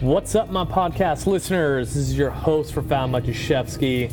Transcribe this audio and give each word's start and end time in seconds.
What's 0.00 0.34
up, 0.34 0.48
my 0.48 0.64
podcast 0.64 1.26
listeners? 1.26 1.88
This 1.92 2.08
is 2.08 2.16
your 2.16 2.30
host, 2.30 2.72
for 2.72 2.80
Profound 2.80 3.12
Matuszewski, 3.12 4.10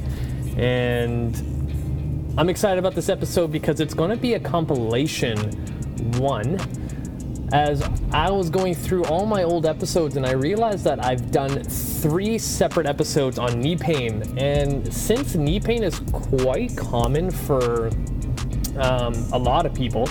and 0.58 1.33
I'm 2.38 2.50
excited 2.50 2.78
about 2.78 2.94
this 2.94 3.08
episode 3.08 3.54
because 3.54 3.79
it's 3.79 3.94
going 3.94 4.10
to 4.10 4.18
be 4.18 4.34
a 4.34 4.39
compilation 4.42 5.38
one. 6.20 6.60
As 7.54 7.81
I 8.12 8.29
was 8.29 8.50
going 8.50 8.76
through 8.76 9.05
all 9.05 9.26
my 9.26 9.44
old 9.44 9.65
episodes, 9.65 10.18
and 10.18 10.26
I 10.26 10.31
realized 10.31 10.84
that 10.84 11.05
I've 11.05 11.31
done 11.31 11.63
three 11.63 12.38
separate 12.38 12.85
episodes 12.85 13.40
on 13.40 13.62
knee 13.62 13.78
pain. 13.78 14.38
And 14.38 14.94
since 14.94 15.35
knee 15.35 15.62
pain 15.62 15.83
is 15.83 16.02
quite 16.12 16.76
common 16.76 17.31
for 17.31 17.91
um, 18.80 19.13
a 19.31 19.38
lot 19.38 19.66
of 19.66 19.73
people, 19.73 20.09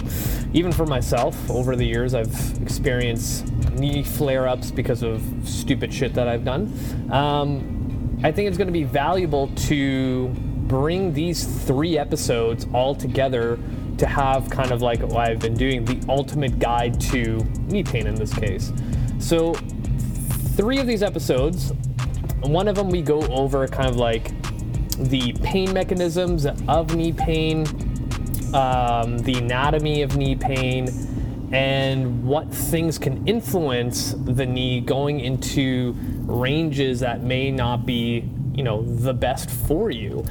even 0.53 0.73
for 0.73 0.87
myself, 0.87 1.51
over 1.51 1.77
the 1.77 1.87
years, 1.87 2.15
I've 2.15 2.63
experienced 2.63 3.53
knee 3.73 4.03
flare 4.03 4.49
ups 4.49 4.71
because 4.71 5.03
of 5.03 5.23
stupid 5.45 5.93
shit 5.93 6.15
that 6.15 6.29
I've 6.29 6.45
done. 6.45 6.73
Um, 7.11 8.21
I 8.23 8.33
think 8.33 8.49
it's 8.49 8.57
going 8.57 8.69
to 8.69 8.73
be 8.73 8.85
valuable 8.85 9.49
to 9.49 10.29
bring 10.67 11.13
these 11.13 11.45
three 11.65 11.99
episodes 11.99 12.67
all 12.73 12.95
together 12.95 13.59
to 13.99 14.07
have 14.07 14.51
kind 14.51 14.73
of 14.73 14.83
like 14.83 15.01
what 15.01 15.31
I've 15.31 15.39
been 15.39 15.55
doing 15.55 15.85
the 15.85 16.03
ultimate 16.09 16.59
guide 16.59 17.01
to 17.13 17.39
knee 17.67 17.83
pain 17.83 18.07
in 18.07 18.15
this 18.15 18.33
case. 18.35 18.73
So, 19.19 19.55
three 20.55 20.79
of 20.79 20.87
these 20.87 21.03
episodes, 21.03 21.73
one 22.41 22.69
of 22.69 22.75
them 22.75 22.91
we 22.91 23.03
go 23.03 23.23
over 23.29 23.67
kind 23.69 23.89
of 23.89 23.97
like 23.97 24.31
the 24.99 25.33
pain 25.43 25.73
mechanisms 25.73 26.47
of 26.47 26.95
knee 26.95 27.13
pain, 27.13 27.65
um, 28.57 29.19
the 29.19 29.35
anatomy 29.35 30.03
of 30.03 30.17
knee 30.17 30.35
pain, 30.35 30.89
and 31.53 32.25
what 32.25 32.53
things 32.53 32.99
can 32.99 33.27
influence 33.29 34.15
the 34.19 34.47
knee 34.47 34.81
going 34.81 35.21
into 35.21 35.95
ranges 36.23 37.01
that 37.01 37.23
may 37.23 37.51
not 37.51 37.87
be, 37.87 38.29
you 38.55 38.63
know, 38.63 38.83
the 38.83 39.15
best 39.15 39.51
for 39.51 39.91
you. 39.91 40.25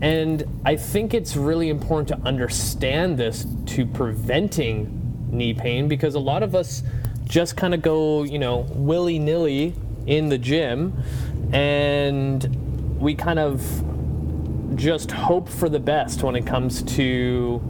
And 0.00 0.44
I 0.64 0.76
think 0.76 1.12
it's 1.12 1.36
really 1.36 1.70
important 1.70 2.08
to 2.08 2.28
understand 2.28 3.18
this 3.18 3.46
to 3.66 3.84
preventing 3.84 5.28
knee 5.30 5.54
pain 5.54 5.88
because 5.88 6.14
a 6.14 6.20
lot 6.20 6.42
of 6.42 6.54
us 6.54 6.82
just 7.24 7.56
kind 7.56 7.74
of 7.74 7.82
go, 7.82 8.22
you 8.22 8.38
know, 8.38 8.66
willy 8.70 9.18
nilly 9.18 9.74
in 10.06 10.28
the 10.28 10.38
gym 10.38 11.02
and 11.52 12.98
we 13.00 13.14
kind 13.14 13.38
of 13.38 13.60
just 14.74 15.10
hope 15.10 15.48
for 15.48 15.68
the 15.68 15.80
best 15.80 16.22
when 16.22 16.36
it 16.36 16.46
comes 16.46 16.82
to 16.82 17.60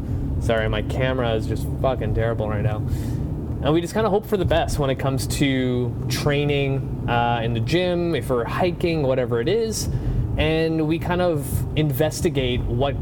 Sorry, 0.41 0.67
my 0.71 0.81
camera 0.83 1.35
is 1.35 1.47
just 1.47 1.67
fucking 1.83 2.15
terrible 2.15 2.49
right 2.49 2.63
now. 2.63 2.77
And 2.77 3.75
we 3.75 3.83
just 3.83 3.93
kind 3.93 4.07
of 4.07 4.13
hope 4.13 4.25
for 4.25 4.39
the 4.39 4.45
best 4.47 4.79
when 4.79 4.89
it 4.89 4.99
comes 4.99 5.27
to 5.39 5.95
training 6.09 7.07
uh, 7.09 7.43
in 7.45 7.53
the 7.53 7.61
gym, 7.61 8.15
if 8.15 8.31
we're 8.31 8.45
hiking, 8.45 9.03
whatever 9.03 9.41
it 9.41 9.49
is. 9.49 9.91
And 10.39 10.89
we 10.89 10.99
kind 10.99 11.21
of 11.21 11.47
investigate 11.77 12.63
what 12.63 12.97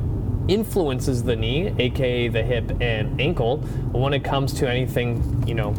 influences 0.49 1.23
the 1.23 1.37
knee, 1.37 1.73
aka 1.79 2.27
the 2.27 2.43
hip 2.43 2.73
and 2.81 3.21
ankle, 3.21 3.59
when 3.93 4.13
it 4.13 4.25
comes 4.25 4.53
to 4.55 4.69
anything, 4.69 5.45
you 5.47 5.55
know, 5.55 5.75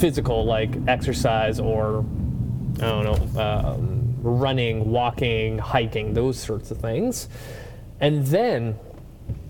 physical 0.00 0.44
like 0.44 0.76
exercise 0.88 1.60
or, 1.60 2.04
I 2.78 2.86
don't 2.86 3.04
know, 3.04 3.40
um, 3.40 3.99
running, 4.22 4.90
walking, 4.90 5.58
hiking, 5.58 6.14
those 6.14 6.38
sorts 6.38 6.70
of 6.70 6.78
things. 6.78 7.28
And 8.00 8.26
then 8.26 8.78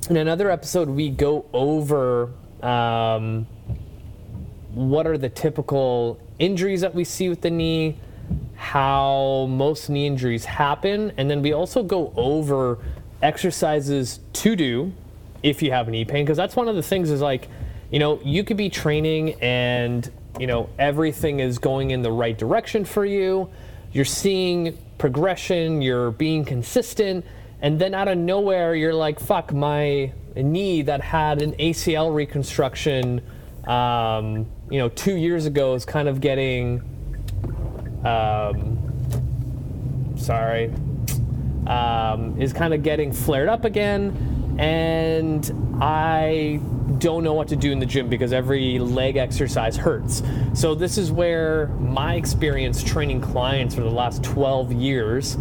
in 0.09 0.17
another 0.17 0.51
episode, 0.51 0.89
we 0.89 1.11
go 1.11 1.47
over 1.53 2.33
um, 2.63 3.47
what 4.73 5.07
are 5.07 5.19
the 5.19 5.29
typical 5.29 6.21
injuries 6.39 6.81
that 6.81 6.95
we 6.95 7.05
see 7.05 7.29
with 7.29 7.41
the 7.41 7.51
knee, 7.51 7.99
how 8.55 9.47
most 9.51 9.91
knee 9.91 10.07
injuries 10.07 10.45
happen, 10.45 11.13
and 11.17 11.31
then 11.31 11.43
we 11.43 11.53
also 11.53 11.83
go 11.83 12.13
over 12.17 12.79
exercises 13.23 14.21
to 14.33 14.57
do 14.57 14.93
if 15.43 15.63
you 15.63 15.71
have 15.71 15.89
knee 15.89 16.05
pain, 16.05 16.25
because 16.25 16.37
that's 16.37 16.57
one 16.57 16.69
of 16.69 16.77
the 16.77 16.83
things 16.83 17.11
is 17.11 17.21
like, 17.21 17.49
you 17.91 17.99
know, 17.99 18.21
you 18.23 18.45
could 18.45 18.57
be 18.57 18.69
training 18.69 19.35
and, 19.41 20.11
you 20.39 20.47
know, 20.47 20.69
everything 20.79 21.41
is 21.41 21.59
going 21.59 21.91
in 21.91 22.03
the 22.03 22.13
right 22.13 22.37
direction 22.37 22.85
for 22.85 23.05
you. 23.05 23.49
You're 23.93 24.05
seeing 24.05 24.79
progression, 24.99 25.83
you're 25.83 26.11
being 26.11 26.45
consistent 26.45 27.25
and 27.63 27.79
then 27.79 27.95
out 27.95 28.09
of 28.09 28.19
nowhere 28.19 28.75
you're 28.75 28.95
like 28.95 29.21
fuck 29.21 29.53
my 29.53 30.13
knee 30.37 30.83
that 30.83 31.01
had 31.01 31.43
an 31.43 31.53
acl 31.55 32.15
reconstruction 32.15 33.21
um, 33.67 34.47
you 34.71 34.79
know 34.79 34.89
two 34.89 35.17
years 35.17 35.47
ago 35.47 35.75
is 35.75 35.85
kind 35.85 36.09
of 36.09 36.21
getting 36.21 36.81
um, 38.05 38.79
sorry 40.17 40.73
um, 41.67 42.41
is 42.41 42.53
kind 42.53 42.73
of 42.73 42.83
getting 42.83 43.13
flared 43.13 43.49
up 43.49 43.65
again 43.65 44.40
and 44.61 45.79
i 45.81 46.61
don't 46.99 47.25
know 47.25 47.33
what 47.33 47.49
to 47.49 47.57
do 47.57 47.73
in 47.73 47.79
the 47.79 47.87
gym 47.87 48.09
because 48.09 48.33
every 48.33 48.79
leg 48.79 49.17
exercise 49.17 49.77
hurts 49.77 50.23
so 50.53 50.75
this 50.75 50.99
is 50.99 51.11
where 51.11 51.69
my 51.79 52.15
experience 52.15 52.83
training 52.85 53.21
clients 53.21 53.75
for 53.75 53.81
the 53.81 53.91
last 53.91 54.23
12 54.23 54.73
years 54.73 55.37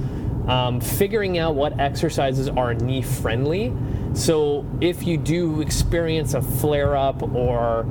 um, 0.49 0.81
figuring 0.81 1.37
out 1.37 1.53
what 1.53 1.79
exercises 1.79 2.49
are 2.49 2.73
knee 2.73 3.03
friendly. 3.03 3.71
So 4.13 4.65
if 4.81 5.05
you 5.05 5.15
do 5.15 5.61
experience 5.61 6.33
a 6.33 6.41
flare 6.41 6.97
up 6.97 7.21
or 7.21 7.85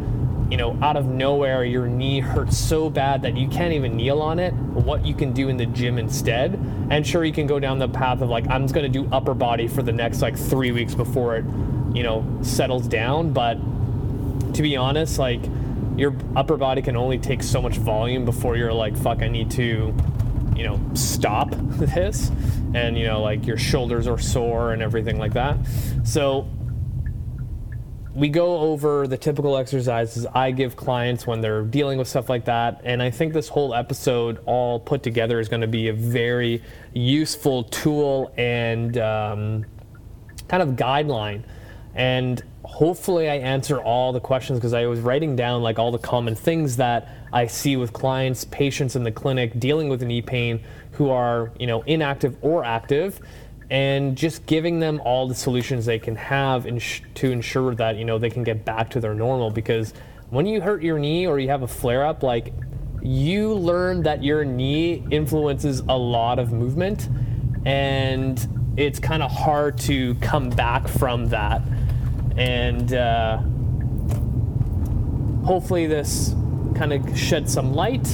you 0.50 0.56
know, 0.56 0.78
out 0.81 0.97
of 0.97 1.06
nowhere, 1.06 1.64
your 1.64 1.86
knee 1.86 2.20
hurts 2.20 2.56
so 2.56 2.88
bad 2.88 3.22
that 3.22 3.36
you 3.36 3.48
can't 3.48 3.72
even 3.72 3.97
kneel 3.97 4.22
on 4.22 4.38
it, 4.38 4.53
what 4.54 5.04
you 5.04 5.14
can 5.14 5.32
do 5.32 5.48
in 5.48 5.56
the 5.56 5.66
gym 5.66 5.98
instead. 5.98 6.54
And 6.91 7.06
sure, 7.06 7.25
you 7.25 7.32
can 7.32 7.47
go 7.47 7.60
down 7.60 7.78
the 7.78 7.88
path 7.88 8.22
of 8.22 8.31
like, 8.31 8.48
I'm 8.48 8.64
just 8.64 8.75
gonna 8.75 8.88
do 8.88 9.06
upper 9.12 9.34
body 9.34 9.69
for 9.69 9.82
the 9.82 9.92
next 9.92 10.22
like 10.22 10.38
three 10.38 10.72
weeks 10.72 10.94
before 10.94 11.37
it, 11.37 11.44
you 11.94 12.03
know, 12.03 12.25
settles 12.42 12.88
down. 12.88 13.32
But 13.32 13.54
to 14.54 14.62
be 14.62 14.76
honest, 14.76 15.19
like, 15.19 15.41
your 15.97 16.14
upper 16.34 16.56
body 16.56 16.81
can 16.81 16.97
only 16.97 17.19
take 17.19 17.42
so 17.42 17.60
much 17.60 17.76
volume 17.76 18.25
before 18.25 18.56
you're 18.56 18.72
like, 18.72 18.97
fuck, 18.97 19.22
I 19.22 19.28
need 19.28 19.50
to 19.53 19.94
you 20.58 20.64
know, 20.64 20.81
stop 20.94 21.50
this 21.53 22.31
and, 22.75 22.98
you 22.98 23.06
know, 23.06 23.22
like 23.22 23.47
your 23.47 23.56
shoulders 23.56 24.06
are 24.06 24.19
sore 24.19 24.72
and 24.72 24.82
everything 24.82 25.19
like 25.19 25.32
that. 25.34 25.56
So 26.04 26.48
we 28.18 28.28
go 28.28 28.58
over 28.58 29.06
the 29.06 29.16
typical 29.16 29.56
exercises 29.56 30.26
I 30.34 30.50
give 30.50 30.74
clients 30.74 31.24
when 31.24 31.40
they're 31.40 31.62
dealing 31.62 31.98
with 31.98 32.08
stuff 32.08 32.28
like 32.28 32.44
that. 32.46 32.80
And 32.82 33.00
I 33.00 33.10
think 33.10 33.32
this 33.32 33.48
whole 33.48 33.72
episode, 33.74 34.40
all 34.44 34.80
put 34.80 35.04
together, 35.04 35.38
is 35.38 35.48
going 35.48 35.60
to 35.60 35.68
be 35.68 35.86
a 35.86 35.92
very 35.92 36.62
useful 36.92 37.62
tool 37.64 38.32
and 38.36 38.98
um, 38.98 39.64
kind 40.48 40.62
of 40.64 40.70
guideline. 40.70 41.44
And 41.94 42.42
hopefully, 42.64 43.30
I 43.30 43.36
answer 43.36 43.80
all 43.80 44.12
the 44.12 44.20
questions 44.20 44.58
because 44.58 44.74
I 44.74 44.86
was 44.86 44.98
writing 44.98 45.36
down 45.36 45.62
like 45.62 45.78
all 45.78 45.92
the 45.92 45.98
common 45.98 46.34
things 46.34 46.76
that 46.76 47.08
I 47.32 47.46
see 47.46 47.76
with 47.76 47.92
clients, 47.92 48.44
patients 48.46 48.96
in 48.96 49.04
the 49.04 49.12
clinic 49.12 49.60
dealing 49.60 49.88
with 49.88 50.02
knee 50.02 50.22
pain 50.22 50.64
who 50.92 51.10
are, 51.10 51.52
you 51.58 51.68
know, 51.68 51.82
inactive 51.82 52.36
or 52.42 52.64
active 52.64 53.20
and 53.70 54.16
just 54.16 54.46
giving 54.46 54.80
them 54.80 55.00
all 55.04 55.28
the 55.28 55.34
solutions 55.34 55.86
they 55.86 55.98
can 55.98 56.16
have 56.16 56.64
to 57.14 57.30
ensure 57.30 57.74
that, 57.74 57.96
you 57.96 58.04
know, 58.04 58.18
they 58.18 58.30
can 58.30 58.42
get 58.42 58.64
back 58.64 58.90
to 58.90 59.00
their 59.00 59.14
normal 59.14 59.50
because 59.50 59.92
when 60.30 60.46
you 60.46 60.60
hurt 60.60 60.82
your 60.82 60.98
knee 60.98 61.26
or 61.26 61.38
you 61.38 61.48
have 61.48 61.62
a 61.62 61.68
flare 61.68 62.06
up 62.06 62.22
like 62.22 62.52
you 63.02 63.52
learn 63.54 64.02
that 64.02 64.24
your 64.24 64.44
knee 64.44 65.06
influences 65.10 65.80
a 65.80 65.96
lot 65.96 66.38
of 66.38 66.52
movement 66.52 67.08
and 67.64 68.48
it's 68.76 68.98
kind 68.98 69.22
of 69.22 69.30
hard 69.30 69.76
to 69.78 70.14
come 70.16 70.48
back 70.50 70.88
from 70.88 71.26
that 71.26 71.62
and 72.36 72.94
uh, 72.94 73.38
hopefully 75.44 75.86
this 75.86 76.34
kind 76.76 76.92
of 76.92 77.18
shed 77.18 77.48
some 77.50 77.74
light. 77.74 78.06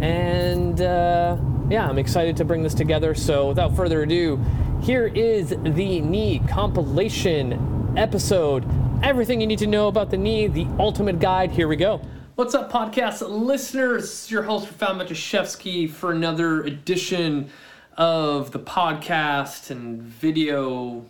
And 0.00 0.80
uh, 0.80 1.36
yeah, 1.68 1.86
I'm 1.88 1.98
excited 1.98 2.36
to 2.38 2.44
bring 2.44 2.62
this 2.62 2.74
together. 2.74 3.14
So 3.14 3.48
without 3.48 3.76
further 3.76 4.02
ado, 4.02 4.44
here 4.82 5.06
is 5.08 5.50
the 5.50 6.00
knee 6.00 6.40
compilation 6.48 7.92
episode. 7.98 8.64
Everything 9.02 9.40
you 9.40 9.46
need 9.46 9.58
to 9.58 9.66
know 9.66 9.88
about 9.88 10.10
the 10.10 10.16
knee, 10.16 10.46
the 10.46 10.66
ultimate 10.78 11.18
guide. 11.20 11.50
Here 11.50 11.68
we 11.68 11.76
go. 11.76 12.00
What's 12.36 12.54
up, 12.54 12.72
podcast 12.72 13.20
listeners? 13.28 14.30
Your 14.30 14.42
host, 14.42 14.66
Profound 14.66 15.02
Matuszewski, 15.02 15.90
for 15.90 16.12
another 16.12 16.62
edition 16.62 17.50
of 17.98 18.52
the 18.52 18.58
podcast 18.58 19.70
and 19.70 20.00
video 20.00 21.04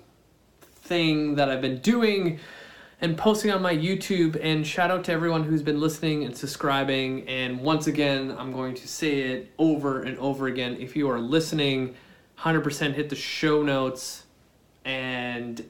thing 0.62 1.36
that 1.36 1.48
I've 1.48 1.60
been 1.60 1.78
doing 1.78 2.40
and 3.00 3.16
posting 3.16 3.52
on 3.52 3.62
my 3.62 3.74
YouTube. 3.74 4.36
And 4.42 4.66
shout 4.66 4.90
out 4.90 5.04
to 5.04 5.12
everyone 5.12 5.44
who's 5.44 5.62
been 5.62 5.80
listening 5.80 6.24
and 6.24 6.36
subscribing. 6.36 7.28
And 7.28 7.60
once 7.60 7.86
again, 7.86 8.34
I'm 8.36 8.52
going 8.52 8.74
to 8.74 8.88
say 8.88 9.20
it 9.20 9.52
over 9.58 10.02
and 10.02 10.18
over 10.18 10.48
again. 10.48 10.76
If 10.80 10.96
you 10.96 11.08
are 11.08 11.20
listening, 11.20 11.94
100% 12.40 12.94
hit 12.94 13.10
the 13.10 13.16
show 13.16 13.62
notes 13.62 14.24
and 14.84 15.68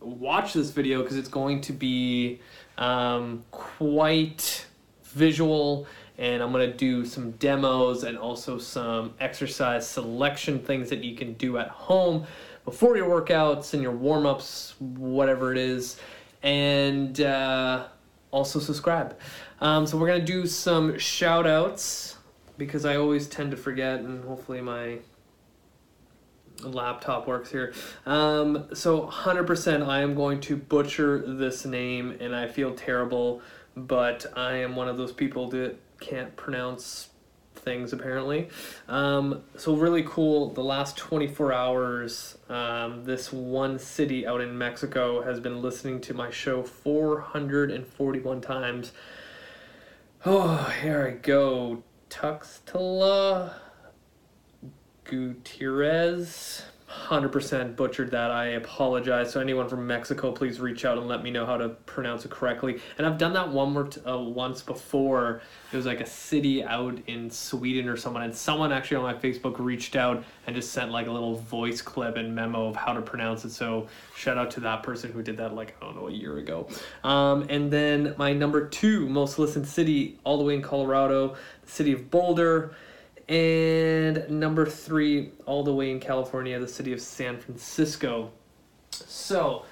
watch 0.00 0.54
this 0.54 0.70
video 0.70 1.02
because 1.02 1.16
it's 1.16 1.28
going 1.28 1.60
to 1.60 1.72
be 1.72 2.40
um, 2.78 3.44
quite 3.50 4.66
visual 5.04 5.86
and 6.18 6.42
I'm 6.42 6.52
gonna 6.52 6.72
do 6.72 7.04
some 7.04 7.32
demos 7.32 8.04
and 8.04 8.16
also 8.16 8.56
some 8.56 9.12
exercise 9.20 9.86
selection 9.86 10.58
things 10.58 10.88
that 10.88 11.04
you 11.04 11.14
can 11.14 11.34
do 11.34 11.58
at 11.58 11.68
home 11.68 12.24
before 12.64 12.96
your 12.96 13.08
workouts 13.08 13.74
and 13.74 13.82
your 13.82 13.92
warm 13.92 14.24
ups, 14.24 14.74
whatever 14.80 15.52
it 15.52 15.58
is, 15.58 16.00
and 16.42 17.20
uh, 17.20 17.86
also 18.30 18.58
subscribe. 18.58 19.18
Um, 19.60 19.86
so 19.86 19.98
we're 19.98 20.08
gonna 20.08 20.24
do 20.24 20.46
some 20.46 20.98
shout 20.98 21.46
outs 21.46 22.16
because 22.56 22.86
I 22.86 22.96
always 22.96 23.28
tend 23.28 23.50
to 23.50 23.56
forget, 23.58 24.00
and 24.00 24.24
hopefully 24.24 24.62
my 24.62 24.98
laptop 26.62 27.26
works 27.26 27.50
here. 27.50 27.72
Um, 28.04 28.66
so 28.74 29.06
100% 29.06 29.86
I 29.86 30.00
am 30.00 30.14
going 30.14 30.40
to 30.42 30.56
butcher 30.56 31.18
this 31.36 31.64
name 31.64 32.16
and 32.20 32.34
I 32.34 32.48
feel 32.48 32.74
terrible, 32.74 33.42
but 33.76 34.26
I 34.36 34.56
am 34.58 34.76
one 34.76 34.88
of 34.88 34.96
those 34.96 35.12
people 35.12 35.48
that 35.50 35.76
can't 36.00 36.34
pronounce 36.36 37.08
things 37.54 37.92
apparently. 37.92 38.48
Um, 38.88 39.42
so 39.56 39.74
really 39.74 40.04
cool. 40.04 40.52
The 40.52 40.62
last 40.62 40.96
24 40.96 41.52
hours, 41.52 42.38
um, 42.48 43.04
this 43.04 43.32
one 43.32 43.78
city 43.78 44.26
out 44.26 44.40
in 44.40 44.56
Mexico 44.56 45.22
has 45.22 45.40
been 45.40 45.60
listening 45.62 46.00
to 46.02 46.14
my 46.14 46.30
show 46.30 46.62
441 46.62 48.40
times. 48.40 48.92
Oh, 50.24 50.72
here 50.82 51.06
I 51.06 51.10
go. 51.12 51.82
Tuxtla 52.08 53.52
Gutierrez. 55.08 56.62
100% 56.88 57.74
butchered 57.74 58.12
that. 58.12 58.30
I 58.30 58.46
apologize. 58.50 59.32
So 59.32 59.40
anyone 59.40 59.68
from 59.68 59.86
Mexico, 59.86 60.30
please 60.30 60.60
reach 60.60 60.84
out 60.84 60.98
and 60.98 61.08
let 61.08 61.22
me 61.22 61.30
know 61.30 61.44
how 61.44 61.56
to 61.56 61.70
pronounce 61.70 62.24
it 62.24 62.30
correctly. 62.30 62.80
And 62.96 63.06
I've 63.06 63.18
done 63.18 63.32
that 63.32 63.50
one 63.50 63.72
more 63.72 63.84
t- 63.84 64.00
uh, 64.02 64.16
once 64.18 64.62
before. 64.62 65.42
It 65.72 65.76
was 65.76 65.84
like 65.84 66.00
a 66.00 66.06
city 66.06 66.62
out 66.62 66.96
in 67.08 67.28
Sweden 67.28 67.88
or 67.88 67.96
someone, 67.96 68.22
and 68.22 68.34
someone 68.34 68.72
actually 68.72 68.98
on 68.98 69.02
my 69.02 69.14
Facebook 69.14 69.58
reached 69.58 69.96
out 69.96 70.24
and 70.46 70.54
just 70.54 70.70
sent 70.70 70.92
like 70.92 71.08
a 71.08 71.10
little 71.10 71.34
voice 71.34 71.82
clip 71.82 72.16
and 72.16 72.34
memo 72.34 72.68
of 72.68 72.76
how 72.76 72.92
to 72.92 73.02
pronounce 73.02 73.44
it. 73.44 73.50
So 73.50 73.88
shout 74.14 74.38
out 74.38 74.52
to 74.52 74.60
that 74.60 74.84
person 74.84 75.10
who 75.10 75.22
did 75.22 75.36
that 75.38 75.54
like 75.54 75.76
I 75.82 75.86
don't 75.86 75.96
know 75.96 76.06
a 76.06 76.12
year 76.12 76.38
ago. 76.38 76.68
Um, 77.02 77.46
and 77.50 77.70
then 77.70 78.14
my 78.16 78.32
number 78.32 78.68
two 78.68 79.08
most 79.08 79.40
listened 79.40 79.66
city, 79.66 80.18
all 80.22 80.38
the 80.38 80.44
way 80.44 80.54
in 80.54 80.62
Colorado, 80.62 81.36
the 81.64 81.70
city 81.70 81.92
of 81.92 82.12
Boulder. 82.12 82.74
And 83.28 84.28
number 84.30 84.66
three, 84.66 85.32
all 85.46 85.64
the 85.64 85.74
way 85.74 85.90
in 85.90 85.98
California, 85.98 86.58
the 86.58 86.68
city 86.68 86.92
of 86.92 87.00
San 87.00 87.38
Francisco. 87.38 88.30
So, 88.90 89.64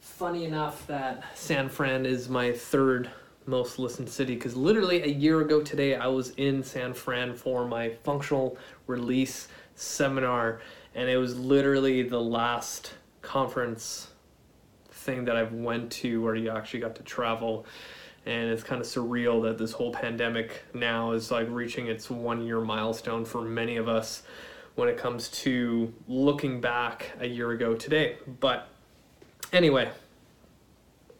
funny 0.00 0.44
enough 0.44 0.86
that 0.86 1.24
San 1.34 1.68
Fran 1.68 2.06
is 2.06 2.28
my 2.28 2.52
third 2.52 3.10
most 3.46 3.78
listened 3.78 4.08
city 4.08 4.34
because 4.34 4.56
literally 4.56 5.02
a 5.02 5.08
year 5.08 5.42
ago 5.42 5.60
today 5.60 5.96
I 5.96 6.06
was 6.06 6.30
in 6.30 6.62
San 6.62 6.94
Fran 6.94 7.34
for 7.34 7.66
my 7.66 7.90
functional 7.90 8.56
release 8.86 9.48
seminar 9.74 10.60
and 10.94 11.10
it 11.10 11.18
was 11.18 11.38
literally 11.38 12.02
the 12.02 12.20
last 12.20 12.94
conference 13.20 14.08
thing 14.88 15.26
that 15.26 15.36
I've 15.36 15.52
went 15.52 15.92
to 15.92 16.22
where 16.22 16.34
you 16.34 16.50
actually 16.50 16.80
got 16.80 16.94
to 16.96 17.02
travel 17.02 17.66
and 18.26 18.50
it's 18.50 18.62
kind 18.62 18.80
of 18.80 18.86
surreal 18.86 19.42
that 19.42 19.58
this 19.58 19.72
whole 19.72 19.92
pandemic 19.92 20.62
now 20.72 21.12
is 21.12 21.30
like 21.30 21.46
reaching 21.50 21.88
its 21.88 22.10
one 22.10 22.44
year 22.44 22.60
milestone 22.60 23.24
for 23.24 23.42
many 23.42 23.76
of 23.76 23.88
us 23.88 24.22
when 24.74 24.88
it 24.88 24.96
comes 24.96 25.28
to 25.28 25.92
looking 26.08 26.60
back 26.60 27.12
a 27.20 27.26
year 27.26 27.50
ago 27.50 27.74
today. 27.74 28.16
But 28.40 28.68
anyway, 29.52 29.90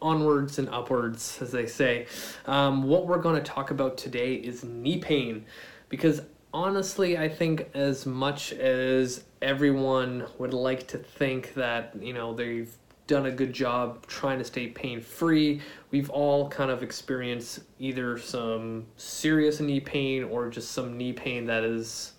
onwards 0.01 0.59
and 0.59 0.69
upwards, 0.69 1.39
as 1.41 1.51
they 1.51 1.65
say. 1.65 2.07
Um, 2.45 2.83
what 2.83 3.07
we're 3.07 3.21
going 3.21 3.35
to 3.35 3.51
talk 3.51 3.71
about 3.71 3.97
today 3.97 4.35
is 4.35 4.63
knee 4.63 4.99
pain 4.99 5.45
because 5.89 6.21
honestly, 6.53 7.17
I 7.17 7.29
think 7.29 7.69
as 7.73 8.05
much 8.05 8.53
as 8.53 9.23
everyone 9.41 10.25
would 10.37 10.53
like 10.53 10.87
to 10.87 10.97
think 10.97 11.53
that, 11.55 11.95
you 12.01 12.13
know, 12.13 12.33
they've 12.33 12.73
done 13.07 13.27
a 13.27 13.31
good 13.31 13.53
job 13.53 14.05
trying 14.07 14.39
to 14.39 14.43
stay 14.43 14.67
pain 14.67 15.01
free. 15.01 15.61
We've 15.91 16.09
all 16.09 16.49
kind 16.49 16.71
of 16.71 16.81
experienced 16.81 17.59
either 17.79 18.17
some 18.17 18.85
serious 18.97 19.59
knee 19.59 19.79
pain 19.79 20.23
or 20.23 20.49
just 20.49 20.71
some 20.71 20.97
knee 20.97 21.13
pain 21.13 21.45
that 21.45 21.63
is 21.63 22.13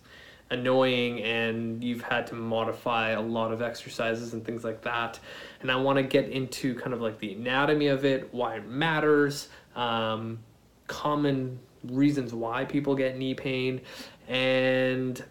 annoying 0.51 1.21
and 1.23 1.83
you've 1.83 2.03
had 2.03 2.27
to 2.29 2.35
modify 2.35 3.11
a 3.11 3.21
lot 3.21 3.53
of 3.53 3.63
exercises 3.63 4.33
and 4.33 4.45
things 4.45 4.63
like 4.63 4.83
that. 4.83 5.19
And 5.61 5.71
I 5.71 5.77
want 5.77 5.97
to 5.97 6.05
get 6.05 6.29
into 6.29 6.75
kind 6.77 6.93
of 6.93 7.01
like 7.01 7.19
the 7.19 7.33
anatomy 7.33 7.89
of 7.89 8.05
it, 8.05 8.33
why 8.33 8.57
it 8.57 8.69
matters, 8.69 9.49
um, 9.75 10.39
common 10.87 11.59
reasons 11.85 12.33
why 12.33 12.65
people 12.65 12.95
get 12.95 13.17
knee 13.17 13.35
pain, 13.35 13.81
and 14.29 15.23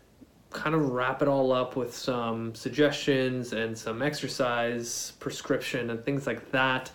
kind 0.55 0.73
of 0.73 0.89
wrap 0.89 1.21
it 1.21 1.27
all 1.27 1.51
up 1.51 1.75
with 1.75 1.95
some 1.95 2.55
suggestions 2.55 3.51
and 3.51 3.77
some 3.77 4.01
exercise 4.01 5.11
prescription 5.19 5.89
and 5.89 6.03
things 6.03 6.25
like 6.25 6.51
that. 6.51 6.89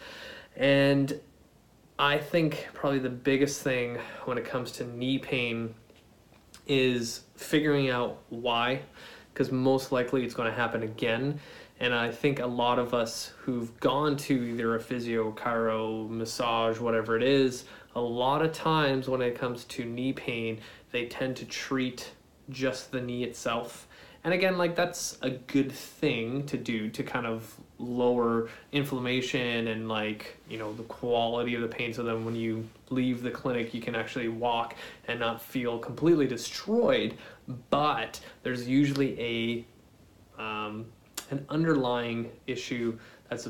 And 0.57 1.21
I 1.99 2.17
think 2.17 2.69
probably 2.73 2.99
the 2.99 3.11
biggest 3.11 3.63
thing 3.63 3.99
when 4.25 4.39
it 4.39 4.47
comes 4.47 4.73
to 4.73 4.85
knee 4.85 5.19
pain 5.19 5.75
is 6.67 7.21
figuring 7.37 7.91
out 7.91 8.23
why, 8.31 8.81
because 9.33 9.53
most 9.53 9.93
likely 9.93 10.25
it's 10.25 10.35
going 10.35 10.51
to 10.51 10.57
happen 10.57 10.83
again. 10.83 11.39
And 11.79 11.95
I 11.95 12.11
think 12.11 12.41
a 12.41 12.47
lot 12.47 12.79
of 12.79 12.95
us 12.95 13.33
who've 13.41 13.79
gone 13.81 14.17
to 14.19 14.35
either 14.35 14.75
a 14.75 14.81
physio, 14.81 15.33
chiro, 15.33 16.09
massage, 16.09 16.79
whatever 16.79 17.17
it 17.17 17.23
is, 17.23 17.65
a 17.95 18.01
lot 18.01 18.43
of 18.43 18.53
times 18.53 19.09
when 19.09 19.21
it 19.21 19.39
comes 19.39 19.65
to 19.65 19.85
knee 19.85 20.13
pain, 20.15 20.61
they 20.93 21.07
tend 21.07 21.37
to 21.37 21.45
treat 21.45 22.13
just 22.51 22.93
the 22.93 23.01
knee 23.01 23.25
itself. 23.25 23.87
And 24.23 24.35
again, 24.35 24.59
like 24.59 24.77
that's 24.77 25.17
a 25.23 25.31
good 25.31 25.73
thing 25.73 26.45
to 26.47 26.59
do 26.59 26.91
to 26.91 27.03
kind 27.03 27.27
of 27.27 27.57
lower 27.79 28.51
inflammation 28.73 29.69
and 29.69 29.89
like, 29.89 30.37
you 30.49 30.59
know, 30.59 30.75
the 30.75 30.83
quality 30.83 31.55
of 31.55 31.63
the 31.63 31.69
pain 31.69 31.95
so 31.95 32.03
then 32.03 32.27
when 32.27 32.37
you 32.37 32.69
leave 32.91 33.23
the 33.23 33.31
clinic 33.31 33.73
you 33.73 33.81
can 33.81 33.95
actually 33.95 34.29
walk 34.29 34.75
and 35.09 35.19
not 35.19 35.41
feel 35.41 35.79
completely 35.79 36.27
destroyed. 36.27 37.17
But 37.71 38.21
there's 38.43 38.69
usually 38.69 39.65
a 40.39 40.41
um, 40.43 40.87
an 41.31 41.45
underlying 41.49 42.31
issue 42.47 42.99
that's 43.29 43.49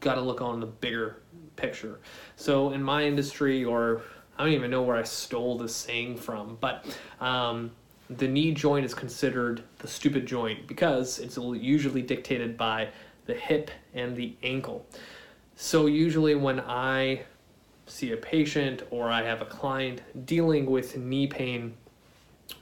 got 0.00 0.14
to 0.14 0.20
look 0.20 0.40
on 0.40 0.60
the 0.60 0.66
bigger 0.66 1.16
picture. 1.56 2.00
So 2.36 2.72
in 2.72 2.82
my 2.82 3.04
industry, 3.04 3.64
or 3.64 4.02
I 4.38 4.44
don't 4.44 4.52
even 4.52 4.70
know 4.70 4.82
where 4.82 4.96
I 4.96 5.02
stole 5.02 5.58
this 5.58 5.74
saying 5.74 6.16
from, 6.16 6.56
but 6.60 6.84
um, 7.20 7.70
the 8.10 8.26
knee 8.26 8.52
joint 8.52 8.84
is 8.84 8.92
considered 8.92 9.62
the 9.78 9.88
stupid 9.88 10.26
joint 10.26 10.66
because 10.66 11.18
it's 11.20 11.38
usually 11.38 12.02
dictated 12.02 12.56
by 12.56 12.88
the 13.26 13.34
hip 13.34 13.70
and 13.94 14.16
the 14.16 14.34
ankle. 14.42 14.84
So, 15.54 15.86
usually, 15.86 16.34
when 16.34 16.60
I 16.60 17.22
see 17.86 18.12
a 18.12 18.16
patient 18.16 18.82
or 18.90 19.10
I 19.10 19.22
have 19.22 19.42
a 19.42 19.44
client 19.44 20.02
dealing 20.26 20.66
with 20.66 20.96
knee 20.96 21.26
pain, 21.26 21.74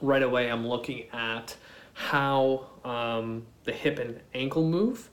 right 0.01 0.21
away 0.21 0.51
I'm 0.51 0.67
looking 0.67 1.05
at 1.11 1.55
how 1.93 2.67
um, 2.83 3.45
the 3.63 3.71
hip 3.71 3.99
and 3.99 4.19
ankle 4.33 4.67
move 4.67 5.09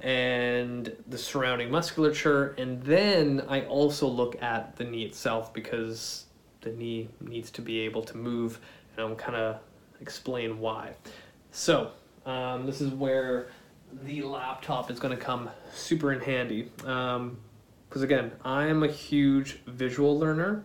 and 0.00 0.94
the 1.08 1.18
surrounding 1.18 1.70
musculature. 1.70 2.54
And 2.58 2.82
then 2.82 3.44
I 3.48 3.62
also 3.62 4.06
look 4.06 4.40
at 4.42 4.76
the 4.76 4.84
knee 4.84 5.04
itself 5.04 5.52
because 5.52 6.26
the 6.60 6.70
knee 6.70 7.08
needs 7.20 7.50
to 7.52 7.62
be 7.62 7.80
able 7.80 8.02
to 8.02 8.16
move. 8.16 8.60
And 8.96 9.06
I'm 9.06 9.16
kind 9.16 9.36
of 9.36 9.60
explain 10.00 10.58
why. 10.58 10.94
So, 11.50 11.92
um, 12.26 12.66
this 12.66 12.80
is 12.80 12.92
where 12.92 13.48
the 14.04 14.22
laptop 14.22 14.90
is 14.90 14.98
going 14.98 15.16
to 15.16 15.22
come 15.22 15.50
super 15.72 16.12
in 16.12 16.20
handy. 16.20 16.70
Because 16.76 17.16
um, 17.16 17.38
again, 17.94 18.32
I 18.44 18.66
am 18.66 18.82
a 18.82 18.88
huge 18.88 19.60
visual 19.66 20.18
learner, 20.18 20.64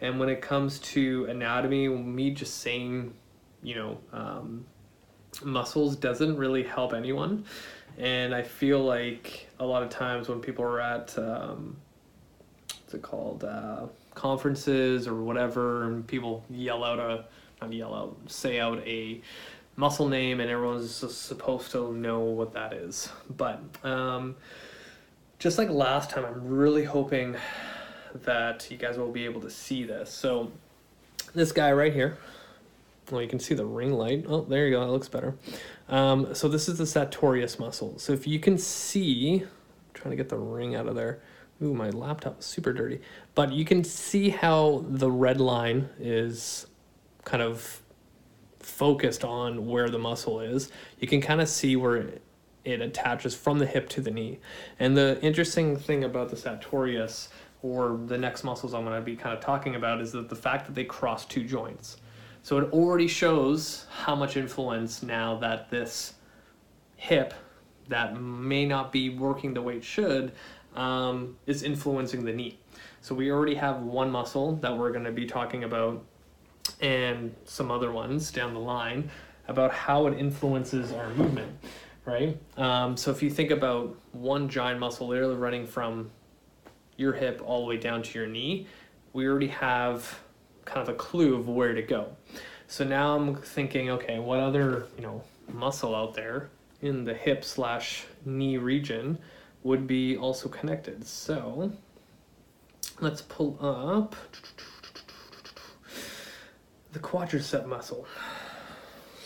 and 0.00 0.18
when 0.18 0.28
it 0.28 0.40
comes 0.40 0.78
to 0.80 1.26
anatomy, 1.26 1.88
me 1.88 2.30
just 2.30 2.58
saying, 2.58 3.14
you 3.62 3.74
know, 3.74 3.98
um, 4.12 4.64
muscles 5.44 5.96
doesn't 5.96 6.36
really 6.36 6.62
help 6.62 6.92
anyone. 6.92 7.44
And 7.98 8.34
I 8.34 8.42
feel 8.42 8.82
like 8.82 9.48
a 9.60 9.66
lot 9.66 9.82
of 9.82 9.90
times 9.90 10.28
when 10.28 10.40
people 10.40 10.64
are 10.64 10.80
at, 10.80 11.16
um, 11.18 11.76
what's 12.80 12.94
it 12.94 13.02
called, 13.02 13.44
uh, 13.44 13.86
conferences 14.14 15.06
or 15.06 15.22
whatever, 15.22 15.84
and 15.84 16.06
people 16.06 16.44
yell 16.50 16.84
out 16.84 16.98
a 16.98 17.26
not 17.62 17.72
yell 17.72 17.94
out, 17.94 18.16
say 18.26 18.58
out 18.58 18.78
a 18.86 19.20
muscle 19.76 20.08
name, 20.08 20.40
and 20.40 20.50
everyone's 20.50 20.90
supposed 20.90 21.70
to 21.72 21.92
know 21.92 22.20
what 22.20 22.52
that 22.52 22.72
is. 22.72 23.08
But 23.36 23.60
um, 23.84 24.36
just 25.38 25.58
like 25.58 25.70
last 25.70 26.10
time, 26.10 26.24
I'm 26.24 26.46
really 26.46 26.84
hoping 26.84 27.36
that 28.24 28.70
you 28.70 28.76
guys 28.76 28.98
will 28.98 29.12
be 29.12 29.24
able 29.24 29.40
to 29.40 29.50
see 29.50 29.84
this. 29.84 30.10
So 30.10 30.52
this 31.34 31.52
guy 31.52 31.72
right 31.72 31.92
here. 31.92 32.18
Well, 33.10 33.20
you 33.20 33.28
can 33.28 33.40
see 33.40 33.54
the 33.54 33.66
ring 33.66 33.92
light. 33.92 34.24
Oh, 34.28 34.42
there 34.42 34.66
you 34.66 34.72
go. 34.72 34.80
That 34.80 34.90
looks 34.90 35.08
better. 35.08 35.34
Um, 35.88 36.34
so 36.34 36.48
this 36.48 36.68
is 36.68 36.78
the 36.78 36.86
sartorius 36.86 37.58
muscle. 37.58 37.98
So 37.98 38.12
if 38.12 38.26
you 38.26 38.38
can 38.38 38.56
see, 38.58 39.42
I'm 39.42 39.48
trying 39.92 40.10
to 40.10 40.16
get 40.16 40.28
the 40.28 40.38
ring 40.38 40.74
out 40.76 40.86
of 40.86 40.94
there. 40.94 41.20
Ooh, 41.62 41.74
my 41.74 41.90
laptop 41.90 42.40
is 42.40 42.46
super 42.46 42.72
dirty. 42.72 43.00
But 43.34 43.52
you 43.52 43.64
can 43.64 43.84
see 43.84 44.30
how 44.30 44.84
the 44.88 45.10
red 45.10 45.40
line 45.40 45.88
is 45.98 46.66
kind 47.24 47.42
of 47.42 47.80
focused 48.60 49.24
on 49.24 49.66
where 49.66 49.88
the 49.88 49.98
muscle 49.98 50.40
is. 50.40 50.70
You 50.98 51.08
can 51.08 51.20
kind 51.20 51.40
of 51.40 51.48
see 51.48 51.76
where 51.76 52.10
it 52.64 52.80
attaches 52.80 53.34
from 53.34 53.58
the 53.58 53.66
hip 53.66 53.88
to 53.90 54.00
the 54.00 54.10
knee. 54.10 54.38
And 54.78 54.96
the 54.96 55.20
interesting 55.22 55.76
thing 55.76 56.04
about 56.04 56.30
the 56.30 56.36
sartorius 56.36 57.28
or 57.62 57.98
the 58.06 58.18
next 58.18 58.44
muscles 58.44 58.74
I'm 58.74 58.84
going 58.84 58.96
to 58.96 59.04
be 59.04 59.16
kind 59.16 59.36
of 59.36 59.42
talking 59.42 59.74
about 59.74 60.00
is 60.00 60.12
that 60.12 60.28
the 60.28 60.36
fact 60.36 60.66
that 60.66 60.74
they 60.74 60.84
cross 60.84 61.24
two 61.24 61.44
joints. 61.44 61.96
So 62.42 62.58
it 62.58 62.72
already 62.72 63.06
shows 63.06 63.86
how 63.90 64.16
much 64.16 64.36
influence 64.36 65.02
now 65.02 65.36
that 65.38 65.70
this 65.70 66.14
hip 66.96 67.34
that 67.88 68.20
may 68.20 68.64
not 68.64 68.92
be 68.92 69.10
working 69.10 69.54
the 69.54 69.62
way 69.62 69.76
it 69.76 69.84
should 69.84 70.32
um, 70.74 71.36
is 71.46 71.62
influencing 71.62 72.24
the 72.24 72.32
knee. 72.32 72.58
So 73.00 73.14
we 73.14 73.30
already 73.30 73.54
have 73.56 73.82
one 73.82 74.10
muscle 74.10 74.56
that 74.56 74.76
we're 74.76 74.92
going 74.92 75.04
to 75.04 75.12
be 75.12 75.26
talking 75.26 75.64
about 75.64 76.04
and 76.80 77.34
some 77.44 77.70
other 77.70 77.92
ones 77.92 78.30
down 78.30 78.54
the 78.54 78.60
line 78.60 79.10
about 79.48 79.72
how 79.72 80.06
it 80.06 80.18
influences 80.18 80.92
our 80.92 81.10
movement, 81.10 81.52
right? 82.04 82.36
Um, 82.56 82.96
so 82.96 83.10
if 83.10 83.22
you 83.22 83.30
think 83.30 83.50
about 83.50 83.96
one 84.12 84.48
giant 84.48 84.80
muscle 84.80 85.08
literally 85.08 85.36
running 85.36 85.66
from 85.66 86.10
your 86.96 87.12
hip 87.12 87.42
all 87.44 87.62
the 87.62 87.66
way 87.66 87.76
down 87.76 88.02
to 88.02 88.18
your 88.18 88.28
knee, 88.28 88.66
we 89.12 89.26
already 89.26 89.48
have 89.48 90.20
kind 90.64 90.80
of 90.80 90.88
a 90.88 90.96
clue 90.96 91.34
of 91.34 91.48
where 91.48 91.74
to 91.74 91.82
go. 91.82 92.14
So 92.66 92.84
now 92.84 93.16
I'm 93.16 93.36
thinking, 93.36 93.90
okay, 93.90 94.18
what 94.18 94.40
other 94.40 94.86
you 94.96 95.02
know 95.02 95.22
muscle 95.52 95.94
out 95.94 96.14
there 96.14 96.48
in 96.80 97.04
the 97.04 97.14
hip 97.14 97.44
slash 97.44 98.04
knee 98.24 98.56
region 98.56 99.18
would 99.62 99.86
be 99.86 100.16
also 100.16 100.48
connected? 100.48 101.06
So 101.06 101.72
let's 103.00 103.22
pull 103.22 103.58
up 103.60 104.14
the 106.92 106.98
quadricep 106.98 107.66
muscle. 107.66 108.06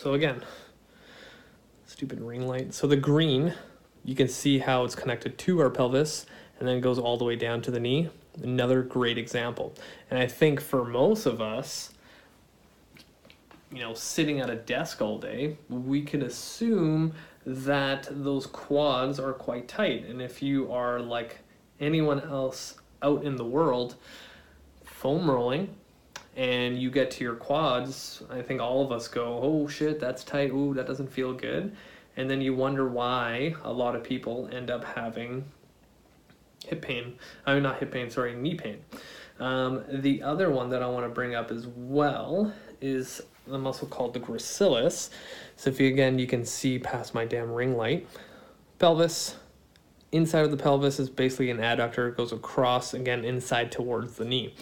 So 0.01 0.13
again, 0.13 0.43
stupid 1.85 2.21
ring 2.21 2.47
light. 2.47 2.73
So 2.73 2.87
the 2.87 2.95
green, 2.95 3.53
you 4.05 4.15
can 4.15 4.27
see 4.27 4.59
how 4.59 4.85
it's 4.85 4.95
connected 4.95 5.37
to 5.39 5.59
our 5.59 5.69
pelvis 5.69 6.25
and 6.59 6.67
then 6.67 6.79
goes 6.79 6.97
all 6.97 7.17
the 7.17 7.25
way 7.25 7.35
down 7.35 7.61
to 7.63 7.71
the 7.71 7.79
knee. 7.79 8.09
Another 8.41 8.81
great 8.81 9.17
example. 9.17 9.73
And 10.09 10.19
I 10.19 10.27
think 10.27 10.61
for 10.61 10.85
most 10.85 11.25
of 11.25 11.41
us, 11.41 11.91
you 13.71 13.79
know, 13.79 13.93
sitting 13.93 14.39
at 14.39 14.49
a 14.49 14.55
desk 14.55 15.01
all 15.01 15.17
day, 15.17 15.57
we 15.69 16.01
can 16.01 16.21
assume 16.21 17.13
that 17.45 18.07
those 18.09 18.47
quads 18.47 19.19
are 19.19 19.33
quite 19.33 19.67
tight. 19.67 20.05
And 20.05 20.21
if 20.21 20.41
you 20.41 20.71
are 20.71 20.99
like 20.99 21.39
anyone 21.79 22.21
else 22.21 22.75
out 23.01 23.23
in 23.23 23.35
the 23.35 23.45
world, 23.45 23.95
foam 24.85 25.29
rolling, 25.29 25.75
and 26.37 26.79
you 26.79 26.91
get 26.91 27.09
to 27.11 27.23
your 27.23 27.35
quads, 27.35 28.21
I 28.29 28.43
think 28.43 28.61
all 28.61 28.85
of 28.85 28.91
us 28.91 29.07
go, 29.07 29.39
oh 29.41 29.67
shit, 29.67 29.99
that's 29.99 30.23
tight. 30.23 30.51
Ooh, 30.51 30.73
that 30.75 30.85
doesn't 30.85 31.11
feel 31.11 31.33
good. 31.33 31.75
And 32.15 32.29
then 32.29 32.41
you 32.41 32.53
wonder 32.55 32.87
why 32.87 33.55
a 33.63 33.73
lot 33.73 33.95
of 33.95 34.03
people 34.03 34.47
end 34.51 34.69
up 34.69 34.83
having 34.83 35.45
hip 36.63 36.83
pain. 36.83 37.15
I 37.45 37.55
mean, 37.55 37.63
not 37.63 37.79
hip 37.79 37.91
pain, 37.91 38.11
sorry, 38.11 38.35
knee 38.35 38.53
pain. 38.53 38.79
Um, 39.39 39.83
the 39.89 40.21
other 40.21 40.51
one 40.51 40.69
that 40.69 40.83
I 40.83 40.87
want 40.87 41.05
to 41.05 41.09
bring 41.09 41.33
up 41.33 41.49
as 41.49 41.65
well 41.75 42.53
is 42.81 43.19
the 43.47 43.57
muscle 43.57 43.87
called 43.87 44.13
the 44.13 44.19
gracilis. 44.19 45.09
So 45.55 45.71
if 45.71 45.79
you, 45.79 45.87
again, 45.87 46.19
you 46.19 46.27
can 46.27 46.45
see 46.45 46.77
past 46.77 47.15
my 47.15 47.25
damn 47.25 47.51
ring 47.51 47.75
light. 47.75 48.07
Pelvis, 48.77 49.35
inside 50.11 50.45
of 50.45 50.51
the 50.51 50.57
pelvis 50.57 50.99
is 50.99 51.09
basically 51.09 51.49
an 51.49 51.57
adductor. 51.57 52.09
It 52.09 52.17
goes 52.17 52.31
across, 52.31 52.93
again, 52.93 53.25
inside 53.25 53.71
towards 53.71 54.17
the 54.17 54.25
knee. 54.25 54.53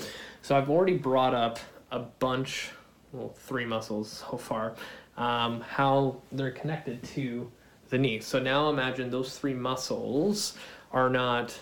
So 0.45 0.55
I've 0.55 0.69
already 0.69 0.95
brought 0.95 1.33
up 1.33 1.57
a 1.89 1.97
bunch, 1.97 2.69
well, 3.11 3.29
three 3.29 3.65
muscles 3.65 4.23
so 4.29 4.37
far, 4.37 4.75
um, 5.17 5.61
how 5.61 6.17
they're 6.31 6.51
connected 6.51 7.01
to 7.15 7.51
the 7.89 7.97
knee. 7.97 8.19
So 8.19 8.37
now 8.37 8.69
imagine 8.69 9.09
those 9.09 9.39
three 9.39 9.55
muscles 9.55 10.55
are 10.91 11.09
not 11.09 11.59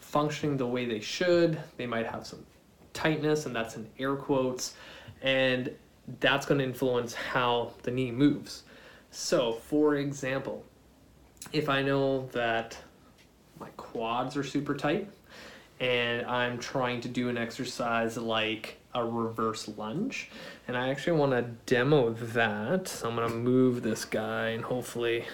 functioning 0.00 0.56
the 0.56 0.66
way 0.66 0.86
they 0.86 1.00
should. 1.00 1.60
They 1.76 1.86
might 1.86 2.06
have 2.06 2.26
some 2.26 2.42
tightness, 2.94 3.44
and 3.44 3.54
that's 3.54 3.76
in 3.76 3.86
air 3.98 4.16
quotes, 4.16 4.76
and 5.20 5.70
that's 6.18 6.46
going 6.46 6.60
to 6.60 6.64
influence 6.64 7.12
how 7.12 7.74
the 7.82 7.90
knee 7.90 8.12
moves. 8.12 8.62
So, 9.10 9.52
for 9.52 9.96
example, 9.96 10.64
if 11.52 11.68
I 11.68 11.82
know 11.82 12.28
that 12.32 12.78
my 13.60 13.68
quads 13.76 14.38
are 14.38 14.42
super 14.42 14.74
tight 14.74 15.06
and 15.82 16.24
I'm 16.26 16.58
trying 16.58 17.00
to 17.00 17.08
do 17.08 17.28
an 17.28 17.36
exercise 17.36 18.16
like 18.16 18.78
a 18.94 19.04
reverse 19.04 19.68
lunge, 19.76 20.30
and 20.68 20.76
I 20.76 20.90
actually 20.90 21.18
want 21.18 21.32
to 21.32 21.42
demo 21.66 22.10
that, 22.10 22.86
so 22.86 23.08
I'm 23.08 23.16
going 23.16 23.28
to 23.28 23.34
move 23.34 23.82
this 23.82 24.04
guy 24.04 24.50
and 24.50 24.64
hopefully 24.64 25.24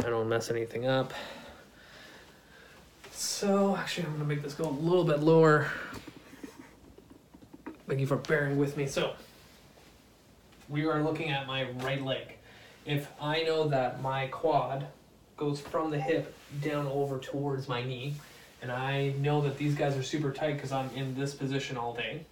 I 0.00 0.08
don't 0.08 0.28
mess 0.28 0.50
anything 0.50 0.86
up. 0.86 1.12
So 3.12 3.76
actually 3.76 4.06
I'm 4.06 4.12
gonna 4.12 4.24
make 4.24 4.42
this 4.42 4.54
go 4.54 4.68
a 4.68 4.70
little 4.70 5.04
bit 5.04 5.20
lower. 5.20 5.70
Thank 7.88 8.00
you 8.00 8.06
for 8.06 8.16
bearing 8.16 8.58
with 8.58 8.76
me. 8.76 8.86
So 8.86 9.14
we 10.68 10.86
are 10.86 11.02
looking 11.02 11.30
at 11.30 11.46
my 11.46 11.70
right 11.82 12.02
leg. 12.02 12.34
If 12.84 13.10
I 13.20 13.42
know 13.42 13.68
that 13.68 14.02
my 14.02 14.26
quad 14.26 14.86
goes 15.36 15.60
from 15.60 15.90
the 15.90 15.98
hip 15.98 16.34
down 16.60 16.86
over 16.88 17.18
towards 17.18 17.68
my 17.68 17.82
knee, 17.82 18.14
and 18.62 18.70
I 18.72 19.14
know 19.18 19.40
that 19.42 19.58
these 19.58 19.74
guys 19.74 19.96
are 19.96 20.02
super 20.02 20.32
tight 20.32 20.54
because 20.54 20.72
I'm 20.72 20.90
in 20.94 21.14
this 21.14 21.34
position 21.34 21.76
all 21.76 21.94
day, 21.94 22.24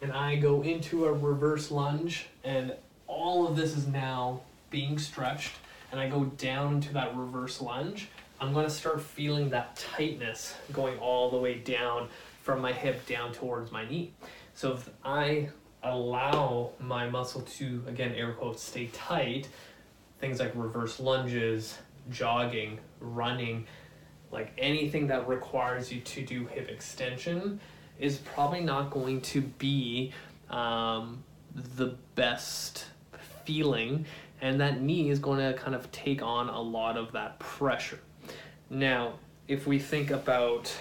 and 0.00 0.12
I 0.12 0.36
go 0.36 0.62
into 0.62 1.04
a 1.04 1.12
reverse 1.12 1.70
lunge, 1.70 2.26
and 2.44 2.74
all 3.06 3.46
of 3.46 3.56
this 3.56 3.76
is 3.76 3.86
now 3.86 4.40
being 4.70 4.98
stretched, 4.98 5.52
and 5.90 6.00
I 6.00 6.08
go 6.08 6.24
down 6.24 6.74
into 6.74 6.92
that 6.94 7.14
reverse 7.16 7.60
lunge, 7.60 8.08
I'm 8.40 8.52
to 8.54 8.70
start 8.70 9.00
feeling 9.00 9.50
that 9.50 9.76
tightness 9.76 10.56
going 10.72 10.98
all 10.98 11.30
the 11.30 11.36
way 11.36 11.58
down 11.58 12.08
from 12.40 12.60
my 12.60 12.72
hip 12.72 13.06
down 13.06 13.32
towards 13.32 13.70
my 13.70 13.88
knee. 13.88 14.12
So 14.54 14.72
if 14.72 14.90
I 15.04 15.50
allow 15.84 16.70
my 16.80 17.08
muscle 17.08 17.42
to, 17.42 17.84
again, 17.86 18.12
air 18.16 18.32
quotes, 18.32 18.62
stay 18.64 18.86
tight, 18.92 19.48
things 20.18 20.40
like 20.40 20.52
reverse 20.56 20.98
lunges, 20.98 21.78
jogging, 22.10 22.80
running, 22.98 23.66
like 24.32 24.52
anything 24.58 25.06
that 25.08 25.28
requires 25.28 25.92
you 25.92 26.00
to 26.00 26.22
do 26.24 26.46
hip 26.46 26.68
extension 26.68 27.60
is 28.00 28.16
probably 28.18 28.60
not 28.60 28.90
going 28.90 29.20
to 29.20 29.42
be 29.42 30.12
um, 30.50 31.22
the 31.76 31.94
best 32.14 32.86
feeling 33.44 34.06
and 34.40 34.60
that 34.60 34.82
knee 34.82 35.08
is 35.08 35.20
going 35.20 35.38
to 35.38 35.56
kind 35.58 35.74
of 35.74 35.90
take 35.92 36.20
on 36.20 36.48
a 36.48 36.60
lot 36.60 36.96
of 36.96 37.12
that 37.12 37.38
pressure. 37.38 38.00
Now, 38.68 39.14
if 39.46 39.66
we 39.66 39.78
think 39.78 40.10
about 40.10 40.74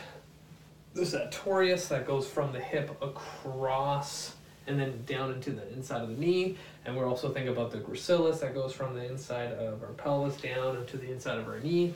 the 0.94 1.06
sartorius 1.06 1.88
that 1.90 2.08
goes 2.08 2.28
from 2.28 2.52
the 2.52 2.60
hip 2.60 2.90
across 3.02 4.36
and 4.68 4.80
then 4.80 5.04
down 5.06 5.32
into 5.32 5.52
the 5.52 5.72
inside 5.74 6.02
of 6.02 6.10
the 6.10 6.16
knee, 6.16 6.58
and 6.86 6.98
we're 6.98 7.08
also 7.08 7.32
thinking 7.32 7.52
about 7.52 7.72
the 7.72 7.78
gracilis 7.78 8.40
that 8.40 8.54
goes 8.54 8.74
from 8.74 8.96
the 8.96 9.06
inside 9.06 9.52
of 9.54 9.84
our 9.84 9.90
pelvis 9.90 10.38
down 10.38 10.78
into 10.78 10.98
the 10.98 11.12
inside 11.12 11.38
of 11.38 11.48
our 11.48 11.60
knee, 11.60 11.94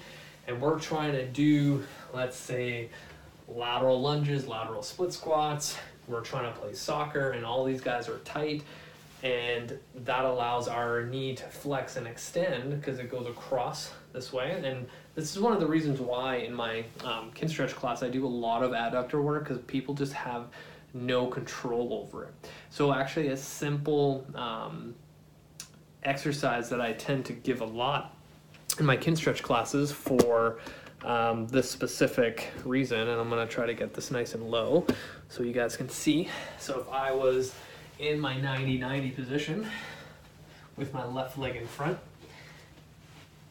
and 0.48 0.62
we're 0.62 0.80
trying 0.80 1.14
to 1.14 1.26
do, 1.26 1.84
let's 2.14 2.38
say, 2.38 2.90
lateral 3.48 4.02
lunges, 4.02 4.48
lateral 4.48 4.84
split 4.84 5.14
squats. 5.14 5.78
We're 6.08 6.22
trying 6.22 6.52
to 6.54 6.60
play 6.60 6.74
soccer, 6.74 7.32
and 7.32 7.46
all 7.46 7.66
these 7.66 7.82
guys 7.82 8.08
are 8.08 8.20
tight. 8.20 8.64
And 9.24 9.80
that 10.04 10.24
allows 10.24 10.68
our 10.68 11.04
knee 11.04 11.36
to 11.36 11.44
flex 11.46 11.96
and 11.96 12.06
extend 12.06 12.80
because 12.80 13.00
it 13.00 13.10
goes 13.10 13.26
across 13.26 13.92
this 14.14 14.32
way. 14.32 14.62
And 14.64 14.88
this 15.16 15.36
is 15.36 15.42
one 15.42 15.52
of 15.52 15.60
the 15.60 15.66
reasons 15.66 16.00
why 16.00 16.38
in 16.38 16.54
my 16.54 16.86
um, 17.04 17.32
Kinstretch 17.32 17.74
class 17.74 18.04
i 18.04 18.10
do 18.10 18.26
a 18.26 18.28
lot 18.28 18.62
of 18.62 18.72
adductor 18.72 19.24
work 19.24 19.48
because 19.48 19.64
people 19.64 19.96
just 19.96 20.14
have 20.14 20.48
no 20.94 21.26
control 21.26 22.06
over 22.06 22.26
it. 22.26 22.34
So 22.70 22.94
actually 22.94 23.30
a 23.30 23.38
simple 23.38 24.28
um, 24.36 24.94
exercise 26.04 26.70
that 26.70 26.80
i 26.80 26.94
tend 26.94 27.26
to 27.26 27.34
give 27.34 27.62
a 27.62 27.66
lot 27.66 28.15
in 28.80 28.86
my 28.86 28.98
Kinstretch 28.98 29.42
classes 29.42 29.92
for 29.92 30.60
um, 31.04 31.48
this 31.48 31.70
specific 31.70 32.52
reason 32.64 33.00
and 33.00 33.22
i'm 33.22 33.30
to 33.30 33.46
try 33.46 33.66
to 33.66 33.76
get 33.76 33.94
this 33.94 34.10
nice 34.10 34.34
and 34.34 34.50
low 34.50 34.88
so 35.30 35.44
you 35.44 35.54
guys 35.54 35.78
can 35.78 35.88
see 35.88 36.28
so 36.58 36.80
if 36.80 36.90
i 36.90 37.12
was 37.12 37.54
in 38.00 38.20
my 38.20 38.36
90-90 38.36 39.16
position 39.16 39.68
with 40.78 40.94
my 40.94 41.06
left 41.06 41.38
leg 41.38 41.56
in 41.56 41.68
front. 41.68 41.98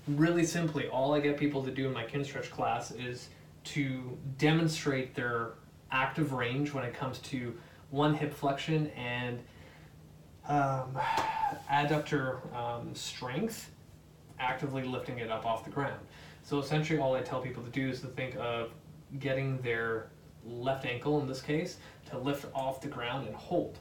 Really 0.07 0.45
simply, 0.45 0.89
all 0.89 1.15
I 1.15 1.21
get 1.21 1.39
people 1.39 1.63
to 1.65 1.71
do 1.71 1.87
in 1.87 1.93
my 1.93 2.05
Kinstretch 2.05 2.51
class 2.51 2.91
is 2.91 3.29
to 3.65 4.19
demonstrate 4.37 5.15
their 5.15 5.53
active 5.91 6.33
range 6.33 6.75
when 6.75 6.85
it 6.85 6.93
comes 6.93 7.19
to 7.21 7.57
one 7.91 8.13
hip 8.15 8.35
flexion 8.35 8.89
and 8.89 9.39
um, 10.47 10.99
adductor 11.73 12.55
um, 12.55 12.95
strength, 12.95 13.71
actively 14.39 14.83
lifting 14.83 15.19
it 15.19 15.31
up 15.31 15.47
off 15.47 15.65
the 15.65 15.71
ground. 15.71 16.01
So 16.43 16.59
essentially, 16.59 16.99
all 16.99 17.15
I 17.15 17.23
tell 17.23 17.41
people 17.41 17.63
to 17.63 17.71
do 17.71 17.89
is 17.89 18.01
to 18.03 18.07
think 18.09 18.37
of 18.37 18.71
getting 19.19 19.59
their 19.59 20.09
left 20.45 20.85
ankle 20.85 21.21
in 21.21 21.27
this 21.27 21.41
case 21.41 21.79
to 22.11 22.19
lift 22.19 22.47
off 22.55 22.81
the 22.81 22.89
ground 22.89 23.27
and 23.27 23.35
hold 23.35 23.79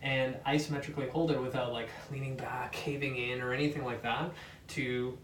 and 0.00 0.36
isometrically 0.46 1.08
hold 1.10 1.30
it 1.30 1.40
without 1.40 1.72
like 1.72 1.88
leaning 2.12 2.36
back, 2.36 2.72
caving 2.72 3.16
in, 3.16 3.40
or 3.40 3.52
anything 3.52 3.84
like 3.84 4.02
that 4.02 4.30
to 4.68 5.18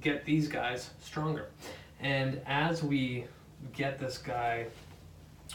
get 0.00 0.24
these 0.24 0.48
guys 0.48 0.90
stronger. 1.00 1.50
And 2.00 2.40
as 2.46 2.82
we 2.82 3.26
get 3.72 3.98
this 3.98 4.18
guy 4.18 4.66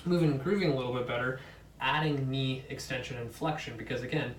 moving 0.05 0.31
and 0.31 0.43
grooving 0.43 0.71
a 0.71 0.75
little 0.75 0.93
bit 0.93 1.07
better, 1.07 1.39
adding 1.81 2.29
knee 2.29 2.63
extension 2.69 3.17
and 3.17 3.31
flexion, 3.31 3.75
because 3.75 4.03
again, 4.03 4.35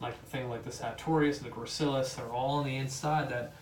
like 0.00 0.20
the 0.20 0.26
thing 0.26 0.48
like 0.48 0.62
the 0.62 0.72
sartorius, 0.72 1.38
and 1.38 1.46
the 1.46 1.54
gracilis, 1.54 2.16
they're 2.16 2.26
all 2.26 2.58
on 2.58 2.64
the 2.64 2.76
inside 2.76 3.30
that 3.30 3.52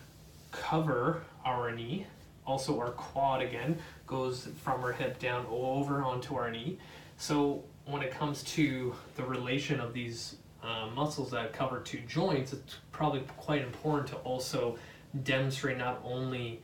cover 0.51 1.23
our 1.43 1.71
knee. 1.71 2.05
Also, 2.45 2.79
our 2.79 2.91
quad 2.91 3.41
again 3.41 3.77
goes 4.05 4.47
from 4.61 4.83
our 4.83 4.91
hip 4.91 5.19
down 5.19 5.45
over 5.49 6.03
onto 6.03 6.35
our 6.35 6.51
knee. 6.51 6.77
So 7.17 7.63
when 7.85 8.01
it 8.01 8.11
comes 8.11 8.43
to 8.43 8.93
the 9.15 9.23
relation 9.23 9.79
of 9.79 9.93
these 9.93 10.35
uh, 10.63 10.87
muscles 10.93 11.31
that 11.31 11.53
cover 11.53 11.79
two 11.79 11.99
joints, 12.07 12.53
it's 12.53 12.77
probably 12.91 13.21
quite 13.37 13.61
important 13.61 14.07
to 14.09 14.15
also 14.17 14.77
demonstrate 15.23 15.77
not 15.77 16.01
only 16.03 16.61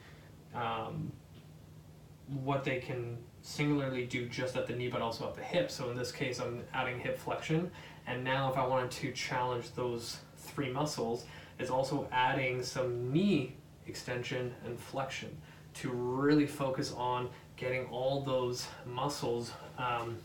um, 0.54 1.12
what 2.44 2.64
they 2.64 2.80
can 2.80 3.18
singularly 3.42 4.06
do 4.06 4.28
just 4.28 4.56
at 4.56 4.68
the 4.68 4.76
knee 4.76 4.88
but 4.88 5.02
also 5.02 5.28
at 5.28 5.36
the 5.36 5.42
hip. 5.42 5.72
So 5.72 5.90
in 5.90 5.98
this 5.98 6.12
case, 6.12 6.40
I'm 6.40 6.64
adding 6.74 7.00
hip 7.00 7.18
flexion. 7.18 7.72
And 8.12 8.26
now 8.26 8.52
if 8.52 8.58
I 8.58 8.68
wanted 8.68 8.92
to 8.92 9.12
challenge 9.14 9.74
those 9.74 10.18
three 10.38 10.70
muscles, 10.70 11.24
it's 11.60 11.72
also 11.72 12.10
adding 12.12 12.62
some 12.62 13.12
knee 13.14 13.54
extension 13.88 14.54
and 14.66 14.78
flexion 14.78 15.36
to 15.76 15.90
really 15.90 16.46
focus 16.46 16.94
on 16.98 17.30
getting 17.56 17.86
all 17.86 18.22
those 18.22 18.68
muscles 18.86 19.54
um, 19.78 20.18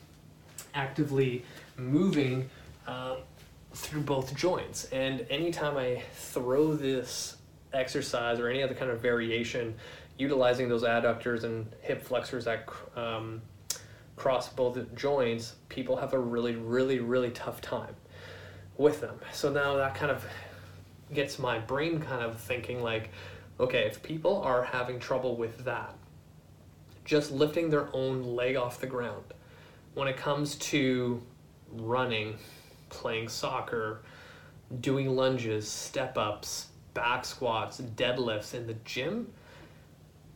actively 0.75 1.45
moving 1.76 2.50
uh, 2.88 3.16
through 3.73 4.00
both 4.00 4.35
joints. 4.35 4.87
And 4.87 5.25
anytime 5.31 5.76
I 5.76 6.02
throw 6.12 6.75
this 6.75 7.37
exercise 7.73 8.40
or 8.40 8.49
any 8.49 8.64
other 8.64 8.75
kind 8.75 8.90
of 8.90 9.00
variation 9.00 9.76
utilizing 10.19 10.69
those 10.69 10.83
adductors 10.83 11.45
and 11.45 11.66
hip 11.83 12.02
flexors 12.02 12.47
that 12.47 12.69
um, 12.97 13.43
cross 14.17 14.49
both 14.49 14.95
joints, 14.95 15.55
people 15.69 15.97
have 15.97 16.13
a 16.13 16.19
really, 16.19 16.57
really, 16.57 16.99
really 16.99 17.31
tough 17.31 17.61
time 17.61 17.95
with 18.77 19.01
them. 19.01 19.19
So 19.33 19.51
now 19.51 19.77
that 19.77 19.95
kind 19.95 20.11
of 20.11 20.25
gets 21.13 21.39
my 21.39 21.59
brain 21.59 22.01
kind 22.01 22.23
of 22.23 22.41
thinking 22.41 22.83
like, 22.83 23.11
okay, 23.61 23.87
if 23.87 24.03
people 24.03 24.43
are 24.43 24.65
having 24.65 24.99
trouble 24.99 25.37
with 25.37 25.65
that, 25.65 25.95
just 27.05 27.31
lifting 27.31 27.71
their 27.71 27.89
own 27.95 28.23
leg 28.23 28.57
off 28.57 28.81
the 28.81 28.87
ground, 28.87 29.23
when 29.95 30.09
it 30.09 30.17
comes 30.17 30.57
to 30.57 31.23
running, 31.73 32.37
playing 32.89 33.29
soccer, 33.29 34.03
doing 34.81 35.15
lunges, 35.15 35.69
step 35.69 36.19
ups, 36.19 36.69
back 36.95 37.25
squats, 37.25 37.81
deadlifts 37.81 38.55
in 38.55 38.67
the 38.67 38.75
gym, 38.85 39.29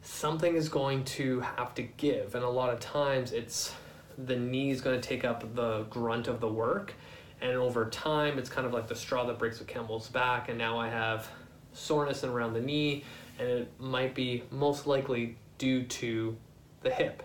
something 0.02 0.54
is 0.54 0.68
going 0.68 1.04
to 1.04 1.40
have 1.40 1.74
to 1.74 1.82
give. 1.82 2.34
And 2.34 2.44
a 2.44 2.48
lot 2.48 2.72
of 2.72 2.80
times 2.80 3.32
it's 3.32 3.74
the 4.18 4.36
knee 4.36 4.70
is 4.70 4.80
going 4.80 5.00
to 5.00 5.06
take 5.06 5.24
up 5.24 5.54
the 5.54 5.82
grunt 5.84 6.28
of 6.28 6.40
the 6.40 6.48
work. 6.48 6.94
And 7.40 7.52
over 7.52 7.88
time, 7.88 8.38
it's 8.38 8.50
kind 8.50 8.66
of 8.66 8.72
like 8.72 8.86
the 8.86 8.94
straw 8.94 9.24
that 9.26 9.38
breaks 9.38 9.58
the 9.58 9.64
camel's 9.64 10.08
back. 10.08 10.48
And 10.48 10.58
now 10.58 10.78
I 10.78 10.88
have 10.88 11.28
soreness 11.72 12.22
around 12.24 12.52
the 12.52 12.60
knee, 12.60 13.04
and 13.38 13.48
it 13.48 13.72
might 13.78 14.14
be 14.14 14.42
most 14.50 14.86
likely 14.86 15.36
due 15.56 15.84
to 15.84 16.36
the 16.82 16.90
hip. 16.90 17.22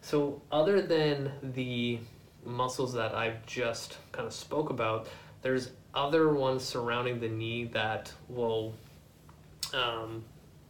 So 0.00 0.40
other 0.50 0.80
than 0.80 1.32
the 1.42 1.98
muscles 2.44 2.94
that 2.94 3.14
I've 3.14 3.44
just 3.44 3.98
kind 4.12 4.26
of 4.26 4.32
spoke 4.32 4.70
about, 4.70 5.08
there's 5.42 5.70
other 5.94 6.32
ones 6.32 6.64
surrounding 6.64 7.20
the 7.20 7.28
knee 7.28 7.64
that 7.64 8.12
will 8.28 8.74
um, 9.74 10.24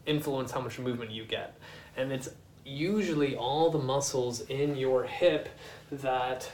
influence 0.08 0.50
how 0.50 0.60
much 0.60 0.78
movement 0.78 1.10
you 1.10 1.24
get. 1.24 1.58
And 1.96 2.10
it's 2.10 2.30
usually 2.64 3.36
all 3.36 3.70
the 3.70 3.78
muscles 3.78 4.40
in 4.42 4.76
your 4.76 5.04
hip 5.04 5.48
that 5.90 6.50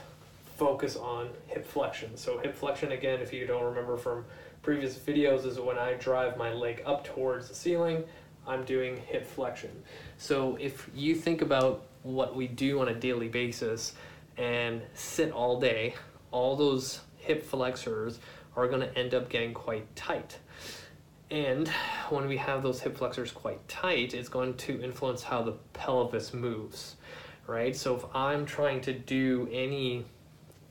focus 0.57 0.95
on 0.95 1.29
hip 1.47 1.65
flexion. 1.65 2.15
So 2.15 2.37
hip 2.37 2.55
flexion, 2.55 2.91
again, 2.91 3.19
if 3.19 3.33
you 3.33 3.45
don't 3.45 3.63
remember 3.63 3.97
from 3.97 4.25
previous 4.61 4.97
videos, 4.97 5.45
is 5.45 5.59
when 5.59 5.77
I 5.77 5.93
drive 5.93 6.37
my 6.37 6.53
leg 6.53 6.81
up 6.85 7.03
towards 7.03 7.49
the 7.49 7.55
ceiling, 7.55 8.03
I'm 8.47 8.63
doing 8.63 8.97
hip 8.97 9.27
flexion. 9.27 9.71
So 10.17 10.57
if 10.59 10.89
you 10.95 11.15
think 11.15 11.41
about 11.41 11.85
what 12.03 12.35
we 12.35 12.47
do 12.47 12.79
on 12.79 12.89
a 12.89 12.93
daily 12.93 13.27
basis 13.27 13.93
and 14.37 14.81
sit 14.93 15.31
all 15.31 15.59
day, 15.59 15.95
all 16.31 16.55
those 16.55 17.01
hip 17.17 17.43
flexors 17.43 18.19
are 18.55 18.67
going 18.67 18.81
to 18.81 18.97
end 18.97 19.13
up 19.13 19.29
getting 19.29 19.53
quite 19.53 19.93
tight. 19.95 20.37
And 21.31 21.67
when 22.09 22.27
we 22.27 22.37
have 22.37 22.61
those 22.61 22.79
hip 22.81 22.97
flexors 22.97 23.31
quite 23.31 23.67
tight, 23.67 24.13
it's 24.13 24.29
going 24.29 24.53
to 24.57 24.81
influence 24.81 25.23
how 25.23 25.41
the 25.41 25.53
pelvis 25.73 26.33
moves, 26.33 26.97
right? 27.47 27.75
So 27.75 27.95
if 27.95 28.05
I'm 28.13 28.45
trying 28.45 28.81
to 28.81 28.93
do 28.93 29.49
any 29.51 30.05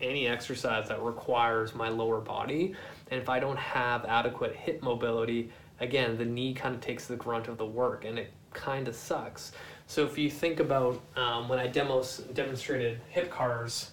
any 0.01 0.27
exercise 0.27 0.89
that 0.89 1.01
requires 1.03 1.75
my 1.75 1.89
lower 1.89 2.21
body, 2.21 2.75
and 3.11 3.21
if 3.21 3.29
I 3.29 3.41
don't 3.41 3.59
have 3.59 4.05
adequate 4.05 4.55
hip 4.55 4.83
mobility, 4.83 5.51
again, 5.81 6.19
the 6.19 6.25
knee 6.25 6.53
kind 6.53 6.75
of 6.75 6.81
takes 6.81 7.07
the 7.07 7.17
grunt 7.17 7.49
of 7.49 7.59
the 7.59 7.67
work, 7.67 8.05
and 8.05 8.19
it 8.19 8.33
kind 8.53 8.87
of 8.89 8.95
sucks. 8.95 9.53
So 9.87 10.05
if 10.05 10.19
you 10.19 10.31
think 10.31 10.61
about 10.61 11.01
um, 11.17 11.49
when 11.49 11.59
I 11.59 11.69
demos 11.69 12.19
demonstrated 12.35 13.01
hip 13.09 13.31
CARs, 13.31 13.93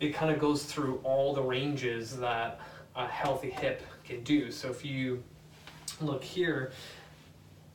it 0.00 0.14
kind 0.14 0.32
of 0.32 0.38
goes 0.38 0.64
through 0.64 1.00
all 1.02 1.34
the 1.34 1.42
ranges 1.42 2.16
that 2.16 2.60
a 2.94 3.06
healthy 3.06 3.50
hip 3.50 3.82
can 4.04 4.22
do. 4.22 4.50
So 4.50 4.68
if 4.68 4.84
you 4.84 5.22
look 6.00 6.22
here, 6.22 6.72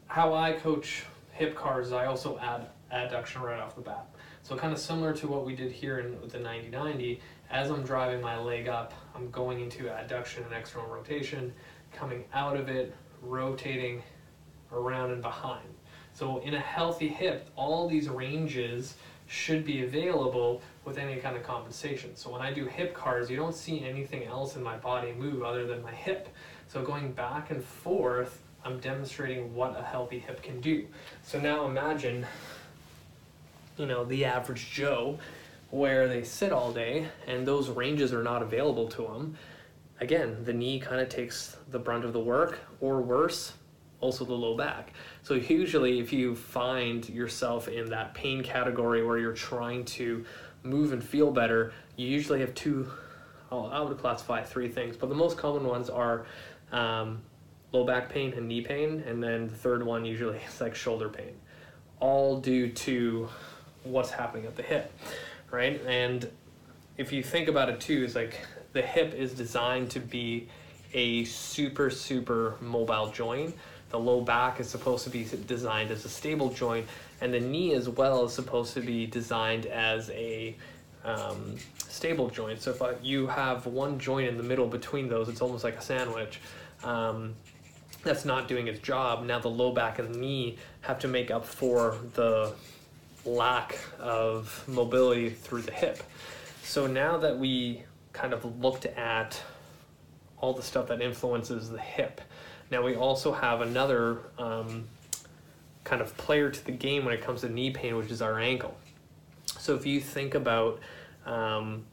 how 0.08 0.34
I 0.34 0.54
coach 0.54 1.04
hip 1.32 1.56
CARs, 1.56 1.92
I 1.92 2.06
also 2.06 2.38
add 2.40 2.68
adduction 2.94 3.42
right 3.42 3.60
off 3.60 3.76
the 3.76 3.82
bat. 3.82 4.08
So 4.44 4.56
kind 4.56 4.74
of 4.74 4.80
similar 4.80 5.14
to 5.14 5.28
what 5.28 5.46
we 5.46 5.56
did 5.56 5.72
here 5.72 6.00
in 6.00 6.18
the 6.30 6.40
90-90, 6.40 7.20
as 7.50 7.70
I'm 7.70 7.84
driving 7.84 8.22
my 8.22 8.38
leg 8.40 8.68
up, 8.68 8.94
I'm 9.16 9.30
going 9.30 9.60
into 9.60 9.84
adduction 9.84 10.46
and 10.46 10.54
external 10.54 10.88
rotation, 10.88 11.54
coming 11.94 12.26
out 12.34 12.58
of 12.58 12.70
it, 12.70 12.96
rotating 13.22 14.02
around 14.72 15.12
and 15.12 15.22
behind. 15.22 15.68
So 16.14 16.40
in 16.40 16.56
a 16.56 16.60
healthy 16.60 17.08
hip, 17.08 17.50
all 17.56 17.88
these 17.88 18.10
ranges 18.10 18.96
should 19.28 19.64
be 19.64 19.84
available 19.84 20.62
with 20.84 20.98
any 20.98 21.18
kind 21.18 21.38
of 21.38 21.44
compensation. 21.44 22.16
So 22.16 22.30
when 22.30 22.42
I 22.42 22.52
do 22.52 22.66
hip 22.66 22.94
CARs, 22.94 23.30
you 23.30 23.38
don't 23.38 23.56
see 23.56 23.86
anything 23.86 24.26
else 24.26 24.56
in 24.56 24.64
my 24.64 24.76
body 24.76 25.14
move 25.14 25.44
other 25.44 25.66
than 25.66 25.82
my 25.82 25.94
hip. 25.94 26.28
So 26.72 26.82
going 26.82 27.12
back 27.12 27.52
and 27.52 27.62
forth, 27.62 28.42
I'm 28.64 28.80
demonstrating 28.80 29.54
what 29.54 29.78
a 29.78 29.84
healthy 29.84 30.20
hip 30.20 30.42
can 30.42 30.62
do. 30.62 30.88
So 31.22 31.38
now 31.38 31.66
imagine, 31.66 32.26
you 33.76 33.86
know, 33.86 34.06
the 34.06 34.24
average 34.24 34.72
Joe 34.72 35.20
where 35.70 36.08
they 36.08 36.24
sit 36.24 36.54
all 36.54 36.72
day 36.72 37.10
and 37.28 37.46
those 37.46 37.68
ranges 37.68 38.14
are 38.14 38.24
not 38.24 38.42
available 38.42 38.88
to 38.88 39.02
them. 39.02 39.36
Again, 40.00 40.46
the 40.46 40.54
knee 40.54 40.80
kind 40.80 41.02
of 41.02 41.10
takes 41.10 41.58
the 41.72 41.78
brunt 41.78 42.06
of 42.06 42.14
the 42.14 42.22
work, 42.22 42.60
or 42.80 43.02
worse, 43.02 43.52
also 44.00 44.24
the 44.24 44.34
low 44.34 44.56
back. 44.56 44.94
So 45.24 45.34
usually 45.34 46.00
if 46.00 46.14
you 46.14 46.38
find 46.38 47.08
yourself 47.10 47.68
in 47.68 47.90
that 47.90 48.14
pain 48.14 48.44
category 48.44 49.06
where 49.06 49.18
you're 49.18 49.34
trying 49.34 49.84
to 49.86 50.24
move 50.64 50.94
and 50.94 51.04
feel 51.04 51.32
better, 51.32 51.74
you 51.98 52.08
usually 52.08 52.40
have 52.40 52.56
two, 52.56 52.90
I 53.52 53.82
would 53.82 53.98
classify 53.98 54.42
three 54.42 54.70
things, 54.70 54.96
but 54.96 55.10
the 55.10 55.16
most 55.16 55.38
common 55.38 55.66
ones 55.66 55.90
are 55.90 56.26
um, 56.72 57.22
low 57.72 57.86
back 57.86 58.10
pain 58.10 58.34
and 58.34 58.48
knee 58.48 58.62
pain, 58.62 59.04
and 59.06 59.22
then 59.24 59.48
the 59.48 59.56
third 59.56 59.84
one 59.84 60.06
usually 60.06 60.40
is 60.48 60.62
like 60.62 60.76
shoulder 60.76 61.10
pain, 61.10 61.34
all 62.00 62.40
due 62.40 62.70
to 62.70 63.30
what's 63.84 64.12
happening 64.12 64.46
at 64.46 64.56
the 64.56 64.64
hip, 64.64 64.92
right? 65.50 65.82
And 65.86 66.30
if 66.98 67.12
you 67.12 67.24
think 67.24 67.48
about 67.48 67.70
it 67.70 67.80
too, 67.80 68.04
it's 68.04 68.16
like 68.16 68.40
the 68.74 68.82
hip 68.82 69.14
is 69.14 69.34
designed 69.34 69.92
to 69.92 70.00
be 70.00 70.48
a 70.94 71.24
super, 71.26 71.90
super 71.90 72.56
mobile 72.62 73.12
joint 73.12 73.56
the 73.92 74.00
low 74.00 74.22
back 74.22 74.60
is 74.60 74.70
supposed 74.70 75.04
to 75.04 75.10
be 75.10 75.28
designed 75.46 75.92
as 75.92 76.06
a 76.06 76.10
stable 76.10 76.50
joint, 76.50 76.88
and 77.20 77.34
the 77.34 77.40
knee 77.40 77.74
as 77.74 77.90
well 77.90 78.26
is 78.26 78.34
supposed 78.34 78.74
to 78.74 78.82
be 78.82 79.06
designed 79.06 79.66
as 79.66 80.10
a 80.12 80.56
um, 81.04 81.58
stable 81.90 82.30
joint. 82.30 82.62
So 82.62 82.72
if 82.72 82.82
I, 82.82 82.94
you 83.04 83.28
have 83.28 83.66
one 83.66 84.00
joint 84.00 84.30
in 84.30 84.38
the 84.38 84.44
middle 84.44 84.68
between 84.68 85.10
those, 85.10 85.28
it's 85.28 85.42
almost 85.42 85.66
like 85.66 85.76
a 85.76 85.82
sandwich. 85.82 86.40
Um, 86.84 87.36
that's 88.04 88.26
not 88.26 88.48
doing 88.48 88.68
its 88.68 88.80
job. 88.80 89.26
Now 89.26 89.40
the 89.40 89.50
low 89.50 89.72
back 89.72 90.00
and 90.00 90.16
knee 90.16 90.58
have 90.82 91.00
to 91.00 91.08
make 91.08 91.30
up 91.30 91.46
for 91.46 91.98
the 92.14 92.54
lack 93.26 93.78
of 94.00 94.64
mobility 94.68 95.30
through 95.30 95.62
the 95.62 95.72
hip. 95.72 96.02
So 96.64 96.88
now 96.88 97.18
that 97.18 97.38
we 97.38 97.84
kind 98.14 98.34
of 98.34 98.60
looked 98.60 98.86
at 98.86 99.42
all 100.38 100.54
the 100.54 100.64
stuff 100.64 100.88
that 100.88 101.02
influences 101.02 101.70
the 101.70 101.80
hip, 101.80 102.22
now 102.72 102.82
we 102.82 102.96
also 102.96 103.32
have 103.32 103.62
another 103.62 104.20
um, 104.40 104.86
kind 105.84 106.02
of 106.02 106.16
player 106.18 106.50
to 106.50 106.66
the 106.66 106.72
game 106.72 107.06
when 107.06 107.14
it 107.14 107.22
comes 107.22 107.42
to 107.42 107.50
knee 107.50 107.72
pain, 107.72 107.96
which 107.98 108.10
is 108.10 108.22
our 108.22 108.40
ankle. 108.40 108.76
So 109.60 109.76
if 109.76 109.86
you 109.86 110.00
think 110.00 110.34
about 110.34 110.80
um, 111.26 111.84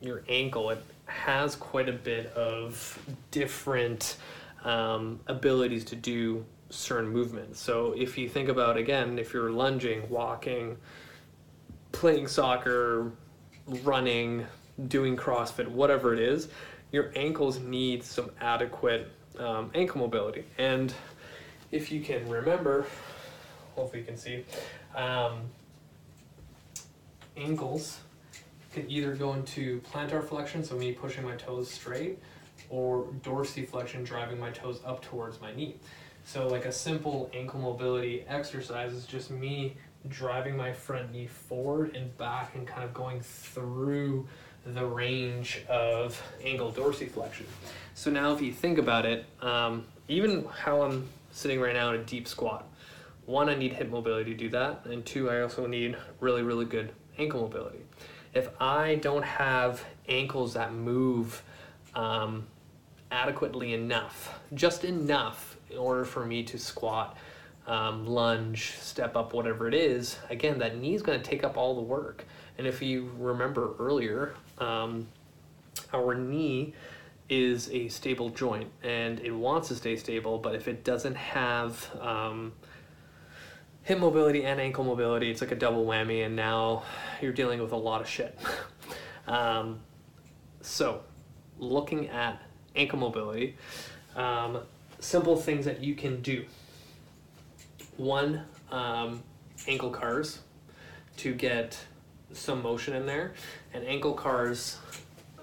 your 0.00 0.22
ankle, 0.28 0.70
it 0.70 0.82
has 1.08 1.56
quite 1.56 1.88
a 1.88 1.92
bit 1.92 2.32
of 2.34 2.98
different 3.30 4.16
um, 4.64 5.20
abilities 5.26 5.84
to 5.86 5.96
do 5.96 6.44
certain 6.70 7.08
movements. 7.08 7.60
So 7.60 7.94
if 7.96 8.18
you 8.18 8.28
think 8.28 8.48
about 8.48 8.76
again, 8.76 9.18
if 9.18 9.32
you're 9.32 9.50
lunging, 9.50 10.08
walking, 10.08 10.76
playing 11.92 12.28
soccer, 12.28 13.12
running, 13.82 14.46
doing 14.88 15.16
CrossFit, 15.16 15.66
whatever 15.66 16.12
it 16.12 16.20
is, 16.20 16.48
your 16.92 17.10
ankles 17.16 17.58
need 17.58 18.04
some 18.04 18.30
adequate 18.40 19.10
um, 19.38 19.70
ankle 19.74 20.00
mobility. 20.00 20.44
And 20.58 20.92
if 21.70 21.90
you 21.90 22.00
can 22.00 22.28
remember, 22.28 22.86
hopefully 23.74 24.00
you 24.00 24.06
can 24.06 24.16
see, 24.16 24.44
um, 24.94 25.40
ankles 27.36 28.00
can 28.72 28.90
either 28.90 29.14
go 29.14 29.34
into 29.34 29.80
plantar 29.80 30.22
flexion, 30.22 30.62
so 30.62 30.76
me 30.76 30.92
pushing 30.92 31.24
my 31.24 31.36
toes 31.36 31.70
straight, 31.70 32.18
or 32.70 33.04
dorsiflexion, 33.22 34.04
driving 34.04 34.38
my 34.38 34.50
toes 34.50 34.80
up 34.84 35.02
towards 35.02 35.40
my 35.40 35.54
knee. 35.54 35.76
So 36.24 36.46
like 36.48 36.66
a 36.66 36.72
simple 36.72 37.30
ankle 37.32 37.60
mobility 37.60 38.24
exercise 38.28 38.92
is 38.92 39.06
just 39.06 39.30
me 39.30 39.76
driving 40.08 40.56
my 40.56 40.72
front 40.72 41.12
knee 41.12 41.26
forward 41.26 41.96
and 41.96 42.16
back 42.18 42.54
and 42.54 42.66
kind 42.66 42.84
of 42.84 42.92
going 42.92 43.20
through 43.20 44.28
the 44.66 44.84
range 44.84 45.62
of 45.68 46.22
ankle 46.44 46.70
dorsiflexion. 46.72 47.46
So 47.94 48.10
now 48.10 48.34
if 48.34 48.42
you 48.42 48.52
think 48.52 48.78
about 48.78 49.06
it, 49.06 49.24
um, 49.40 49.86
even 50.08 50.44
how 50.44 50.82
I'm 50.82 51.08
sitting 51.32 51.60
right 51.60 51.74
now 51.74 51.94
in 51.94 52.00
a 52.00 52.04
deep 52.04 52.28
squat, 52.28 52.66
one, 53.24 53.48
I 53.48 53.54
need 53.54 53.72
hip 53.72 53.90
mobility 53.90 54.32
to 54.32 54.36
do 54.36 54.48
that, 54.50 54.86
and 54.86 55.04
two, 55.04 55.30
I 55.30 55.42
also 55.42 55.66
need 55.66 55.96
really, 56.20 56.42
really 56.42 56.64
good 56.64 56.92
ankle 57.18 57.42
mobility. 57.42 57.80
If 58.34 58.48
I 58.60 58.96
don't 58.96 59.24
have 59.24 59.84
ankles 60.08 60.54
that 60.54 60.72
move 60.72 61.42
um, 61.94 62.46
adequately 63.10 63.74
enough, 63.74 64.38
just 64.54 64.84
enough 64.84 65.56
in 65.70 65.78
order 65.78 66.04
for 66.04 66.24
me 66.24 66.42
to 66.44 66.58
squat, 66.58 67.16
um, 67.66 68.06
lunge, 68.06 68.74
step 68.80 69.16
up, 69.16 69.32
whatever 69.34 69.68
it 69.68 69.74
is, 69.74 70.18
again, 70.30 70.58
that 70.58 70.78
knee 70.78 70.94
is 70.94 71.02
going 71.02 71.20
to 71.20 71.24
take 71.24 71.44
up 71.44 71.56
all 71.56 71.74
the 71.74 71.82
work. 71.82 72.24
And 72.56 72.66
if 72.66 72.82
you 72.82 73.10
remember 73.18 73.74
earlier, 73.78 74.34
um, 74.58 75.06
our 75.92 76.14
knee 76.14 76.74
is 77.28 77.70
a 77.70 77.88
stable 77.88 78.30
joint 78.30 78.70
and 78.82 79.20
it 79.20 79.30
wants 79.30 79.68
to 79.68 79.74
stay 79.74 79.96
stable, 79.96 80.38
but 80.38 80.54
if 80.54 80.66
it 80.66 80.82
doesn't 80.82 81.14
have 81.14 81.90
um, 82.00 82.52
hip 83.88 83.98
mobility 83.98 84.44
and 84.44 84.60
ankle 84.60 84.84
mobility, 84.84 85.30
it's 85.30 85.40
like 85.40 85.50
a 85.50 85.56
double 85.56 85.86
whammy, 85.86 86.26
and 86.26 86.36
now 86.36 86.82
you're 87.22 87.32
dealing 87.32 87.58
with 87.58 87.72
a 87.72 87.76
lot 87.76 88.02
of 88.02 88.06
shit. 88.06 88.38
um, 89.26 89.80
so, 90.60 91.00
looking 91.58 92.06
at 92.10 92.38
ankle 92.76 92.98
mobility, 92.98 93.56
um, 94.14 94.58
simple 95.00 95.36
things 95.36 95.64
that 95.64 95.82
you 95.82 95.94
can 95.94 96.20
do. 96.20 96.44
One, 97.96 98.42
um, 98.70 99.22
ankle 99.66 99.88
CARs 99.88 100.40
to 101.16 101.32
get 101.32 101.78
some 102.34 102.62
motion 102.62 102.94
in 102.94 103.06
there. 103.06 103.32
And 103.72 103.86
ankle 103.86 104.12
CARs, 104.12 104.76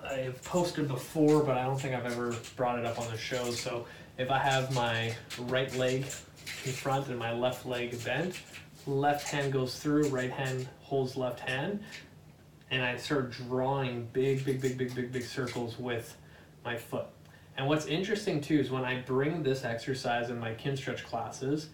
I've 0.07 0.39
posted 0.43 0.87
before, 0.87 1.41
but 1.41 1.57
I 1.57 1.63
don't 1.63 1.81
think 1.81 1.95
I've 1.95 2.05
ever 2.05 2.35
brought 2.55 2.77
it 2.77 2.85
up 2.85 2.99
on 2.99 3.09
the 3.09 3.17
show. 3.17 3.49
So 3.49 3.87
if 4.19 4.29
I 4.29 4.37
have 4.37 4.71
my 4.75 5.15
right 5.39 5.75
leg 5.75 6.05
in 6.65 6.71
front 6.71 7.07
and 7.07 7.17
my 7.17 7.31
left 7.33 7.65
leg 7.65 8.03
bent, 8.03 8.39
left 8.87 9.27
hand 9.27 9.53
goes 9.53 9.79
through, 9.79 10.07
right 10.09 10.31
hand 10.31 10.67
holds 10.81 11.15
left 11.15 11.39
hand, 11.39 11.83
and 12.71 12.83
I 12.83 12.97
start 12.97 13.31
drawing 13.31 14.07
big, 14.13 14.45
big, 14.45 14.61
big, 14.61 14.77
big, 14.77 14.95
big, 14.95 15.11
big 15.11 15.23
circles 15.23 15.77
with 15.77 16.17
my 16.63 16.75
foot. 16.75 17.05
And 17.57 17.67
what's 17.67 17.85
interesting 17.85 18.41
too 18.41 18.59
is 18.59 18.69
when 18.69 18.83
I 18.83 19.01
bring 19.01 19.43
this 19.43 19.63
exercise 19.63 20.29
in 20.29 20.39
my 20.39 20.53
Kinstretch 20.55 21.03
classes, 21.03 21.69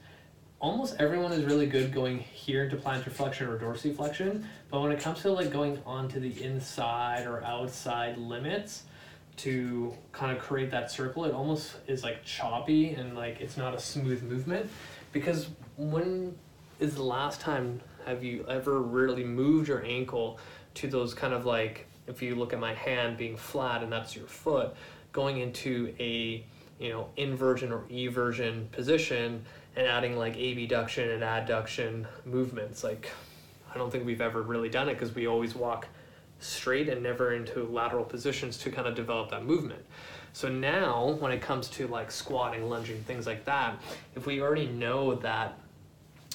almost 0.60 0.96
everyone 1.00 1.32
is 1.32 1.44
really 1.44 1.66
good 1.66 1.92
going 1.92 2.20
here 2.20 2.66
into 2.66 2.76
plantar 2.76 3.12
flexion 3.12 3.48
or 3.48 3.58
dorsiflexion, 3.58 4.44
but 4.70 4.82
when 4.82 4.92
it 4.92 5.00
comes 5.00 5.22
to 5.22 5.32
like 5.32 5.52
going 5.52 5.82
onto 5.86 6.20
the 6.20 6.44
inside 6.44 7.26
or 7.26 7.44
outside 7.44 8.18
limits 8.18 8.84
to 9.42 9.94
kind 10.12 10.36
of 10.36 10.42
create 10.42 10.70
that 10.70 10.92
circle, 10.92 11.26
it 11.26 11.34
almost 11.34 11.76
is 11.88 12.04
like 12.04 12.24
choppy 12.24 12.92
and 12.92 13.16
like 13.16 13.42
it's 13.42 13.58
not 13.58 13.74
a 13.74 13.80
smooth 13.80 14.22
movement. 14.24 14.70
Because 15.12 15.50
when 15.78 16.36
is 16.80 16.96
the 16.96 17.04
last 17.04 17.42
time 17.42 17.82
have 18.06 18.24
you 18.24 18.46
ever 18.48 18.82
really 18.82 19.24
moved 19.24 19.68
your 19.68 19.84
ankle 19.86 20.40
to 20.74 20.88
those 20.88 21.14
kind 21.14 21.34
of 21.34 21.46
like 21.46 21.88
if 22.08 22.22
you 22.22 22.36
look 22.36 22.54
at 22.54 22.60
my 22.60 22.74
hand 22.74 23.18
being 23.18 23.38
flat 23.38 23.84
and 23.84 23.92
that's 23.92 24.16
your 24.16 24.26
foot 24.26 24.74
going 25.12 25.38
into 25.38 25.94
a 26.00 26.44
you 26.80 26.90
know 26.90 27.08
inversion 27.18 27.72
or 27.72 27.84
eversion 27.92 28.68
position 28.72 29.44
and 29.76 29.88
adding 29.88 30.18
like 30.18 30.36
abduction 30.36 31.10
and 31.12 31.22
adduction 31.22 32.06
movements 32.26 32.84
like 32.84 33.12
i 33.74 33.78
don't 33.78 33.92
think 33.92 34.06
we've 34.06 34.22
ever 34.22 34.42
really 34.42 34.70
done 34.70 34.90
it 34.90 34.94
because 34.94 35.14
we 35.14 35.28
always 35.28 35.54
walk 35.54 35.88
straight 36.42 36.90
and 36.90 37.02
never 37.02 37.34
into 37.34 37.64
lateral 37.68 38.04
positions 38.04 38.58
to 38.58 38.72
kind 38.72 38.88
of 38.88 38.96
develop 38.96 39.30
that 39.30 39.46
movement. 39.46 39.84
So 40.34 40.50
now 40.50 41.18
when 41.20 41.32
it 41.32 41.42
comes 41.42 41.70
to 41.70 41.88
like 41.88 42.12
squatting 42.12 42.70
lunging 42.70 43.02
things 43.04 43.28
like 43.28 43.46
that 43.46 43.82
if 44.16 44.26
we 44.26 44.42
already 44.42 44.68
know 44.68 45.16
that 45.16 45.58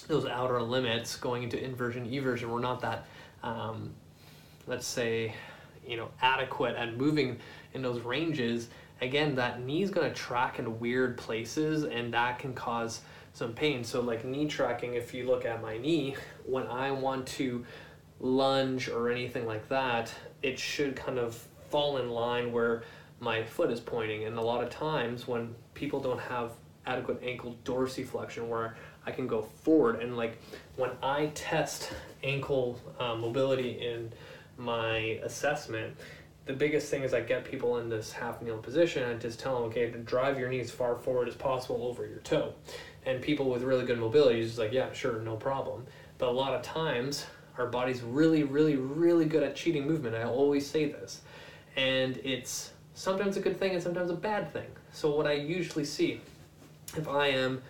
those 0.06 0.26
outer 0.26 0.60
limits 0.62 1.16
going 1.16 1.42
into 1.42 1.62
inversion 1.62 2.06
eversion 2.06 2.50
we're 2.50 2.60
not 2.60 2.80
that 2.82 3.06
um, 3.42 3.92
let's 4.66 4.86
say 4.86 5.34
you 5.86 5.96
know 5.96 6.08
adequate 6.20 6.76
at 6.76 6.96
moving 6.96 7.38
in 7.72 7.80
those 7.80 8.00
ranges 8.02 8.68
again 9.00 9.34
that 9.34 9.62
knee 9.62 9.82
is 9.82 9.90
going 9.90 10.08
to 10.08 10.14
track 10.14 10.58
in 10.58 10.78
weird 10.78 11.16
places 11.16 11.84
and 11.84 12.12
that 12.12 12.38
can 12.38 12.52
cause 12.52 13.00
some 13.32 13.52
pain. 13.52 13.84
So 13.84 14.00
like 14.00 14.24
knee 14.24 14.46
tracking 14.46 14.94
if 14.94 15.12
you 15.12 15.26
look 15.26 15.44
at 15.44 15.60
my 15.60 15.76
knee 15.76 16.16
when 16.46 16.66
i 16.68 16.90
want 16.90 17.26
to 17.26 17.64
lunge 18.20 18.88
or 18.88 19.10
anything 19.10 19.46
like 19.46 19.68
that 19.68 20.12
it 20.42 20.58
should 20.58 20.96
kind 20.96 21.18
of 21.18 21.34
fall 21.70 21.98
in 21.98 22.10
line 22.10 22.52
where 22.52 22.82
my 23.20 23.42
foot 23.42 23.70
is 23.70 23.80
pointing 23.80 24.24
and 24.24 24.38
a 24.38 24.42
lot 24.42 24.62
of 24.62 24.70
times 24.70 25.26
when 25.26 25.54
people 25.74 26.00
don't 26.00 26.20
have 26.20 26.52
adequate 26.86 27.20
ankle 27.22 27.56
dorsiflexion 27.64 28.48
where 28.48 28.76
i 29.04 29.10
can 29.10 29.26
go 29.26 29.42
forward 29.42 30.00
and 30.00 30.16
like 30.16 30.38
when 30.76 30.90
i 31.02 31.26
test 31.34 31.92
ankle 32.22 32.80
uh, 32.98 33.14
mobility 33.14 33.70
in 33.70 34.10
my 34.56 35.20
assessment 35.22 35.94
the 36.46 36.52
biggest 36.52 36.88
thing 36.90 37.02
is 37.02 37.12
I 37.12 37.20
get 37.20 37.44
people 37.44 37.78
in 37.78 37.88
this 37.88 38.12
half 38.12 38.40
kneel 38.40 38.58
position 38.58 39.02
and 39.10 39.20
just 39.20 39.40
tell 39.40 39.56
them, 39.56 39.64
okay, 39.64 39.90
to 39.90 39.98
drive 39.98 40.38
your 40.38 40.48
knees 40.48 40.70
far 40.70 40.96
forward 40.96 41.28
as 41.28 41.34
possible 41.34 41.82
over 41.82 42.06
your 42.06 42.20
toe. 42.20 42.54
And 43.04 43.20
people 43.20 43.50
with 43.50 43.62
really 43.62 43.84
good 43.84 43.98
mobility 43.98 44.40
is 44.40 44.50
just 44.50 44.58
like, 44.58 44.72
yeah, 44.72 44.92
sure, 44.92 45.20
no 45.20 45.36
problem. 45.36 45.86
But 46.18 46.28
a 46.28 46.30
lot 46.30 46.54
of 46.54 46.62
times, 46.62 47.26
our 47.58 47.66
body's 47.66 48.02
really, 48.02 48.42
really, 48.42 48.76
really 48.76 49.24
good 49.24 49.42
at 49.42 49.56
cheating 49.56 49.86
movement. 49.86 50.14
I 50.14 50.24
always 50.24 50.68
say 50.68 50.86
this. 50.86 51.22
And 51.76 52.18
it's 52.18 52.72
sometimes 52.94 53.36
a 53.36 53.40
good 53.40 53.58
thing 53.58 53.74
and 53.74 53.82
sometimes 53.82 54.10
a 54.10 54.14
bad 54.14 54.52
thing. 54.52 54.66
So, 54.92 55.14
what 55.14 55.26
I 55.26 55.32
usually 55.32 55.84
see, 55.84 56.20
if 56.96 57.08
I 57.08 57.28
am 57.28 57.62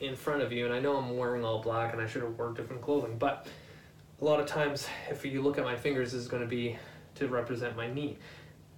in 0.00 0.14
front 0.14 0.42
of 0.42 0.52
you, 0.52 0.64
and 0.64 0.74
I 0.74 0.78
know 0.80 0.96
I'm 0.96 1.16
wearing 1.16 1.44
all 1.44 1.60
black 1.60 1.92
and 1.92 2.00
I 2.00 2.06
should 2.06 2.22
have 2.22 2.38
worn 2.38 2.54
different 2.54 2.82
clothing, 2.82 3.18
but 3.18 3.46
a 4.20 4.24
lot 4.24 4.40
of 4.40 4.46
times, 4.46 4.86
if 5.10 5.24
you 5.24 5.42
look 5.42 5.58
at 5.58 5.64
my 5.64 5.76
fingers, 5.76 6.14
is 6.14 6.28
going 6.28 6.42
to 6.42 6.48
be 6.48 6.76
to 7.16 7.28
represent 7.28 7.76
my 7.76 7.92
knee. 7.92 8.16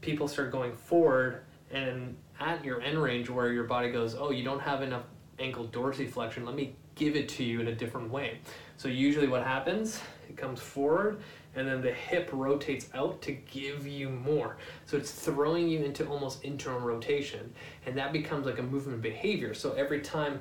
People 0.00 0.28
start 0.28 0.50
going 0.50 0.72
forward, 0.72 1.42
and 1.70 2.16
at 2.38 2.64
your 2.64 2.80
end 2.80 3.02
range 3.02 3.28
where 3.28 3.52
your 3.52 3.64
body 3.64 3.90
goes, 3.90 4.14
oh, 4.14 4.30
you 4.30 4.42
don't 4.42 4.60
have 4.60 4.82
enough 4.82 5.04
ankle 5.38 5.66
dorsiflexion, 5.68 6.44
let 6.44 6.54
me 6.54 6.74
give 6.94 7.16
it 7.16 7.28
to 7.28 7.44
you 7.44 7.60
in 7.60 7.68
a 7.68 7.74
different 7.74 8.10
way. 8.10 8.38
So 8.76 8.88
usually 8.88 9.28
what 9.28 9.42
happens, 9.42 10.00
it 10.30 10.36
comes 10.36 10.60
forward 10.60 11.20
and 11.54 11.66
then 11.66 11.82
the 11.82 11.92
hip 11.92 12.30
rotates 12.32 12.88
out 12.94 13.20
to 13.22 13.32
give 13.32 13.86
you 13.86 14.08
more. 14.08 14.56
So 14.86 14.96
it's 14.96 15.10
throwing 15.10 15.68
you 15.68 15.80
into 15.80 16.06
almost 16.06 16.44
internal 16.44 16.80
rotation 16.80 17.52
and 17.86 17.96
that 17.96 18.12
becomes 18.12 18.46
like 18.46 18.58
a 18.58 18.62
movement 18.62 19.02
behavior. 19.02 19.54
So 19.54 19.72
every 19.72 20.00
time 20.00 20.40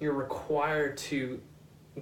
you're 0.00 0.14
required 0.14 0.96
to 0.98 1.40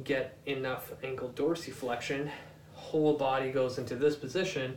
get 0.03 0.37
enough 0.47 0.93
ankle 1.03 1.31
dorsiflexion, 1.35 2.31
whole 2.73 3.15
body 3.17 3.51
goes 3.51 3.79
into 3.79 3.97
this 3.97 4.17
position 4.17 4.77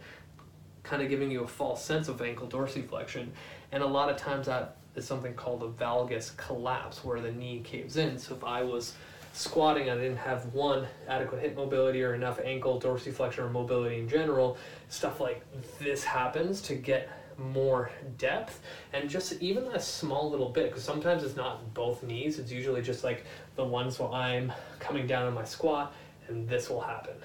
kind 0.83 1.01
of 1.01 1.09
giving 1.09 1.29
you 1.29 1.43
a 1.43 1.47
false 1.47 1.83
sense 1.83 2.07
of 2.07 2.21
ankle 2.21 2.47
dorsiflexion. 2.47 3.27
And 3.73 3.83
a 3.83 3.87
lot 3.87 4.09
of 4.09 4.15
times 4.15 4.47
that 4.47 4.77
is 4.95 5.05
something 5.05 5.33
called 5.33 5.61
a 5.61 5.67
valgus 5.67 6.35
collapse, 6.37 7.03
where 7.03 7.19
the 7.19 7.31
knee 7.31 7.59
caves 7.63 7.97
in. 7.97 8.17
So 8.17 8.35
if 8.35 8.43
I 8.43 8.63
was 8.63 8.93
squatting, 9.37 9.89
I 9.89 9.95
didn't 9.95 10.17
have 10.17 10.53
one 10.53 10.87
adequate 11.07 11.41
hip 11.41 11.55
mobility 11.55 12.03
or 12.03 12.15
enough 12.15 12.39
ankle 12.43 12.81
dorsiflexion 12.81 13.39
or 13.39 13.49
mobility 13.49 13.99
in 13.99 14.09
general, 14.09 14.57
stuff 14.89 15.19
like 15.19 15.43
this 15.79 16.03
happens 16.03 16.61
to 16.63 16.75
get 16.75 17.09
more 17.37 17.91
depth. 18.17 18.61
And 18.93 19.07
just 19.09 19.33
even 19.41 19.65
a 19.65 19.79
small 19.79 20.31
little 20.31 20.49
bit 20.49 20.69
because 20.69 20.83
sometimes 20.83 21.23
it's 21.23 21.35
not 21.35 21.73
both 21.75 22.01
knees. 22.01 22.39
It's 22.39 22.51
usually 22.51 22.81
just 22.81 23.03
like 23.03 23.25
the 23.55 23.63
ones 23.63 23.99
where 23.99 24.09
i'm 24.09 24.51
coming 24.79 25.05
down 25.05 25.27
on 25.27 25.35
my 25.35 25.43
squat 25.43 25.93
and 26.27 26.49
this 26.49 26.69
will 26.69 26.81
happen 26.81 27.15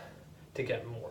to 0.54 0.62
get 0.62 0.86
more. 0.86 1.10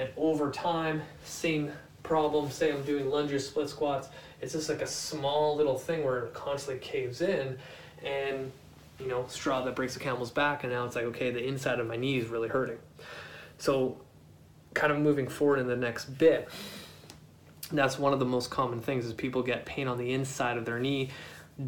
And 0.00 0.08
over 0.16 0.50
time, 0.50 1.02
same 1.24 1.70
problem. 2.02 2.50
Say 2.50 2.72
I'm 2.72 2.82
doing 2.82 3.08
lunges, 3.08 3.46
split 3.46 3.68
squats. 3.68 4.08
It's 4.40 4.52
just 4.54 4.68
like 4.68 4.82
a 4.82 4.86
small 4.86 5.56
little 5.56 5.78
thing 5.78 6.02
where 6.04 6.24
it 6.24 6.34
constantly 6.34 6.84
caves 6.84 7.20
in, 7.20 7.58
and 8.02 8.50
you 9.00 9.08
know, 9.08 9.24
straw 9.28 9.64
that 9.64 9.74
breaks 9.74 9.94
the 9.94 10.00
camel's 10.00 10.30
back. 10.30 10.64
And 10.64 10.72
now 10.72 10.84
it's 10.84 10.96
like, 10.96 11.06
okay, 11.06 11.30
the 11.30 11.44
inside 11.44 11.80
of 11.80 11.86
my 11.86 11.96
knee 11.96 12.18
is 12.18 12.28
really 12.28 12.48
hurting. 12.48 12.78
So, 13.58 14.00
kind 14.74 14.92
of 14.92 14.98
moving 14.98 15.28
forward 15.28 15.58
in 15.58 15.66
the 15.66 15.76
next 15.76 16.06
bit. 16.06 16.48
That's 17.72 17.98
one 17.98 18.12
of 18.12 18.18
the 18.18 18.24
most 18.24 18.50
common 18.50 18.80
things 18.80 19.04
is 19.06 19.12
people 19.12 19.42
get 19.42 19.64
pain 19.64 19.88
on 19.88 19.98
the 19.98 20.12
inside 20.12 20.56
of 20.56 20.64
their 20.64 20.78
knee 20.78 21.10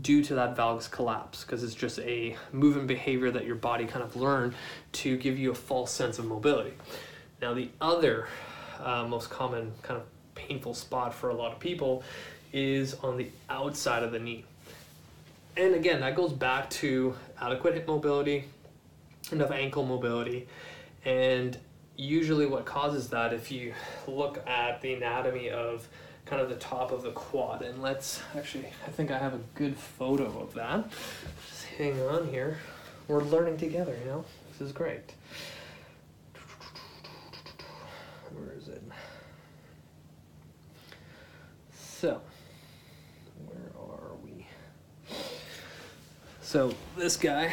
due 0.00 0.22
to 0.24 0.34
that 0.36 0.56
valgus 0.56 0.90
collapse 0.90 1.44
because 1.44 1.62
it's 1.62 1.74
just 1.74 1.98
a 2.00 2.36
movement 2.50 2.86
behavior 2.88 3.30
that 3.30 3.44
your 3.44 3.56
body 3.56 3.84
kind 3.84 4.02
of 4.02 4.16
learned 4.16 4.54
to 4.92 5.16
give 5.16 5.38
you 5.38 5.50
a 5.50 5.54
false 5.54 5.92
sense 5.92 6.18
of 6.18 6.24
mobility. 6.24 6.72
Now, 7.40 7.54
the 7.54 7.68
other 7.80 8.28
uh, 8.80 9.04
most 9.06 9.30
common 9.30 9.72
kind 9.82 10.00
of 10.00 10.06
painful 10.34 10.74
spot 10.74 11.14
for 11.14 11.30
a 11.30 11.34
lot 11.34 11.52
of 11.52 11.60
people 11.60 12.02
is 12.52 12.94
on 12.94 13.16
the 13.16 13.28
outside 13.48 14.02
of 14.02 14.12
the 14.12 14.18
knee. 14.18 14.44
And 15.56 15.74
again, 15.74 16.00
that 16.00 16.16
goes 16.16 16.32
back 16.32 16.70
to 16.70 17.14
adequate 17.40 17.74
hip 17.74 17.86
mobility, 17.86 18.44
enough 19.30 19.50
ankle 19.50 19.84
mobility, 19.84 20.48
and 21.04 21.58
usually 21.96 22.46
what 22.46 22.64
causes 22.64 23.08
that 23.08 23.32
if 23.32 23.52
you 23.52 23.74
look 24.06 24.42
at 24.48 24.80
the 24.80 24.94
anatomy 24.94 25.50
of 25.50 25.86
kind 26.24 26.40
of 26.40 26.48
the 26.48 26.56
top 26.56 26.92
of 26.92 27.02
the 27.02 27.10
quad 27.10 27.62
and 27.62 27.82
let's 27.82 28.22
actually 28.36 28.66
I 28.86 28.90
think 28.90 29.10
I 29.10 29.18
have 29.18 29.34
a 29.34 29.40
good 29.54 29.76
photo 29.76 30.24
of 30.40 30.54
that. 30.54 30.88
Just 31.48 31.64
hang 31.66 32.00
on 32.02 32.28
here. 32.28 32.58
We're 33.08 33.22
learning 33.22 33.58
together 33.58 33.96
you 34.02 34.10
know? 34.10 34.24
This 34.52 34.68
is 34.68 34.72
great. 34.72 35.12
Where 38.34 38.56
is 38.56 38.68
it? 38.68 38.82
So 41.74 42.20
where 43.46 43.72
are 43.78 44.14
we 44.24 44.46
so 46.52 46.74
this 46.96 47.16
guy 47.16 47.50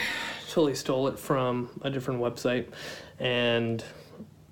totally 0.50 0.76
stole 0.76 1.08
it 1.08 1.18
from 1.18 1.70
a 1.84 1.90
different 1.90 2.20
website 2.20 2.68
and 3.20 3.84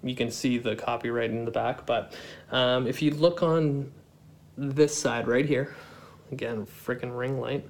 you 0.03 0.15
can 0.15 0.31
see 0.31 0.57
the 0.57 0.75
copyright 0.75 1.31
in 1.31 1.43
the 1.43 1.51
back 1.51 1.85
but 1.85 2.13
um, 2.51 2.87
if 2.87 3.01
you 3.01 3.11
look 3.11 3.43
on 3.43 3.91
this 4.57 4.97
side 4.97 5.27
right 5.27 5.45
here, 5.45 5.75
again, 6.31 6.65
freaking 6.65 7.17
ring 7.17 7.39
light, 7.39 7.65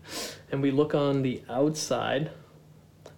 and 0.51 0.61
we 0.61 0.71
look 0.71 0.95
on 0.95 1.21
the 1.21 1.43
outside 1.49 2.31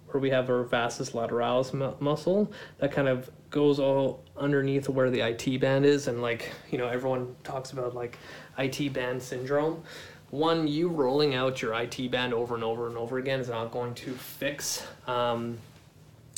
where 0.08 0.20
we 0.20 0.30
have 0.30 0.50
our 0.50 0.64
vastus 0.64 1.10
lateralis 1.10 1.72
mu- 1.72 1.94
muscle 2.00 2.50
that 2.78 2.90
kind 2.90 3.06
of 3.06 3.30
goes 3.50 3.78
all 3.78 4.24
underneath 4.36 4.88
where 4.88 5.08
the 5.08 5.20
IT 5.20 5.60
band 5.60 5.86
is, 5.86 6.08
and 6.08 6.20
like 6.20 6.50
you 6.70 6.78
know, 6.78 6.88
everyone 6.88 7.34
talks 7.44 7.70
about 7.70 7.94
like 7.94 8.18
IT 8.58 8.92
band 8.92 9.22
syndrome. 9.22 9.82
One, 10.30 10.68
you 10.68 10.88
rolling 10.88 11.34
out 11.34 11.60
your 11.60 11.74
IT 11.74 12.10
band 12.10 12.32
over 12.32 12.54
and 12.54 12.62
over 12.62 12.86
and 12.86 12.96
over 12.96 13.18
again 13.18 13.40
is 13.40 13.48
not 13.48 13.72
going 13.72 13.94
to 13.94 14.12
fix 14.12 14.86
um, 15.08 15.58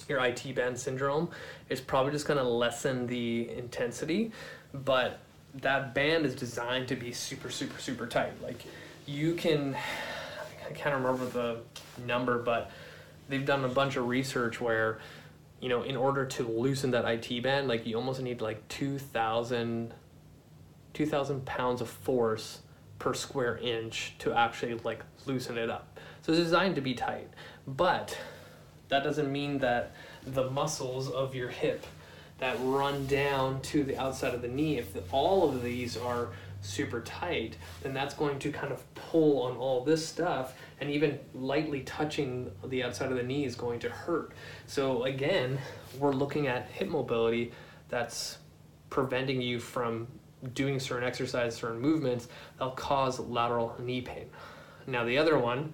your 0.09 0.25
IT 0.25 0.55
band 0.55 0.79
syndrome. 0.79 1.29
It's 1.69 1.81
probably 1.81 2.13
just 2.13 2.27
going 2.27 2.39
to 2.39 2.49
lessen 2.49 3.07
the 3.07 3.51
intensity, 3.51 4.33
but 4.73 5.21
that 5.55 5.95
band 5.95 6.25
is 6.25 6.35
designed 6.35 6.89
to 6.89 6.97
be 6.97 7.13
super 7.13 7.51
super 7.51 7.79
super 7.79 8.07
tight 8.07 8.33
like 8.43 8.65
you 9.07 9.35
can 9.35 9.77
i 10.69 10.73
can't 10.73 10.95
remember 10.95 11.27
the 11.27 11.59
number 12.07 12.39
but 12.39 12.71
they've 13.29 13.45
done 13.45 13.65
a 13.65 13.69
bunch 13.69 13.97
of 13.97 14.07
research 14.09 14.61
where 14.61 14.99
you 15.61 15.69
know 15.69 15.83
in 15.83 15.97
order 15.97 16.25
to 16.25 16.43
loosen 16.45 16.91
that 16.91 17.05
IT 17.05 17.43
band 17.43 17.69
like 17.69 17.87
you 17.87 17.97
almost 17.97 18.21
need 18.23 18.41
like 18.41 18.67
2000 18.69 19.93
2000 20.95 21.45
pounds 21.45 21.81
of 21.81 21.89
force 21.89 22.61
per 23.03 23.13
square 23.13 23.59
inch 23.59 24.15
to 24.21 24.33
actually 24.33 24.75
like 24.85 25.03
loosen 25.27 25.59
it 25.59 25.69
up 25.69 25.99
so 26.21 26.31
it's 26.31 26.41
designed 26.41 26.77
to 26.77 26.81
be 26.81 26.95
tight 26.95 27.29
but 27.67 28.17
that 28.89 29.03
doesn't 29.03 29.33
mean 29.33 29.59
that 29.59 29.91
the 30.25 30.49
muscles 30.51 31.11
of 31.11 31.35
your 31.35 31.49
hip 31.49 31.85
that 32.39 32.57
run 32.61 33.07
down 33.07 33.61
to 33.63 33.83
the 33.85 33.97
outside 33.97 34.35
of 34.35 34.43
the 34.43 34.49
knee, 34.49 34.79
if 34.79 34.93
the, 34.93 35.03
all 35.13 35.49
of 35.49 35.63
these 35.63 35.97
are 35.97 36.29
super 36.61 37.01
tight, 37.01 37.57
then 37.83 37.95
that's 37.95 38.15
going 38.15 38.39
to 38.41 38.53
kind 38.53 38.73
of 38.73 38.95
pull 38.95 39.43
on 39.43 39.57
all 39.57 39.85
this 39.85 40.07
stuff, 40.07 40.55
and 40.81 40.91
even 40.91 41.19
lightly 41.35 41.81
touching 41.81 42.51
the 42.67 42.83
outside 42.83 43.11
of 43.11 43.17
the 43.17 43.23
knee 43.23 43.45
is 43.45 43.55
going 43.55 43.81
to 43.81 43.89
hurt. 43.89 44.33
So, 44.67 45.05
again, 45.05 45.59
we're 45.99 46.13
looking 46.13 46.49
at 46.49 46.69
hip 46.69 46.89
mobility 46.89 47.53
that's 47.89 48.39
preventing 48.91 49.41
you 49.41 49.59
from 49.59 50.07
doing 50.55 50.81
certain 50.81 51.07
exercises, 51.07 51.59
certain 51.59 51.81
movements 51.81 52.29
that'll 52.59 52.75
cause 52.75 53.19
lateral 53.21 53.77
knee 53.79 54.01
pain. 54.01 54.27
Now, 54.87 55.05
the 55.05 55.19
other 55.19 55.39
one, 55.39 55.73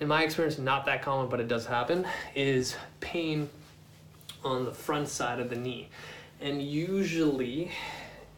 in 0.00 0.08
my 0.08 0.22
experience, 0.22 0.58
not 0.58 0.84
that 0.86 1.02
common, 1.02 1.28
but 1.28 1.40
it 1.40 1.48
does 1.48 1.66
happen, 1.66 2.06
is 2.34 2.76
pain 3.00 3.48
on 4.44 4.64
the 4.64 4.72
front 4.72 5.08
side 5.08 5.40
of 5.40 5.50
the 5.50 5.56
knee. 5.56 5.88
And 6.40 6.62
usually, 6.62 7.72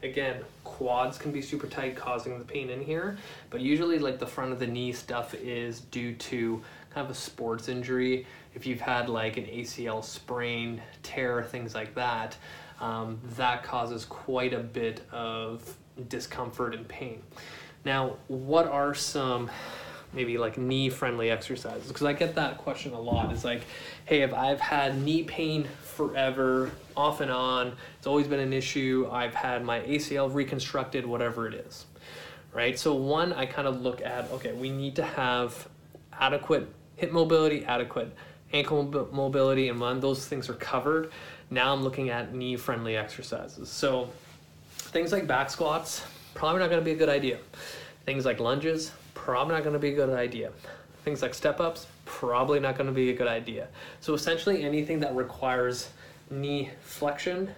again, 0.03 0.43
quads 0.65 1.19
can 1.19 1.33
be 1.33 1.43
super 1.43 1.67
tight, 1.67 1.97
causing 1.97 2.39
the 2.39 2.45
pain 2.45 2.71
in 2.71 2.81
here. 2.81 3.19
But 3.51 3.61
usually, 3.61 3.99
like 3.99 4.19
the 4.19 4.27
front 4.27 4.53
of 4.53 4.59
the 4.59 4.67
knee 4.67 4.93
stuff 4.93 5.35
is 5.35 5.81
due 5.81 6.15
to 6.15 6.63
kind 6.91 7.05
of 7.05 7.11
a 7.11 7.15
sports 7.15 7.69
injury. 7.69 8.27
If 8.55 8.67
you've 8.67 8.81
had 8.81 9.09
like 9.09 9.37
an 9.37 9.45
ACL 9.45 10.03
sprain, 10.03 10.81
tear, 11.03 11.43
things 11.43 11.75
like 11.75 11.95
that, 11.95 12.37
um, 12.81 13.21
that 13.37 13.63
causes 13.63 14.05
quite 14.05 14.53
a 14.53 14.61
bit 14.61 15.03
of 15.13 15.77
discomfort 16.09 16.75
and 16.75 16.89
pain. 16.89 17.23
Now, 17.85 18.17
what 18.29 18.67
are 18.67 18.95
some 18.95 19.51
maybe 20.13 20.39
like 20.39 20.59
knee 20.59 20.91
friendly 20.91 21.31
exercises? 21.31 21.89
Because 21.89 22.07
I 22.07 22.13
get 22.13 22.35
that 22.35 22.59
question 22.59 22.93
a 22.93 23.01
lot. 23.01 23.33
It's 23.33 23.45
like, 23.45 23.63
hey, 24.07 24.23
if 24.23 24.35
I've 24.35 24.61
had 24.61 25.01
knee 25.01 25.23
pain 25.23 25.69
forever, 25.83 26.71
off 26.97 27.21
and 27.21 27.31
on. 27.31 27.77
It's 27.99 28.07
always 28.07 28.27
been 28.27 28.41
an 28.41 28.53
issue. 28.53 29.09
I've 29.11 29.35
had 29.35 29.65
my 29.65 29.81
ACL 29.81 30.33
reconstructed, 30.33 31.07
whatever 31.07 31.47
it 31.47 31.55
is. 31.55 31.87
Right? 32.53 32.79
So, 32.79 32.95
one, 32.95 33.33
I 33.33 33.47
kind 33.47 33.69
of 33.69 33.81
look 33.81 34.03
at 34.03 34.31
okay, 34.33 34.53
we 34.53 34.71
need 34.71 34.97
to 34.97 35.05
have 35.05 35.69
adequate 36.13 36.69
hip 36.97 37.13
mobility, 37.13 37.65
adequate 37.65 38.15
ankle 38.53 39.09
mobility, 39.13 39.69
and 39.69 39.81
when 39.81 40.01
those 40.01 40.27
things 40.27 40.49
are 40.49 40.55
covered, 40.55 41.13
now 41.51 41.73
I'm 41.73 41.83
looking 41.83 42.11
at 42.11 42.35
knee 42.35 42.57
friendly 42.57 42.97
exercises. 42.97 43.69
So, 43.69 44.09
things 44.73 45.13
like 45.13 45.27
back 45.27 45.51
squats, 45.51 46.03
probably 46.35 46.61
not 46.61 46.69
to 46.69 46.81
be 46.81 46.93
a 46.93 46.97
good 46.97 47.09
idea. 47.09 47.39
Things 48.07 48.25
like 48.25 48.41
lunges, 48.41 48.93
probably 49.15 49.55
not 49.55 49.65
to 49.65 49.79
be 49.79 49.91
a 49.91 49.95
good 49.95 50.11
idea. 50.11 50.53
Things 51.05 51.23
like 51.23 51.35
step 51.35 51.61
ups, 51.61 51.87
probably 52.05 52.61
not 52.61 52.77
to 52.77 52.93
be 52.93 53.11
a 53.11 53.15
good 53.15 53.29
idea. 53.29 53.69
So 54.01 54.15
essentially, 54.15 54.63
anything 54.63 55.01
that 55.01 55.15
requires 55.15 55.91
knee 56.31 56.71
flexion 56.83 57.51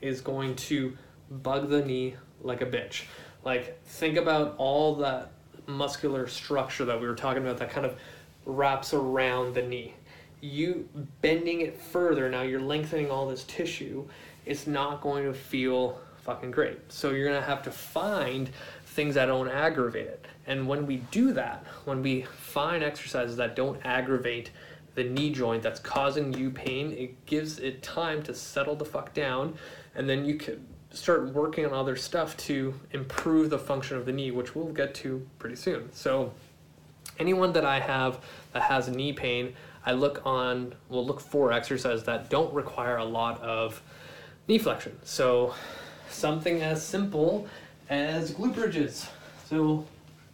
is 0.00 0.20
going 0.20 0.56
to 0.56 0.96
bug 1.30 1.68
the 1.68 1.84
knee 1.84 2.16
like 2.42 2.62
a 2.62 2.66
bitch. 2.66 3.04
Like, 3.44 3.82
think 3.84 4.16
about 4.16 4.54
all 4.58 4.96
that 4.96 5.32
muscular 5.66 6.26
structure 6.26 6.84
that 6.86 7.00
we 7.00 7.06
were 7.06 7.14
talking 7.14 7.42
about 7.42 7.58
that 7.58 7.70
kind 7.70 7.84
of 7.84 7.98
wraps 8.46 8.94
around 8.94 9.54
the 9.54 9.62
knee. 9.62 9.94
You 10.40 10.88
bending 11.20 11.62
it 11.62 11.80
further, 11.80 12.28
now 12.28 12.42
you're 12.42 12.60
lengthening 12.60 13.10
all 13.10 13.28
this 13.28 13.44
tissue, 13.44 14.06
it's 14.46 14.66
not 14.66 15.00
going 15.00 15.24
to 15.24 15.34
feel 15.34 16.00
fucking 16.28 16.50
great. 16.50 16.92
So 16.92 17.10
you're 17.10 17.26
gonna 17.26 17.40
have 17.40 17.62
to 17.62 17.70
find 17.70 18.50
things 18.84 19.14
that 19.14 19.26
don't 19.26 19.48
aggravate 19.48 20.06
it. 20.06 20.26
And 20.46 20.68
when 20.68 20.86
we 20.86 20.96
do 21.10 21.32
that, 21.32 21.64
when 21.86 22.02
we 22.02 22.22
find 22.22 22.84
exercises 22.84 23.36
that 23.36 23.56
don't 23.56 23.80
aggravate 23.82 24.50
the 24.94 25.04
knee 25.04 25.30
joint 25.30 25.62
that's 25.62 25.80
causing 25.80 26.34
you 26.34 26.50
pain, 26.50 26.92
it 26.92 27.24
gives 27.24 27.58
it 27.60 27.82
time 27.82 28.22
to 28.24 28.34
settle 28.34 28.74
the 28.74 28.84
fuck 28.84 29.14
down, 29.14 29.56
and 29.94 30.06
then 30.06 30.26
you 30.26 30.34
can 30.34 30.66
start 30.90 31.32
working 31.32 31.64
on 31.64 31.72
other 31.72 31.96
stuff 31.96 32.36
to 32.36 32.74
improve 32.92 33.48
the 33.48 33.58
function 33.58 33.96
of 33.96 34.04
the 34.04 34.12
knee, 34.12 34.30
which 34.30 34.54
we'll 34.54 34.66
get 34.66 34.94
to 34.96 35.26
pretty 35.38 35.56
soon. 35.56 35.88
So, 35.92 36.32
anyone 37.18 37.52
that 37.54 37.64
I 37.64 37.80
have 37.80 38.20
that 38.52 38.62
has 38.62 38.88
knee 38.88 39.14
pain, 39.14 39.54
I 39.84 39.92
look 39.92 40.22
on, 40.24 40.74
will 40.88 41.06
look 41.06 41.20
for 41.20 41.52
exercises 41.52 42.04
that 42.04 42.30
don't 42.30 42.52
require 42.52 42.96
a 42.96 43.04
lot 43.04 43.40
of 43.42 43.80
knee 44.46 44.58
flexion. 44.58 44.98
So, 45.04 45.54
something 46.10 46.62
as 46.62 46.84
simple 46.84 47.46
as 47.88 48.32
glute 48.32 48.54
bridges. 48.54 49.08
So, 49.48 49.84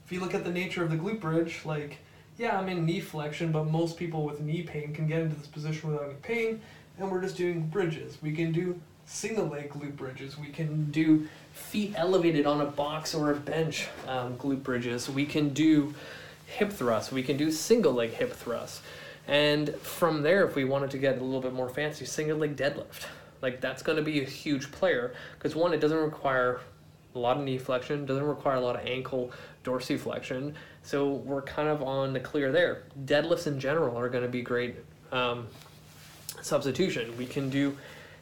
if 0.04 0.12
you 0.12 0.20
look 0.20 0.34
at 0.34 0.44
the 0.44 0.50
nature 0.50 0.82
of 0.82 0.90
the 0.90 0.96
glute 0.96 1.20
bridge, 1.20 1.60
like, 1.64 1.98
yeah, 2.36 2.58
I'm 2.58 2.68
in 2.68 2.84
knee 2.84 3.00
flexion, 3.00 3.52
but 3.52 3.64
most 3.64 3.96
people 3.96 4.24
with 4.24 4.40
knee 4.40 4.62
pain 4.62 4.92
can 4.92 5.06
get 5.06 5.20
into 5.20 5.36
this 5.36 5.46
position 5.46 5.90
without 5.90 6.06
any 6.06 6.14
pain, 6.14 6.60
and 6.98 7.10
we're 7.10 7.22
just 7.22 7.36
doing 7.36 7.66
bridges. 7.68 8.18
We 8.22 8.32
can 8.32 8.52
do 8.52 8.80
single 9.06 9.46
leg 9.46 9.70
glute 9.70 9.96
bridges. 9.96 10.38
We 10.38 10.48
can 10.48 10.90
do 10.90 11.28
feet 11.52 11.94
elevated 11.96 12.46
on 12.46 12.60
a 12.60 12.66
box 12.66 13.14
or 13.14 13.30
a 13.30 13.36
bench 13.36 13.88
um, 14.08 14.36
glute 14.36 14.62
bridges. 14.62 15.08
We 15.08 15.26
can 15.26 15.50
do 15.50 15.94
hip 16.46 16.72
thrusts. 16.72 17.12
We 17.12 17.22
can 17.22 17.36
do 17.36 17.50
single 17.50 17.92
leg 17.92 18.10
hip 18.10 18.32
thrusts. 18.32 18.80
And 19.26 19.74
from 19.76 20.22
there, 20.22 20.46
if 20.46 20.54
we 20.54 20.64
wanted 20.64 20.90
to 20.90 20.98
get 20.98 21.18
a 21.18 21.24
little 21.24 21.40
bit 21.40 21.54
more 21.54 21.68
fancy, 21.68 22.04
single 22.04 22.38
leg 22.38 22.56
deadlift. 22.56 23.06
Like 23.40 23.60
that's 23.60 23.82
going 23.82 23.96
to 23.96 24.02
be 24.02 24.22
a 24.22 24.24
huge 24.24 24.70
player 24.72 25.14
because 25.38 25.54
one, 25.54 25.72
it 25.72 25.80
doesn't 25.80 25.98
require 25.98 26.60
a 27.14 27.18
lot 27.18 27.36
of 27.36 27.44
knee 27.44 27.58
flexion, 27.58 28.06
doesn't 28.06 28.24
require 28.24 28.56
a 28.56 28.60
lot 28.60 28.76
of 28.76 28.86
ankle 28.86 29.32
dorsiflexion. 29.64 30.54
So 30.82 31.12
we're 31.12 31.42
kind 31.42 31.68
of 31.68 31.82
on 31.82 32.12
the 32.12 32.20
clear 32.20 32.52
there. 32.52 32.84
Deadlifts 33.04 33.46
in 33.46 33.60
general 33.60 33.96
are 33.98 34.08
going 34.08 34.24
to 34.24 34.30
be 34.30 34.42
great 34.42 34.76
um, 35.12 35.46
substitution. 36.42 37.16
We 37.16 37.26
can 37.26 37.50
do 37.50 37.76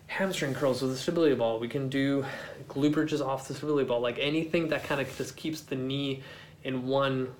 hamstring 0.06 0.54
curls 0.54 0.82
with 0.82 0.92
a 0.92 0.96
stability 0.96 1.34
ball. 1.34 1.58
We 1.58 1.68
can 1.68 1.88
do 1.88 2.24
glute 2.68 2.92
bridges 2.92 3.20
off 3.20 3.48
the 3.48 3.54
stability 3.54 3.88
ball. 3.88 4.00
Like 4.00 4.18
anything 4.18 4.68
that 4.68 4.84
kind 4.84 5.00
of 5.00 5.16
just 5.16 5.36
keeps 5.36 5.62
the 5.62 5.76
knee 5.76 6.22
in 6.64 6.86
one 6.86 7.34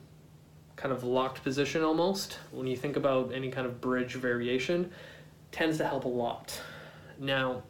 kind 0.77 0.93
of 0.93 1.05
locked 1.05 1.43
position 1.43 1.83
almost. 1.83 2.39
When 2.51 2.67
you 2.67 2.77
think 2.77 2.97
about 2.97 3.33
any 3.33 3.51
kind 3.51 3.67
of 3.67 3.81
bridge 3.81 4.15
variation, 4.15 4.91
tends 5.51 5.79
to 5.79 5.87
help 5.87 6.05
a 6.05 6.09
lot. 6.09 6.61
Now, 7.19 7.63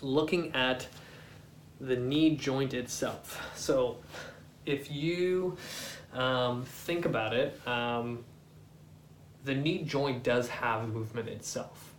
looking 0.00 0.54
at 0.54 0.86
the 1.80 1.96
knee 1.96 2.36
joint 2.36 2.74
itself. 2.74 3.40
So, 3.54 3.98
if 4.64 4.90
you 4.90 5.56
um, 6.12 6.64
think 6.64 7.04
about 7.04 7.34
it, 7.34 7.60
um, 7.66 8.24
the 9.44 9.54
knee 9.54 9.84
joint 9.84 10.22
does 10.22 10.48
have 10.48 10.88
movement 10.88 11.28
itself. 11.28 11.94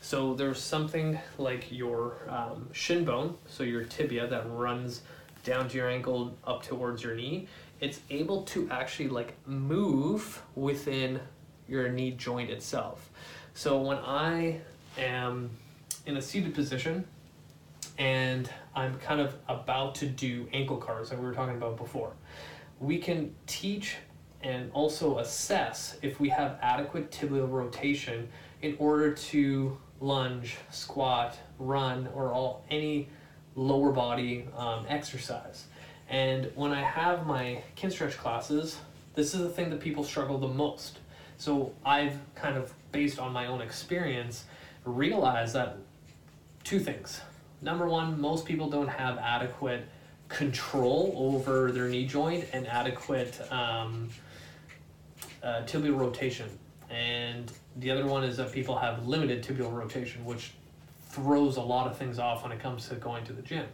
So 0.00 0.34
there's 0.34 0.60
something 0.60 1.18
like 1.38 1.70
your 1.70 2.16
um, 2.28 2.68
shin 2.72 3.04
bone, 3.04 3.36
so 3.46 3.62
your 3.62 3.84
tibia 3.84 4.26
that 4.26 4.50
runs 4.50 5.02
down 5.44 5.68
to 5.68 5.76
your 5.76 5.88
ankle 5.88 6.36
up 6.44 6.62
towards 6.62 7.02
your 7.02 7.14
knee. 7.14 7.46
It's 7.80 8.00
able 8.10 8.42
to 8.42 8.68
actually 8.70 9.08
like 9.08 9.34
move 9.46 10.42
within 10.54 11.20
your 11.68 11.88
knee 11.88 12.12
joint 12.12 12.50
itself. 12.50 13.10
So 13.54 13.80
when 13.80 13.98
I 13.98 14.60
am 14.98 15.50
in 16.06 16.16
a 16.16 16.22
seated 16.22 16.54
position 16.54 17.06
and 17.98 18.50
I'm 18.74 18.98
kind 18.98 19.20
of 19.20 19.34
about 19.48 19.96
to 19.96 20.06
do 20.06 20.48
ankle 20.52 20.76
CARs 20.76 21.10
like 21.10 21.20
we 21.20 21.26
were 21.26 21.34
talking 21.34 21.56
about 21.56 21.76
before, 21.76 22.12
we 22.80 22.98
can 22.98 23.34
teach 23.46 23.96
and 24.42 24.70
also 24.72 25.18
assess 25.18 25.98
if 26.02 26.20
we 26.20 26.28
have 26.28 26.58
adequate 26.62 27.10
tibial 27.10 27.50
rotation 27.50 28.28
in 28.62 28.76
order 28.78 29.12
to 29.12 29.76
lunge, 30.00 30.56
squat, 30.70 31.36
run, 31.58 32.08
or 32.14 32.32
all 32.32 32.64
any 32.70 33.08
lower 33.56 33.90
body 33.90 34.46
um, 34.56 34.84
exercise. 34.88 35.66
And 36.08 36.50
when 36.54 36.72
I 36.72 36.82
have 36.82 37.26
my 37.26 37.62
Kinstretch 37.76 38.16
classes, 38.16 38.78
this 39.14 39.34
is 39.34 39.40
the 39.40 39.48
thing 39.48 39.70
that 39.70 39.80
people 39.80 40.04
struggle 40.04 40.38
the 40.38 40.48
most. 40.48 40.98
So 41.36 41.72
I've 41.84 42.18
kind 42.34 42.56
of, 42.56 42.72
based 42.92 43.18
on 43.18 43.32
my 43.32 43.46
own 43.46 43.60
experience, 43.60 44.44
realized 44.84 45.54
that 45.54 45.76
two 46.64 46.80
things. 46.80 47.20
Number 47.60 47.88
one, 47.88 48.20
most 48.20 48.44
people 48.44 48.70
don't 48.70 48.88
have 48.88 49.18
adequate 49.18 49.86
control 50.28 51.12
over 51.16 51.72
their 51.72 51.88
knee 51.88 52.06
joint 52.06 52.46
and 52.52 52.66
adequate 52.66 53.40
um, 53.50 54.08
uh, 55.42 55.62
tibial 55.64 55.98
rotation. 55.98 56.48
And 56.90 57.50
the 57.76 57.90
other 57.90 58.06
one 58.06 58.24
is 58.24 58.36
that 58.38 58.52
people 58.52 58.76
have 58.78 59.06
limited 59.06 59.42
tibial 59.42 59.72
rotation, 59.72 60.24
which 60.24 60.52
throws 61.10 61.56
a 61.56 61.62
lot 61.62 61.86
of 61.86 61.96
things 61.96 62.18
off 62.18 62.42
when 62.42 62.52
it 62.52 62.60
comes 62.60 62.88
to 62.88 62.94
going 62.96 63.24
to 63.24 63.32
the 63.32 63.42
gym. 63.42 63.66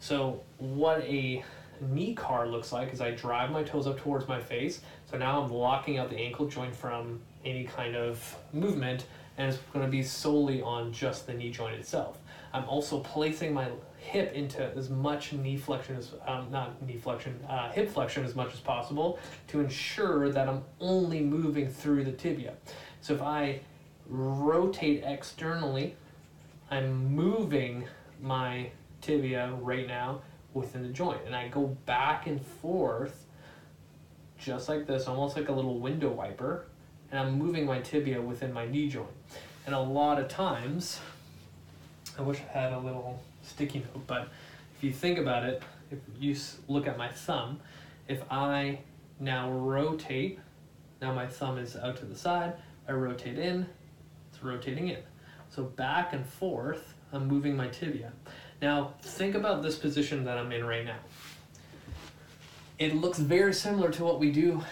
So, 0.00 0.42
what 0.58 1.00
a 1.02 1.44
knee 1.80 2.14
CAR 2.14 2.46
looks 2.46 2.72
like 2.72 2.92
as 2.92 3.00
I 3.00 3.10
drive 3.12 3.50
my 3.50 3.62
toes 3.62 3.86
up 3.86 3.98
towards 3.98 4.28
my 4.28 4.40
face. 4.40 4.80
So 5.10 5.16
now 5.16 5.42
I'm 5.42 5.50
locking 5.52 5.98
out 5.98 6.10
the 6.10 6.18
ankle 6.18 6.46
joint 6.46 6.74
from 6.74 7.20
any 7.44 7.64
kind 7.64 7.96
of 7.96 8.36
movement, 8.52 9.06
and 9.36 9.48
it's 9.52 9.62
going 9.72 9.84
to 9.84 9.90
be 9.90 10.02
solely 10.02 10.62
on 10.62 10.92
just 10.92 11.26
the 11.26 11.34
knee 11.34 11.50
joint 11.50 11.76
itself. 11.76 12.18
I'm 12.52 12.64
also 12.64 13.00
placing 13.00 13.52
my 13.52 13.68
hip 13.98 14.32
into 14.32 14.64
as 14.74 14.90
much 14.90 15.32
knee 15.32 15.56
flexion 15.56 15.96
as 15.96 16.12
um, 16.26 16.50
not 16.50 16.80
knee 16.82 16.96
flexion, 16.96 17.38
uh, 17.48 17.70
hip 17.70 17.90
flexion 17.90 18.24
as 18.24 18.34
much 18.34 18.54
as 18.54 18.60
possible 18.60 19.18
to 19.48 19.60
ensure 19.60 20.30
that 20.30 20.48
I'm 20.48 20.64
only 20.80 21.20
moving 21.20 21.68
through 21.68 22.04
the 22.04 22.12
tibia. 22.12 22.54
So 23.00 23.14
if 23.14 23.22
I 23.22 23.60
rotate 24.08 25.02
externally, 25.04 25.96
I'm 26.70 27.14
moving 27.14 27.86
my 28.20 28.70
tibia 29.00 29.52
right 29.60 29.86
now 29.86 30.22
within 30.54 30.82
the 30.82 30.88
joint, 30.88 31.20
and 31.26 31.34
I 31.34 31.48
go 31.48 31.76
back 31.86 32.26
and 32.26 32.44
forth 32.44 33.24
just 34.38 34.68
like 34.68 34.86
this, 34.86 35.06
almost 35.06 35.36
like 35.36 35.48
a 35.48 35.52
little 35.52 35.78
window 35.78 36.10
wiper, 36.10 36.66
and 37.10 37.20
I'm 37.20 37.38
moving 37.38 37.66
my 37.66 37.80
tibia 37.80 38.20
within 38.20 38.52
my 38.52 38.66
knee 38.66 38.88
joint. 38.88 39.08
And 39.66 39.74
a 39.74 39.80
lot 39.80 40.20
of 40.20 40.28
times, 40.28 41.00
I 42.18 42.22
wish 42.22 42.40
I 42.40 42.58
had 42.58 42.72
a 42.72 42.78
little 42.78 43.22
sticky 43.42 43.80
note, 43.80 44.06
but 44.06 44.28
if 44.76 44.84
you 44.84 44.92
think 44.92 45.18
about 45.18 45.44
it, 45.44 45.62
if 45.90 45.98
you 46.18 46.36
look 46.68 46.86
at 46.86 46.96
my 46.96 47.08
thumb, 47.08 47.60
if 48.06 48.22
I 48.30 48.78
now 49.20 49.50
rotate, 49.50 50.38
now 51.02 51.12
my 51.12 51.26
thumb 51.26 51.58
is 51.58 51.76
out 51.76 51.96
to 51.98 52.04
the 52.04 52.16
side, 52.16 52.54
I 52.88 52.92
rotate 52.92 53.38
in, 53.38 53.66
it's 54.32 54.42
rotating 54.42 54.88
in. 54.88 54.98
So 55.50 55.64
back 55.64 56.12
and 56.12 56.24
forth, 56.24 56.94
I'm 57.12 57.26
moving 57.26 57.56
my 57.56 57.68
tibia. 57.68 58.12
Now, 58.60 58.94
think 59.02 59.36
about 59.36 59.62
this 59.62 59.78
position 59.78 60.24
that 60.24 60.36
I'm 60.36 60.50
in 60.50 60.64
right 60.64 60.84
now. 60.84 60.98
It 62.78 62.96
looks 62.96 63.18
very 63.18 63.54
similar 63.54 63.90
to 63.92 64.04
what 64.04 64.18
we 64.18 64.32
do 64.32 64.62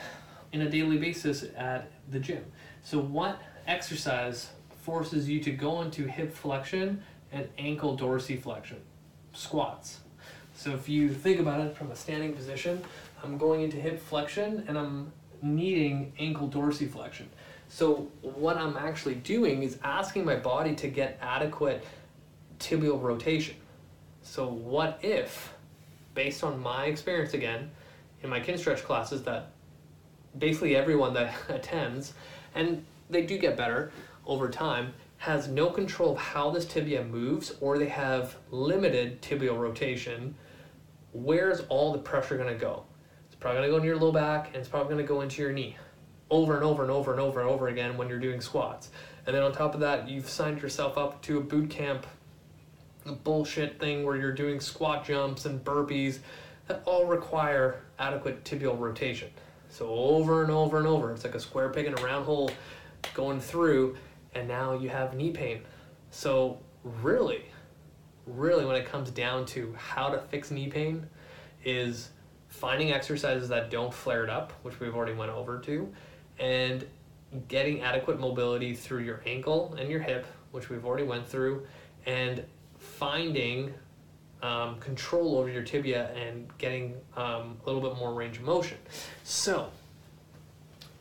in 0.52 0.62
a 0.62 0.70
daily 0.70 0.98
basis 0.98 1.44
at 1.56 1.90
the 2.10 2.18
gym. 2.18 2.44
So, 2.82 2.98
what 2.98 3.40
exercise 3.66 4.50
forces 4.82 5.28
you 5.28 5.40
to 5.40 5.52
go 5.52 5.82
into 5.82 6.06
hip 6.06 6.34
flexion 6.34 7.02
and 7.30 7.48
ankle 7.58 7.96
dorsiflexion? 7.96 8.78
Squats. 9.32 10.00
So, 10.54 10.72
if 10.72 10.88
you 10.88 11.12
think 11.12 11.38
about 11.38 11.60
it 11.60 11.76
from 11.76 11.92
a 11.92 11.96
standing 11.96 12.32
position, 12.32 12.82
I'm 13.22 13.38
going 13.38 13.62
into 13.62 13.76
hip 13.76 14.00
flexion 14.00 14.64
and 14.66 14.76
I'm 14.76 15.12
needing 15.42 16.12
ankle 16.18 16.48
dorsiflexion. 16.48 17.26
So, 17.68 18.08
what 18.22 18.56
I'm 18.56 18.76
actually 18.76 19.16
doing 19.16 19.62
is 19.62 19.78
asking 19.84 20.24
my 20.24 20.36
body 20.36 20.74
to 20.76 20.88
get 20.88 21.18
adequate 21.20 21.84
tibial 22.58 23.00
rotation. 23.00 23.54
So 24.26 24.48
what 24.48 24.98
if, 25.02 25.54
based 26.14 26.44
on 26.44 26.60
my 26.60 26.86
experience 26.86 27.32
again, 27.32 27.70
in 28.22 28.28
my 28.28 28.40
Kinstretch 28.40 28.82
classes 28.82 29.22
that 29.22 29.50
basically 30.36 30.76
everyone 30.76 31.14
that 31.14 31.32
attends, 31.48 32.12
and 32.54 32.84
they 33.08 33.24
do 33.24 33.38
get 33.38 33.56
better 33.56 33.92
over 34.26 34.50
time, 34.50 34.92
has 35.18 35.48
no 35.48 35.70
control 35.70 36.12
of 36.12 36.18
how 36.18 36.50
this 36.50 36.66
tibia 36.66 37.04
moves 37.04 37.54
or 37.60 37.78
they 37.78 37.88
have 37.88 38.36
limited 38.50 39.22
tibial 39.22 39.58
rotation, 39.58 40.34
where's 41.12 41.60
all 41.68 41.92
the 41.92 41.98
pressure 41.98 42.36
going 42.36 42.52
to 42.52 42.60
go? 42.60 42.82
It's 43.28 43.36
probably 43.36 43.60
going 43.60 43.68
to 43.68 43.72
go 43.72 43.76
into 43.76 43.86
your 43.86 43.96
low 43.96 44.12
back 44.12 44.48
and 44.48 44.56
it's 44.56 44.68
probably 44.68 44.92
going 44.92 45.06
to 45.06 45.08
go 45.08 45.20
into 45.22 45.40
your 45.40 45.52
knee 45.52 45.76
over 46.30 46.56
and 46.56 46.64
over 46.64 46.82
and 46.82 46.90
over 46.90 47.12
and 47.12 47.20
over 47.20 47.40
and 47.40 47.48
over 47.48 47.68
again 47.68 47.96
when 47.96 48.08
you're 48.08 48.18
doing 48.18 48.40
squats. 48.40 48.90
And 49.24 49.34
then 49.34 49.44
on 49.44 49.52
top 49.52 49.72
of 49.72 49.80
that, 49.80 50.08
you've 50.08 50.28
signed 50.28 50.60
yourself 50.60 50.98
up 50.98 51.22
to 51.22 51.38
a 51.38 51.40
boot 51.40 51.70
camp 51.70 52.06
bullshit 53.12 53.78
thing 53.78 54.04
where 54.04 54.16
you're 54.16 54.32
doing 54.32 54.60
squat 54.60 55.04
jumps 55.04 55.44
and 55.44 55.64
burpees 55.64 56.18
that 56.66 56.82
all 56.84 57.06
require 57.06 57.82
adequate 57.98 58.44
tibial 58.44 58.78
rotation. 58.78 59.30
So 59.68 59.88
over 59.88 60.42
and 60.42 60.50
over 60.50 60.78
and 60.78 60.86
over, 60.86 61.12
it's 61.12 61.24
like 61.24 61.34
a 61.34 61.40
square 61.40 61.68
peg 61.70 61.86
in 61.86 61.98
a 61.98 62.02
round 62.02 62.24
hole 62.24 62.50
going 63.14 63.40
through, 63.40 63.96
and 64.34 64.48
now 64.48 64.72
you 64.72 64.88
have 64.88 65.14
knee 65.14 65.30
pain. 65.30 65.62
So 66.10 66.58
really, 66.82 67.44
really 68.26 68.64
when 68.64 68.76
it 68.76 68.86
comes 68.86 69.10
down 69.10 69.46
to 69.46 69.74
how 69.76 70.08
to 70.08 70.18
fix 70.18 70.50
knee 70.50 70.68
pain 70.68 71.06
is 71.64 72.10
finding 72.48 72.92
exercises 72.92 73.48
that 73.48 73.70
don't 73.70 73.92
flare 73.92 74.24
it 74.24 74.30
up, 74.30 74.52
which 74.62 74.80
we've 74.80 74.94
already 74.94 75.14
went 75.14 75.30
over 75.30 75.58
to, 75.60 75.92
and 76.38 76.86
getting 77.48 77.82
adequate 77.82 78.18
mobility 78.18 78.74
through 78.74 79.00
your 79.00 79.20
ankle 79.26 79.74
and 79.78 79.90
your 79.90 80.00
hip, 80.00 80.26
which 80.52 80.70
we've 80.70 80.86
already 80.86 81.04
went 81.04 81.26
through, 81.26 81.66
and 82.06 82.44
finding 82.98 83.74
um, 84.42 84.78
control 84.78 85.38
over 85.38 85.50
your 85.50 85.62
tibia 85.62 86.10
and 86.14 86.46
getting 86.58 86.94
um, 87.16 87.56
a 87.64 87.70
little 87.70 87.80
bit 87.80 87.98
more 87.98 88.14
range 88.14 88.38
of 88.38 88.44
motion. 88.44 88.78
So, 89.24 89.70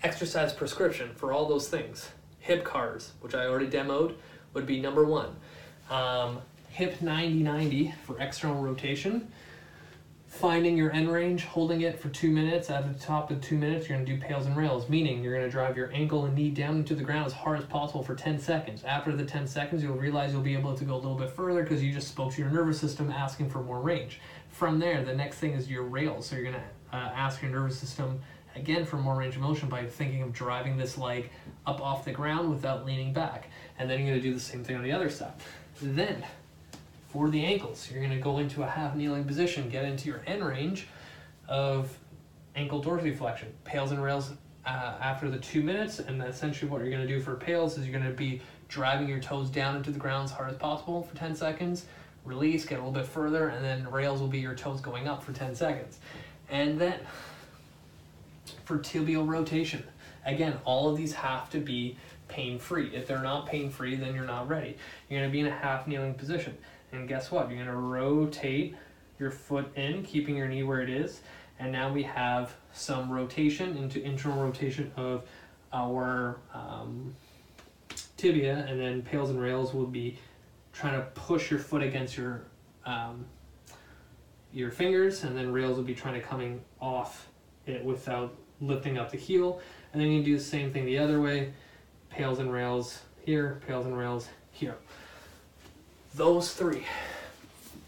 exercise 0.03 0.53
prescription 0.53 1.13
for 1.15 1.31
all 1.31 1.47
those 1.47 1.67
things. 1.69 2.09
Hip 2.39 2.63
CARs, 2.63 3.13
which 3.21 3.33
I 3.33 3.45
already 3.45 3.67
demoed, 3.67 4.15
would 4.53 4.65
be 4.65 4.79
number 4.79 5.05
one. 5.05 5.35
Um, 5.89 6.41
hip 6.69 7.01
90 7.01 7.43
90 7.43 7.93
for 8.05 8.19
external 8.19 8.61
rotation 8.61 9.31
finding 10.35 10.75
your 10.75 10.91
end 10.91 11.09
range, 11.09 11.45
holding 11.45 11.81
it 11.81 11.97
for 11.97 12.09
two 12.09 12.29
minutes. 12.29 12.69
At 12.69 12.91
the 12.91 12.99
top 12.99 13.31
of 13.31 13.39
two 13.39 13.57
minutes, 13.57 13.87
you're 13.87 13.97
going 13.97 14.05
to 14.05 14.15
do 14.15 14.21
pails 14.21 14.45
and 14.45 14.57
rails, 14.57 14.89
meaning 14.89 15.23
you're 15.23 15.33
going 15.33 15.45
to 15.45 15.51
drive 15.51 15.77
your 15.77 15.89
ankle 15.93 16.25
and 16.25 16.35
knee 16.35 16.49
down 16.49 16.75
into 16.75 16.93
the 16.93 17.03
ground 17.03 17.25
as 17.25 17.31
hard 17.31 17.57
as 17.57 17.65
possible 17.65 18.03
for 18.03 18.15
10 18.15 18.37
seconds. 18.39 18.83
After 18.83 19.15
the 19.15 19.23
10 19.23 19.47
seconds, 19.47 19.81
you'll 19.81 19.95
realize 19.95 20.33
you'll 20.33 20.41
be 20.41 20.53
able 20.53 20.75
to 20.75 20.83
go 20.83 20.95
a 20.95 20.97
little 20.97 21.15
bit 21.15 21.29
further 21.29 21.63
because 21.63 21.81
you 21.81 21.93
just 21.93 22.09
spoke 22.09 22.33
to 22.33 22.41
your 22.41 22.51
nervous 22.51 22.79
system 22.79 23.09
asking 23.09 23.49
for 23.49 23.63
more 23.63 23.79
range. 23.79 24.19
From 24.49 24.77
there, 24.77 25.03
the 25.05 25.15
next 25.15 25.37
thing 25.37 25.53
is 25.53 25.69
your 25.69 25.83
rails. 25.83 26.27
So 26.27 26.35
you're 26.35 26.51
going 26.51 26.55
to 26.55 26.97
uh, 26.97 27.11
ask 27.15 27.41
your 27.41 27.51
nervous 27.51 27.79
system 27.79 28.19
again 28.57 28.85
for 28.85 28.97
more 28.97 29.15
range 29.15 29.35
of 29.35 29.41
motion 29.41 29.69
by 29.69 29.85
thinking 29.85 30.21
of 30.21 30.33
driving 30.33 30.75
this 30.75 30.97
leg 30.97 31.29
up 31.65 31.79
off 31.79 32.03
the 32.03 32.11
ground 32.11 32.49
without 32.49 32.85
leaning 32.85 33.13
back. 33.13 33.49
And 33.79 33.89
then 33.89 33.99
you're 33.99 34.09
going 34.09 34.21
to 34.21 34.27
do 34.27 34.33
the 34.33 34.39
same 34.39 34.65
thing 34.65 34.75
on 34.75 34.83
the 34.83 34.91
other 34.91 35.09
side. 35.09 35.33
Then, 35.81 36.25
for 37.15 37.29
the 37.29 37.45
ankles. 37.45 37.89
You're 37.89 38.01
going 38.01 38.11
to 38.11 38.21
go 38.21 38.39
into 38.39 38.61
a 38.61 38.67
half 38.67 38.93
kneeling 38.93 39.23
position, 39.23 39.69
get 39.69 39.85
into 39.85 40.09
your 40.09 40.21
end 40.27 40.43
range 40.43 40.85
of 41.47 41.97
ankle 42.57 42.83
dorsiflexion. 42.83 43.45
Pails 43.63 43.91
and 43.91 44.03
rails 44.03 44.31
uh, 44.65 44.97
after 44.99 45.29
the 45.29 45.37
two 45.37 45.63
minutes, 45.63 45.99
and 45.99 46.21
essentially 46.21 46.69
what 46.69 46.81
you're 46.81 46.89
going 46.89 47.07
to 47.07 47.07
do 47.07 47.21
for 47.21 47.35
pails 47.35 47.77
is 47.77 47.87
you're 47.87 47.97
going 47.97 48.11
to 48.11 48.17
be 48.17 48.41
driving 48.67 49.07
your 49.07 49.21
toes 49.21 49.49
down 49.49 49.77
into 49.77 49.91
the 49.91 49.99
ground 49.99 50.25
as 50.25 50.31
hard 50.31 50.51
as 50.51 50.57
possible 50.57 51.03
for 51.03 51.15
10 51.15 51.37
seconds, 51.37 51.85
release, 52.25 52.65
get 52.65 52.79
a 52.79 52.83
little 52.83 52.91
bit 52.91 53.05
further, 53.05 53.47
and 53.47 53.63
then 53.63 53.89
rails 53.89 54.19
will 54.19 54.27
be 54.27 54.39
your 54.39 54.55
toes 54.55 54.81
going 54.81 55.07
up 55.07 55.23
for 55.23 55.31
10 55.31 55.55
seconds. 55.55 55.99
And 56.49 56.77
then 56.77 56.99
for 58.65 58.77
tibial 58.77 59.25
rotation, 59.25 59.85
again, 60.25 60.57
all 60.65 60.89
of 60.89 60.97
these 60.97 61.13
have 61.13 61.49
to 61.51 61.59
be 61.59 61.95
pain 62.27 62.59
free. 62.59 62.93
If 62.93 63.07
they're 63.07 63.23
not 63.23 63.45
pain 63.45 63.69
free, 63.69 63.95
then 63.95 64.13
you're 64.15 64.25
not 64.25 64.49
ready. 64.49 64.75
You're 65.07 65.21
going 65.21 65.31
to 65.31 65.31
be 65.31 65.39
in 65.39 65.47
a 65.47 65.55
half 65.55 65.87
kneeling 65.87 66.15
position. 66.15 66.57
And 66.95 67.07
guess 67.07 67.31
what? 67.31 67.51
You're 67.51 67.65
to 67.65 67.73
rotate 67.73 68.75
your 69.19 69.31
foot 69.31 69.75
in, 69.75 70.03
keeping 70.03 70.35
your 70.35 70.47
knee 70.47 70.63
where 70.63 70.81
it 70.81 70.89
is. 70.89 71.21
And 71.59 71.71
now 71.71 71.91
we 71.91 72.03
have 72.03 72.53
some 72.73 73.11
rotation 73.11 73.77
into 73.77 74.01
internal 74.01 74.43
rotation 74.43 74.91
of 74.97 75.23
our 75.71 76.37
um, 76.53 77.15
tibia, 78.17 78.65
and 78.67 78.79
then 78.79 79.01
pails 79.01 79.29
and 79.29 79.39
rails 79.39 79.73
will 79.73 79.85
be 79.85 80.17
trying 80.73 80.99
to 80.99 81.05
push 81.11 81.49
your 81.49 81.59
foot 81.59 81.81
against 81.81 82.17
your 82.17 82.43
um, 82.85 83.25
your 84.53 84.71
fingers, 84.71 85.23
and 85.23 85.35
then 85.37 85.51
rails 85.51 85.75
will 85.75 85.83
be 85.83 85.95
trying 85.95 86.13
to 86.13 86.21
coming 86.21 86.61
off 86.79 87.27
it 87.65 87.83
without 87.83 88.35
lifting 88.61 88.97
up 88.97 89.11
the 89.11 89.17
heel. 89.17 89.59
And 89.91 90.01
then 90.01 90.09
you 90.11 90.23
do 90.23 90.37
the 90.37 90.43
same 90.43 90.71
thing 90.71 90.85
the 90.85 90.97
other 90.97 91.19
way, 91.19 91.53
pails 92.09 92.39
and 92.39 92.51
rails 92.51 93.01
here, 93.25 93.61
pails 93.67 93.85
and 93.85 93.97
rails 93.97 94.29
here. 94.51 94.75
Those 96.15 96.53
three 96.53 96.85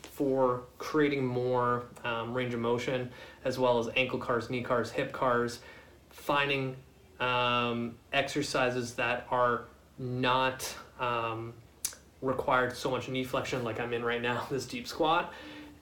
for 0.02 0.64
creating 0.80 1.26
more 1.26 1.84
um, 2.04 2.34
range 2.34 2.54
of 2.54 2.60
motion, 2.60 3.10
as 3.46 3.58
well 3.58 3.80
as 3.80 3.90
ankle 3.96 4.20
CARs, 4.20 4.50
knee 4.50 4.64
CARs, 4.64 4.92
hip 4.92 5.14
CARs, 5.14 5.60
finding 6.10 6.76
um, 7.22 7.96
exercises 8.12 8.96
that 8.96 9.28
are 9.32 9.66
not 9.98 10.76
um, 11.00 11.54
required 12.22 12.76
so 12.76 12.92
much 12.92 13.08
knee 13.08 13.24
flexion 13.24 13.64
like 13.64 13.80
I'm 13.80 13.94
in 13.94 14.04
right 14.04 14.22
now, 14.22 14.46
this 14.52 14.66
deep 14.66 14.88
squat. 14.88 15.32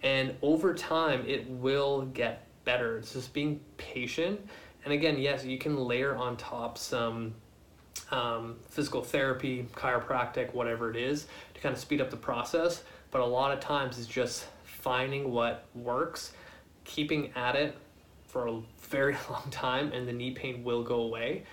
And 0.04 0.36
over 0.43 0.76
time, 0.76 1.24
it 1.26 1.50
will 1.50 2.04
get 2.04 2.46
better. 2.64 2.98
It's 2.98 3.14
just 3.14 3.34
being 3.34 3.60
patient. 3.78 4.39
And 4.84 4.93
again, 4.93 5.18
yes, 5.18 5.43
you 5.43 5.58
can 5.58 5.78
layer 5.78 6.16
on 6.16 6.38
top 6.38 6.78
some 6.78 7.34
um, 8.12 8.58
physical 8.70 9.02
therapy, 9.02 9.68
chiropractic, 9.74 10.54
whatever 10.54 10.91
it 10.91 10.96
is, 10.96 11.26
to 11.56 11.62
kind 11.62 11.74
of 11.74 11.80
speed 11.80 11.99
up 11.99 12.12
the 12.12 12.18
process 12.18 12.84
but 13.16 13.22
a 13.22 13.26
lot 13.26 13.53
of 13.53 13.62
times 13.62 13.97
it's 13.97 14.08
just 14.08 14.45
finding 14.66 15.32
what 15.32 15.64
works, 15.74 16.34
keeping 16.84 17.32
at 17.34 17.56
it 17.56 17.78
for 18.28 18.47
a 18.47 18.60
very 18.89 19.16
long 19.30 19.49
time, 19.49 19.93
and 19.93 20.06
the 20.06 20.12
knee 20.12 20.32
pain 20.32 20.66
will 20.66 20.84
go 20.84 20.95
away. 21.03 21.45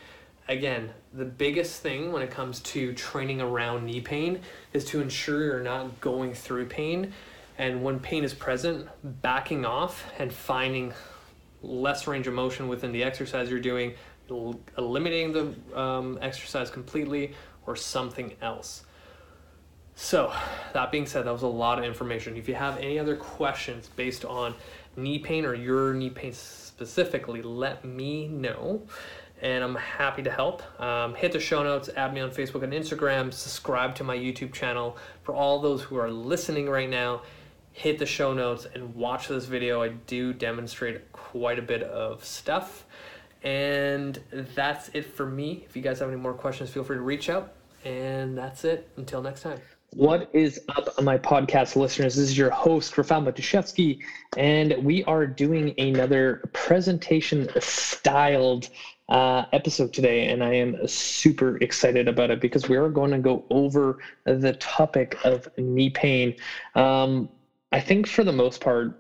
Again, 0.49 0.91
the 1.15 1.25
biggest 1.25 1.81
thing 1.81 2.11
when 2.11 2.21
it 2.21 2.33
comes 2.33 2.59
to 2.63 2.93
training 2.95 3.41
around 3.41 3.87
knee 3.87 4.01
pain 4.01 4.41
is 4.73 4.85
to 4.87 5.01
ensure 5.01 5.45
you're 5.45 5.63
not 5.63 6.01
going 6.01 6.35
through 6.35 6.67
pain. 6.67 7.13
And 7.59 7.85
when 7.85 8.01
pain 8.01 8.25
is 8.25 8.35
present, 8.35 8.89
backing 9.23 9.65
off 9.65 10.05
and 10.19 10.33
finding 10.33 10.93
less 11.63 12.09
range 12.09 12.27
of 12.27 12.35
motion 12.35 12.67
within 12.67 12.91
the 12.91 13.05
exercise 13.05 13.49
you're 13.49 13.61
doing, 13.61 13.95
eliminating 14.77 15.33
the 15.33 15.81
um, 15.81 16.19
exercise 16.21 16.71
completely, 16.71 17.35
or 17.69 17.77
something 17.77 18.33
else. 18.43 18.83
So, 20.05 20.33
that 20.73 20.91
being 20.91 21.07
said, 21.07 21.27
that 21.27 21.33
was 21.33 21.43
a 21.43 21.47
lot 21.47 21.79
of 21.79 21.85
information. 21.85 22.37
If 22.37 22.49
you 22.49 22.57
have 22.57 22.77
any 22.79 22.99
other 22.99 23.15
questions 23.15 23.89
based 23.95 24.25
on 24.25 24.53
knee 24.97 25.21
pain 25.21 25.45
or 25.45 25.55
your 25.55 25.95
knee 25.95 26.11
pain 26.11 26.33
specifically, 26.33 27.41
let 27.41 27.85
me 27.85 28.27
know. 28.27 28.83
And 29.41 29.63
I'm 29.63 29.77
happy 29.77 30.25
to 30.25 30.31
help. 30.31 30.61
Um, 30.81 31.15
hit 31.15 31.31
the 31.31 31.39
show 31.39 31.63
notes, 31.63 31.89
add 31.97 32.13
me 32.13 32.21
on 32.21 32.33
Facebook 32.33 32.65
and 32.65 32.73
Instagram, 32.73 33.33
subscribe 33.33 33.95
to 33.95 34.05
my 34.05 34.17
YouTube 34.17 34.53
channel. 34.53 34.99
For 35.23 35.37
all 35.37 35.61
those 35.61 35.83
who 35.83 35.97
are 35.97 36.11
listening 36.11 36.69
right 36.69 36.91
now, 36.91 37.23
hit 37.71 38.01
the 38.01 38.05
show 38.05 38.35
notes 38.35 38.67
and 38.75 38.97
watch 38.97 39.29
this 39.29 39.45
video. 39.45 39.83
I 39.83 39.91
do 40.09 40.33
demonstrate 40.33 41.13
quite 41.13 41.61
a 41.61 41.63
bit 41.63 41.85
of 41.85 42.25
stuff. 42.25 42.87
And 43.45 44.19
that's 44.57 44.91
it 44.95 45.07
for 45.07 45.27
me. 45.27 45.65
If 45.65 45.77
you 45.77 45.83
guys 45.83 46.01
have 46.01 46.09
any 46.09 46.21
more 46.21 46.35
questions, 46.35 46.71
feel 46.71 46.83
free 46.83 46.97
to 46.97 47.03
reach 47.03 47.31
out. 47.31 47.53
And 47.85 48.37
that's 48.37 48.65
it. 48.65 48.91
Until 48.97 49.23
next 49.23 49.43
time. 49.43 49.61
What 49.95 50.31
is 50.33 50.59
up, 50.75 51.03
my 51.03 51.19
podcast 51.19 51.77
listeners? 51.77 52.15
This 52.15 52.31
is 52.31 52.39
your 52.39 52.49
host, 52.49 52.95
Rafal 52.95 53.31
Matuszewski, 53.31 53.99
and 54.39 54.75
we 54.83 55.05
are 55.05 55.27
doing 55.27 55.75
another 55.79 56.41
presentation 56.55 57.47
styled 57.61 58.71
uh, 59.11 59.45
episode 59.53 59.93
today. 59.93 60.29
And 60.29 60.43
I 60.43 60.55
am 60.55 60.89
super 60.89 61.59
excited 61.59 62.09
about 62.09 62.31
it 62.31 62.41
because 62.41 62.71
we 62.71 62.77
are 62.79 62.89
going 62.89 63.11
to 63.11 63.19
go 63.19 63.45
over 63.51 63.99
the 64.25 64.55
topic 64.55 65.19
of 65.25 65.47
knee 65.59 65.91
pain. 65.91 66.37
Um, 66.75 67.29
I 67.71 67.81
think 67.81 68.07
for 68.07 68.25
the 68.25 68.33
most 68.33 68.63
part, 68.63 68.99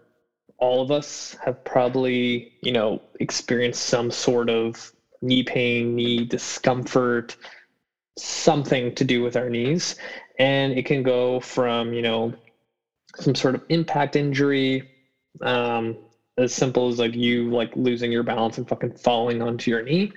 all 0.59 0.83
of 0.83 0.91
us 0.91 1.35
have 1.43 1.65
probably, 1.65 2.53
you 2.61 2.73
know, 2.73 3.01
experienced 3.19 3.85
some 3.85 4.11
sort 4.11 4.51
of 4.51 4.93
knee 5.23 5.43
pain, 5.43 5.95
knee 5.95 6.27
discomfort, 6.27 7.35
something 8.19 8.95
to 8.95 9.05
do 9.05 9.23
with 9.23 9.39
our 9.39 9.49
knees 9.49 9.97
and 10.43 10.73
it 10.73 10.85
can 10.85 11.05
go 11.05 11.39
from 11.39 11.93
you 11.93 12.03
know 12.03 12.33
some 13.17 13.35
sort 13.35 13.55
of 13.55 13.63
impact 13.69 14.17
injury 14.17 14.83
um, 15.41 15.97
as 16.37 16.53
simple 16.53 16.89
as 16.89 16.99
like 16.99 17.15
you 17.15 17.49
like 17.51 17.75
losing 17.77 18.11
your 18.11 18.25
balance 18.25 18.59
and 18.59 18.67
fucking 18.69 18.91
falling 18.93 19.41
onto 19.41 19.71
your 19.71 19.83
knee 19.83 20.11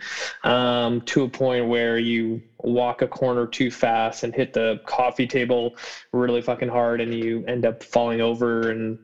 um, 0.43 0.99
to 1.01 1.23
a 1.23 1.29
point 1.29 1.67
where 1.67 1.99
you 1.99 2.41
walk 2.63 3.03
a 3.03 3.07
corner 3.07 3.45
too 3.45 3.69
fast 3.69 4.23
and 4.23 4.33
hit 4.33 4.51
the 4.53 4.79
coffee 4.87 5.27
table 5.27 5.75
really 6.11 6.41
fucking 6.41 6.69
hard 6.69 7.01
and 7.01 7.13
you 7.13 7.43
end 7.47 7.65
up 7.65 7.83
falling 7.83 8.19
over 8.19 8.71
and 8.71 8.97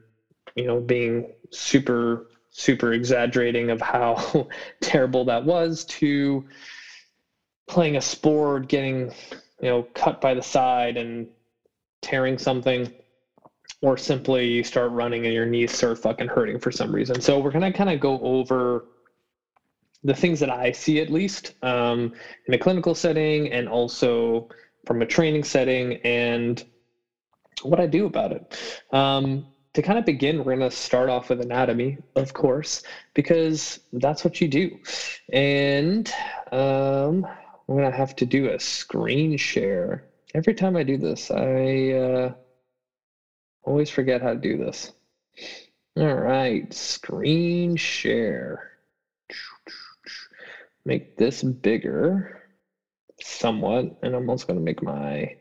you 0.55 0.65
know 0.65 0.79
being 0.79 1.31
super 1.51 2.25
super 2.49 2.93
exaggerating 2.93 3.69
of 3.69 3.79
how 3.79 4.47
terrible 4.81 5.25
that 5.25 5.43
was 5.43 5.83
to 5.85 6.43
playing 7.67 7.95
a 7.95 8.01
sport 8.01 8.67
getting 8.67 9.11
you 9.61 9.69
know, 9.69 9.83
cut 9.93 10.19
by 10.21 10.33
the 10.33 10.41
side 10.41 10.97
and 10.97 11.27
tearing 12.01 12.37
something, 12.37 12.91
or 13.81 13.97
simply 13.97 14.47
you 14.47 14.63
start 14.63 14.91
running 14.91 15.25
and 15.25 15.33
your 15.33 15.45
knees 15.45 15.71
start 15.71 15.97
fucking 15.97 16.27
hurting 16.27 16.59
for 16.59 16.71
some 16.71 16.93
reason. 16.93 17.21
So 17.21 17.39
we're 17.39 17.51
gonna 17.51 17.71
kind 17.71 17.89
of 17.89 17.99
go 17.99 18.19
over 18.19 18.85
the 20.03 20.13
things 20.15 20.39
that 20.39 20.49
I 20.49 20.71
see 20.71 20.99
at 20.99 21.09
least 21.09 21.53
um, 21.63 22.11
in 22.47 22.53
a 22.53 22.57
clinical 22.57 22.95
setting 22.95 23.51
and 23.51 23.69
also 23.69 24.49
from 24.85 25.01
a 25.01 25.05
training 25.05 25.43
setting 25.43 25.97
and 26.03 26.63
what 27.61 27.79
I 27.79 27.85
do 27.85 28.05
about 28.05 28.31
it. 28.31 28.57
Um, 28.91 29.45
to 29.73 29.81
kind 29.81 29.97
of 29.97 30.05
begin, 30.05 30.39
we're 30.39 30.55
going 30.55 30.69
to 30.69 30.75
start 30.75 31.09
off 31.09 31.29
with 31.29 31.39
anatomy, 31.39 31.97
of 32.15 32.33
course, 32.33 32.83
because 33.13 33.79
that's 33.93 34.23
what 34.23 34.41
you 34.41 34.47
do. 34.47 34.77
And 35.31 36.11
um, 36.51 37.25
I'm 37.71 37.77
gonna 37.77 37.95
have 37.95 38.17
to 38.17 38.25
do 38.25 38.49
a 38.49 38.59
screen 38.59 39.37
share. 39.37 40.03
Every 40.35 40.53
time 40.53 40.75
I 40.75 40.83
do 40.83 40.97
this, 40.97 41.31
I 41.31 41.91
uh, 41.91 42.33
always 43.63 43.89
forget 43.89 44.21
how 44.21 44.33
to 44.33 44.39
do 44.39 44.57
this. 44.57 44.91
All 45.95 46.13
right, 46.13 46.71
screen 46.73 47.77
share. 47.77 48.71
Make 50.83 51.15
this 51.15 51.43
bigger 51.43 52.41
somewhat, 53.21 53.97
and 54.03 54.15
I'm 54.15 54.29
also 54.29 54.47
gonna 54.47 54.59
make 54.59 54.83
my 54.83 55.37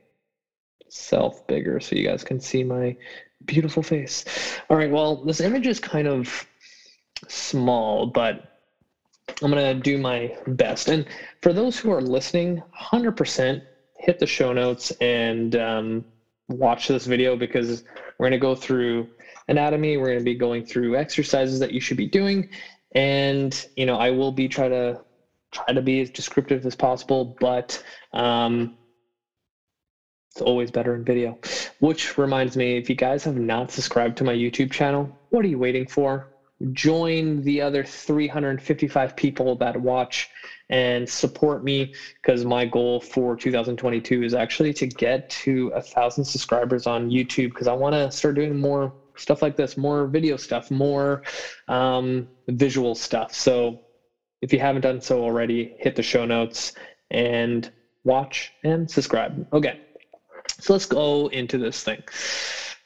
self 0.88 1.44
bigger 1.48 1.80
so 1.80 1.96
you 1.96 2.06
guys 2.06 2.22
can 2.22 2.38
see 2.38 2.62
my 2.62 2.96
beautiful 3.44 3.82
face. 3.82 4.24
All 4.70 4.76
right, 4.76 4.90
well, 4.90 5.24
this 5.24 5.40
image 5.40 5.66
is 5.66 5.80
kind 5.80 6.06
of 6.06 6.46
small, 7.26 8.06
but 8.06 8.49
I'm 9.42 9.50
going 9.50 9.76
to 9.76 9.80
do 9.80 9.98
my 9.98 10.36
best. 10.46 10.88
And 10.88 11.06
for 11.42 11.52
those 11.52 11.78
who 11.78 11.90
are 11.90 12.00
listening, 12.00 12.62
100% 12.78 13.62
hit 13.98 14.18
the 14.18 14.26
show 14.26 14.52
notes 14.52 14.90
and 15.00 15.56
um, 15.56 16.04
watch 16.48 16.88
this 16.88 17.06
video 17.06 17.36
because 17.36 17.82
we're 18.18 18.24
going 18.24 18.32
to 18.32 18.38
go 18.38 18.54
through 18.54 19.08
anatomy. 19.48 19.96
We're 19.96 20.06
going 20.06 20.18
to 20.18 20.24
be 20.24 20.34
going 20.34 20.64
through 20.64 20.96
exercises 20.96 21.58
that 21.60 21.72
you 21.72 21.80
should 21.80 21.96
be 21.96 22.06
doing. 22.06 22.48
And, 22.94 23.66
you 23.76 23.86
know, 23.86 23.96
I 23.96 24.10
will 24.10 24.32
be 24.32 24.48
try 24.48 24.68
to 24.68 25.00
try 25.52 25.72
to 25.72 25.82
be 25.82 26.00
as 26.00 26.10
descriptive 26.10 26.64
as 26.64 26.76
possible, 26.76 27.36
but 27.40 27.82
um, 28.12 28.70
it's 30.32 30.40
always 30.40 30.70
better 30.70 30.94
in 30.94 31.04
video. 31.04 31.38
Which 31.80 32.16
reminds 32.18 32.56
me, 32.56 32.76
if 32.76 32.88
you 32.88 32.94
guys 32.94 33.24
have 33.24 33.36
not 33.36 33.70
subscribed 33.70 34.16
to 34.18 34.24
my 34.24 34.34
YouTube 34.34 34.70
channel, 34.70 35.10
what 35.30 35.44
are 35.44 35.48
you 35.48 35.58
waiting 35.58 35.86
for? 35.86 36.29
Join 36.72 37.42
the 37.42 37.60
other 37.60 37.82
355 37.84 39.16
people 39.16 39.56
that 39.56 39.80
watch 39.80 40.28
and 40.68 41.08
support 41.08 41.64
me 41.64 41.94
because 42.20 42.44
my 42.44 42.64
goal 42.64 43.00
for 43.00 43.34
2022 43.34 44.22
is 44.22 44.34
actually 44.34 44.72
to 44.74 44.86
get 44.86 45.28
to 45.30 45.68
a 45.68 45.80
thousand 45.80 46.24
subscribers 46.24 46.86
on 46.86 47.10
YouTube 47.10 47.48
because 47.50 47.66
I 47.66 47.72
want 47.72 47.94
to 47.94 48.10
start 48.10 48.34
doing 48.34 48.58
more 48.58 48.92
stuff 49.16 49.42
like 49.42 49.56
this, 49.56 49.76
more 49.76 50.06
video 50.06 50.36
stuff, 50.36 50.70
more 50.70 51.22
um, 51.68 52.28
visual 52.48 52.94
stuff. 52.94 53.34
So 53.34 53.80
if 54.42 54.52
you 54.52 54.58
haven't 54.58 54.82
done 54.82 55.00
so 55.00 55.22
already, 55.22 55.74
hit 55.78 55.96
the 55.96 56.02
show 56.02 56.24
notes 56.24 56.72
and 57.10 57.70
watch 58.04 58.52
and 58.64 58.90
subscribe. 58.90 59.46
Okay, 59.52 59.80
so 60.58 60.72
let's 60.72 60.86
go 60.86 61.28
into 61.28 61.58
this 61.58 61.82
thing. 61.82 62.02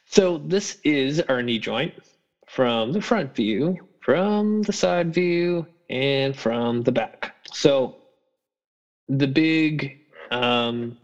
So 0.06 0.38
this 0.38 0.78
is 0.84 1.20
our 1.22 1.42
knee 1.42 1.58
joint 1.58 1.92
from 2.54 2.92
the 2.92 3.00
front 3.00 3.34
view, 3.34 3.76
from 4.00 4.62
the 4.62 4.72
side 4.72 5.12
view, 5.12 5.66
and 5.90 6.36
from 6.36 6.82
the 6.82 6.92
back. 6.92 7.34
So 7.52 7.96
the 9.08 9.26
big 9.26 9.98
um, 10.30 10.96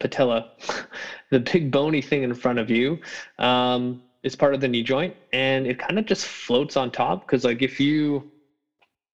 patella, 0.00 0.52
the 1.30 1.40
big 1.40 1.70
bony 1.70 2.00
thing 2.00 2.22
in 2.22 2.32
front 2.32 2.58
of 2.58 2.70
you, 2.70 2.98
um, 3.38 4.02
is 4.22 4.34
part 4.34 4.54
of 4.54 4.62
the 4.62 4.68
knee 4.68 4.82
joint, 4.82 5.14
and 5.34 5.66
it 5.66 5.78
kind 5.78 5.98
of 5.98 6.06
just 6.06 6.24
floats 6.24 6.78
on 6.78 6.90
top. 6.90 7.26
Because 7.26 7.44
like 7.44 7.60
if 7.60 7.78
you 7.78 8.30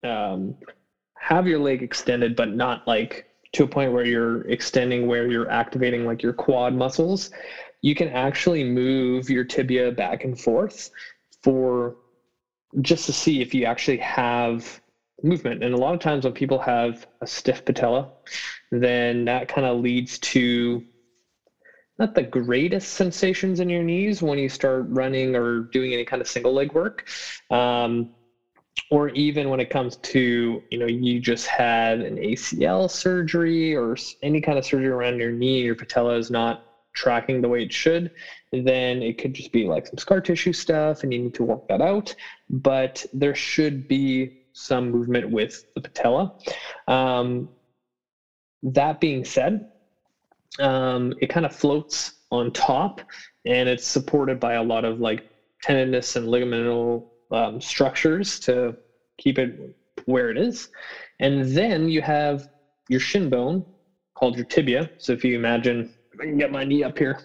um, 0.05 0.55
have 1.19 1.49
your 1.49 1.59
leg 1.59 1.83
extended, 1.83 2.37
but 2.37 2.55
not 2.55 2.87
like 2.87 3.27
to 3.55 3.65
a 3.65 3.67
point 3.67 3.93
where 3.93 4.05
you're 4.05 4.43
extending 4.43 5.09
where 5.09 5.29
you're 5.29 5.51
activating 5.51 6.07
like 6.07 6.23
your 6.23 6.33
quad 6.33 6.75
muscles, 6.75 7.31
you 7.85 7.95
can 7.95 8.09
actually 8.09 8.65
move 8.65 9.29
your 9.29 9.45
tibia 9.45 9.93
back 9.93 10.25
and 10.25 10.41
forth 10.41 10.89
for 11.43 11.97
just 12.81 13.05
to 13.05 13.13
see 13.13 13.43
if 13.43 13.53
you 13.53 13.67
actually 13.67 13.99
have 13.99 14.81
movement. 15.23 15.63
And 15.63 15.75
a 15.75 15.77
lot 15.77 15.93
of 15.93 16.01
times 16.01 16.25
when 16.25 16.33
people 16.33 16.59
have 16.61 17.07
a 17.21 17.27
stiff 17.27 17.63
patella, 17.63 18.09
then 18.71 19.27
that 19.27 19.49
kind 19.49 19.67
of 19.67 19.81
leads 19.81 20.19
to 20.21 20.83
not 21.99 22.15
the 22.15 22.23
greatest 22.23 22.95
sensations 22.95 23.61
in 23.61 23.69
your 23.69 23.83
knees 23.83 24.23
when 24.23 24.39
you 24.39 24.49
start 24.49 24.87
running 24.89 25.37
or 25.37 25.69
doing 25.71 25.93
any 25.93 26.07
kind 26.07 26.23
of 26.23 26.27
single 26.27 26.55
leg 26.55 26.73
work. 26.73 27.07
Um, 27.51 28.09
or 28.91 29.11
even 29.11 29.51
when 29.51 29.61
it 29.61 29.69
comes 29.69 29.97
to, 29.97 30.65
you 30.71 30.79
know, 30.79 30.87
you 30.87 31.21
just 31.21 31.49
had 31.49 32.01
an 32.01 32.17
ACL 32.17 32.91
surgery 32.91 33.77
or 33.77 33.95
any 34.23 34.41
kind 34.41 34.57
of 34.57 34.65
surgery 34.65 34.89
around 34.89 35.19
your 35.19 35.33
knee, 35.33 35.61
your 35.61 35.75
patella 35.75 36.17
is 36.17 36.31
not 36.31 36.63
tracking 36.95 37.41
the 37.41 37.49
way 37.49 37.63
it 37.63 37.73
should, 37.73 38.11
then 38.53 39.03
it 39.03 39.19
could 39.19 39.35
just 39.35 39.53
be 39.53 39.67
like 39.67 39.87
some 39.87 39.99
scar 39.99 40.21
tissue 40.21 40.53
stuff 40.53 41.03
and 41.03 41.13
you 41.13 41.19
need 41.19 41.35
to 41.35 41.45
work 41.45 41.61
that 41.69 41.81
out. 41.81 42.15
But 42.49 43.05
there 43.13 43.35
should 43.35 43.87
be 43.87 44.31
some 44.53 44.91
movement 44.91 45.31
with 45.31 45.65
the 45.75 45.81
patella. 45.81 46.33
Um, 46.89 47.49
that 48.63 49.01
being 49.01 49.25
said, 49.25 49.65
um, 50.59 51.13
it 51.21 51.29
kind 51.29 51.45
of 51.45 51.55
floats 51.55 52.13
on 52.31 52.51
top 52.53 53.01
and 53.45 53.69
it's 53.69 53.87
supported 53.87 54.41
by 54.41 54.55
a 54.55 54.63
lot 54.63 54.85
of 54.85 55.01
like 55.01 55.23
tendinous 55.63 56.17
and 56.17 56.27
ligamental 56.27 57.05
um, 57.31 57.61
structures 57.61 58.39
to 58.41 58.77
keep 59.19 59.39
it 59.39 59.51
where 60.07 60.31
it 60.31 60.39
is. 60.39 60.69
And 61.21 61.45
then 61.45 61.89
you 61.89 62.03
have 62.03 62.47
your 62.89 63.01
shin 63.01 63.29
bone 63.29 63.65
called 64.15 64.37
your 64.37 64.45
tibia. 64.45 64.91
So 64.99 65.13
if 65.13 65.25
you 65.25 65.35
imagine, 65.35 65.91
I 66.21 66.25
can 66.25 66.39
get 66.39 66.53
my 66.53 66.65
knee 66.65 66.83
up 66.83 66.99
here. 66.99 67.21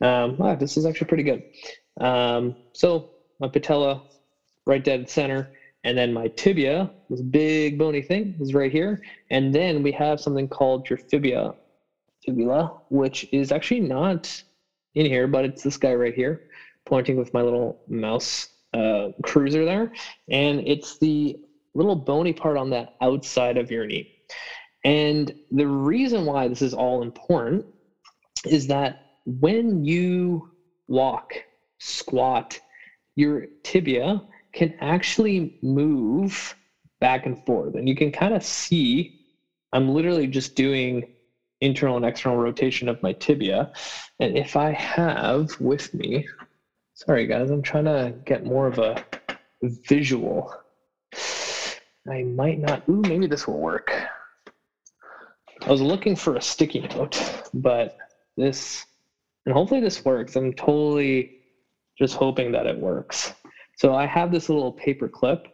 Um, 0.00 0.36
wow, 0.36 0.54
this 0.54 0.76
is 0.76 0.86
actually 0.86 1.08
pretty 1.08 1.24
good. 1.24 1.42
Um, 2.00 2.54
so 2.72 3.10
my 3.40 3.48
patella 3.48 4.02
right 4.66 4.84
dead 4.84 5.10
center. 5.10 5.50
And 5.84 5.96
then 5.96 6.12
my 6.12 6.28
tibia, 6.28 6.90
this 7.08 7.22
big 7.22 7.78
bony 7.78 8.02
thing, 8.02 8.36
is 8.40 8.52
right 8.52 8.70
here. 8.70 9.00
And 9.30 9.54
then 9.54 9.82
we 9.82 9.90
have 9.92 10.20
something 10.20 10.46
called 10.46 10.88
your 10.90 10.98
fibula, 10.98 11.54
fibula, 12.24 12.80
which 12.90 13.26
is 13.32 13.52
actually 13.52 13.80
not 13.80 14.42
in 14.94 15.06
here, 15.06 15.26
but 15.26 15.44
it's 15.44 15.62
this 15.62 15.76
guy 15.76 15.94
right 15.94 16.14
here, 16.14 16.42
pointing 16.84 17.16
with 17.16 17.32
my 17.32 17.42
little 17.42 17.80
mouse 17.88 18.48
uh, 18.74 19.08
cruiser 19.22 19.64
there. 19.64 19.92
And 20.30 20.60
it's 20.66 20.98
the 20.98 21.38
little 21.74 21.96
bony 21.96 22.32
part 22.32 22.56
on 22.56 22.70
the 22.70 22.88
outside 23.00 23.56
of 23.56 23.70
your 23.70 23.86
knee. 23.86 24.12
And 24.84 25.32
the 25.50 25.66
reason 25.66 26.26
why 26.26 26.48
this 26.48 26.60
is 26.60 26.74
all 26.74 27.02
important 27.02 27.64
is 28.46 28.66
that 28.68 29.00
when 29.24 29.84
you 29.84 30.48
walk, 30.88 31.32
squat, 31.78 32.58
your 33.16 33.46
tibia 33.62 34.22
can 34.52 34.74
actually 34.80 35.58
move 35.62 36.54
back 37.00 37.26
and 37.26 37.44
forth. 37.44 37.74
And 37.74 37.88
you 37.88 37.94
can 37.94 38.10
kind 38.10 38.34
of 38.34 38.42
see, 38.42 39.20
I'm 39.72 39.88
literally 39.88 40.26
just 40.26 40.54
doing 40.54 41.04
internal 41.60 41.96
and 41.96 42.04
external 42.04 42.38
rotation 42.38 42.88
of 42.88 43.02
my 43.02 43.12
tibia. 43.12 43.70
And 44.20 44.36
if 44.36 44.56
I 44.56 44.72
have 44.72 45.48
with 45.60 45.92
me, 45.92 46.26
sorry 46.94 47.26
guys, 47.26 47.50
I'm 47.50 47.62
trying 47.62 47.84
to 47.84 48.14
get 48.24 48.44
more 48.44 48.66
of 48.66 48.78
a 48.78 49.04
visual. 49.88 50.52
I 52.10 52.22
might 52.22 52.58
not, 52.58 52.88
ooh, 52.88 53.02
maybe 53.02 53.26
this 53.26 53.46
will 53.46 53.58
work. 53.58 53.92
I 55.62 55.70
was 55.70 55.82
looking 55.82 56.16
for 56.16 56.36
a 56.36 56.42
sticky 56.42 56.80
note, 56.80 57.20
but 57.52 57.96
this, 58.38 58.86
and 59.44 59.52
hopefully 59.52 59.80
this 59.80 60.04
works. 60.04 60.36
I'm 60.36 60.52
totally 60.52 61.30
just 61.98 62.14
hoping 62.14 62.52
that 62.52 62.66
it 62.66 62.78
works. 62.78 63.34
So 63.76 63.94
I 63.94 64.06
have 64.06 64.30
this 64.32 64.48
little 64.48 64.72
paper 64.72 65.08
clip. 65.08 65.48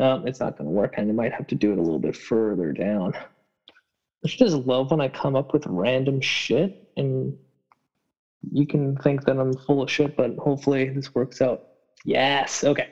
Um, 0.00 0.26
it's 0.26 0.40
not 0.40 0.56
going 0.56 0.68
to 0.68 0.74
work, 0.74 0.94
and 0.96 1.10
I 1.10 1.12
might 1.12 1.32
have 1.32 1.46
to 1.48 1.54
do 1.54 1.72
it 1.72 1.78
a 1.78 1.82
little 1.82 1.98
bit 1.98 2.16
further 2.16 2.72
down. 2.72 3.14
I 3.14 4.28
just 4.28 4.56
love 4.56 4.90
when 4.90 5.00
I 5.00 5.08
come 5.08 5.36
up 5.36 5.52
with 5.52 5.66
random 5.66 6.20
shit, 6.20 6.88
and 6.96 7.36
you 8.50 8.66
can 8.66 8.96
think 8.96 9.24
that 9.26 9.38
I'm 9.38 9.52
full 9.52 9.82
of 9.82 9.90
shit, 9.90 10.16
but 10.16 10.34
hopefully 10.36 10.88
this 10.88 11.14
works 11.14 11.40
out. 11.40 11.62
Yes. 12.04 12.64
Okay. 12.64 12.88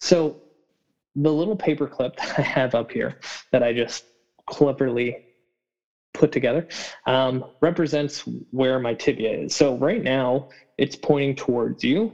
So 0.00 0.40
the 1.14 1.32
little 1.32 1.56
paper 1.56 1.86
clip 1.86 2.16
that 2.18 2.38
I 2.38 2.42
have 2.42 2.74
up 2.74 2.90
here 2.90 3.18
that 3.52 3.62
I 3.62 3.72
just 3.72 4.04
cleverly 4.46 5.16
put 6.14 6.32
together 6.32 6.66
um, 7.06 7.44
represents 7.62 8.24
where 8.50 8.78
my 8.78 8.94
tibia 8.94 9.44
is. 9.44 9.54
So 9.54 9.76
right 9.76 10.02
now 10.02 10.48
it's 10.78 10.96
pointing 10.96 11.34
towards 11.34 11.84
you 11.84 12.12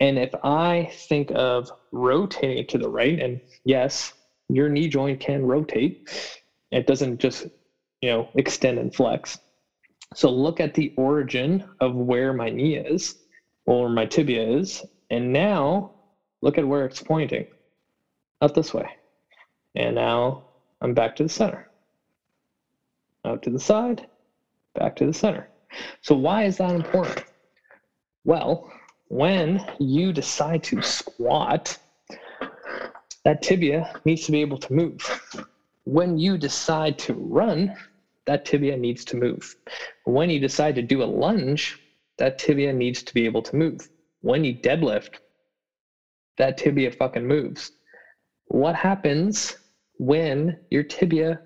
and 0.00 0.18
if 0.18 0.30
I 0.44 0.90
think 1.08 1.32
of 1.34 1.70
rotating 1.92 2.58
it 2.58 2.68
to 2.68 2.78
the 2.78 2.88
right, 2.88 3.18
and 3.18 3.40
yes, 3.64 4.12
your 4.48 4.68
knee 4.68 4.88
joint 4.88 5.20
can 5.20 5.44
rotate, 5.44 5.98
it 6.70 6.86
doesn't 6.86 7.18
just, 7.18 7.46
you 8.00 8.10
know, 8.10 8.28
extend 8.36 8.78
and 8.78 8.94
flex. 8.94 9.36
So 10.14 10.30
look 10.30 10.60
at 10.60 10.74
the 10.74 10.92
origin 10.96 11.64
of 11.80 11.94
where 11.94 12.32
my 12.32 12.48
knee 12.48 12.76
is 12.76 13.14
or 13.66 13.88
my 13.88 14.06
tibia 14.06 14.42
is. 14.58 14.84
And 15.10 15.32
now 15.32 15.92
look 16.42 16.58
at 16.58 16.66
where 16.66 16.84
it's 16.84 17.02
pointing 17.02 17.46
up 18.40 18.54
this 18.54 18.72
way. 18.72 18.88
And 19.74 19.96
now 19.96 20.44
I'm 20.80 20.94
back 20.94 21.16
to 21.16 21.24
the 21.24 21.28
center. 21.28 21.67
Out 23.24 23.42
to 23.42 23.50
the 23.50 23.58
side, 23.58 24.06
back 24.74 24.96
to 24.96 25.06
the 25.06 25.12
center. 25.12 25.48
So 26.02 26.14
why 26.14 26.44
is 26.44 26.56
that 26.58 26.74
important? 26.74 27.24
Well, 28.24 28.70
when 29.08 29.64
you 29.78 30.12
decide 30.12 30.62
to 30.64 30.82
squat, 30.82 31.78
that 33.24 33.42
tibia 33.42 34.00
needs 34.04 34.26
to 34.26 34.32
be 34.32 34.40
able 34.40 34.58
to 34.58 34.72
move. 34.72 35.00
When 35.84 36.18
you 36.18 36.38
decide 36.38 36.98
to 37.00 37.14
run, 37.14 37.74
that 38.26 38.44
tibia 38.44 38.76
needs 38.76 39.04
to 39.06 39.16
move. 39.16 39.56
When 40.04 40.30
you 40.30 40.38
decide 40.38 40.74
to 40.76 40.82
do 40.82 41.02
a 41.02 41.04
lunge, 41.04 41.78
that 42.18 42.38
tibia 42.38 42.72
needs 42.72 43.02
to 43.02 43.14
be 43.14 43.24
able 43.24 43.42
to 43.42 43.56
move. 43.56 43.88
When 44.20 44.44
you 44.44 44.54
deadlift, 44.54 45.14
that 46.36 46.58
tibia 46.58 46.90
fucking 46.90 47.26
moves. 47.26 47.72
What 48.46 48.74
happens 48.74 49.56
when 49.98 50.58
your 50.70 50.82
tibia 50.82 51.40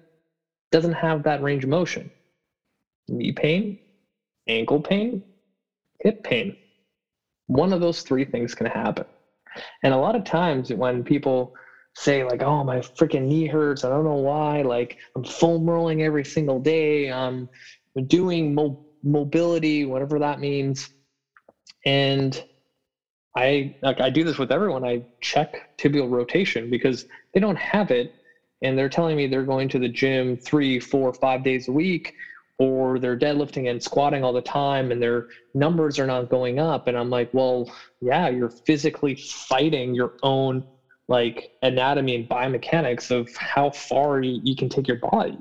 doesn't 0.72 0.94
have 0.94 1.24
that 1.24 1.42
range 1.42 1.64
of 1.64 1.70
motion? 1.70 2.10
Knee 3.08 3.32
pain, 3.32 3.78
ankle 4.48 4.80
pain, 4.82 5.22
hip 6.02 6.22
pain 6.24 6.52
one 7.48 7.74
of 7.74 7.80
those 7.80 8.02
three 8.02 8.26
things 8.26 8.54
can 8.54 8.66
happen. 8.68 9.06
And 9.84 9.94
a 9.94 9.98
lot 9.98 10.16
of 10.16 10.24
times 10.24 10.72
when 10.72 11.04
people 11.04 11.52
say 11.96 12.24
like, 12.24 12.42
"Oh, 12.42 12.64
my 12.64 12.80
freaking 13.00 13.26
knee 13.28 13.46
hurts. 13.46 13.84
I 13.84 13.90
don't 13.90 14.04
know 14.04 14.16
why. 14.16 14.62
Like 14.62 14.96
I'm 15.16 15.24
foam 15.24 15.68
rolling 15.68 16.02
every 16.02 16.24
single 16.24 16.60
day. 16.60 17.10
I'm 17.10 17.48
doing 18.08 18.54
mo- 18.54 18.78
mobility, 19.04 19.86
whatever 19.86 20.20
that 20.20 20.40
means." 20.40 20.88
And 21.86 22.40
I 23.36 23.72
like 23.82 24.00
I 24.00 24.10
do 24.10 24.24
this 24.24 24.38
with 24.38 24.52
everyone. 24.52 24.84
I 24.84 25.00
check 25.22 25.48
tibial 25.80 26.10
rotation 26.10 26.70
because 26.70 27.04
they 27.34 27.40
don't 27.40 27.58
have 27.58 27.90
it, 27.92 28.10
and 28.62 28.78
they're 28.78 28.88
telling 28.88 29.16
me 29.16 29.26
they're 29.26 29.44
going 29.44 29.68
to 29.68 29.78
the 29.78 29.88
gym 29.88 30.36
three, 30.38 30.78
four, 30.78 31.12
five 31.14 31.42
days 31.44 31.68
a 31.68 31.72
week. 31.72 32.12
or 32.58 32.98
they're 32.98 33.18
deadlifting 33.18 33.70
and 33.70 33.82
squatting 33.82 34.22
all 34.22 34.32
the 34.32 34.40
time 34.42 34.92
and 34.92 35.02
their 35.02 35.26
numbers 35.54 35.98
are 35.98 36.06
not 36.06 36.28
going 36.28 36.58
up 36.58 36.86
and 36.86 36.96
i'm 36.96 37.10
like 37.10 37.28
well 37.32 37.68
yeah 38.00 38.28
you're 38.28 38.52
physically 38.66 39.16
fighting 39.48 39.94
your 39.94 40.12
own 40.22 40.62
like 41.08 41.48
anatomy 41.62 42.14
and 42.14 42.28
biomechanics 42.28 43.10
of 43.10 43.28
how 43.36 43.70
far 43.70 44.20
you, 44.22 44.40
you 44.44 44.54
can 44.54 44.68
take 44.68 44.86
your 44.86 44.98
body 44.98 45.38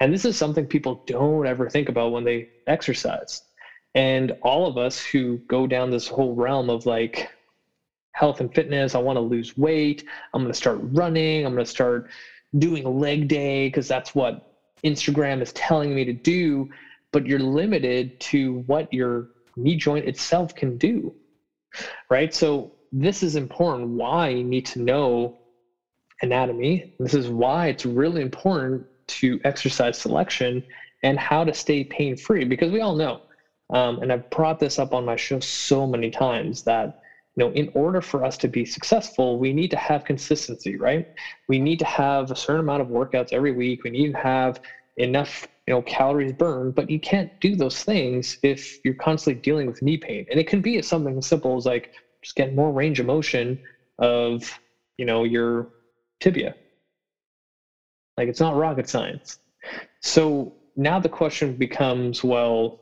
and 0.00 0.12
this 0.12 0.24
is 0.24 0.36
something 0.36 0.66
people 0.66 1.00
don't 1.06 1.46
ever 1.46 1.68
think 1.70 1.88
about 1.88 2.12
when 2.12 2.24
they 2.24 2.46
exercise 2.66 3.42
and 3.94 4.32
all 4.42 4.66
of 4.66 4.76
us 4.76 5.00
who 5.00 5.40
go 5.48 5.66
down 5.66 5.90
this 5.90 6.08
whole 6.08 6.34
realm 6.34 6.68
of 6.70 6.84
like 6.86 7.28
health 8.12 8.40
and 8.40 8.52
fitness 8.54 8.94
i 8.94 8.98
want 8.98 9.16
to 9.16 9.20
lose 9.20 9.56
weight 9.56 10.04
i'm 10.34 10.42
going 10.42 10.52
to 10.52 10.56
start 10.58 10.78
running 10.82 11.46
i'm 11.46 11.54
going 11.54 11.64
to 11.64 11.70
start 11.70 12.08
doing 12.56 12.84
leg 12.98 13.28
day 13.28 13.68
because 13.68 13.88
that's 13.88 14.14
what 14.14 14.56
Instagram 14.84 15.42
is 15.42 15.52
telling 15.52 15.94
me 15.94 16.04
to 16.04 16.12
do, 16.12 16.68
but 17.12 17.26
you're 17.26 17.38
limited 17.38 18.18
to 18.20 18.60
what 18.66 18.92
your 18.92 19.28
knee 19.56 19.76
joint 19.76 20.06
itself 20.06 20.54
can 20.54 20.78
do. 20.78 21.14
Right. 22.10 22.32
So, 22.34 22.72
this 22.90 23.22
is 23.22 23.36
important 23.36 23.90
why 23.90 24.30
you 24.30 24.44
need 24.44 24.64
to 24.66 24.80
know 24.80 25.36
anatomy. 26.22 26.94
This 26.98 27.12
is 27.12 27.28
why 27.28 27.66
it's 27.66 27.84
really 27.84 28.22
important 28.22 28.86
to 29.08 29.38
exercise 29.44 29.98
selection 29.98 30.64
and 31.02 31.18
how 31.18 31.44
to 31.44 31.54
stay 31.54 31.84
pain 31.84 32.16
free 32.16 32.44
because 32.44 32.72
we 32.72 32.80
all 32.80 32.94
know, 32.94 33.20
um, 33.70 34.00
and 34.00 34.12
I've 34.12 34.28
brought 34.30 34.58
this 34.58 34.78
up 34.78 34.94
on 34.94 35.04
my 35.04 35.16
show 35.16 35.40
so 35.40 35.86
many 35.86 36.10
times 36.10 36.62
that 36.64 37.00
you 37.38 37.44
know 37.44 37.52
in 37.52 37.68
order 37.72 38.00
for 38.00 38.24
us 38.24 38.36
to 38.36 38.48
be 38.48 38.64
successful 38.64 39.38
we 39.38 39.52
need 39.52 39.70
to 39.70 39.76
have 39.76 40.02
consistency 40.04 40.76
right? 40.76 41.06
We 41.48 41.60
need 41.60 41.78
to 41.78 41.84
have 41.84 42.30
a 42.32 42.36
certain 42.36 42.60
amount 42.60 42.82
of 42.82 42.88
workouts 42.88 43.28
every 43.32 43.52
week. 43.52 43.84
We 43.84 43.90
need 43.90 44.12
to 44.12 44.18
have 44.18 44.56
enough 44.96 45.46
you 45.68 45.74
know 45.74 45.82
calories 45.82 46.32
burned 46.32 46.74
but 46.74 46.90
you 46.90 46.98
can't 46.98 47.30
do 47.40 47.54
those 47.54 47.84
things 47.84 48.36
if 48.42 48.80
you're 48.84 48.94
constantly 48.94 49.40
dealing 49.40 49.66
with 49.68 49.80
knee 49.82 49.96
pain. 49.96 50.24
And 50.30 50.40
it 50.40 50.48
can 50.48 50.60
be 50.60 50.82
something 50.82 51.16
as 51.16 51.26
simple 51.26 51.56
as 51.56 51.64
like 51.64 51.88
just 52.24 52.34
getting 52.34 52.56
more 52.56 52.72
range 52.72 52.98
of 52.98 53.06
motion 53.06 53.56
of 53.98 54.42
you 54.96 55.04
know 55.04 55.22
your 55.22 55.68
tibia. 56.20 56.56
Like 58.16 58.28
it's 58.28 58.40
not 58.40 58.56
rocket 58.56 58.88
science. 58.88 59.38
So 60.02 60.54
now 60.74 60.98
the 60.98 61.08
question 61.08 61.54
becomes 61.54 62.24
well 62.24 62.74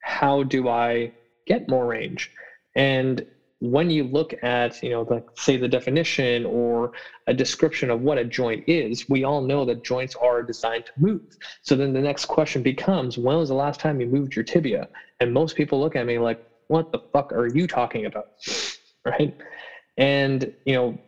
how 0.00 0.42
do 0.42 0.68
i 0.68 1.10
get 1.46 1.66
more 1.68 1.86
range? 1.86 2.30
And 2.76 3.22
when 3.70 3.88
you 3.90 4.04
look 4.04 4.34
at, 4.42 4.82
you 4.82 4.90
know, 4.90 5.06
like 5.08 5.24
say 5.36 5.56
the 5.56 5.68
definition 5.68 6.44
or 6.44 6.92
a 7.26 7.34
description 7.34 7.90
of 7.90 8.00
what 8.00 8.18
a 8.18 8.24
joint 8.24 8.62
is, 8.66 9.08
we 9.08 9.24
all 9.24 9.40
know 9.40 9.64
that 9.64 9.82
joints 9.82 10.14
are 10.16 10.42
designed 10.42 10.84
to 10.86 10.92
move. 10.96 11.22
So 11.62 11.74
then 11.74 11.92
the 11.92 12.00
next 12.00 12.26
question 12.26 12.62
becomes, 12.62 13.16
when 13.16 13.36
was 13.36 13.48
the 13.48 13.54
last 13.54 13.80
time 13.80 14.00
you 14.00 14.06
moved 14.06 14.36
your 14.36 14.44
tibia? 14.44 14.86
And 15.20 15.32
most 15.32 15.56
people 15.56 15.80
look 15.80 15.96
at 15.96 16.04
me 16.04 16.18
like, 16.18 16.38
what 16.68 16.92
the 16.92 16.98
fuck 17.12 17.32
are 17.32 17.46
you 17.46 17.66
talking 17.66 18.06
about? 18.06 18.26
right? 19.04 19.32
And, 19.96 20.52
you 20.66 20.74
know, 20.74 20.98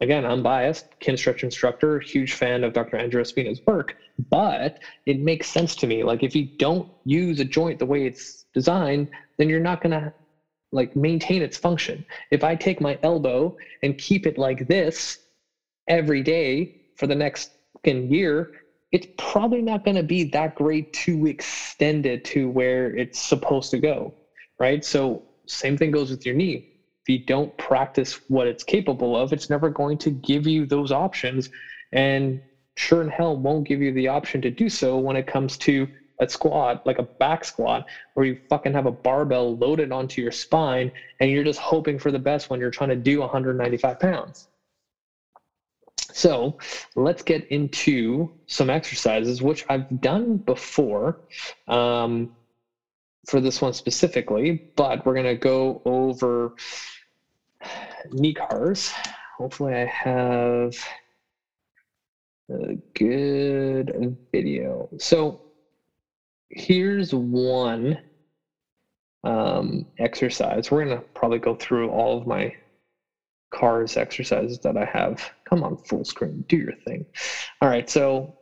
again, 0.00 0.24
I'm 0.24 0.42
biased, 0.42 0.86
Kinstretch 1.00 1.42
instructor, 1.42 2.00
huge 2.00 2.32
fan 2.32 2.64
of 2.64 2.72
Dr. 2.72 2.96
Andreo 2.96 3.26
Spina's 3.26 3.60
work, 3.66 3.94
but 4.30 4.78
it 5.06 5.20
makes 5.20 5.48
sense 5.48 5.76
to 5.76 5.86
me. 5.86 6.02
Like 6.02 6.22
if 6.22 6.34
you 6.34 6.48
don't 6.58 6.88
use 7.04 7.38
a 7.38 7.44
joint 7.44 7.78
the 7.78 7.86
way 7.86 8.06
it's 8.06 8.46
designed, 8.54 9.08
then 9.38 9.48
you're 9.48 9.60
not 9.60 9.80
going 9.80 9.92
to 9.92 10.12
like 10.72 10.94
maintain 10.94 11.42
its 11.42 11.56
function. 11.56 12.04
If 12.30 12.44
I 12.44 12.54
take 12.54 12.80
my 12.80 12.98
elbow 13.02 13.54
and 13.82 13.96
keep 13.98 14.26
it 14.26 14.38
like 14.38 14.66
this 14.68 15.18
every 15.88 16.22
day 16.22 16.72
for 16.96 17.06
the 17.06 17.14
next 17.14 17.50
year, 17.84 18.50
it's 18.92 19.06
probably 19.16 19.62
not 19.62 19.84
going 19.84 19.96
to 19.96 20.02
be 20.02 20.24
that 20.24 20.54
great 20.54 20.92
to 20.92 21.26
extend 21.26 22.06
it 22.06 22.24
to 22.24 22.48
where 22.48 22.94
it's 22.94 23.20
supposed 23.20 23.70
to 23.70 23.78
go, 23.78 24.12
right? 24.58 24.84
So 24.84 25.22
same 25.46 25.76
thing 25.76 25.90
goes 25.90 26.10
with 26.10 26.26
your 26.26 26.34
knee. 26.34 26.64
If 27.02 27.08
you 27.08 27.18
don't 27.26 27.56
practice 27.56 28.20
what 28.28 28.46
it's 28.46 28.62
capable 28.62 29.16
of, 29.16 29.32
it's 29.32 29.48
never 29.48 29.70
going 29.70 29.96
to 29.98 30.10
give 30.10 30.46
you 30.46 30.66
those 30.66 30.92
options, 30.92 31.48
and 31.92 32.40
sure 32.76 33.00
in 33.00 33.08
hell 33.08 33.36
won't 33.36 33.66
give 33.66 33.80
you 33.80 33.92
the 33.92 34.08
option 34.08 34.40
to 34.42 34.50
do 34.50 34.68
so 34.68 34.98
when 34.98 35.16
it 35.16 35.26
comes 35.26 35.56
to 35.58 35.88
a 36.20 36.28
squat, 36.28 36.82
like 36.84 36.98
a 36.98 37.08
back 37.18 37.44
squat, 37.44 37.84
where 38.14 38.26
you 38.26 38.36
fucking 38.48 38.72
have 38.72 38.86
a 38.86 38.92
barbell 38.92 39.56
loaded 39.56 39.90
onto 39.90 40.22
your 40.22 40.30
spine 40.30 40.92
and 41.18 41.30
you're 41.30 41.44
just 41.44 41.58
hoping 41.58 41.98
for 41.98 42.12
the 42.12 42.18
best 42.18 42.50
when 42.50 42.60
you're 42.60 42.70
trying 42.70 42.90
to 42.90 42.96
do 42.96 43.20
195 43.20 43.98
pounds. 43.98 44.48
So 46.12 46.56
let's 46.96 47.22
get 47.22 47.46
into 47.48 48.30
some 48.46 48.68
exercises, 48.68 49.42
which 49.42 49.64
I've 49.68 50.00
done 50.00 50.38
before 50.38 51.20
um, 51.68 52.28
for 53.26 53.40
this 53.40 53.60
one 53.60 53.72
specifically, 53.72 54.62
but 54.76 55.04
we're 55.06 55.14
going 55.14 55.26
to 55.26 55.36
go 55.36 55.80
over 55.84 56.52
knee 58.12 58.34
CARs. 58.34 58.92
Hopefully, 59.38 59.74
I 59.74 59.86
have 59.86 60.74
a 62.50 62.74
good 62.94 64.16
video. 64.32 64.88
So 64.98 65.40
here's 66.50 67.14
one 67.14 67.98
um, 69.24 69.84
exercise. 69.98 70.70
We're 70.70 70.84
to 70.84 71.02
probably 71.14 71.38
go 71.38 71.54
through 71.54 71.90
all 71.90 72.18
of 72.18 72.26
my 72.26 72.52
CARs 73.52 73.96
exercises 73.96 74.58
that 74.62 74.76
I 74.76 74.84
have. 74.84 75.30
Come 75.48 75.62
on, 75.62 75.76
full 75.76 76.04
screen, 76.04 76.44
do 76.48 76.56
your 76.56 76.74
thing. 76.86 77.06
All 77.60 77.68
right, 77.68 77.88
so 77.88 78.34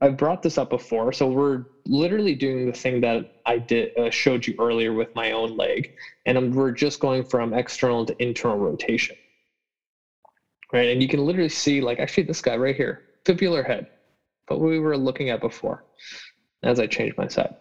I've 0.00 0.16
brought 0.16 0.42
this 0.42 0.58
up 0.58 0.70
before. 0.70 1.12
So 1.12 1.26
we're 1.26 1.64
literally 1.86 2.34
doing 2.34 2.66
the 2.66 2.72
thing 2.72 3.00
that 3.00 3.24
I 3.44 3.58
did 3.58 3.90
uh, 3.98 4.10
showed 4.10 4.46
you 4.46 4.54
earlier 4.58 4.92
with 4.92 5.08
my 5.14 5.32
own 5.32 5.56
leg, 5.56 5.88
and 6.26 6.54
we're 6.54 6.72
just 6.72 7.00
going 7.00 7.24
from 7.24 7.52
external 7.52 8.06
to 8.06 8.14
internal 8.18 8.58
rotation. 8.58 9.16
Right, 10.72 10.90
and 10.90 11.00
you 11.00 11.08
can 11.08 11.24
literally 11.24 11.48
see 11.48 11.80
like 11.80 11.98
actually 11.98 12.24
this 12.24 12.42
guy 12.42 12.56
right 12.56 12.76
here, 12.76 13.02
fibular 13.24 13.66
head 13.66 13.86
what 14.48 14.60
we 14.60 14.78
were 14.78 14.96
looking 14.96 15.30
at 15.30 15.40
before 15.40 15.84
as 16.62 16.80
I 16.80 16.86
changed 16.86 17.16
my 17.16 17.28
side. 17.28 17.54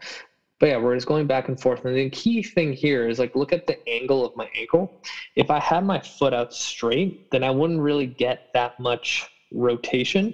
But 0.60 0.68
yeah, 0.68 0.78
we're 0.78 0.96
just 0.96 1.06
going 1.06 1.28
back 1.28 1.50
and 1.50 1.60
forth. 1.60 1.86
And 1.86 1.96
the 1.96 2.10
key 2.10 2.42
thing 2.42 2.74
here 2.74 3.08
is 3.08 3.20
like 3.20 3.36
look 3.36 3.54
at 3.54 3.68
the 3.68 3.78
angle 3.88 4.26
of 4.26 4.32
my 4.36 4.48
ankle. 4.58 4.92
If 5.36 5.52
I 5.52 5.60
had 5.60 5.84
my 5.84 6.00
foot 6.00 6.34
out 6.34 6.52
straight, 6.52 7.16
then 7.32 7.44
I 7.44 7.52
wouldn't 7.52 7.80
really 7.80 8.08
get 8.08 8.40
that 8.54 8.74
much 8.80 9.28
rotation. 9.52 10.34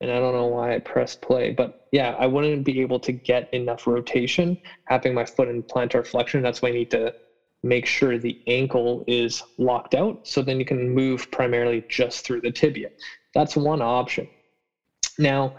And 0.00 0.10
I 0.10 0.18
don't 0.18 0.34
know 0.34 0.46
why 0.46 0.74
I 0.74 0.80
pressed 0.80 1.22
play, 1.22 1.50
but 1.50 1.70
yeah, 1.92 2.16
I 2.18 2.26
wouldn't 2.26 2.64
be 2.64 2.80
able 2.80 2.98
to 3.00 3.12
get 3.12 3.48
enough 3.52 3.86
rotation 3.86 4.58
having 4.88 5.14
my 5.14 5.24
foot 5.24 5.48
in 5.48 5.62
plantar 5.62 6.04
flexion. 6.04 6.42
That's 6.42 6.60
why 6.60 6.70
I 6.70 6.72
need 6.72 6.90
to 6.90 7.12
make 7.62 7.86
sure 7.86 8.18
the 8.18 8.36
ankle 8.46 9.04
is 9.06 9.42
locked 9.56 9.94
out. 9.94 10.18
So 10.24 10.42
then 10.42 10.58
you 10.58 10.66
can 10.66 10.90
move 10.90 11.30
primarily 11.30 11.84
just 11.88 12.26
through 12.26 12.42
the 12.42 12.50
tibia. 12.50 12.88
That's 13.34 13.56
one 13.56 13.80
option. 13.80 14.28
Now, 15.18 15.54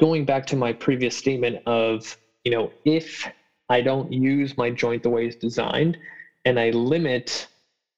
going 0.00 0.24
back 0.24 0.46
to 0.46 0.56
my 0.56 0.72
previous 0.72 1.14
statement 1.14 1.58
of, 1.66 2.16
you 2.44 2.50
know, 2.50 2.72
if 2.86 3.28
I 3.68 3.82
don't 3.82 4.10
use 4.10 4.56
my 4.56 4.70
joint 4.70 5.02
the 5.02 5.10
way 5.10 5.26
it's 5.26 5.36
designed 5.36 5.98
and 6.46 6.58
I 6.58 6.70
limit, 6.70 7.46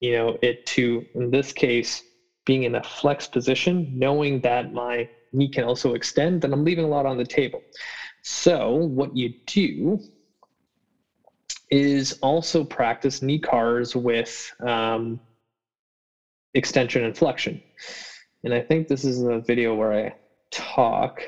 you 0.01 0.13
know, 0.13 0.37
it 0.43 0.67
to, 0.67 1.07
in 1.15 1.31
this 1.31 1.53
case, 1.53 2.03
being 2.45 2.65
in 2.65 2.75
a 2.75 2.83
flex 2.83 3.29
position, 3.29 3.89
knowing 3.97 4.41
that 4.41 4.73
my 4.73 5.09
knee 5.33 5.49
can 5.49 5.63
also 5.63 5.95
extend, 5.95 6.43
then 6.43 6.53
I'm 6.53 6.65
leaving 6.65 6.85
a 6.85 6.89
lot 6.89 7.07
on 7.07 7.17
the 7.17 7.25
table. 7.25 7.63
So 8.23 8.75
what 8.75 9.17
you 9.17 9.33
do 9.47 10.01
is 11.71 12.19
also 12.21 12.65
practice 12.65 13.23
knee 13.23 13.39
CARs 13.39 13.95
with 13.95 14.53
um, 14.67 15.21
extension 16.55 17.05
and 17.05 17.17
flexion. 17.17 17.63
And 18.43 18.53
I 18.53 18.61
think 18.61 18.89
this 18.89 19.05
is 19.05 19.23
a 19.23 19.39
video 19.39 19.77
where 19.77 19.93
I 19.93 20.15
talk 20.51 21.23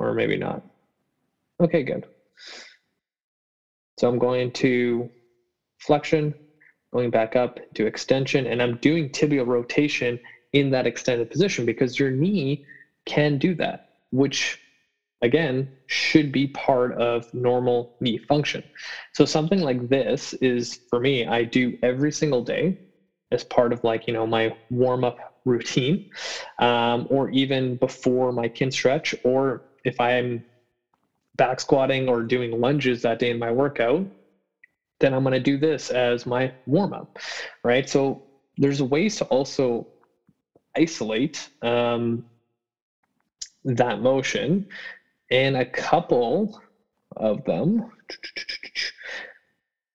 or 0.00 0.14
maybe 0.14 0.36
not. 0.36 0.62
Okay, 1.62 1.82
good. 1.82 2.06
So 3.98 4.08
I'm 4.08 4.18
going 4.18 4.50
to 4.52 5.10
flexion, 5.78 6.34
going 6.92 7.10
back 7.10 7.36
up 7.36 7.58
to 7.74 7.86
extension, 7.86 8.46
and 8.46 8.62
I'm 8.62 8.76
doing 8.78 9.10
tibial 9.10 9.46
rotation 9.46 10.18
in 10.52 10.70
that 10.70 10.86
extended 10.86 11.28
position 11.30 11.66
because 11.66 11.98
your 11.98 12.10
knee 12.10 12.60
can 13.06 13.38
do 13.38 13.54
that, 13.56 13.80
which 14.10 14.58
again 15.22 15.68
should 15.86 16.32
be 16.32 16.46
part 16.48 16.94
of 16.94 17.24
normal 17.34 17.90
knee 18.00 18.18
function. 18.28 18.62
So 19.14 19.24
something 19.24 19.60
like 19.60 19.88
this 19.88 20.34
is 20.40 20.78
for 20.88 20.98
me, 20.98 21.26
I 21.26 21.44
do 21.44 21.76
every 21.82 22.10
single 22.12 22.42
day 22.42 22.74
as 23.32 23.44
part 23.44 23.72
of 23.72 23.80
like, 23.82 24.06
you 24.06 24.14
know, 24.14 24.26
my 24.26 24.50
warm 24.70 25.04
up 25.04 25.16
routine, 25.44 26.00
um, 26.58 27.06
or 27.10 27.28
even 27.30 27.76
before 27.76 28.32
my 28.32 28.48
Kinstretch 28.48 29.14
or 29.24 29.60
if 29.84 30.00
I'm 30.00 30.44
back 31.36 31.60
squatting 31.60 32.08
or 32.08 32.22
doing 32.22 32.60
lunges 32.60 33.02
that 33.02 33.18
day 33.18 33.30
in 33.30 33.38
my 33.38 33.50
workout, 33.50 34.06
then 35.00 35.14
I'm 35.14 35.22
going 35.24 35.32
to 35.32 35.40
do 35.40 35.58
this 35.58 35.90
as 35.90 36.26
my 36.26 36.52
warm 36.66 36.92
up, 36.92 37.18
right? 37.64 37.88
So 37.88 38.22
there's 38.58 38.82
ways 38.82 39.16
to 39.16 39.24
also 39.26 39.88
isolate 40.76 41.48
um, 41.62 42.24
that 43.64 44.00
motion 44.00 44.66
And 45.30 45.56
a 45.56 45.64
couple 45.66 46.60
of 47.16 47.44
them 47.44 47.84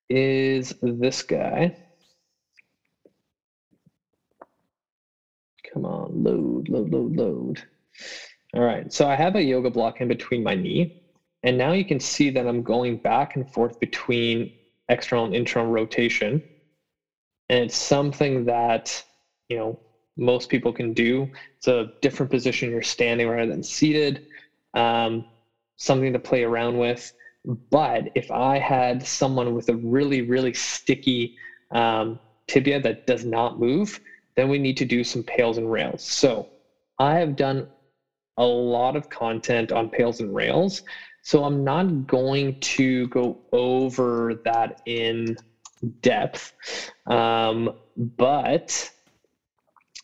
is 0.10 0.74
this 0.82 1.22
guy. 1.22 1.74
Come 5.72 5.86
on, 5.86 6.24
load, 6.24 6.70
load, 6.70 6.90
load, 6.90 7.16
load. 7.18 7.64
All 8.56 8.62
right, 8.64 8.92
so 8.92 9.06
I 9.06 9.16
have 9.16 9.36
a 9.36 9.44
yoga 9.44 9.70
block 9.70 10.00
in 10.00 10.08
between 10.08 10.42
my 10.42 10.56
knee. 10.56 11.02
And 11.44 11.58
now 11.58 11.74
you 11.74 11.84
can 11.84 12.00
see 12.00 12.30
that 12.30 12.48
I'm 12.48 12.64
going 12.64 12.96
back 12.98 13.36
and 13.36 13.48
forth 13.52 13.80
between 13.82 14.50
external 14.88 15.26
and 15.26 15.36
internal 15.36 15.70
rotation. 15.70 16.42
And 17.50 17.66
it's 17.66 17.76
something 17.76 18.46
that, 18.46 19.04
you 19.50 19.58
know, 19.58 19.78
most 20.16 20.48
people 20.48 20.72
can 20.72 20.94
do. 20.94 21.30
It's 21.58 21.68
a 21.68 21.92
different 22.02 22.32
position 22.32 22.72
you're 22.72 22.82
standing 22.82 23.28
rather 23.28 23.52
than 23.52 23.62
seated, 23.62 24.26
um, 24.74 25.26
something 25.76 26.14
to 26.14 26.20
play 26.20 26.44
around 26.44 26.78
with. 26.78 27.12
But 27.70 28.10
if 28.16 28.32
I 28.32 28.58
had 28.58 29.06
someone 29.06 29.54
with 29.54 29.68
a 29.68 29.76
really, 29.76 30.22
really 30.22 30.54
sticky 30.54 31.36
um, 31.72 32.20
tibia 32.48 32.80
that 32.80 33.06
does 33.06 33.26
not 33.26 33.60
move, 33.60 34.00
then 34.38 34.48
we 34.48 34.58
need 34.58 34.78
to 34.78 34.86
do 34.86 35.04
some 35.04 35.24
pails 35.24 35.58
and 35.58 35.70
rails. 35.70 36.02
So 36.02 36.48
I 36.98 37.16
have 37.16 37.36
done 37.36 37.68
a 38.38 38.46
lot 38.46 38.96
of 38.96 39.10
content 39.10 39.72
on 39.72 39.90
pails 39.90 40.20
and 40.20 40.34
rails. 40.34 40.82
So 41.22 41.44
I'm 41.44 41.64
not 41.64 42.06
going 42.06 42.56
to 42.62 43.08
go 43.08 43.40
over 43.52 44.36
that 44.46 44.74
in 44.86 45.36
depth. 46.02 46.54
Um, 47.08 47.72
but 48.18 48.92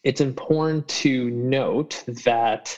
it's 0.04 0.22
important 0.22 0.88
to 0.88 1.30
note 1.30 2.04
that 2.26 2.78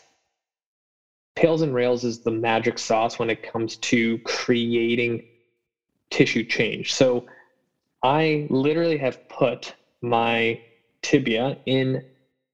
Pails 1.36 1.62
and 1.62 1.74
Rails 1.74 2.04
is 2.04 2.20
the 2.20 2.32
magic 2.32 2.78
sauce 2.78 3.18
when 3.18 3.30
it 3.30 3.42
comes 3.42 3.78
to 3.78 4.18
creating 4.20 5.22
tissue 6.12 6.44
change. 6.44 6.94
So 6.94 7.26
I 8.04 8.46
literally 8.50 8.98
have 8.98 9.18
put 9.30 9.74
my 10.02 10.60
tibia 11.02 11.56
in 11.66 12.02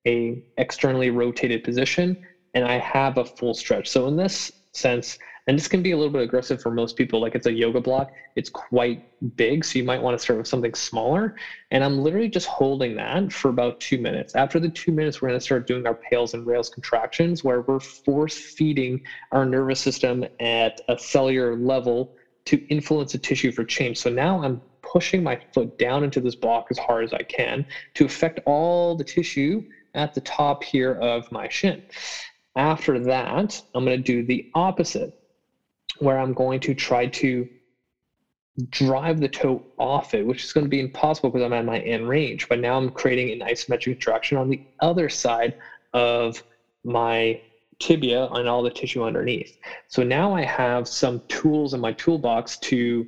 a 0.07 0.41
externally 0.57 1.09
rotated 1.09 1.63
position 1.63 2.15
and 2.53 2.65
I 2.65 2.77
have 2.79 3.17
a 3.17 3.25
full 3.25 3.53
stretch. 3.53 3.89
So 3.89 4.07
in 4.07 4.15
this 4.15 4.51
sense, 4.73 5.17
and 5.47 5.57
this 5.57 5.67
can 5.67 5.81
be 5.81 5.91
a 5.91 5.97
little 5.97 6.13
bit 6.13 6.21
aggressive 6.21 6.61
for 6.61 6.69
most 6.69 6.95
people, 6.95 7.19
like 7.19 7.33
it's 7.33 7.47
a 7.47 7.51
yoga 7.51 7.81
block, 7.81 8.11
it's 8.35 8.49
quite 8.49 9.03
big. 9.35 9.65
So 9.65 9.79
you 9.79 9.83
might 9.83 9.99
want 9.99 10.15
to 10.15 10.19
start 10.19 10.37
with 10.37 10.47
something 10.47 10.75
smaller. 10.75 11.35
And 11.71 11.83
I'm 11.83 11.97
literally 11.97 12.29
just 12.29 12.45
holding 12.45 12.95
that 12.97 13.33
for 13.33 13.49
about 13.49 13.79
two 13.79 13.97
minutes. 13.97 14.35
After 14.35 14.59
the 14.59 14.69
two 14.69 14.91
minutes, 14.91 15.21
we're 15.21 15.29
going 15.29 15.39
to 15.39 15.43
start 15.43 15.65
doing 15.65 15.87
our 15.87 15.95
pails 15.95 16.35
and 16.35 16.45
rails 16.45 16.69
contractions 16.69 17.43
where 17.43 17.61
we're 17.61 17.79
force 17.79 18.37
feeding 18.37 19.01
our 19.31 19.43
nervous 19.43 19.79
system 19.79 20.23
at 20.39 20.81
a 20.87 20.97
cellular 20.99 21.55
level 21.55 22.13
to 22.45 22.57
influence 22.67 23.13
the 23.13 23.17
tissue 23.17 23.51
for 23.51 23.63
change. 23.63 23.97
So 23.97 24.11
now 24.11 24.43
I'm 24.43 24.61
pushing 24.83 25.23
my 25.23 25.39
foot 25.53 25.79
down 25.79 26.03
into 26.03 26.19
this 26.21 26.35
block 26.35 26.67
as 26.69 26.77
hard 26.77 27.03
as 27.03 27.13
I 27.13 27.23
can 27.23 27.65
to 27.95 28.05
affect 28.05 28.39
all 28.45 28.95
the 28.95 29.03
tissue 29.03 29.63
at 29.95 30.13
the 30.13 30.21
top 30.21 30.63
here 30.63 30.93
of 30.95 31.31
my 31.31 31.47
shin. 31.49 31.81
After 32.55 32.99
that, 32.99 33.61
I'm 33.73 33.85
going 33.85 33.97
to 33.97 34.03
do 34.03 34.23
the 34.23 34.49
opposite, 34.53 35.13
where 35.99 36.17
I'm 36.17 36.33
going 36.33 36.59
to 36.61 36.73
try 36.73 37.07
to 37.07 37.47
drive 38.69 39.19
the 39.19 39.27
toe 39.27 39.63
off 39.77 40.13
it, 40.13 40.25
which 40.25 40.43
is 40.43 40.51
going 40.51 40.65
to 40.65 40.69
be 40.69 40.79
impossible 40.79 41.29
because 41.29 41.45
I'm 41.45 41.53
at 41.53 41.65
my 41.65 41.79
end 41.79 42.07
range. 42.09 42.49
But 42.49 42.59
now 42.59 42.77
I'm 42.77 42.89
creating 42.89 43.31
an 43.31 43.47
isometric 43.47 43.99
traction 43.99 44.37
on 44.37 44.49
the 44.49 44.61
other 44.81 45.09
side 45.09 45.55
of 45.93 46.43
my 46.83 47.41
tibia 47.79 48.25
and 48.31 48.47
all 48.47 48.61
the 48.61 48.69
tissue 48.69 49.03
underneath. 49.03 49.57
So 49.87 50.03
now 50.03 50.35
I 50.35 50.43
have 50.43 50.87
some 50.87 51.21
tools 51.27 51.73
in 51.73 51.79
my 51.79 51.93
toolbox 51.93 52.57
to 52.57 53.07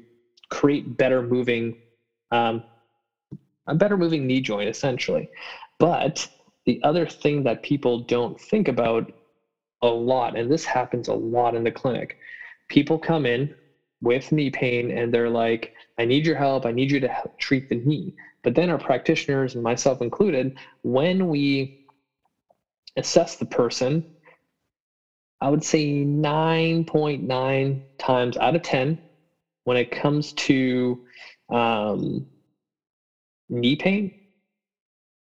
create 0.49 0.97
better 0.97 1.21
moving, 1.21 1.75
um, 2.31 2.63
a 3.67 3.75
better 3.75 3.97
moving 3.97 4.25
knee 4.25 4.41
joint 4.41 4.69
essentially. 4.69 5.29
But 5.77 6.27
the 6.65 6.81
other 6.83 7.05
thing 7.05 7.43
that 7.43 7.63
people 7.63 7.99
don't 7.99 8.39
think 8.39 8.67
about 8.67 9.11
a 9.82 9.88
lot, 9.88 10.38
and 10.38 10.51
this 10.51 10.65
happens 10.65 11.07
a 11.07 11.13
lot 11.13 11.55
in 11.55 11.63
the 11.63 11.71
clinic. 11.71 12.17
People 12.69 12.99
come 12.99 13.25
in 13.25 13.53
with 14.01 14.32
knee 14.32 14.49
pain 14.49 14.91
and 14.91 15.13
they're 15.13 15.29
like, 15.29 15.71
I 15.97 16.05
need 16.05 16.25
your 16.25 16.36
help. 16.36 16.65
I 16.65 16.71
need 16.71 16.91
you 16.91 16.99
to 17.01 17.13
treat 17.39 17.69
the 17.69 17.75
knee. 17.75 18.13
But 18.43 18.55
then 18.55 18.69
our 18.69 18.79
practitioners, 18.79 19.53
and 19.55 19.63
myself 19.63 20.01
included, 20.01 20.53
when 20.82 21.27
we 21.27 21.71
assess 22.95 23.36
the 23.36 23.45
person, 23.45 24.03
I 25.39 25.49
would 25.49 25.63
say 25.63 26.03
9.9 26.03 27.82
times 27.97 28.38
out 28.38 28.55
of 28.55 28.61
10, 28.61 28.99
when 29.63 29.77
it 29.77 29.91
comes 29.91 30.34
to 30.34 30.99
um, 31.49 32.25
knee 33.49 33.75
pain, 33.75 34.11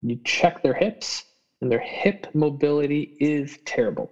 you 0.02 0.18
check 0.24 0.62
their 0.62 0.74
hips 0.74 1.24
and 1.60 1.70
their 1.70 1.80
hip 1.80 2.26
mobility 2.34 3.16
is 3.20 3.58
terrible. 3.64 4.10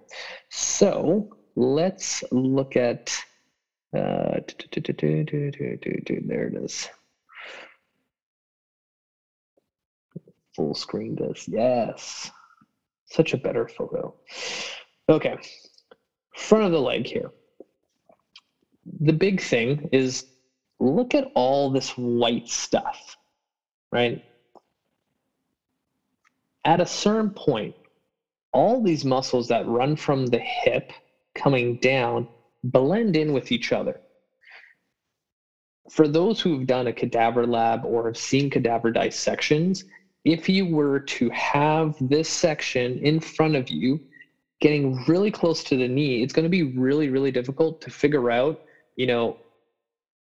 So 0.49 1.29
let's 1.55 2.23
look 2.31 2.75
at, 2.75 3.15
uh, 3.95 4.39
there 4.75 6.47
it 6.47 6.55
is. 6.55 6.89
Full 10.55 10.73
screen 10.73 11.15
this, 11.15 11.47
yes. 11.47 12.31
Such 13.05 13.33
a 13.33 13.37
better 13.37 13.67
photo. 13.67 14.13
Okay, 15.07 15.37
front 16.35 16.65
of 16.65 16.71
the 16.71 16.81
leg 16.81 17.05
here. 17.07 17.31
The 18.99 19.13
big 19.13 19.41
thing 19.41 19.89
is 19.91 20.25
look 20.79 21.15
at 21.15 21.31
all 21.35 21.69
this 21.69 21.91
white 21.91 22.47
stuff, 22.49 23.15
right? 23.91 24.23
At 26.67 26.81
a 26.81 26.85
certain 26.85 27.31
point, 27.31 27.73
all 28.51 28.83
these 28.83 29.05
muscles 29.05 29.47
that 29.47 29.65
run 29.65 29.95
from 29.95 30.27
the 30.27 30.39
hip 30.39 30.91
coming 31.33 31.77
down 31.77 32.27
blend 32.65 33.15
in 33.15 33.31
with 33.31 33.53
each 33.53 33.71
other. 33.71 34.01
For 35.89 36.09
those 36.09 36.41
who've 36.41 36.67
done 36.67 36.87
a 36.87 36.93
cadaver 36.93 37.47
lab 37.47 37.85
or 37.85 38.07
have 38.07 38.17
seen 38.17 38.49
cadaver 38.49 38.91
dissections, 38.91 39.85
if 40.25 40.49
you 40.49 40.65
were 40.65 40.99
to 40.99 41.29
have 41.29 41.95
this 42.01 42.27
section 42.27 42.99
in 42.99 43.21
front 43.21 43.55
of 43.55 43.69
you 43.69 44.01
getting 44.59 45.01
really 45.07 45.31
close 45.31 45.63
to 45.63 45.77
the 45.77 45.87
knee, 45.87 46.21
it's 46.21 46.33
going 46.33 46.43
to 46.43 46.49
be 46.49 46.63
really, 46.63 47.07
really 47.07 47.31
difficult 47.31 47.79
to 47.79 47.89
figure 47.89 48.29
out, 48.29 48.59
you 48.97 49.07
know, 49.07 49.37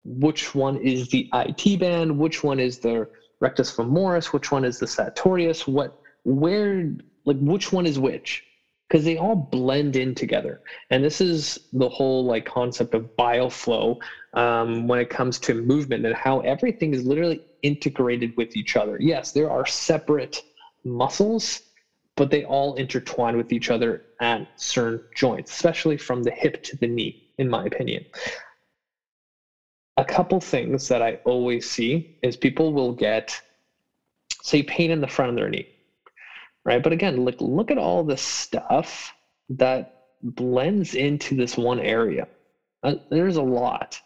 which 0.05 0.55
one 0.55 0.77
is 0.77 1.09
the 1.09 1.29
IT 1.35 1.81
band, 1.81 2.17
which 2.17 2.45
one 2.45 2.61
is 2.61 2.79
the 2.79 3.09
rectus 3.41 3.75
femoris, 3.75 4.27
which 4.27 4.53
one 4.53 4.65
is 4.65 4.79
the 4.79 4.87
sartorius, 4.87 5.67
what 5.67 5.99
where 6.25 6.91
like 7.25 7.39
which 7.39 7.73
one 7.73 7.87
is 7.87 7.99
which? 7.99 8.43
Because 8.89 9.05
they 9.05 9.19
all 9.19 9.37
blend 9.37 9.97
in 9.97 10.15
together. 10.15 10.61
And 10.91 11.05
this 11.05 11.21
is 11.21 11.59
the 11.73 11.89
whole 11.89 12.25
like 12.25 12.47
concept 12.47 12.95
of 12.95 13.09
bioflow 13.19 13.97
um, 14.33 14.89
when 14.89 14.99
it 14.99 15.11
comes 15.11 15.39
to 15.41 15.55
movement 15.55 16.07
and 16.07 16.15
how 16.15 16.41
everything 16.41 16.95
is 16.95 17.05
literally 17.05 17.43
integrated 17.63 18.33
with 18.37 18.57
each 18.57 18.77
other. 18.77 18.97
Yes 19.01 19.33
there 19.33 19.51
are 19.51 19.67
separate 19.67 20.43
muscles 20.85 21.61
but 22.17 22.31
they 22.31 22.45
all 22.45 22.75
intertwine 22.75 23.37
with 23.37 23.53
each 23.53 23.71
other 23.71 24.03
at 24.21 24.43
certain 24.57 25.01
joints 25.15 25.53
especially 25.53 25.97
from 25.97 26.23
the 26.23 26.33
hip 26.33 26.61
to 26.63 26.77
the 26.79 26.87
knee 26.87 27.17
in 27.37 27.49
my 27.49 27.65
opinion. 27.65 28.05
A 29.97 30.05
couple 30.05 30.41
things 30.41 30.89
that 30.89 31.03
i 31.03 31.19
always 31.25 31.69
see 31.69 32.07
is 32.23 32.37
people 32.37 32.73
will 32.73 32.93
get 32.93 33.41
say 34.43 34.63
pain 34.63 34.91
in 34.91 35.01
the 35.01 35.07
front 35.07 35.31
of 35.31 35.37
their 35.37 35.49
knee 35.49 35.69
right? 36.65 36.83
But 36.83 36.93
again, 36.93 37.25
look 37.25 37.41
look 37.41 37.71
at 37.71 37.79
all 37.79 38.05
the 38.05 38.17
stuff 38.17 39.13
that 39.51 40.05
blends 40.23 40.95
into 40.95 41.37
this 41.37 41.57
one 41.57 41.81
area. 41.81 42.29
Uh, 42.83 42.97
there's 43.11 43.37
a 43.37 43.43
lot. 43.43 44.01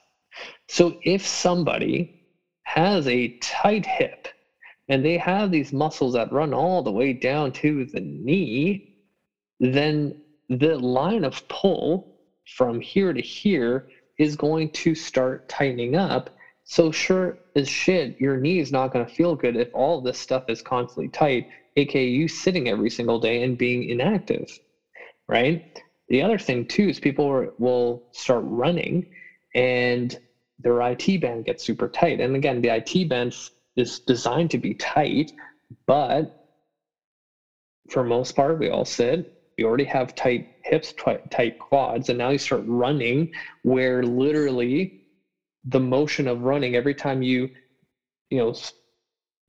So 0.69 0.99
if 1.03 1.27
somebody 1.27 2.23
has 2.65 3.07
a 3.07 3.37
tight 3.39 3.85
hip 3.85 4.29
and 4.89 5.05
they 5.05 5.19
have 5.19 5.51
these 5.51 5.73
muscles 5.73 6.15
that 6.15 6.33
run 6.33 6.55
all 6.55 6.83
the 6.83 6.93
way 6.93 7.13
down 7.13 7.53
to 7.53 7.85
the 7.87 8.01
knee, 8.01 8.97
then 9.61 10.21
the 10.49 10.79
line 10.79 11.25
of 11.25 11.47
pull 11.49 12.19
from 12.57 12.81
here 12.81 13.13
to 13.13 13.21
here 13.21 13.89
is 14.19 14.37
going 14.37 14.71
to 14.71 14.95
start 14.95 15.49
tightening 15.49 15.97
up. 15.97 16.31
So 16.65 16.91
sure 16.91 17.39
as 17.57 17.69
shit, 17.69 18.21
your 18.21 18.37
knee 18.37 18.59
is 18.59 18.73
not 18.73 18.93
going 18.93 19.05
to 19.05 19.13
feel 19.13 19.35
good 19.35 19.57
if 19.57 19.69
all 19.75 20.01
this 20.01 20.19
stuff 20.19 20.45
is 20.49 20.63
constantly 20.63 21.09
tight 21.09 21.47
aka 21.77 22.05
you 22.05 22.29
sitting 22.29 22.69
every 22.69 22.91
single 22.91 23.19
day 23.19 23.43
and 23.43 23.59
being 23.59 23.89
inactive, 23.89 24.47
right? 25.29 25.63
The 26.09 26.23
other 26.23 26.39
thing 26.39 26.67
too 26.67 26.89
is 26.89 27.01
people 27.01 27.47
will 27.59 28.09
start 28.13 28.45
running 28.45 29.07
and 29.55 30.17
their 30.59 30.81
IT 30.83 31.21
band 31.21 31.45
gets 31.45 31.65
super 31.65 31.89
tight. 31.89 32.21
And 32.21 32.37
again, 32.37 32.61
the 32.61 32.69
IT 32.69 33.09
band 33.09 33.35
is 33.77 34.01
designed 34.01 34.51
to 34.51 34.59
be 34.59 34.75
tight, 34.75 35.33
but 35.87 36.39
for 37.91 38.05
most 38.05 38.37
part, 38.37 38.59
we 38.59 38.69
all 38.69 38.85
sit, 38.85 39.33
you 39.57 39.67
already 39.67 39.85
have 39.85 40.15
tight 40.15 40.47
hips, 40.65 40.95
tight 41.31 41.59
quads, 41.59 42.09
and 42.09 42.19
now 42.19 42.31
you 42.31 42.39
start 42.39 42.63
running 42.67 43.29
where 43.63 44.03
literally 44.03 45.01
the 45.65 45.81
motion 45.81 46.29
of 46.29 46.43
running 46.43 46.75
every 46.75 46.95
time 46.95 47.23
you, 47.23 47.49
you 48.31 48.39
know, 48.39 48.55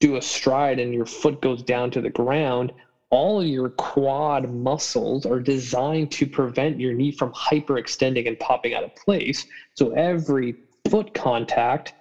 do 0.04 0.18
a 0.18 0.22
stride 0.22 0.80
and 0.80 0.94
your 0.94 1.06
foot 1.06 1.40
goes 1.40 1.64
down 1.64 1.90
to 1.90 2.02
the 2.02 2.10
ground, 2.10 2.74
all 3.10 3.40
of 3.40 3.48
your 3.48 3.70
quad 3.70 4.50
muscles 4.50 5.26
are 5.26 5.40
designed 5.40 6.12
to 6.12 6.28
prevent 6.28 6.78
your 6.78 6.94
knee 6.94 7.12
from 7.14 7.32
hyperextending 7.32 8.28
and 8.28 8.38
popping 8.38 8.74
out 8.74 8.84
of 8.84 8.94
place. 8.96 9.46
So 9.76 9.92
every 9.92 10.56
foot 10.90 11.14
contact 11.14 11.94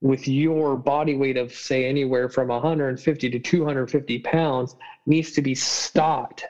with 0.00 0.28
your 0.28 0.76
body 0.76 1.16
weight 1.16 1.36
of 1.36 1.52
say 1.52 1.86
anywhere 1.86 2.28
from 2.28 2.48
150 2.48 3.30
to 3.30 3.38
250 3.40 4.18
pounds 4.20 4.76
needs 5.06 5.32
to 5.32 5.42
be 5.42 5.56
stopped 5.56 6.44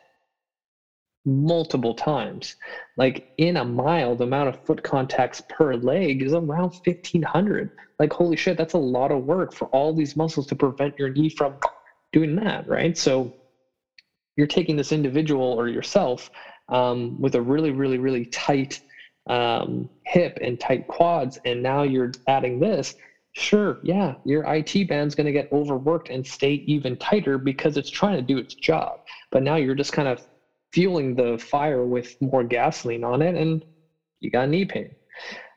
multiple 1.25 1.95
times 1.95 2.57
like 2.97 3.27
in 3.37 3.59
a 3.59 3.65
mile 3.65 4.17
the 4.17 4.25
amount 4.25 4.49
of 4.49 4.57
foot 4.65 4.83
contacts 4.83 5.43
per 5.51 5.75
leg 5.75 6.23
is 6.23 6.33
around 6.33 6.73
1500 6.85 7.71
like 8.01 8.13
holy 8.13 8.37
shit 8.37 8.57
that's 8.57 8.75
a 8.75 8.79
lot 8.79 9.13
of 9.13 9.23
work 9.25 9.53
for 9.55 9.69
all 9.69 9.95
these 9.95 10.17
muscles 10.17 10.47
to 10.47 10.57
prevent 10.57 10.93
your 10.99 11.11
knee 11.11 11.31
from 11.31 11.57
doing 12.13 12.35
that 12.35 12.67
right 12.67 12.99
so 12.99 13.33
you're 14.37 14.49
taking 14.49 14.75
this 14.75 14.91
individual 14.91 15.45
or 15.45 15.69
yourself 15.69 16.29
um, 16.71 17.15
with 17.21 17.37
a 17.37 17.41
really 17.41 17.71
really 17.71 17.99
really 17.99 18.27
tight 18.33 18.81
um, 19.29 19.89
hip 20.07 20.37
and 20.41 20.59
tight 20.59 20.85
quads 20.89 21.39
and 21.45 21.63
now 21.63 21.83
you're 21.83 22.11
adding 22.27 22.59
this 22.59 22.93
Sure, 23.33 23.79
yeah, 23.83 24.15
your 24.25 24.43
IT 24.53 24.89
band's 24.89 25.15
going 25.15 25.27
to 25.27 25.33
get 25.33 25.47
overworked 25.53 26.11
and 26.11 26.27
stay 26.27 26.65
even 26.67 26.97
tighter 26.97 27.39
because 27.39 27.77
it's 27.77 27.91
trying 27.91 28.17
to 28.17 28.23
do 28.23 28.39
its 28.39 28.55
job. 28.55 28.91
But 29.31 29.45
now 29.45 29.55
you're 29.55 29.77
just 29.77 29.93
kind 29.93 30.09
of 30.09 30.21
fueling 30.73 31.15
the 31.15 31.39
fire 31.39 31.87
with 31.87 32.09
more 32.21 32.43
gasoline 32.45 33.05
on 33.05 33.23
it 33.23 33.37
and 33.37 33.65
you 34.21 34.31
got 34.31 34.49
knee 34.49 34.65
pain. 34.65 34.91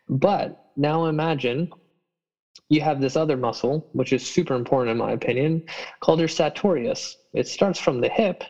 But 0.07 0.51
now 0.75 1.05
imagine 1.05 1.67
you 2.73 2.81
have 2.81 2.99
this 2.99 3.15
other 3.15 3.37
muscle, 3.37 3.87
which 3.93 4.13
is 4.13 4.25
super 4.25 4.55
important 4.55 4.91
in 4.91 4.97
my 4.97 5.11
opinion, 5.11 5.63
called 5.99 6.19
your 6.19 6.27
sartorius. 6.27 7.17
It 7.33 7.47
starts 7.47 7.79
from 7.79 8.01
the 8.01 8.09
hip 8.09 8.43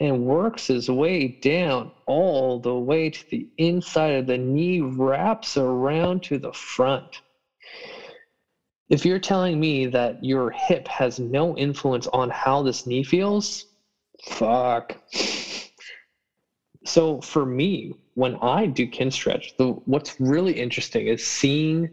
and 0.00 0.24
works 0.24 0.70
its 0.70 0.88
way 0.88 1.38
down 1.42 1.90
all 2.06 2.60
the 2.60 2.74
way 2.74 3.10
to 3.10 3.24
the 3.30 3.48
inside 3.58 4.14
of 4.14 4.26
the 4.26 4.38
knee, 4.38 4.80
wraps 4.80 5.56
around 5.56 6.22
to 6.24 6.38
the 6.38 6.52
front 6.52 7.20
if 8.88 9.04
you're 9.04 9.18
telling 9.18 9.60
me 9.60 9.86
that 9.86 10.22
your 10.24 10.50
hip 10.50 10.88
has 10.88 11.18
no 11.18 11.56
influence 11.56 12.06
on 12.08 12.30
how 12.30 12.62
this 12.62 12.86
knee 12.86 13.04
feels, 13.04 13.66
fuck. 14.30 14.96
So 16.84 17.20
for 17.20 17.44
me, 17.44 17.92
when 18.14 18.36
I 18.36 18.66
do 18.66 18.86
Kinstretch, 18.86 19.56
the 19.58 19.72
what's 19.84 20.18
really 20.18 20.58
interesting 20.58 21.06
is 21.06 21.26
seeing 21.26 21.90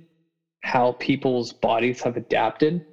how 0.66 0.94
people's 0.94 1.54
bodies 1.54 2.02
have 2.02 2.18
adapted. 2.18 2.84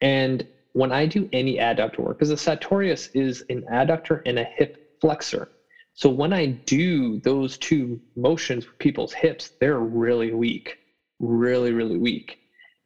And 0.00 0.44
when 0.72 0.90
I 0.90 1.06
do 1.06 1.28
any 1.32 1.56
adductor 1.56 2.00
work, 2.00 2.18
because 2.18 2.30
the 2.30 2.36
sartorius 2.36 3.08
is 3.14 3.44
an 3.48 3.62
adductor 3.70 4.22
and 4.26 4.40
a 4.40 4.44
hip 4.44 4.98
flexor. 5.00 5.48
So 5.94 6.10
when 6.10 6.32
I 6.32 6.46
do 6.46 7.20
those 7.20 7.56
two 7.58 8.00
motions 8.16 8.66
with 8.66 8.78
people's 8.78 9.12
hips, 9.12 9.52
they're 9.60 9.78
really 9.78 10.34
weak, 10.34 10.78
really, 11.20 11.72
really 11.72 11.96
weak. 11.96 12.38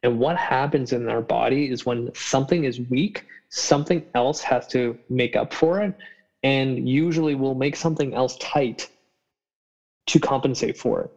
And 0.03 0.19
what 0.19 0.37
happens 0.37 0.93
in 0.93 1.09
our 1.09 1.21
body 1.21 1.71
is 1.71 1.85
when 1.85 2.11
something 2.13 2.63
is 2.63 2.79
weak, 2.79 3.25
something 3.49 4.05
else 4.13 4.41
has 4.41 4.67
to 4.67 4.97
make 5.09 5.35
up 5.35 5.51
for 5.51 5.81
it. 5.81 5.95
And 6.43 6.87
usually 6.87 7.33
we'll 7.33 7.55
make 7.55 7.75
something 7.75 8.13
else 8.13 8.37
tight 8.37 8.87
to 10.07 10.19
compensate 10.19 10.77
for 10.77 11.01
it. 11.01 11.11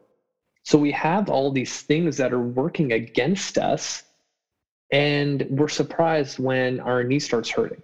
So 0.65 0.79
we 0.79 0.93
have 0.93 1.31
all 1.31 1.53
these 1.53 1.83
things 1.83 2.17
that 2.19 2.33
are 2.33 2.41
working 2.41 2.93
against 2.93 3.59
us. 3.59 4.03
And 4.93 5.47
we're 5.51 5.69
surprised 5.69 6.39
when 6.39 6.81
our 6.81 7.05
knee 7.05 7.19
starts 7.19 7.51
hurting, 7.51 7.83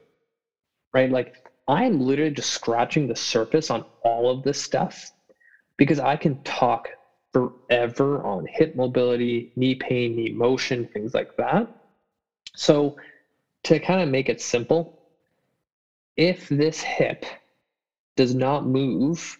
right? 0.95 1.11
Like 1.11 1.35
I'm 1.69 2.01
literally 2.01 2.33
just 2.33 2.51
scratching 2.51 3.07
the 3.07 3.17
surface 3.17 3.71
on 3.71 3.85
all 4.05 4.31
of 4.31 4.43
this 4.43 4.61
stuff 4.61 5.13
because 5.77 6.01
I 6.01 6.17
can 6.17 6.43
talk 6.43 6.89
forever 7.33 8.25
on 8.25 8.47
hip 8.51 8.75
mobility, 8.75 9.51
knee 9.57 9.77
pain, 9.77 10.17
knee 10.17 10.31
motion, 10.31 10.89
things 10.93 11.15
like 11.15 11.37
that. 11.39 11.69
So, 12.57 12.97
to 13.65 13.79
kind 13.79 14.01
of 14.03 14.09
make 14.09 14.29
it 14.29 14.41
simple, 14.41 15.01
if 16.17 16.49
this 16.49 16.83
hip 16.83 17.25
does 18.17 18.35
not 18.35 18.67
move, 18.67 19.39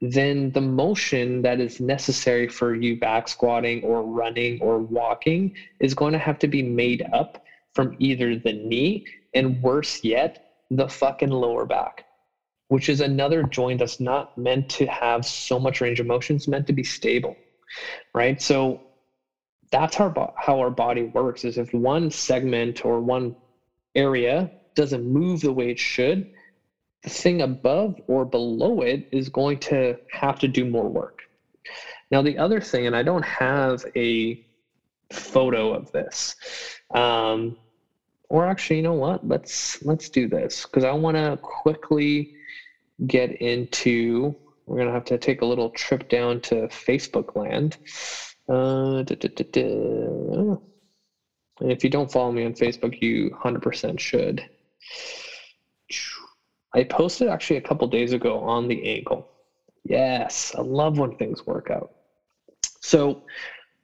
then 0.00 0.50
the 0.52 0.60
motion 0.60 1.42
that 1.42 1.60
is 1.60 1.80
necessary 1.80 2.46
for 2.48 2.74
you 2.74 2.96
back 2.96 3.28
squatting 3.28 3.82
or 3.82 4.02
running 4.02 4.58
or 4.60 4.78
walking 4.78 5.52
is 5.80 5.94
going 5.94 6.12
to 6.12 6.18
have 6.18 6.38
to 6.38 6.48
be 6.48 6.62
made 6.62 7.04
up 7.12 7.38
from 7.74 7.92
either 7.98 8.36
the 8.36 8.52
knee 8.52 9.02
and 9.34 9.60
worse 9.60 10.00
yet, 10.02 10.38
the 10.70 10.88
fucking 10.88 11.30
lower 11.30 11.64
back 11.64 12.04
which 12.68 12.88
is 12.88 13.00
another 13.00 13.42
joint 13.42 13.78
that's 13.78 13.98
not 13.98 14.28
meant 14.36 14.68
to 14.68 14.86
have 14.86 15.24
so 15.24 15.58
much 15.58 15.80
range 15.80 16.00
of 16.00 16.06
motion. 16.06 16.36
It's 16.36 16.48
meant 16.48 16.66
to 16.66 16.72
be 16.72 16.84
stable, 16.84 17.38
right? 18.14 18.40
So 18.40 18.80
that's 19.72 19.98
our, 19.98 20.12
how 20.36 20.58
our 20.60 20.70
body 20.70 21.02
works 21.02 21.44
is 21.44 21.58
if 21.58 21.72
one 21.72 22.10
segment 22.10 22.84
or 22.84 23.00
one 23.00 23.34
area 23.94 24.50
doesn't 24.76 25.04
move 25.04 25.40
the 25.40 25.52
way 25.52 25.70
it 25.70 25.78
should, 25.78 26.26
thing 27.08 27.42
above 27.42 28.00
or 28.06 28.24
below 28.24 28.82
it 28.82 29.08
is 29.12 29.28
going 29.28 29.58
to 29.58 29.96
have 30.12 30.38
to 30.40 30.48
do 30.48 30.64
more 30.64 30.88
work. 30.88 31.22
Now, 32.10 32.22
the 32.22 32.38
other 32.38 32.60
thing, 32.60 32.86
and 32.86 32.96
I 32.96 33.02
don't 33.02 33.24
have 33.24 33.84
a 33.96 34.42
photo 35.12 35.72
of 35.72 35.90
this, 35.92 36.36
um, 36.94 37.56
or 38.30 38.46
actually, 38.46 38.76
you 38.76 38.82
know 38.82 38.94
what? 38.94 39.26
Let's 39.26 39.82
let's 39.82 40.08
do 40.08 40.28
this 40.28 40.64
because 40.64 40.84
I 40.84 40.92
want 40.92 41.16
to 41.16 41.38
quickly 41.42 42.34
get 43.06 43.40
into, 43.40 44.34
we're 44.66 44.84
to 44.84 44.92
have 44.92 45.04
to 45.06 45.18
take 45.18 45.42
a 45.42 45.46
little 45.46 45.70
trip 45.70 46.08
down 46.08 46.40
to 46.40 46.68
Facebook 46.68 47.36
land. 47.36 47.78
Uh, 48.48 49.02
da, 49.02 49.14
da, 49.14 49.44
da, 49.52 50.58
and 51.60 51.72
if 51.72 51.82
you 51.82 51.90
don't 51.90 52.10
follow 52.10 52.32
me 52.32 52.44
on 52.44 52.52
Facebook, 52.52 53.00
you 53.00 53.30
100% 53.30 53.98
should. 53.98 54.44
I 56.74 56.84
posted 56.84 57.28
actually 57.28 57.56
a 57.56 57.62
couple 57.62 57.86
days 57.88 58.12
ago 58.12 58.40
on 58.40 58.68
the 58.68 58.96
ankle. 58.96 59.28
Yes, 59.84 60.54
I 60.56 60.60
love 60.60 60.98
when 60.98 61.16
things 61.16 61.46
work 61.46 61.70
out. 61.70 61.90
So 62.80 63.22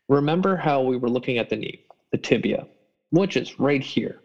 remember 0.08 0.56
how 0.56 0.82
we 0.82 0.96
were 0.96 1.08
looking 1.08 1.38
at 1.38 1.48
the 1.48 1.56
knee, 1.56 1.84
the 2.12 2.18
tibia, 2.18 2.66
which 3.10 3.36
is 3.36 3.58
right 3.58 3.82
here. 3.82 4.20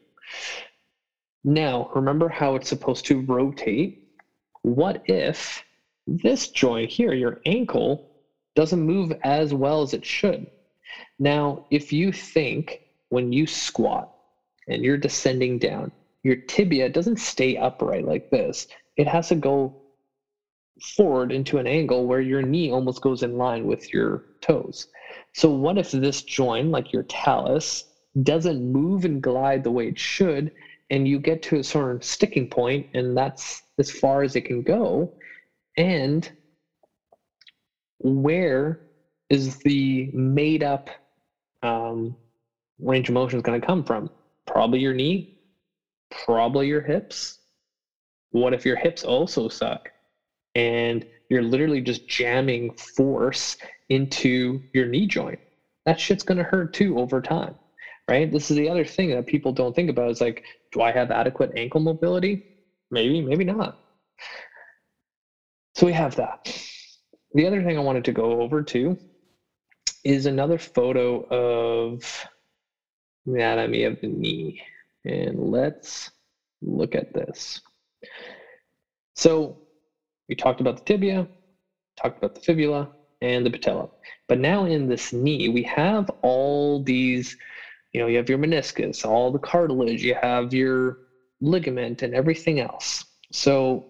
Now, 1.43 1.89
remember 1.95 2.27
how 2.27 2.55
it's 2.55 2.67
supposed 2.67 3.05
to 3.05 3.21
rotate 3.21 4.09
what 4.61 5.03
if 5.05 5.63
this 6.05 6.49
joint 6.49 6.89
here, 6.89 7.13
your 7.13 7.39
ankle, 7.45 8.11
doesn't 8.55 8.81
move 8.81 9.13
as 9.23 9.53
well 9.53 9.81
as 9.81 9.93
it 9.93 10.05
should? 10.05 10.47
Now, 11.17 11.65
if 11.71 11.93
you 11.93 12.11
think 12.11 12.81
when 13.09 13.31
you 13.31 13.47
squat 13.47 14.13
and 14.67 14.83
you're 14.83 14.97
descending 14.97 15.59
down, 15.59 15.91
your 16.23 16.35
tibia 16.35 16.89
doesn't 16.89 17.19
stay 17.19 17.57
upright 17.57 18.05
like 18.05 18.29
this. 18.29 18.67
It 18.97 19.07
has 19.07 19.29
to 19.29 19.35
go 19.35 19.81
forward 20.95 21.31
into 21.31 21.57
an 21.57 21.67
angle 21.67 22.05
where 22.05 22.21
your 22.21 22.41
knee 22.41 22.71
almost 22.71 23.01
goes 23.01 23.23
in 23.23 23.37
line 23.37 23.65
with 23.65 23.93
your 23.93 24.25
toes. 24.41 24.87
So, 25.33 25.49
what 25.49 25.77
if 25.77 25.91
this 25.91 26.23
joint, 26.23 26.69
like 26.69 26.93
your 26.93 27.03
talus, 27.03 27.85
doesn't 28.23 28.71
move 28.71 29.05
and 29.05 29.21
glide 29.21 29.63
the 29.63 29.71
way 29.71 29.87
it 29.87 29.99
should, 29.99 30.51
and 30.89 31.07
you 31.07 31.19
get 31.19 31.41
to 31.43 31.59
a 31.59 31.63
sort 31.63 31.95
of 31.95 32.03
sticking 32.03 32.47
point, 32.49 32.87
and 32.93 33.15
that's 33.15 33.61
as 33.77 33.91
far 33.91 34.23
as 34.23 34.35
it 34.35 34.45
can 34.45 34.61
go 34.61 35.13
and 35.79 36.31
where 37.99 38.81
is 39.29 39.57
the 39.59 40.09
made 40.13 40.61
up 40.61 40.89
um, 41.63 42.15
range 42.79 43.09
of 43.09 43.13
motion 43.13 43.39
going 43.41 43.59
to 43.59 43.65
come 43.65 43.83
from 43.83 44.09
probably 44.45 44.79
your 44.79 44.93
knee 44.93 45.38
probably 46.11 46.67
your 46.67 46.81
hips 46.81 47.39
what 48.31 48.53
if 48.53 48.65
your 48.65 48.75
hips 48.75 49.03
also 49.03 49.47
suck 49.47 49.89
and 50.55 51.05
you're 51.29 51.43
literally 51.43 51.81
just 51.81 52.07
jamming 52.07 52.71
force 52.95 53.55
into 53.89 54.61
your 54.73 54.85
knee 54.85 55.07
joint 55.07 55.39
that 55.85 55.99
shit's 55.99 56.23
going 56.23 56.37
to 56.37 56.43
hurt 56.43 56.73
too 56.73 56.97
over 56.97 57.21
time 57.21 57.55
right 58.09 58.31
this 58.31 58.49
is 58.51 58.57
the 58.57 58.69
other 58.69 58.85
thing 58.85 59.09
that 59.11 59.25
people 59.25 59.51
don't 59.51 59.75
think 59.75 59.89
about 59.89 60.09
is 60.11 60.21
like 60.21 60.43
do 60.71 60.81
i 60.81 60.91
have 60.91 61.11
adequate 61.11 61.51
ankle 61.55 61.81
mobility 61.81 62.41
Maybe, 62.91 63.21
maybe 63.21 63.43
not. 63.43 63.75
So 65.75 65.85
we 65.85 65.93
have 65.93 66.15
that. 66.15 66.39
The 67.33 67.45
other 67.45 67.63
thing 67.63 67.77
I 67.77 67.81
wanted 67.81 68.05
to 68.05 68.11
go 68.11 68.41
over 68.41 68.63
too 68.63 68.97
is 70.03 70.25
another 70.25 70.57
photo 70.57 71.23
of 71.29 72.25
anatomy 73.25 73.83
of 73.83 73.99
the 74.01 74.07
knee. 74.07 74.61
And 75.05 75.39
let's 75.39 76.11
look 76.61 76.95
at 76.95 77.13
this. 77.13 77.61
So 79.15 79.57
we 80.27 80.35
talked 80.35 80.61
about 80.61 80.77
the 80.77 80.83
tibia, 80.83 81.27
talked 81.97 82.17
about 82.17 82.35
the 82.35 82.41
fibula, 82.41 82.89
and 83.21 83.45
the 83.45 83.49
patella. 83.49 83.89
But 84.27 84.39
now 84.39 84.65
in 84.65 84.87
this 84.87 85.11
knee, 85.11 85.49
we 85.49 85.63
have 85.63 86.09
all 86.21 86.81
these, 86.83 87.35
you 87.93 87.99
know, 87.99 88.07
you 88.07 88.17
have 88.17 88.29
your 88.29 88.37
meniscus, 88.37 89.05
all 89.05 89.31
the 89.31 89.39
cartilage, 89.39 90.03
you 90.03 90.15
have 90.21 90.53
your 90.53 90.99
ligament, 91.41 92.01
and 92.01 92.13
everything 92.13 92.59
else. 92.59 93.05
So, 93.31 93.87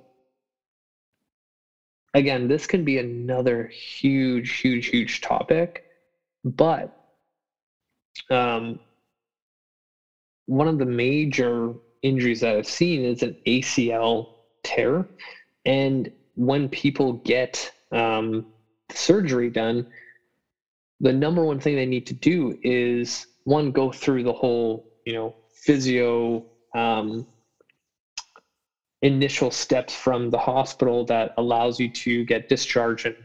again, 2.13 2.47
this 2.47 2.65
can 2.65 2.83
be 2.83 2.97
another 2.97 3.67
huge, 3.67 4.59
huge, 4.59 4.87
huge 4.87 5.21
topic. 5.21 5.83
But 6.43 6.95
um, 8.29 8.79
one 10.49 10.67
of 10.67 10.79
the 10.79 10.85
major 10.85 11.73
injuries 12.01 12.39
that 12.39 12.55
I've 12.55 12.65
seen 12.65 13.03
is 13.03 13.21
an 13.21 13.35
ACL 13.47 14.25
tear. 14.63 15.07
And 15.63 16.09
when 16.33 16.67
people 16.69 17.21
get 17.23 17.71
um, 17.91 18.47
surgery 18.91 19.51
done, 19.51 19.85
the 21.01 21.13
number 21.13 21.43
one 21.43 21.59
thing 21.59 21.75
they 21.75 21.85
need 21.85 22.07
to 22.07 22.15
do 22.15 22.55
is 22.63 23.27
one, 23.43 23.71
go 23.71 23.91
through 23.91 24.23
the 24.23 24.33
whole, 24.33 24.87
you 25.05 25.13
know, 25.13 25.35
physio 25.53 26.43
um, 26.75 27.27
initial 29.03 29.51
steps 29.51 29.93
from 29.93 30.31
the 30.31 30.37
hospital 30.39 31.05
that 31.05 31.31
allows 31.37 31.79
you 31.79 31.91
to 31.91 32.25
get 32.25 32.49
discharged 32.49 33.05
and, 33.05 33.15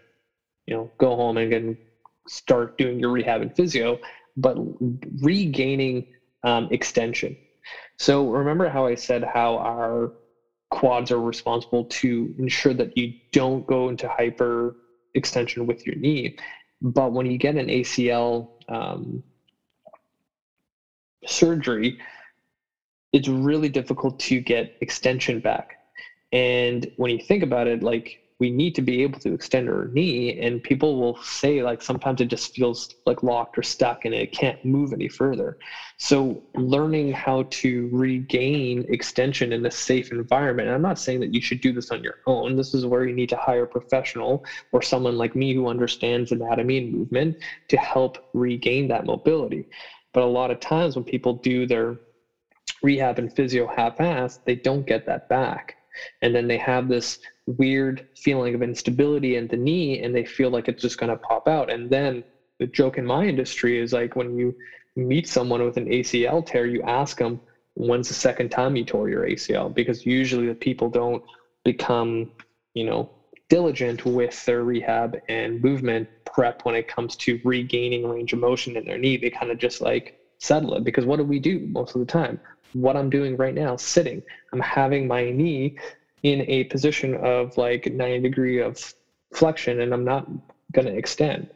you 0.67 0.75
know, 0.75 0.93
go 0.99 1.17
home 1.17 1.39
and 1.39 1.51
then 1.51 1.79
start 2.29 2.77
doing 2.77 3.01
your 3.01 3.11
rehab 3.11 3.41
and 3.41 3.57
physio, 3.57 3.99
but 4.37 4.59
regaining 5.23 6.05
um, 6.45 6.69
extension. 6.71 7.37
So 7.99 8.29
remember 8.29 8.69
how 8.69 8.87
I 8.87 8.95
said 8.95 9.25
how 9.25 9.57
our 9.57 10.11
quads 10.71 11.11
are 11.11 11.21
responsible 11.21 11.85
to 11.89 12.35
ensure 12.39 12.75
that 12.75 12.97
you 12.97 13.15
don't 13.33 13.67
go 13.67 13.89
into 13.89 14.09
hyper 14.09 14.75
extension 15.15 15.67
with 15.67 15.85
your 15.87 15.95
knee. 15.97 16.35
But 16.83 17.13
when 17.13 17.27
you 17.27 17.39
get 17.39 17.57
an 17.57 17.69
ACL 17.69 18.47
um, 18.69 19.23
surgery, 21.27 21.97
it's 23.13 23.29
really 23.29 23.69
difficult 23.69 24.19
to 24.19 24.41
get 24.41 24.69
extension 24.81 25.41
back. 25.41 25.79
And 26.33 26.87
when 26.97 27.13
you 27.13 27.21
think 27.21 27.43
about 27.45 27.69
it, 27.69 27.83
like 27.83 28.19
we 28.45 28.51
need 28.51 28.75
to 28.75 28.83
be 28.83 29.03
able 29.03 29.19
to 29.19 29.33
extend 29.33 29.71
our 29.71 29.89
knee 29.95 30.39
and 30.39 30.63
people 30.63 31.01
will 31.01 31.17
say 31.23 31.63
like 31.63 31.81
sometimes 31.81 32.21
it 32.21 32.29
just 32.29 32.55
feels 32.55 32.87
like 33.07 33.23
locked 33.23 33.57
or 33.57 33.63
stuck 33.63 34.05
and 34.05 34.13
it 34.13 34.33
can't 34.33 34.63
move 34.63 34.93
any 34.93 35.09
further. 35.09 35.57
So 35.97 36.43
learning 36.55 37.11
how 37.13 37.47
to 37.63 37.89
regain 37.91 38.85
extension 38.91 39.51
in 39.55 39.65
a 39.65 39.71
safe 39.71 40.13
environment 40.13 40.69
i'm 40.69 40.83
not 40.83 40.99
saying 40.99 41.21
that 41.21 41.33
you 41.33 41.41
should 41.41 41.63
do 41.63 41.73
this 41.73 41.91
on 41.91 42.03
your 42.03 42.19
own. 42.27 42.55
This 42.55 42.75
is 42.75 42.85
where 42.85 43.07
you 43.07 43.15
need 43.15 43.31
to 43.31 43.37
hire 43.39 43.63
a 43.63 43.67
professional 43.67 44.45
or 44.73 44.83
someone 44.83 45.17
like 45.17 45.35
me 45.35 45.55
who 45.55 45.69
understands 45.69 46.31
anatomy 46.31 46.77
and 46.77 46.93
movement 46.93 47.39
to 47.71 47.79
help 47.79 48.19
regain 48.35 48.89
that 48.89 49.07
mobility. 49.07 49.67
But 50.13 50.25
a 50.25 50.35
lot 50.39 50.51
of 50.51 50.61
times 50.61 50.97
when 50.97 51.05
people 51.07 51.41
do 51.43 51.67
their 51.67 51.97
rehab 52.83 53.19
and 53.19 53.35
physio 53.35 53.67
half-assed 53.67 54.41
they 54.45 54.57
don't 54.57 54.87
get 54.87 55.07
that 55.07 55.27
back. 55.29 55.77
And 56.23 56.35
then 56.35 56.49
they 56.49 56.59
have 56.59 56.89
this 56.89 57.19
weird 57.47 58.05
feeling 58.17 58.55
of 58.55 58.63
instability 58.63 59.37
in 59.37 59.47
the 59.49 59.57
knee 59.57 60.01
and 60.01 60.15
they 60.15 60.25
feel 60.25 60.51
like 60.51 60.69
it's 60.69 60.83
just 60.83 60.99
going 60.99 61.11
to 61.11 61.17
pop 61.17 61.47
out. 61.47 61.71
And 61.71 61.91
then 61.91 62.23
the 62.59 62.67
joke 62.67 62.99
in 62.99 63.05
my 63.05 63.27
industry 63.27 63.79
is 63.79 63.93
like 63.93 64.17
when 64.17 64.37
you 64.39 64.55
meet 64.97 65.27
someone 65.27 65.63
with 65.65 65.77
an 65.77 65.87
ACL 65.87 66.45
tear 66.45 66.67
you 66.67 66.81
ask 66.83 67.19
them 67.19 67.41
when's 67.75 68.09
the 68.09 68.15
second 68.15 68.51
time 68.51 68.77
you 68.77 68.85
tore 68.85 69.09
your 69.09 69.27
ACL 69.27 69.75
because 69.75 70.07
usually 70.07 70.47
the 70.47 70.55
people 70.55 70.89
don't 70.89 71.21
become 71.65 72.31
you 72.75 72.85
know 72.85 73.11
diligent 73.49 74.05
with 74.05 74.45
their 74.45 74.63
rehab 74.63 75.17
and 75.29 75.61
movement 75.63 76.09
prep 76.25 76.61
when 76.65 76.75
it 76.75 76.89
comes 76.89 77.15
to 77.17 77.39
regaining 77.45 78.07
range 78.07 78.33
of 78.33 78.39
motion 78.39 78.77
in 78.77 78.85
their 78.85 78.99
knee. 78.99 79.17
They 79.17 79.31
kind 79.31 79.53
of 79.53 79.59
just 79.59 79.81
like 79.81 80.15
settle 80.39 80.75
it. 80.75 80.85
Because 80.85 81.05
what 81.05 81.17
do 81.17 81.25
we 81.25 81.39
do 81.39 81.61
most 81.71 81.95
of 81.95 82.01
the 82.01 82.07
time? 82.07 82.41
What 82.73 82.97
I'm 82.97 83.11
doing 83.11 83.37
right 83.37 83.55
now, 83.55 83.77
sitting. 83.77 84.23
I'm 84.53 84.61
having 84.61 85.07
my 85.07 85.31
knee 85.31 85.75
in 86.25 86.43
a 86.49 86.65
position 86.65 87.15
of 87.17 87.57
like 87.57 87.93
90 87.93 88.21
degree 88.21 88.59
of 88.59 88.95
flexion 89.35 89.81
and 89.81 89.93
I'm 89.93 90.05
not 90.05 90.27
going 90.73 90.87
to 90.87 90.97
extend. 90.97 91.49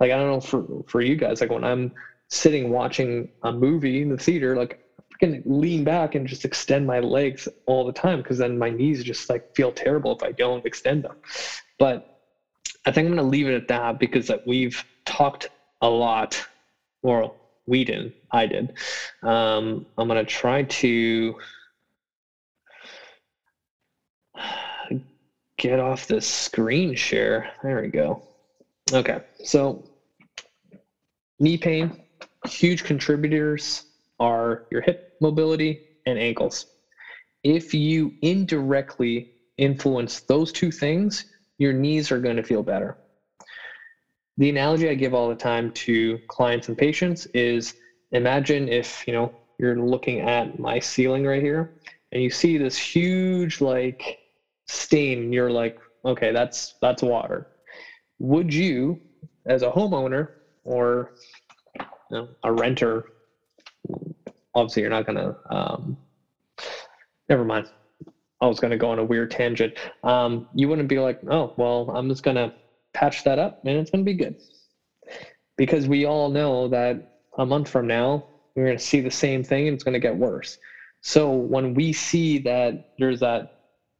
Like, 0.00 0.10
I 0.10 0.16
don't 0.16 0.30
know 0.30 0.40
for, 0.40 0.64
for 0.88 1.02
you 1.02 1.14
guys, 1.14 1.40
like 1.40 1.50
when 1.50 1.62
I'm 1.62 1.92
sitting 2.28 2.70
watching 2.70 3.28
a 3.42 3.52
movie 3.52 4.00
in 4.00 4.08
the 4.08 4.16
theater, 4.16 4.56
like 4.56 4.80
I 5.12 5.18
can 5.20 5.42
lean 5.44 5.84
back 5.84 6.14
and 6.14 6.26
just 6.26 6.44
extend 6.44 6.86
my 6.86 7.00
legs 7.00 7.48
all 7.66 7.84
the 7.84 7.92
time 7.92 8.22
because 8.22 8.38
then 8.38 8.58
my 8.58 8.70
knees 8.70 9.04
just 9.04 9.28
like 9.28 9.54
feel 9.54 9.70
terrible 9.70 10.16
if 10.16 10.22
I 10.22 10.32
don't 10.32 10.64
extend 10.64 11.04
them. 11.04 11.16
But 11.78 12.22
I 12.86 12.92
think 12.92 13.06
I'm 13.06 13.14
going 13.14 13.24
to 13.24 13.30
leave 13.30 13.46
it 13.46 13.54
at 13.54 13.68
that 13.68 14.00
because 14.00 14.30
like, 14.30 14.42
we've 14.46 14.82
talked 15.04 15.50
a 15.82 15.88
lot, 15.88 16.42
or 17.02 17.34
we 17.66 17.84
didn't, 17.84 18.14
I 18.30 18.46
did. 18.46 18.72
Um, 19.22 19.84
I'm 19.98 20.08
going 20.08 20.24
to 20.24 20.24
try 20.24 20.62
to 20.62 21.36
get 25.56 25.78
off 25.78 26.06
this 26.06 26.26
screen 26.26 26.94
share. 26.94 27.50
There 27.62 27.80
we 27.80 27.88
go. 27.88 28.22
Okay, 28.92 29.20
so 29.44 29.84
knee 31.38 31.56
pain, 31.56 32.02
huge 32.46 32.84
contributors 32.84 33.84
are 34.20 34.66
your 34.70 34.80
hip 34.80 35.16
mobility 35.20 35.80
and 36.06 36.18
ankles. 36.18 36.66
If 37.42 37.74
you 37.74 38.14
indirectly 38.22 39.32
influence 39.58 40.20
those 40.20 40.52
two 40.52 40.70
things, 40.70 41.24
your 41.58 41.72
knees 41.72 42.10
are 42.10 42.18
going 42.18 42.36
to 42.36 42.42
feel 42.42 42.62
better 42.62 42.96
the 44.36 44.48
analogy 44.48 44.88
I 44.88 44.94
give 44.94 45.14
all 45.14 45.28
the 45.28 45.34
time 45.34 45.70
to 45.70 46.18
clients 46.28 46.68
and 46.68 46.76
patients 46.76 47.26
is 47.34 47.74
imagine 48.12 48.68
if, 48.68 49.04
you 49.06 49.12
know, 49.12 49.32
you're 49.58 49.76
looking 49.76 50.20
at 50.20 50.58
my 50.58 50.80
ceiling 50.80 51.24
right 51.24 51.42
here 51.42 51.74
and 52.12 52.22
you 52.22 52.30
see 52.30 52.58
this 52.58 52.76
huge 52.76 53.60
like 53.60 54.18
stain 54.68 55.32
you're 55.32 55.50
like, 55.50 55.76
okay, 56.04 56.32
that's 56.32 56.74
that's 56.80 57.02
water. 57.02 57.46
Would 58.18 58.52
you 58.52 58.98
as 59.46 59.62
a 59.62 59.70
homeowner 59.70 60.28
or 60.64 61.10
you 61.78 61.84
know, 62.16 62.28
a 62.42 62.52
renter 62.52 63.04
obviously 64.54 64.82
you're 64.82 64.90
not 64.90 65.06
to 65.16 65.34
um, 65.50 65.96
never 67.28 67.44
mind. 67.44 67.66
I 68.40 68.46
was 68.46 68.60
to 68.70 68.76
go 68.76 68.90
on 68.90 68.98
a 68.98 69.04
weird 69.04 69.30
tangent. 69.30 69.72
Um, 70.02 70.46
you 70.54 70.68
wouldn't 70.68 70.88
be 70.88 70.98
like, 70.98 71.18
oh, 71.30 71.52
well, 71.56 71.90
I'm 71.94 72.08
just 72.08 72.22
to 72.36 72.52
patch 72.92 73.24
that 73.24 73.38
up 73.38 73.58
and 73.64 73.78
it's 73.78 73.90
to 74.04 74.10
be 74.10 74.14
good. 74.14 74.34
Because 75.56 75.86
we 75.88 76.04
all 76.04 76.28
know 76.28 76.68
that 76.68 76.96
a 77.38 77.46
month 77.46 77.68
from 77.68 77.86
now, 77.86 78.26
we're 78.54 78.64
to 78.76 78.84
see 78.84 79.00
the 79.00 79.10
same 79.10 79.42
thing 79.42 79.66
and 79.68 79.74
it's 79.74 79.84
to 79.94 80.00
get 80.00 80.16
worse. 80.16 80.58
So 81.00 81.30
when 81.32 81.74
we 81.74 81.92
see 81.92 82.38
that 82.40 82.74
there's 82.98 83.20
that 83.20 83.46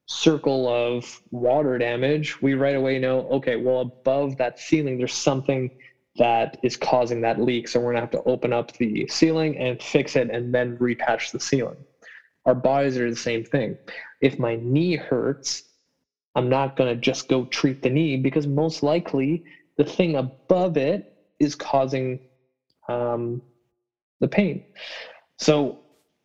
circle 0.06 0.68
of 0.68 1.20
water 1.30 1.78
damage, 1.78 2.40
we 2.42 2.54
right 2.54 2.76
away 2.76 2.98
know, 2.98 3.20
okay, 3.28 3.56
well, 3.56 3.80
above 3.80 4.36
that 4.36 4.58
ceiling, 4.58 4.98
there's 4.98 5.14
something 5.14 5.70
that 6.16 6.56
is 6.62 6.76
causing 6.76 7.20
that 7.22 7.40
leak. 7.40 7.66
So 7.68 7.80
we're 7.80 7.92
going 7.92 7.96
to 7.96 8.00
have 8.00 8.10
to 8.10 8.22
open 8.24 8.52
up 8.52 8.72
the 8.72 9.06
ceiling 9.08 9.56
and 9.58 9.82
fix 9.82 10.16
it 10.16 10.30
and 10.30 10.54
then 10.54 10.76
repatch 10.78 11.32
the 11.32 11.40
ceiling. 11.40 11.84
Our 12.46 12.54
bodies 12.54 12.98
are 12.98 13.08
the 13.08 13.16
same 13.16 13.44
thing. 13.44 13.78
If 14.20 14.38
my 14.38 14.56
knee 14.56 14.96
hurts, 14.96 15.62
I'm 16.34 16.48
not 16.48 16.76
going 16.76 16.94
to 16.94 17.00
just 17.00 17.28
go 17.28 17.46
treat 17.46 17.82
the 17.82 17.90
knee 17.90 18.16
because 18.16 18.46
most 18.46 18.82
likely 18.82 19.42
the 19.76 19.84
thing 19.84 20.16
above 20.16 20.76
it 20.76 21.04
is 21.40 21.54
causing 21.54 22.20
um, 22.88 23.42
the 24.20 24.28
pain. 24.28 24.62
So, 25.38 25.80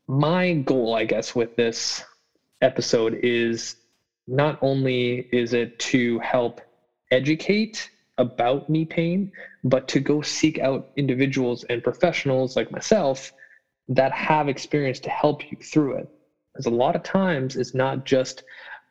my 0.07 0.53
goal, 0.53 0.93
I 0.93 1.05
guess, 1.05 1.35
with 1.35 1.55
this 1.55 2.03
episode 2.61 3.19
is 3.23 3.75
not 4.27 4.57
only 4.61 5.27
is 5.31 5.53
it 5.53 5.77
to 5.79 6.19
help 6.19 6.61
educate 7.11 7.89
about 8.17 8.69
knee 8.69 8.85
pain, 8.85 9.31
but 9.63 9.87
to 9.87 9.99
go 9.99 10.21
seek 10.21 10.59
out 10.59 10.87
individuals 10.97 11.63
and 11.69 11.83
professionals 11.83 12.55
like 12.55 12.69
myself 12.71 13.31
that 13.87 14.11
have 14.11 14.47
experience 14.47 14.99
to 14.99 15.09
help 15.09 15.49
you 15.51 15.57
through 15.63 15.93
it. 15.93 16.07
Because 16.53 16.67
a 16.67 16.69
lot 16.69 16.95
of 16.95 17.03
times 17.03 17.55
it's 17.55 17.73
not 17.73 18.05
just 18.05 18.43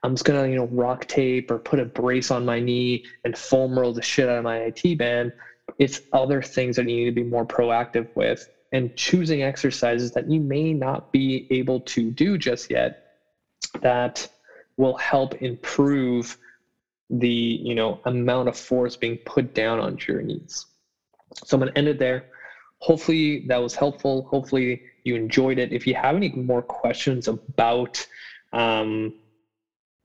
I'm 0.02 0.14
just 0.14 0.24
gonna, 0.24 0.48
you 0.48 0.56
know, 0.56 0.68
rock 0.68 1.06
tape 1.06 1.50
or 1.50 1.58
put 1.58 1.80
a 1.80 1.84
brace 1.84 2.30
on 2.30 2.44
my 2.44 2.60
knee 2.60 3.02
and 3.24 3.36
foam 3.36 3.78
roll 3.78 3.92
the 3.92 4.02
shit 4.02 4.28
out 4.28 4.38
of 4.38 4.44
my 4.44 4.58
IT 4.58 4.96
band. 4.98 5.32
It's 5.78 6.00
other 6.12 6.40
things 6.40 6.76
that 6.76 6.88
you 6.88 6.96
need 6.96 7.04
to 7.06 7.12
be 7.12 7.24
more 7.24 7.44
proactive 7.44 8.06
with 8.14 8.48
and 8.72 8.94
choosing 8.96 9.42
exercises 9.42 10.12
that 10.12 10.30
you 10.30 10.40
may 10.40 10.72
not 10.72 11.10
be 11.12 11.46
able 11.50 11.80
to 11.80 12.10
do 12.10 12.38
just 12.38 12.70
yet 12.70 12.92
that 13.83 14.29
will 14.76 14.97
help 14.97 15.35
improve 15.43 16.37
the 17.11 17.29
you 17.29 17.74
know 17.74 18.01
amount 18.05 18.49
of 18.49 18.57
force 18.57 18.97
being 18.97 19.16
put 19.18 19.55
down 19.55 19.81
onto 19.81 20.12
your 20.12 20.22
knees. 20.22 20.66
So 21.45 21.57
I'm 21.57 21.61
gonna 21.61 21.72
end 21.74 21.89
it 21.89 21.99
there. 21.99 22.26
Hopefully 22.81 23.45
that 23.49 23.57
was 23.59 23.74
helpful. 23.74 24.22
Hopefully 24.31 24.83
you 25.05 25.16
enjoyed 25.16 25.59
it. 25.59 25.72
If 25.72 25.87
you 25.87 25.95
have 25.95 26.16
any 26.16 26.31
more 26.31 26.62
questions 26.62 27.29
about 27.29 28.07
um, 28.53 29.14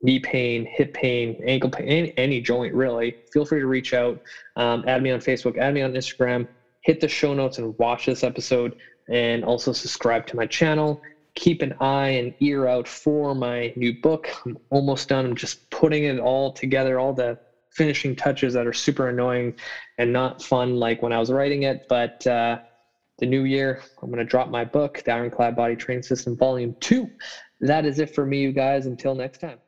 knee 0.01 0.19
pain, 0.19 0.65
hip 0.65 0.93
pain, 0.93 1.41
ankle 1.45 1.69
pain, 1.69 1.85
any, 1.87 2.13
any 2.17 2.41
joint 2.41 2.73
really, 2.73 3.15
feel 3.31 3.45
free 3.45 3.59
to 3.59 3.67
reach 3.67 3.93
out. 3.93 4.21
Um, 4.55 4.83
add 4.87 5.03
me 5.03 5.11
on 5.11 5.19
Facebook, 5.19 5.57
add 5.57 5.73
me 5.73 5.81
on 5.81 5.93
Instagram, 5.93 6.47
hit 6.81 6.99
the 6.99 7.07
show 7.07 7.33
notes 7.33 7.57
and 7.57 7.77
watch 7.77 8.05
this 8.05 8.23
episode, 8.23 8.75
and 9.09 9.43
also 9.43 9.71
subscribe 9.71 10.25
to 10.27 10.35
my 10.35 10.45
channel. 10.45 11.01
Keep 11.35 11.61
an 11.61 11.73
eye 11.79 12.09
and 12.09 12.33
ear 12.39 12.67
out 12.67 12.87
for 12.87 13.33
my 13.33 13.73
new 13.75 13.93
book. 14.01 14.29
I'm 14.45 14.57
almost 14.69 15.09
done. 15.09 15.25
I'm 15.25 15.35
just 15.35 15.69
putting 15.69 16.03
it 16.03 16.19
all 16.19 16.51
together, 16.51 16.99
all 16.99 17.13
the 17.13 17.37
finishing 17.71 18.15
touches 18.15 18.53
that 18.53 18.67
are 18.67 18.73
super 18.73 19.09
annoying 19.09 19.53
and 19.97 20.13
not 20.13 20.43
fun 20.43 20.75
like 20.75 21.01
when 21.01 21.11
I 21.11 21.19
was 21.19 21.31
writing 21.31 21.63
it. 21.63 21.85
But 21.89 22.25
uh, 22.27 22.57
the 23.17 23.25
new 23.25 23.43
year, 23.43 23.81
I'm 24.01 24.09
going 24.09 24.19
to 24.19 24.25
drop 24.25 24.49
my 24.49 24.63
book, 24.63 25.01
The 25.05 25.11
Ironclad 25.11 25.55
Body 25.55 25.75
Training 25.75 26.03
System, 26.03 26.37
Volume 26.37 26.75
2. 26.81 27.09
That 27.61 27.85
is 27.85 27.99
it 27.99 28.13
for 28.13 28.25
me, 28.25 28.41
you 28.41 28.51
guys. 28.51 28.85
Until 28.85 29.15
next 29.15 29.39
time. 29.39 29.59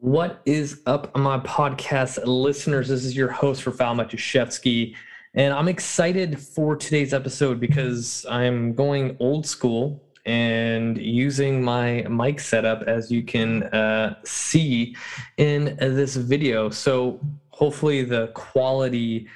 What 0.00 0.40
is 0.44 0.80
up, 0.86 1.16
my 1.16 1.38
podcast 1.38 2.24
listeners? 2.24 2.86
This 2.88 3.04
is 3.04 3.16
your 3.16 3.30
host, 3.30 3.64
Rafal 3.64 3.96
Matuszewski, 3.96 4.94
and 5.34 5.52
I'm 5.52 5.66
excited 5.66 6.38
for 6.40 6.76
today's 6.76 7.12
episode 7.12 7.58
because 7.58 8.24
I'm 8.30 8.74
going 8.74 9.16
old 9.18 9.44
school 9.44 10.00
and 10.28 10.98
using 10.98 11.64
my 11.64 12.02
mic 12.02 12.38
setup 12.38 12.82
as 12.82 13.10
you 13.10 13.22
can 13.22 13.62
uh, 13.62 14.14
see 14.26 14.94
in 15.38 15.74
this 15.80 16.16
video. 16.16 16.68
So 16.68 17.18
hopefully 17.48 18.04
the 18.04 18.26
quality 18.34 19.26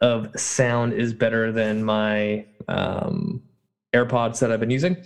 of 0.00 0.38
sound 0.38 0.92
is 0.92 1.12
better 1.12 1.50
than 1.50 1.82
my 1.82 2.46
um, 2.68 3.42
AirPods 3.92 4.38
that 4.38 4.52
I've 4.52 4.60
been 4.60 4.70
using. 4.70 4.96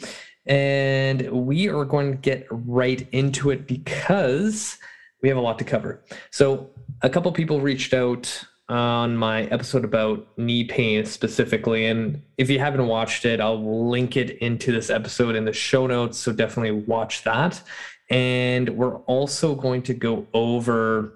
And 0.44 1.30
we 1.30 1.70
are 1.70 1.86
going 1.86 2.12
to 2.12 2.18
get 2.18 2.46
right 2.50 3.08
into 3.12 3.48
it 3.48 3.66
because 3.66 4.76
we 5.22 5.30
have 5.30 5.38
a 5.38 5.40
lot 5.40 5.58
to 5.60 5.64
cover. 5.64 6.02
So, 6.30 6.70
a 7.02 7.08
couple 7.08 7.30
people 7.32 7.60
reached 7.60 7.94
out 7.94 8.44
on 8.70 9.16
my 9.16 9.42
episode 9.46 9.84
about 9.84 10.26
knee 10.38 10.64
pain 10.64 11.04
specifically. 11.04 11.86
And 11.86 12.22
if 12.38 12.48
you 12.48 12.60
haven't 12.60 12.86
watched 12.86 13.24
it, 13.24 13.40
I'll 13.40 13.88
link 13.88 14.16
it 14.16 14.30
into 14.38 14.70
this 14.72 14.90
episode 14.90 15.34
in 15.34 15.44
the 15.44 15.52
show 15.52 15.86
notes. 15.86 16.18
So, 16.18 16.32
definitely 16.32 16.84
watch 16.86 17.24
that. 17.24 17.60
And 18.08 18.68
we're 18.70 18.96
also 19.00 19.54
going 19.54 19.82
to 19.82 19.94
go 19.94 20.26
over 20.32 21.14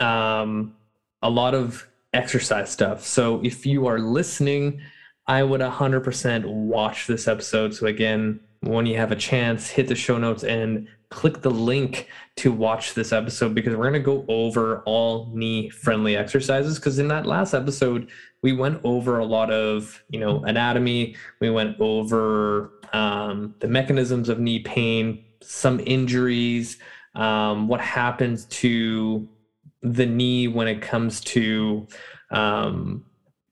um, 0.00 0.76
a 1.22 1.30
lot 1.30 1.54
of 1.54 1.86
exercise 2.12 2.70
stuff. 2.70 3.04
So, 3.04 3.40
if 3.44 3.66
you 3.66 3.86
are 3.86 3.98
listening, 3.98 4.80
I 5.26 5.42
would 5.42 5.60
100% 5.60 6.44
watch 6.44 7.06
this 7.08 7.26
episode. 7.26 7.74
So, 7.74 7.86
again, 7.86 8.40
when 8.60 8.86
you 8.86 8.96
have 8.96 9.12
a 9.12 9.16
chance, 9.16 9.68
hit 9.68 9.88
the 9.88 9.94
show 9.94 10.18
notes 10.18 10.44
and 10.44 10.86
click 11.08 11.40
the 11.42 11.50
link 11.50 12.08
to 12.36 12.52
watch 12.52 12.94
this 12.94 13.12
episode 13.12 13.54
because 13.54 13.74
we're 13.74 13.90
going 13.90 13.94
to 13.94 14.00
go 14.00 14.24
over 14.28 14.82
all 14.84 15.30
knee 15.34 15.70
friendly 15.70 16.16
exercises. 16.16 16.78
Because 16.78 16.98
in 16.98 17.08
that 17.08 17.26
last 17.26 17.54
episode 17.54 18.10
we 18.42 18.52
went 18.52 18.80
over 18.84 19.18
a 19.18 19.24
lot 19.24 19.50
of 19.50 20.02
you 20.08 20.20
know 20.20 20.44
anatomy. 20.44 21.16
We 21.40 21.50
went 21.50 21.80
over 21.80 22.72
um, 22.92 23.54
the 23.60 23.68
mechanisms 23.68 24.28
of 24.28 24.38
knee 24.38 24.60
pain 24.60 25.24
some 25.42 25.80
injuries 25.86 26.78
um, 27.14 27.68
what 27.68 27.80
happens 27.80 28.44
to 28.46 29.28
the 29.82 30.06
knee 30.06 30.48
when 30.48 30.68
it 30.68 30.82
comes 30.82 31.20
to 31.20 31.86
um, 32.30 33.04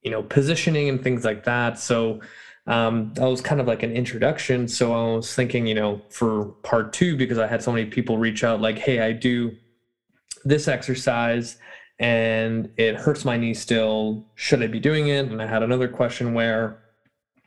you 0.03 0.11
know 0.11 0.23
positioning 0.23 0.89
and 0.89 1.03
things 1.03 1.25
like 1.25 1.45
that. 1.45 1.79
So 1.79 2.21
um, 2.69 3.13
that 3.15 3.25
was 3.25 3.41
kind 3.41 3.61
of 3.61 3.67
like 3.67 3.83
an 3.83 3.93
introduction. 3.93 4.69
So 4.69 4.93
I 4.93 5.17
was 5.17 5.35
thinking, 5.35 5.67
you 5.67 5.75
know, 5.75 6.03
for 6.11 6.45
part 6.63 6.93
two, 6.93 7.17
because 7.17 7.39
I 7.39 7.47
had 7.47 7.63
so 7.63 7.73
many 7.73 7.87
people 7.87 8.19
reach 8.19 8.45
out, 8.45 8.61
like, 8.61 8.79
hey, 8.79 9.01
I 9.01 9.13
do 9.13 9.57
this 10.45 10.69
exercise 10.69 11.57
and 11.99 12.71
it 12.77 12.95
hurts 12.95 13.25
my 13.25 13.39
knee 13.39 13.55
still. 13.55 14.27
Should 14.35 14.63
I 14.63 14.67
be 14.67 14.81
doing 14.81 15.09
it? 15.09 15.27
And 15.27 15.41
I 15.43 15.47
had 15.47 15.63
another 15.63 15.89
question 15.89 16.35
where 16.35 16.79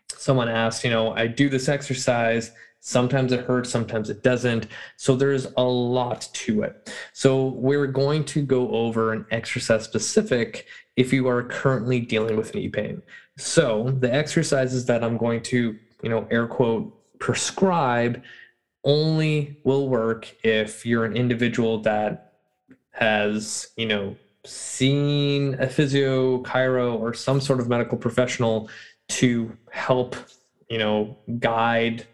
someone 0.10 0.50
asked, 0.50 0.84
you 0.84 0.90
know, 0.90 1.14
I 1.14 1.28
do 1.28 1.50
this 1.50 1.70
exercise. 1.70 2.52
Sometimes 2.80 3.32
it 3.32 3.42
hurts, 3.42 3.70
sometimes 3.70 4.10
it 4.10 4.24
doesn't. 4.24 4.66
So 4.98 5.16
there's 5.16 5.46
a 5.56 5.64
lot 5.64 6.28
to 6.34 6.64
it. 6.64 6.92
So 7.14 7.50
we're 7.50 7.86
going 7.86 8.26
to 8.26 8.42
go 8.42 8.72
over 8.72 9.14
an 9.14 9.28
exercise 9.30 9.84
specific 9.84 10.66
if 10.96 11.14
you 11.14 11.28
are 11.28 11.44
currently 11.44 12.00
dealing 12.00 12.38
with 12.38 12.56
knee 12.56 12.70
pain. 12.70 13.04
So 13.42 13.90
the 14.00 14.14
exercises 14.14 14.86
that 14.86 15.04
I'm 15.04 15.18
going 15.18 15.42
to, 15.44 15.76
you 16.04 16.10
know, 16.10 16.28
air 16.30 16.46
quote, 16.46 16.96
prescribe 17.20 18.22
only 18.84 19.60
will 19.64 19.90
work 19.90 20.34
if 20.44 20.86
you're 20.86 21.06
an 21.06 21.16
individual 21.16 21.82
that 21.82 22.34
has, 22.92 23.70
you 23.78 23.88
know, 23.88 24.16
seen 24.46 25.56
a 25.56 25.68
physio, 25.68 26.44
chiro, 26.44 27.00
or 27.00 27.16
some 27.16 27.42
sort 27.42 27.60
of 27.60 27.68
medical 27.68 27.98
professional 27.98 28.70
to 29.10 29.58
help, 29.72 30.16
you 30.70 30.78
know, 30.78 31.18
guide 31.40 32.06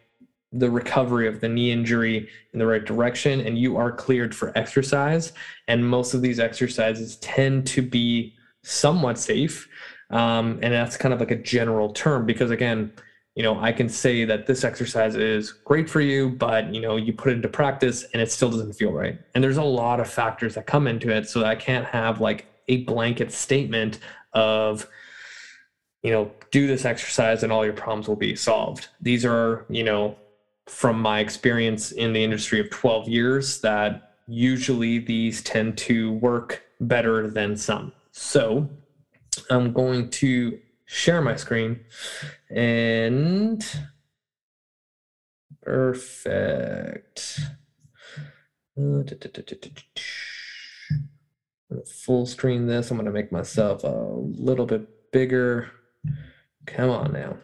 the 0.54 0.72
recovery 0.72 1.28
of 1.28 1.42
the 1.42 1.50
knee 1.50 1.72
injury 1.72 2.30
in 2.54 2.60
the 2.60 2.66
right 2.66 2.86
direction 2.86 3.42
and 3.42 3.58
you 3.58 3.76
are 3.76 3.92
cleared 3.92 4.34
for 4.34 4.58
exercise. 4.58 5.34
And 5.68 5.88
most 5.88 6.14
of 6.14 6.22
these 6.22 6.40
exercises 6.40 7.18
tend 7.18 7.68
to 7.68 7.82
be 7.82 8.34
somewhat 8.64 9.20
safe 9.20 9.68
um, 10.10 10.60
and 10.62 10.74
that's 10.74 10.98
kind 10.98 11.14
of 11.14 11.20
like 11.20 11.32
a 11.32 11.36
general 11.36 11.92
term 11.92 12.26
because 12.26 12.52
again, 12.52 12.92
you 13.36 13.44
know, 13.44 13.60
I 13.60 13.72
can 13.72 13.88
say 13.88 14.26
that 14.26 14.48
this 14.48 14.64
exercise 14.64 15.16
is 15.16 15.52
great 15.52 15.88
for 15.90 16.02
you, 16.02 16.30
but 16.30 16.74
you 16.74 16.82
know, 16.82 16.96
you 16.96 17.14
put 17.14 17.32
it 17.32 17.36
into 17.36 17.48
practice 17.50 18.04
and 18.14 18.22
it 18.22 18.32
still 18.32 18.50
doesn't 18.50 18.74
feel 18.74 18.92
right. 18.92 19.20
And 19.36 19.44
there's 19.44 19.58
a 19.58 19.64
lot 19.64 20.00
of 20.00 20.10
factors 20.10 20.56
that 20.56 20.66
come 20.66 20.88
into 20.88 21.12
it. 21.12 21.30
So 21.30 21.46
I 21.46 21.56
can't 21.56 21.86
have 21.86 22.20
like 22.20 22.48
a 22.68 22.84
blanket 22.86 23.32
statement 23.32 24.00
of, 24.34 24.88
you 26.02 26.12
know, 26.12 26.32
do 26.50 26.66
this 26.66 26.84
exercise 26.84 27.44
and 27.44 27.52
all 27.52 27.64
your 27.64 27.76
problems 27.76 28.08
will 28.08 28.16
be 28.16 28.36
solved. 28.36 28.88
These 29.02 29.24
are, 29.24 29.66
you 29.70 29.84
know, 29.84 30.18
from 30.66 31.00
my 31.00 31.20
experience 31.20 31.92
in 31.92 32.14
the 32.14 32.24
industry 32.24 32.60
of 32.60 32.70
12 32.72 33.08
years 33.08 33.62
that 33.62 34.16
usually 34.28 35.00
these 35.00 35.42
tend 35.44 35.78
to 35.78 36.14
work 36.14 36.64
better 36.82 37.30
than 37.30 37.56
some. 37.56 37.94
So 38.12 38.68
I'm 39.50 39.74
going 39.74 40.10
to 40.12 40.60
share 40.86 41.22
my 41.22 41.36
screen 41.36 41.82
and 42.50 43.64
perfect. 45.62 47.40
Full 52.06 52.26
screen 52.26 52.68
this. 52.68 52.92
I'm 52.92 52.98
going 52.98 53.06
to 53.06 53.12
make 53.12 53.32
myself 53.32 53.84
a 53.84 53.90
little 53.90 54.66
bit 54.66 55.12
bigger. 55.12 55.72
Come 56.66 56.90
on 56.90 57.12
now. 57.14 57.38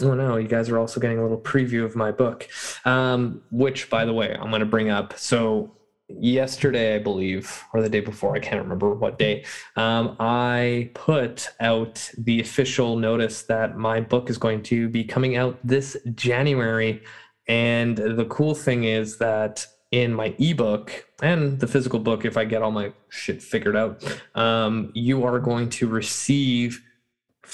Oh 0.00 0.14
no, 0.14 0.36
you 0.36 0.48
guys 0.48 0.68
are 0.68 0.78
also 0.78 1.00
getting 1.00 1.18
a 1.18 1.22
little 1.22 1.40
preview 1.40 1.84
of 1.84 1.94
my 1.94 2.10
book, 2.10 2.48
um, 2.84 3.42
which, 3.50 3.88
by 3.88 4.04
the 4.04 4.12
way, 4.12 4.34
I'm 4.34 4.50
going 4.50 4.60
to 4.60 4.66
bring 4.66 4.90
up. 4.90 5.18
So 5.18 5.76
yesterday, 6.08 6.96
I 6.96 6.98
believe, 6.98 7.64
or 7.72 7.82
the 7.82 7.88
day 7.88 8.00
before, 8.00 8.34
I 8.34 8.40
can't 8.40 8.62
remember 8.62 8.94
what 8.94 9.18
day, 9.18 9.44
um, 9.76 10.16
I 10.20 10.90
put 10.94 11.48
out 11.60 12.10
the 12.18 12.40
official 12.40 12.96
notice 12.96 13.42
that 13.44 13.76
my 13.76 14.00
book 14.00 14.30
is 14.30 14.38
going 14.38 14.62
to 14.64 14.88
be 14.88 15.04
coming 15.04 15.36
out 15.36 15.58
this 15.64 15.96
January. 16.14 17.02
And 17.48 17.96
the 17.96 18.26
cool 18.26 18.54
thing 18.54 18.84
is 18.84 19.18
that 19.18 19.66
in 19.90 20.12
my 20.12 20.34
ebook 20.38 21.06
and 21.22 21.60
the 21.60 21.66
physical 21.66 22.00
book, 22.00 22.24
if 22.24 22.36
I 22.36 22.44
get 22.44 22.62
all 22.62 22.70
my 22.70 22.92
shit 23.08 23.42
figured 23.42 23.76
out, 23.76 24.02
um, 24.34 24.90
you 24.94 25.24
are 25.24 25.38
going 25.38 25.68
to 25.70 25.88
receive 25.88 26.82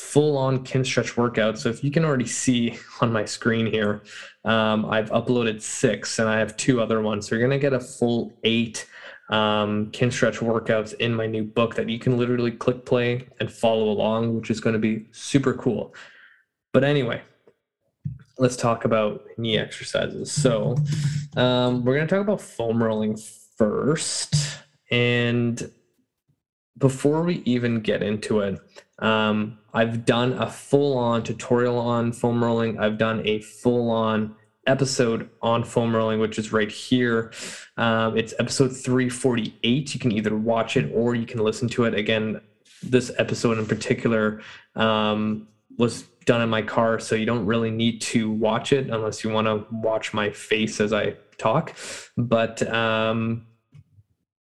full 0.01 0.37
on 0.37 0.65
Kinstretch 0.65 1.17
workout. 1.17 1.59
So 1.59 1.69
if 1.69 1.85
you 1.85 1.91
can 1.91 2.05
already 2.05 2.27
see 2.27 2.79
on 3.01 3.13
my 3.13 3.25
screen 3.25 3.67
here, 3.67 4.03
um, 4.45 4.87
I've 4.87 5.11
uploaded 5.11 5.61
six 5.61 6.19
and 6.19 6.29
I 6.29 6.39
have 6.39 6.57
two 6.57 6.81
other 6.81 7.01
ones. 7.01 7.29
So 7.29 7.35
you're 7.35 7.47
going 7.47 7.59
to 7.59 7.63
get 7.63 7.73
a 7.73 7.81
full 7.81 8.33
eight 8.45 8.89
um, 9.31 9.91
Kinstretch 9.93 10.39
workouts 10.39 10.95
in 10.95 11.15
my 11.15 11.27
new 11.27 11.45
book 11.45 11.77
that 11.77 11.89
you 11.89 11.99
can 11.99 12.19
literally 12.19 12.51
click 12.51 12.85
play 12.85 13.29
and 13.39 13.51
follow 13.51 13.89
along, 13.89 14.37
which 14.37 14.51
is 14.51 14.61
going 14.61 14.73
to 14.75 14.81
be 14.81 15.07
super 15.13 15.55
cool. 15.55 15.95
But 16.73 16.83
anyway, 16.83 17.23
let's 18.39 18.57
talk 18.57 18.85
about 18.85 19.23
knee 19.37 19.59
exercises. 19.59 20.33
So 20.33 20.77
um, 21.37 21.85
we're 21.85 21.97
going 21.97 22.09
to 22.09 22.15
talk 22.15 22.23
about 22.23 22.41
foam 22.41 22.83
rolling 22.83 23.17
first. 23.57 24.35
And 24.91 25.71
before 26.79 27.23
we 27.23 27.43
even 27.45 27.81
get 27.81 28.03
into 28.03 28.41
it, 28.41 28.59
um, 29.01 29.59
I've 29.73 30.05
done 30.05 30.35
a 30.35 30.51
full 30.51 30.97
on 30.97 31.23
tutorial 31.23 31.79
on 31.79 32.13
foam 32.13 32.43
rolling. 32.43 32.79
I've 32.79 32.99
done 32.99 33.27
a 33.27 33.41
full 33.41 33.91
on 33.91 34.35
episode 34.67 35.29
on 35.43 35.65
foam 35.65 35.95
rolling, 35.95 36.21
which 36.21 36.39
is 36.39 36.53
right 36.53 36.71
here. 36.71 37.33
Um, 37.77 38.17
it's 38.17 38.35
episode 38.39 38.77
348. 38.77 39.95
You 39.95 40.01
can 40.01 40.13
either 40.13 40.37
watch 40.37 40.77
it 40.77 40.91
or 40.95 41.15
you 41.15 41.27
can 41.27 41.41
listen 41.41 41.69
to 41.71 41.85
it. 41.85 41.95
Again, 41.95 42.41
this 42.83 43.11
episode 43.19 43.59
in 43.59 43.67
particular 43.67 44.41
um, 44.77 45.49
was 45.79 46.05
done 46.25 46.43
in 46.43 46.49
my 46.49 46.63
car, 46.63 46.99
so 46.99 47.15
you 47.15 47.27
don't 47.27 47.47
really 47.47 47.71
need 47.71 48.01
to 48.01 48.31
watch 48.31 48.73
it 48.73 48.91
unless 48.91 49.25
you 49.25 49.31
want 49.31 49.47
to 49.47 49.67
watch 49.75 50.13
my 50.13 50.31
face 50.31 50.81
as 50.81 50.93
I 50.93 51.15
talk. 51.39 51.75
But 52.17 52.63
um, 52.73 53.47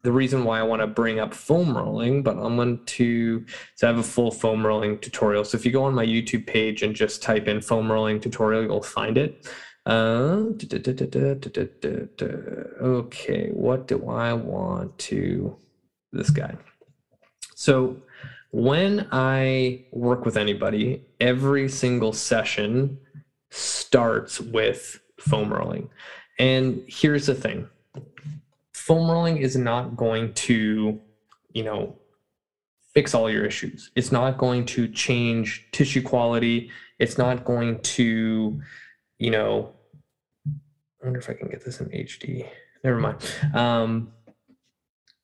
the 0.02 0.12
reason 0.12 0.44
why 0.44 0.58
I 0.58 0.64
want 0.64 0.82
to 0.82 0.86
bring 0.86 1.20
up 1.20 1.32
foam 1.32 1.76
rolling, 1.76 2.22
but 2.22 2.36
I'm 2.36 2.56
going 2.56 2.84
to, 2.84 3.44
so 3.76 3.86
I 3.86 3.90
have 3.90 4.00
a 4.00 4.02
full 4.02 4.30
foam 4.30 4.66
rolling 4.66 4.98
tutorial. 4.98 5.44
So 5.44 5.56
if 5.56 5.64
you 5.64 5.70
go 5.70 5.84
on 5.84 5.94
my 5.94 6.04
YouTube 6.04 6.46
page 6.46 6.82
and 6.82 6.94
just 6.94 7.22
type 7.22 7.46
in 7.46 7.60
foam 7.60 7.90
rolling 7.90 8.20
tutorial, 8.20 8.64
you'll 8.64 8.82
find 8.82 9.16
it. 9.16 9.46
Okay, 12.80 13.50
what 13.50 13.86
do 13.86 14.08
I 14.08 14.32
want 14.32 14.98
to, 14.98 15.56
this 16.12 16.30
guy. 16.30 16.56
So 17.54 17.96
when 18.50 19.06
I 19.12 19.84
work 19.92 20.24
with 20.24 20.36
anybody, 20.36 21.04
every 21.20 21.68
single 21.68 22.12
session 22.12 22.98
starts 23.50 24.40
with 24.40 25.00
foam 25.18 25.52
rolling. 25.52 25.90
And 26.38 26.82
here's 26.88 27.26
the 27.26 27.34
thing 27.34 27.68
foam 28.82 29.08
rolling 29.08 29.36
is 29.36 29.56
not 29.56 29.96
going 29.96 30.34
to, 30.34 31.00
you 31.52 31.62
know, 31.62 31.96
fix 32.94 33.14
all 33.14 33.30
your 33.30 33.44
issues. 33.44 33.92
It's 33.94 34.10
not 34.10 34.38
going 34.38 34.66
to 34.66 34.88
change 34.88 35.68
tissue 35.70 36.02
quality. 36.02 36.70
It's 36.98 37.16
not 37.16 37.44
going 37.44 37.80
to, 37.80 38.60
you 39.18 39.30
know, 39.30 39.72
I 40.48 41.04
wonder 41.04 41.20
if 41.20 41.30
I 41.30 41.34
can 41.34 41.48
get 41.48 41.64
this 41.64 41.80
in 41.80 41.90
HD. 41.90 42.48
Never 42.82 42.98
mind. 42.98 43.18
Um, 43.54 44.12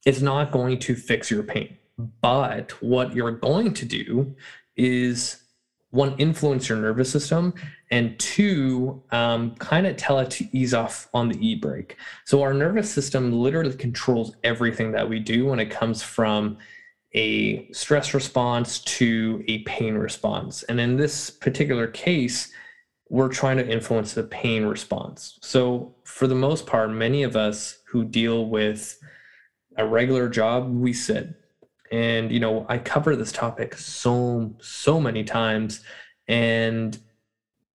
it's 0.07 0.21
not 0.21 0.53
going 0.53 0.79
to 0.79 0.95
fix 0.95 1.29
your 1.29 1.43
pain. 1.43 1.77
But 2.23 2.81
what 2.81 3.13
you're 3.13 3.33
going 3.33 3.75
to 3.75 3.85
do 3.85 4.37
is 4.77 5.43
one, 5.91 6.15
influence 6.19 6.69
your 6.69 6.79
nervous 6.79 7.11
system, 7.11 7.55
and 7.91 8.19
two, 8.19 9.03
um, 9.11 9.55
kind 9.57 9.87
of 9.87 9.97
tell 9.97 10.19
it 10.19 10.31
to 10.33 10.47
ease 10.57 10.75
off 10.75 11.09
on 11.15 11.29
the 11.29 11.47
e 11.47 11.55
brake. 11.55 11.97
So 12.27 12.43
our 12.43 12.53
nervous 12.53 12.93
system 12.93 13.33
literally 13.33 13.75
controls 13.75 14.37
everything 14.45 14.93
that 14.93 15.09
we 15.09 15.19
do 15.19 15.47
when 15.47 15.61
it 15.61 15.71
comes 15.71 16.03
from 16.03 16.59
a 17.15 17.71
stress 17.73 18.13
response 18.13 18.81
to 18.81 19.43
a 19.49 19.63
pain 19.63 19.95
response. 19.95 20.63
And 20.65 20.79
in 20.79 20.97
this 20.97 21.31
particular 21.31 21.87
case, 21.87 22.53
we're 23.09 23.29
trying 23.31 23.57
to 23.57 23.67
influence 23.67 24.13
the 24.13 24.25
pain 24.25 24.67
response. 24.67 25.39
So, 25.41 25.95
for 26.05 26.27
the 26.27 26.35
most 26.35 26.67
part, 26.67 26.91
many 26.91 27.23
of 27.23 27.37
us 27.37 27.79
who 27.87 28.05
deal 28.05 28.47
with 28.47 28.99
a 29.79 29.87
regular 29.87 30.29
job, 30.29 30.71
we 30.71 30.93
sit. 30.93 31.35
And, 31.91 32.31
you 32.31 32.41
know, 32.41 32.67
I 32.69 32.79
cover 32.79 33.17
this 33.17 33.33
topic 33.33 33.75
so, 33.75 34.55
so 34.61 35.01
many 35.01 35.25
times. 35.25 35.83
And 36.27 36.99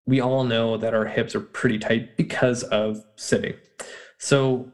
we 0.05 0.21
all 0.21 0.43
know 0.43 0.77
that 0.77 0.93
our 0.93 1.05
hips 1.05 1.35
are 1.35 1.41
pretty 1.41 1.79
tight 1.79 2.17
because 2.17 2.63
of 2.63 3.03
sitting. 3.15 3.55
So, 4.17 4.71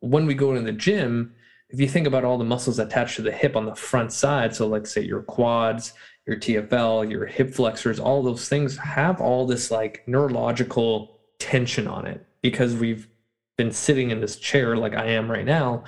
when 0.00 0.26
we 0.26 0.34
go 0.34 0.54
to 0.54 0.60
the 0.60 0.72
gym, 0.72 1.34
if 1.68 1.80
you 1.80 1.88
think 1.88 2.06
about 2.06 2.24
all 2.24 2.38
the 2.38 2.44
muscles 2.44 2.78
attached 2.78 3.16
to 3.16 3.22
the 3.22 3.32
hip 3.32 3.56
on 3.56 3.66
the 3.66 3.74
front 3.74 4.12
side, 4.12 4.54
so 4.54 4.66
like 4.66 4.86
say 4.86 5.02
your 5.02 5.22
quads, 5.22 5.94
your 6.26 6.36
TFL, 6.36 7.10
your 7.10 7.26
hip 7.26 7.54
flexors, 7.54 7.98
all 7.98 8.22
those 8.22 8.48
things 8.48 8.76
have 8.76 9.20
all 9.20 9.46
this 9.46 9.70
like 9.70 10.02
neurological 10.06 11.20
tension 11.38 11.86
on 11.86 12.06
it 12.06 12.24
because 12.42 12.74
we've 12.74 13.08
been 13.56 13.72
sitting 13.72 14.10
in 14.10 14.20
this 14.20 14.36
chair 14.36 14.76
like 14.76 14.94
I 14.94 15.06
am 15.06 15.30
right 15.30 15.44
now 15.44 15.84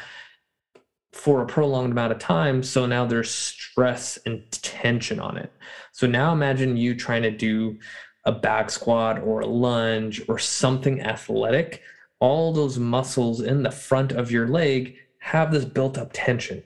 for 1.19 1.43
a 1.43 1.47
prolonged 1.47 1.91
amount 1.91 2.13
of 2.13 2.19
time. 2.21 2.63
So 2.63 2.87
now 2.87 3.05
there's 3.05 3.31
stress 3.31 4.19
and 4.25 4.41
tension 4.53 5.19
on 5.19 5.37
it. 5.37 5.53
So 5.91 6.07
now 6.07 6.33
imagine 6.33 6.77
you 6.77 6.95
trying 6.95 7.23
to 7.23 7.31
do 7.33 7.77
a 8.25 8.31
back 8.31 8.71
squat 8.71 9.21
or 9.21 9.41
a 9.41 9.47
lunge 9.47 10.23
or 10.29 10.39
something 10.39 11.01
athletic. 11.01 11.83
All 12.21 12.53
those 12.53 12.79
muscles 12.79 13.41
in 13.41 13.65
the 13.65 13.71
front 13.73 14.13
of 14.13 14.31
your 14.31 14.47
leg 14.47 14.97
have 15.19 15.51
this 15.51 15.65
built 15.65 15.99
up 15.99 16.11
tension. 16.13 16.63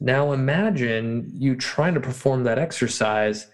Now 0.00 0.32
imagine 0.32 1.30
you 1.32 1.56
trying 1.56 1.94
to 1.94 2.00
perform 2.00 2.44
that 2.44 2.58
exercise 2.58 3.46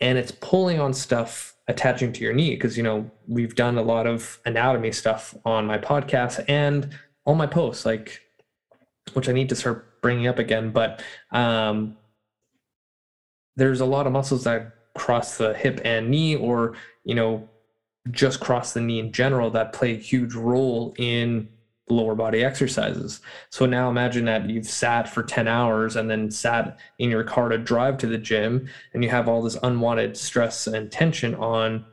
and 0.00 0.18
it's 0.18 0.32
pulling 0.32 0.80
on 0.80 0.92
stuff 0.92 1.54
attaching 1.66 2.12
to 2.12 2.22
your 2.22 2.34
knee 2.34 2.50
because 2.50 2.76
you 2.76 2.82
know 2.82 3.10
we've 3.26 3.54
done 3.54 3.78
a 3.78 3.82
lot 3.82 4.06
of 4.06 4.38
anatomy 4.44 4.92
stuff 4.92 5.34
on 5.46 5.64
my 5.64 5.78
podcast 5.78 6.44
and 6.46 6.90
on 7.24 7.38
my 7.38 7.46
posts 7.46 7.86
like 7.86 8.20
which 9.14 9.28
I 9.28 9.32
need 9.32 9.48
to 9.48 9.56
start 9.56 9.93
bringing 10.04 10.26
up 10.26 10.38
again 10.38 10.70
but 10.70 11.02
um 11.32 11.96
there's 13.56 13.80
a 13.80 13.86
lot 13.86 14.06
of 14.06 14.12
muscles 14.12 14.44
that 14.44 14.74
cross 14.94 15.38
the 15.38 15.54
hip 15.54 15.80
and 15.84 16.10
knee 16.10 16.36
or 16.36 16.74
you 17.04 17.14
know 17.14 17.48
just 18.10 18.38
cross 18.40 18.74
the 18.74 18.80
knee 18.80 18.98
in 18.98 19.12
general 19.12 19.50
that 19.50 19.72
play 19.72 19.94
a 19.94 19.98
huge 19.98 20.34
role 20.34 20.94
in 20.98 21.48
lower 21.88 22.14
body 22.14 22.42
exercises. 22.42 23.20
So 23.50 23.66
now 23.66 23.90
imagine 23.90 24.24
that 24.26 24.48
you've 24.48 24.66
sat 24.66 25.08
for 25.08 25.22
10 25.22 25.48
hours 25.48 25.96
and 25.96 26.10
then 26.10 26.30
sat 26.30 26.78
in 26.98 27.10
your 27.10 27.24
car 27.24 27.48
to 27.48 27.58
drive 27.58 27.98
to 27.98 28.06
the 28.06 28.18
gym 28.18 28.68
and 28.92 29.04
you 29.04 29.10
have 29.10 29.28
all 29.28 29.42
this 29.42 29.56
unwanted 29.62 30.16
stress 30.16 30.66
and 30.66 30.90
tension 30.90 31.34
on 31.34 31.84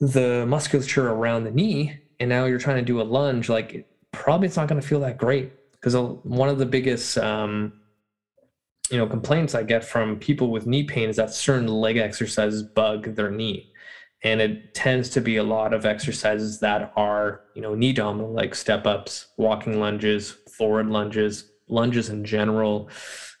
the 0.00 0.46
musculature 0.46 1.10
around 1.10 1.44
the 1.44 1.50
knee 1.50 1.98
and 2.18 2.28
now 2.28 2.46
you're 2.46 2.58
trying 2.58 2.76
to 2.76 2.82
do 2.82 3.00
a 3.00 3.02
lunge 3.02 3.50
like 3.50 3.86
probably 4.12 4.46
it's 4.46 4.56
not 4.56 4.66
going 4.68 4.80
to 4.80 4.86
feel 4.86 5.00
that 5.00 5.18
great 5.18 5.52
because 5.80 5.96
one 6.22 6.48
of 6.48 6.58
the 6.58 6.66
biggest 6.66 7.16
um, 7.18 7.72
you 8.90 8.98
know 8.98 9.06
complaints 9.06 9.54
i 9.54 9.62
get 9.62 9.84
from 9.84 10.18
people 10.18 10.50
with 10.50 10.66
knee 10.66 10.84
pain 10.84 11.08
is 11.08 11.16
that 11.16 11.32
certain 11.32 11.68
leg 11.68 11.96
exercises 11.96 12.62
bug 12.62 13.14
their 13.14 13.30
knee. 13.30 13.66
And 14.22 14.42
it 14.42 14.74
tends 14.74 15.08
to 15.10 15.22
be 15.22 15.36
a 15.36 15.42
lot 15.42 15.72
of 15.72 15.86
exercises 15.86 16.60
that 16.60 16.92
are 16.94 17.40
you 17.54 17.62
know 17.62 17.74
knee 17.74 17.92
dominant 17.92 18.34
like 18.34 18.54
step 18.54 18.86
ups 18.86 19.28
walking 19.38 19.80
lunges 19.80 20.36
forward 20.56 20.88
lunges 20.88 21.50
lunges 21.68 22.08
in 22.08 22.24
general. 22.24 22.90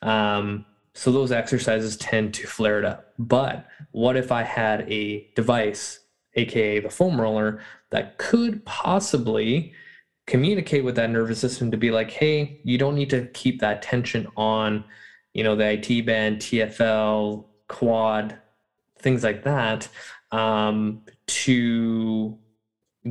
Um, 0.02 0.64
so 0.94 1.12
those 1.12 1.32
exercises 1.32 1.96
tend 1.96 2.34
to 2.34 2.46
flare 2.46 2.78
it 2.78 2.84
up. 2.84 3.12
But 3.18 3.66
what 3.92 4.16
if 4.16 4.32
i 4.32 4.42
had 4.42 4.90
a 4.90 5.28
device 5.34 6.00
aka 6.34 6.80
the 6.80 6.90
foam 6.90 7.20
roller 7.20 7.60
that 7.90 8.18
could 8.18 8.64
possibly 8.64 9.72
communicate 10.26 10.84
with 10.84 10.94
that 10.96 11.10
nervous 11.10 11.40
system 11.40 11.70
to 11.70 11.76
be 11.76 11.90
like 11.90 12.10
hey 12.10 12.60
you 12.62 12.78
don't 12.78 12.94
need 12.94 13.10
to 13.10 13.26
keep 13.28 13.60
that 13.60 13.82
tension 13.82 14.26
on 14.36 14.84
you 15.34 15.42
know 15.42 15.56
the 15.56 15.72
IT 15.72 16.06
band 16.06 16.38
TFL 16.38 17.44
quad 17.68 18.38
things 18.98 19.24
like 19.24 19.44
that 19.44 19.88
um, 20.32 21.02
to 21.26 22.38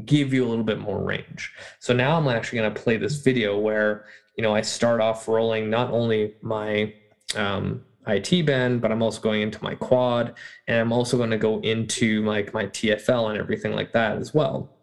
give 0.05 0.33
you 0.33 0.45
a 0.45 0.47
little 0.47 0.63
bit 0.63 0.79
more 0.79 1.01
range. 1.03 1.53
So 1.79 1.93
now 1.93 2.17
I'm 2.17 2.27
actually 2.27 2.59
going 2.59 2.73
to 2.73 2.81
play 2.81 2.97
this 2.97 3.17
video 3.17 3.57
where, 3.57 4.05
you 4.35 4.43
know, 4.43 4.53
I 4.53 4.61
start 4.61 5.01
off 5.01 5.27
rolling 5.27 5.69
not 5.69 5.91
only 5.91 6.35
my 6.41 6.93
um, 7.35 7.83
IT 8.07 8.45
band, 8.45 8.81
but 8.81 8.91
I'm 8.91 9.01
also 9.01 9.19
going 9.19 9.41
into 9.41 9.63
my 9.63 9.75
quad 9.75 10.35
and 10.67 10.79
I'm 10.79 10.93
also 10.93 11.17
going 11.17 11.31
to 11.31 11.37
go 11.37 11.59
into 11.61 12.23
like 12.23 12.53
my 12.53 12.65
TFL 12.65 13.31
and 13.31 13.39
everything 13.39 13.73
like 13.73 13.91
that 13.93 14.17
as 14.17 14.33
well. 14.33 14.75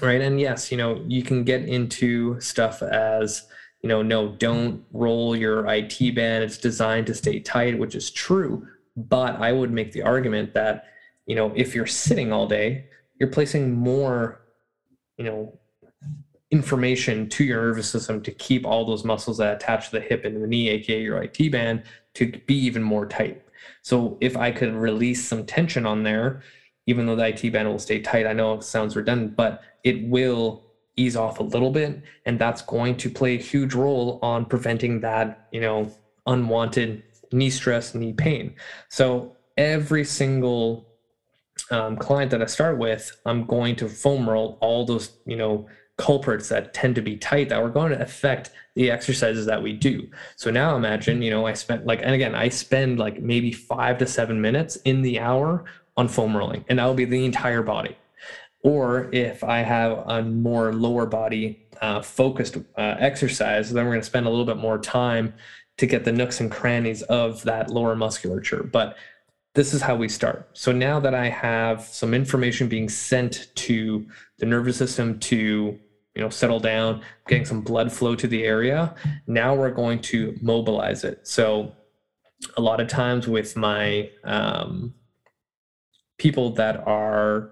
Right. 0.00 0.20
And 0.20 0.40
yes, 0.40 0.70
you 0.70 0.78
know, 0.78 1.04
you 1.08 1.22
can 1.22 1.44
get 1.44 1.68
into 1.68 2.40
stuff 2.40 2.80
as, 2.82 3.46
you 3.82 3.88
know, 3.88 4.02
no, 4.02 4.28
don't 4.36 4.84
roll 4.92 5.36
your 5.36 5.66
IT 5.66 6.14
band. 6.14 6.44
It's 6.44 6.58
designed 6.58 7.06
to 7.08 7.14
stay 7.14 7.40
tight, 7.40 7.78
which 7.78 7.94
is 7.94 8.10
true. 8.10 8.66
But 8.96 9.36
I 9.40 9.52
would 9.52 9.70
make 9.70 9.92
the 9.92 10.02
argument 10.02 10.54
that 10.54 10.84
you 11.30 11.36
know 11.36 11.52
if 11.54 11.76
you're 11.76 11.86
sitting 11.86 12.32
all 12.32 12.48
day 12.48 12.86
you're 13.20 13.28
placing 13.28 13.72
more 13.72 14.40
you 15.16 15.24
know 15.24 15.56
information 16.50 17.28
to 17.28 17.44
your 17.44 17.62
nervous 17.62 17.88
system 17.88 18.20
to 18.20 18.32
keep 18.32 18.66
all 18.66 18.84
those 18.84 19.04
muscles 19.04 19.38
that 19.38 19.54
attach 19.54 19.90
to 19.90 19.92
the 19.92 20.00
hip 20.00 20.24
and 20.24 20.42
the 20.42 20.46
knee 20.48 20.68
aka 20.68 21.00
your 21.00 21.22
IT 21.22 21.52
band 21.52 21.84
to 22.14 22.32
be 22.46 22.56
even 22.56 22.82
more 22.82 23.06
tight 23.06 23.44
so 23.82 24.18
if 24.20 24.36
i 24.36 24.50
could 24.50 24.74
release 24.74 25.24
some 25.24 25.46
tension 25.46 25.86
on 25.86 26.02
there 26.02 26.42
even 26.90 27.06
though 27.06 27.16
the 27.16 27.26
IT 27.26 27.52
band 27.52 27.68
will 27.68 27.78
stay 27.78 28.00
tight 28.00 28.26
i 28.26 28.32
know 28.32 28.54
it 28.54 28.64
sounds 28.64 28.96
redundant 28.96 29.36
but 29.36 29.62
it 29.84 30.06
will 30.08 30.64
ease 30.96 31.16
off 31.16 31.40
a 31.40 31.42
little 31.42 31.70
bit 31.70 32.02
and 32.26 32.38
that's 32.38 32.62
going 32.62 32.96
to 32.96 33.08
play 33.08 33.34
a 33.36 33.40
huge 33.40 33.74
role 33.74 34.18
on 34.22 34.44
preventing 34.44 35.00
that 35.00 35.48
you 35.52 35.60
know 35.60 35.90
unwanted 36.26 37.02
knee 37.32 37.50
stress 37.50 37.94
knee 37.94 38.12
pain 38.12 38.54
so 38.88 39.36
every 39.56 40.04
single 40.04 40.90
um, 41.70 41.96
client 41.96 42.30
that 42.30 42.42
I 42.42 42.46
start 42.46 42.78
with, 42.78 43.12
I'm 43.26 43.44
going 43.44 43.76
to 43.76 43.88
foam 43.88 44.28
roll 44.28 44.58
all 44.60 44.84
those, 44.84 45.18
you 45.26 45.36
know, 45.36 45.68
culprits 45.98 46.48
that 46.48 46.72
tend 46.72 46.94
to 46.94 47.02
be 47.02 47.16
tight 47.16 47.50
that 47.50 47.60
are 47.60 47.68
going 47.68 47.92
to 47.92 48.00
affect 48.00 48.50
the 48.74 48.90
exercises 48.90 49.44
that 49.46 49.62
we 49.62 49.74
do. 49.74 50.08
So 50.36 50.50
now 50.50 50.74
imagine, 50.74 51.20
you 51.20 51.30
know, 51.30 51.46
I 51.46 51.52
spent 51.52 51.86
like, 51.86 52.00
and 52.02 52.14
again, 52.14 52.34
I 52.34 52.48
spend 52.48 52.98
like 52.98 53.20
maybe 53.20 53.52
five 53.52 53.98
to 53.98 54.06
seven 54.06 54.40
minutes 54.40 54.76
in 54.76 55.02
the 55.02 55.20
hour 55.20 55.64
on 55.96 56.08
foam 56.08 56.36
rolling, 56.36 56.64
and 56.68 56.78
that 56.78 56.84
will 56.86 56.94
be 56.94 57.04
the 57.04 57.24
entire 57.24 57.62
body. 57.62 57.96
Or 58.62 59.08
if 59.12 59.42
I 59.42 59.58
have 59.58 60.04
a 60.06 60.22
more 60.22 60.72
lower 60.72 61.06
body 61.06 61.66
uh, 61.80 62.02
focused 62.02 62.56
uh, 62.76 62.96
exercise, 62.98 63.72
then 63.72 63.84
we're 63.84 63.92
going 63.92 64.02
to 64.02 64.06
spend 64.06 64.26
a 64.26 64.30
little 64.30 64.44
bit 64.44 64.58
more 64.58 64.78
time 64.78 65.34
to 65.78 65.86
get 65.86 66.04
the 66.04 66.12
nooks 66.12 66.40
and 66.40 66.50
crannies 66.50 67.02
of 67.02 67.42
that 67.44 67.70
lower 67.70 67.96
musculature. 67.96 68.62
But 68.62 68.96
this 69.54 69.72
is 69.72 69.80
how 69.80 69.96
we 69.96 70.08
start. 70.08 70.50
So 70.52 70.72
now 70.72 71.00
that 71.00 71.14
I 71.14 71.28
have 71.28 71.82
some 71.82 72.12
information 72.14 72.68
being 72.68 72.88
sent 72.88 73.48
to 73.56 74.06
the 74.38 74.46
nervous 74.46 74.76
system 74.76 75.18
to 75.20 75.78
you 76.14 76.22
know 76.22 76.28
settle 76.28 76.60
down 76.60 77.02
getting 77.28 77.44
some 77.44 77.60
blood 77.60 77.92
flow 77.92 78.16
to 78.16 78.26
the 78.26 78.42
area 78.42 78.94
now 79.28 79.54
we're 79.54 79.70
going 79.70 80.00
to 80.00 80.36
mobilize 80.42 81.04
it 81.04 81.26
so 81.26 81.72
a 82.56 82.60
lot 82.60 82.80
of 82.80 82.88
times 82.88 83.28
with 83.28 83.56
my 83.56 84.10
um, 84.24 84.92
people 86.20 86.50
that 86.50 86.86
are 86.86 87.50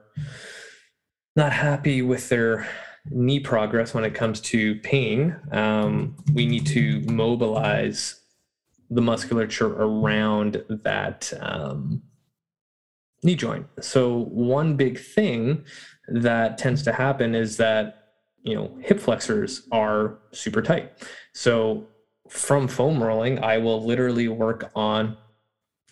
not 1.34 1.52
happy 1.52 2.02
with 2.02 2.28
their 2.28 2.68
knee 3.10 3.40
progress 3.40 3.94
when 3.94 4.04
it 4.04 4.14
comes 4.14 4.40
to 4.40 4.76
pain 4.80 5.34
um, 5.52 6.14
we 6.34 6.46
need 6.46 6.66
to 6.66 7.00
mobilize 7.10 8.20
the 8.90 9.00
musculature 9.00 9.72
around 9.74 10.62
that 10.68 11.32
um, 11.40 12.02
knee 13.22 13.34
joint. 13.34 13.66
So 13.80 14.24
one 14.30 14.76
big 14.76 14.98
thing 14.98 15.64
that 16.08 16.58
tends 16.58 16.82
to 16.84 16.92
happen 16.92 17.34
is 17.34 17.56
that 17.56 17.94
you 18.42 18.54
know 18.54 18.78
hip 18.80 19.00
flexors 19.00 19.66
are 19.72 20.18
super 20.32 20.62
tight. 20.62 20.92
So 21.32 21.88
from 22.28 22.68
foam 22.68 23.02
rolling 23.02 23.42
i 23.42 23.56
will 23.58 23.84
literally 23.84 24.28
work 24.28 24.70
on 24.74 25.16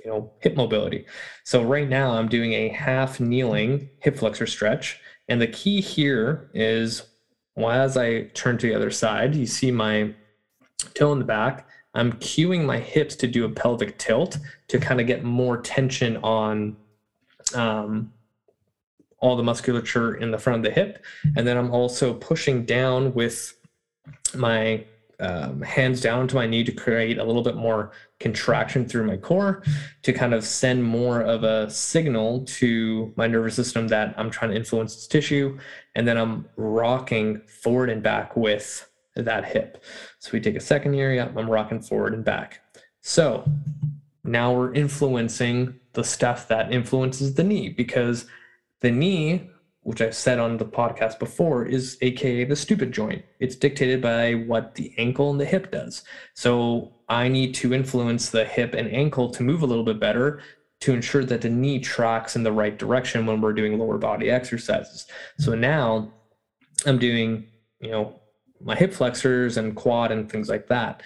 you 0.07 0.13
know 0.13 0.31
hip 0.39 0.55
mobility 0.55 1.05
so 1.43 1.65
right 1.65 1.89
now 1.89 2.13
i'm 2.13 2.29
doing 2.29 2.53
a 2.53 2.69
half 2.69 3.19
kneeling 3.19 3.89
hip 3.99 4.17
flexor 4.17 4.47
stretch 4.47 5.01
and 5.29 5.43
the 5.43 5.49
key 5.49 5.81
here 5.81 6.49
is 6.55 7.03
well, 7.57 7.71
as 7.71 7.97
i 7.97 8.23
turn 8.29 8.57
to 8.57 8.69
the 8.69 8.75
other 8.75 8.91
side 8.91 9.35
you 9.35 9.47
see 9.47 9.73
my 9.73 10.15
toe 10.95 11.13
in 11.13 11.19
the 11.19 11.25
back 11.25 11.69
i'm 11.95 12.13
cueing 12.15 12.65
my 12.65 12.79
hips 12.79 13.17
to 13.17 13.27
do 13.27 13.45
a 13.45 13.49
pelvic 13.49 13.99
tilt 13.99 14.39
to 14.69 14.79
kind 14.79 15.01
of 15.01 15.09
get 15.09 15.25
more 15.25 15.61
tension 15.61 16.17
on 16.19 16.77
um, 17.55 18.13
all 19.19 19.37
the 19.37 19.43
musculature 19.43 20.15
in 20.15 20.31
the 20.31 20.39
front 20.39 20.59
of 20.59 20.63
the 20.63 20.71
hip. 20.71 21.05
And 21.37 21.47
then 21.47 21.57
I'm 21.57 21.71
also 21.71 22.15
pushing 22.15 22.65
down 22.65 23.15
with 23.15 23.55
my 24.35 24.85
um, 25.19 25.63
hands 25.63 26.01
down 26.01 26.29
to 26.29 26.35
my 26.35 26.47
knee 26.47 26.65
to 26.65 26.73
create 26.73 27.19
a 27.19 27.25
little 27.25 27.43
bit 27.43 27.57
more 27.57 27.93
contraction 28.19 28.87
through 28.87 29.05
my 29.05 29.17
core 29.17 29.63
to 30.03 30.13
kind 30.13 30.33
of 30.33 30.45
send 30.45 30.83
more 30.83 31.21
of 31.21 31.45
a 31.45 31.69
signal 31.71 32.45
to 32.47 33.13
my 33.17 33.27
nervous 33.27 33.55
system 33.55 33.89
that 33.89 34.15
I'm 34.17 34.31
trying 34.31 34.53
to 34.53 34.57
influence 34.57 34.95
this 34.95 35.07
tissue. 35.07 35.59
And 35.95 36.09
then 36.09 36.17
I'm 36.17 36.49
rocking 36.57 37.43
forward 37.43 37.91
and 37.91 38.03
back 38.03 38.37
with 38.37 38.89
that 39.17 39.45
hip. 39.45 39.83
So 40.19 40.31
we 40.33 40.41
take 40.41 40.57
a 40.57 40.61
second 40.61 40.95
here. 40.95 41.31
I'm 41.37 41.51
rocking 41.51 41.81
forward 41.83 42.15
and 42.15 42.25
back. 42.25 42.61
So 43.03 43.49
now 44.25 44.53
we're 44.53 44.75
influencing 44.75 45.79
the 45.93 46.05
stuff 46.05 46.49
that 46.49 46.73
influences 46.73 47.35
the 47.35 47.45
knee 47.45 47.69
because 47.69 48.27
the 48.81 48.91
knee, 48.91 49.51
which 49.87 50.01
I've 50.01 50.17
said 50.17 50.41
on 50.41 50.57
the 50.57 50.65
podcast 50.65 51.21
before, 51.21 51.65
is 51.65 51.97
aka 52.03 52.43
the 52.43 52.57
stupid 52.57 52.91
joint. 52.91 53.25
It's 53.39 53.55
dictated 53.55 54.03
by 54.03 54.35
what 54.35 54.75
the 54.75 54.93
ankle 54.99 55.31
and 55.31 55.41
the 55.41 55.45
hip 55.45 55.71
does. 55.71 56.03
So 56.35 56.93
I 57.09 57.29
need 57.29 57.55
to 57.55 57.73
influence 57.73 58.31
the 58.31 58.45
hip 58.45 58.75
and 58.75 58.93
ankle 58.93 59.31
to 59.31 59.45
move 59.45 59.63
a 59.63 59.67
little 59.67 59.85
bit 59.85 60.01
better 60.01 60.43
to 60.81 60.93
ensure 60.93 61.25
that 61.27 61.41
the 61.41 61.49
knee 61.49 61.79
tracks 61.79 62.35
in 62.35 62.43
the 62.43 62.51
right 62.51 62.77
direction 62.77 63.27
when 63.27 63.41
we're 63.41 63.53
doing 63.53 63.79
lower 63.79 63.97
body 63.97 64.29
exercises. 64.29 65.07
So 65.39 65.55
now 65.55 66.11
I'm 66.85 66.99
doing, 66.99 67.47
you 67.81 67.93
know, 67.93 68.21
my 68.61 68.75
hip 68.75 68.93
flexors 68.93 69.57
and 69.57 69.77
quad 69.77 70.11
and 70.11 70.29
things 70.29 70.49
like 70.49 70.67
that. 70.67 71.01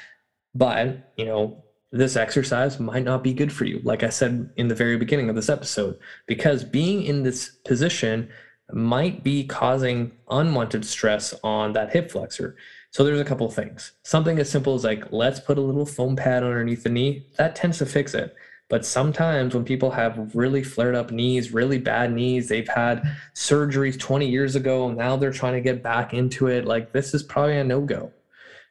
But, 0.55 1.13
you 1.19 1.27
know, 1.27 1.63
this 1.93 2.17
exercise 2.17 2.81
might 2.81 3.05
not 3.05 3.23
be 3.23 3.35
good 3.35 3.53
for 3.53 3.67
you, 3.67 3.81
like 3.85 4.03
I 4.03 4.09
said 4.09 4.49
in 4.57 4.69
the 4.69 4.75
very 4.75 4.97
beginning 4.97 5.29
of 5.29 5.37
this 5.37 5.51
episode, 5.51 5.99
because 6.27 6.65
being 6.65 7.03
in 7.03 7.25
this 7.25 7.51
position 7.67 8.31
might 8.75 9.23
be 9.23 9.45
causing 9.45 10.13
unwanted 10.31 10.85
stress 10.85 11.35
on 11.43 11.73
that 11.73 11.93
hip 11.93 12.11
flexor. 12.11 12.57
So 12.91 13.05
there's 13.05 13.21
a 13.21 13.25
couple 13.25 13.47
of 13.47 13.55
things. 13.55 13.93
Something 14.03 14.39
as 14.39 14.51
simple 14.51 14.75
as 14.75 14.85
like, 14.85 15.13
let's 15.13 15.41
put 15.41 15.59
a 15.59 15.63
little 15.63 15.87
foam 15.87 16.17
pad 16.17 16.43
underneath 16.43 16.83
the 16.83 16.89
knee, 16.89 17.27
that 17.39 17.55
tends 17.55 17.79
to 17.79 17.87
fix 17.87 18.15
it. 18.15 18.35
But 18.69 18.87
sometimes 18.87 19.53
when 19.53 19.65
people 19.65 19.91
have 19.91 20.35
really 20.35 20.63
flared 20.63 20.95
up 20.95 21.11
knees, 21.11 21.53
really 21.53 21.79
bad 21.79 22.13
knees, 22.13 22.49
they've 22.49 22.69
had 22.69 23.03
surgeries 23.35 23.99
20 23.99 24.29
years 24.29 24.55
ago, 24.55 24.89
and 24.89 24.97
now 24.97 25.17
they're 25.17 25.33
trying 25.33 25.55
to 25.55 25.61
get 25.61 25.83
back 25.83 26.15
into 26.15 26.47
it. 26.47 26.65
Like 26.65 26.93
this 26.93 27.13
is 27.13 27.25
probably 27.25 27.59
a 27.59 27.65
no 27.65 27.81
go, 27.81 28.13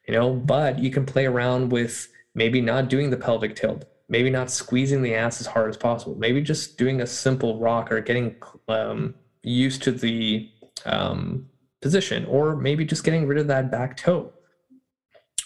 you 0.08 0.14
know, 0.14 0.34
but 0.34 0.80
you 0.80 0.90
can 0.90 1.06
play 1.06 1.26
around 1.26 1.72
with 1.72 2.08
maybe 2.34 2.62
not 2.62 2.88
doing 2.88 3.10
the 3.10 3.18
pelvic 3.18 3.58
tilt, 3.58 3.84
maybe 4.08 4.30
not 4.30 4.50
squeezing 4.50 5.02
the 5.02 5.16
ass 5.16 5.42
as 5.42 5.48
hard 5.48 5.70
as 5.70 5.76
possible, 5.76 6.16
maybe 6.16 6.42
just 6.42 6.78
doing 6.78 7.02
a 7.02 7.08
simple 7.08 7.60
rock 7.60 7.92
or 7.92 8.00
getting 8.00 8.36
um, 8.70 9.14
used 9.44 9.84
to 9.84 9.92
the 9.92 10.50
um, 10.86 11.48
position, 11.82 12.26
or 12.26 12.56
maybe 12.56 12.86
just 12.86 13.04
getting 13.04 13.28
rid 13.28 13.38
of 13.38 13.48
that 13.48 13.72
back 13.72 13.98
toe. 13.98 14.32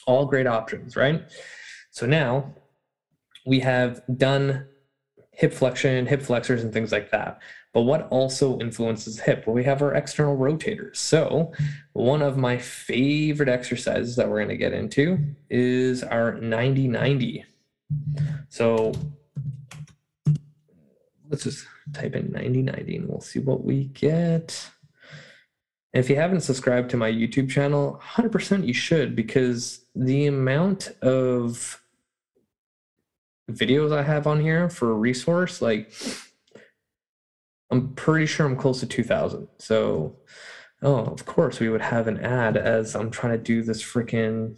All 0.06 0.26
great 0.26 0.48
options, 0.48 0.96
right? 0.96 1.24
So 1.92 2.06
now 2.06 2.54
we 3.46 3.60
have 3.60 4.02
done 4.18 4.68
hip 5.32 5.54
flexion, 5.54 6.06
hip 6.06 6.22
flexors, 6.22 6.64
and 6.64 6.72
things 6.72 6.92
like 6.92 7.12
that. 7.12 7.40
But 7.74 7.82
what 7.82 8.08
also 8.10 8.60
influences 8.60 9.20
hip? 9.20 9.46
Well, 9.48 9.56
we 9.56 9.64
have 9.64 9.82
our 9.82 9.96
external 9.96 10.38
rotators. 10.38 10.98
So, 10.98 11.52
one 11.94 12.22
of 12.22 12.38
my 12.38 12.58
favorite 12.58 13.50
exercises 13.50 14.16
that 14.16 14.30
we're 14.30 14.38
going 14.38 14.50
to 14.50 14.58
get 14.58 14.74
into 14.74 15.18
is 15.50 16.04
our 16.04 16.34
90 16.36 16.88
90. 16.88 17.46
So, 18.50 18.94
let's 21.30 21.44
just 21.44 21.66
type 21.92 22.16
in 22.16 22.32
90 22.32 22.62
90 22.62 22.96
and 22.98 23.10
we'll 23.10 23.22
see 23.22 23.40
what 23.40 23.64
we 23.64 23.86
get. 23.86 24.70
If 25.94 26.10
you 26.10 26.16
haven't 26.16 26.42
subscribed 26.42 26.90
to 26.92 26.98
my 26.98 27.12
YouTube 27.12 27.50
channel, 27.50 28.02
100% 28.04 28.66
you 28.66 28.74
should 28.74 29.16
because 29.16 29.86
the 29.94 30.26
amount 30.26 30.90
of 31.02 31.80
videos 33.52 33.96
I 33.96 34.02
have 34.02 34.26
on 34.26 34.42
here 34.42 34.70
for 34.70 34.92
a 34.92 34.96
resource, 34.96 35.62
like 35.62 35.94
I'm 37.70 37.94
pretty 37.94 38.26
sure 38.26 38.46
I'm 38.46 38.56
close 38.56 38.80
to 38.80 38.88
2000. 38.88 39.48
So, 39.58 40.16
oh, 40.82 41.06
of 41.06 41.26
course 41.26 41.60
we 41.60 41.70
would 41.70 41.82
have 41.82 42.08
an 42.08 42.20
ad 42.20 42.58
as 42.58 42.96
I'm 42.96 43.12
trying 43.12 43.34
to 43.34 43.44
do 43.44 43.62
this 43.62 43.84
freaking. 43.84 44.56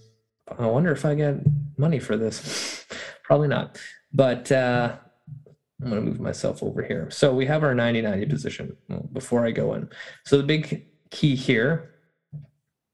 I 0.58 0.68
wonder 0.68 0.92
if 0.92 1.06
I 1.06 1.16
get 1.16 1.38
money 1.78 2.00
for 2.00 2.16
this. 2.16 2.86
Probably 3.24 3.48
not. 3.48 3.80
But 4.14 4.52
uh, 4.52 4.98
I'm 5.82 5.90
going 5.90 6.02
to 6.02 6.06
hmm. 6.06 6.14
move 6.14 6.22
myself 6.22 6.64
over 6.64 6.82
here. 6.82 7.10
So 7.12 7.34
we 7.34 7.46
have 7.48 7.64
our 7.64 7.76
90 7.76 8.02
90 8.02 8.26
position 8.28 8.78
uh, 8.90 9.00
before 9.12 9.46
I 9.46 9.52
go 9.52 9.74
in. 9.74 9.90
So 10.26 10.38
the 10.38 10.44
big 10.44 10.88
key 11.12 11.36
here 11.36 11.96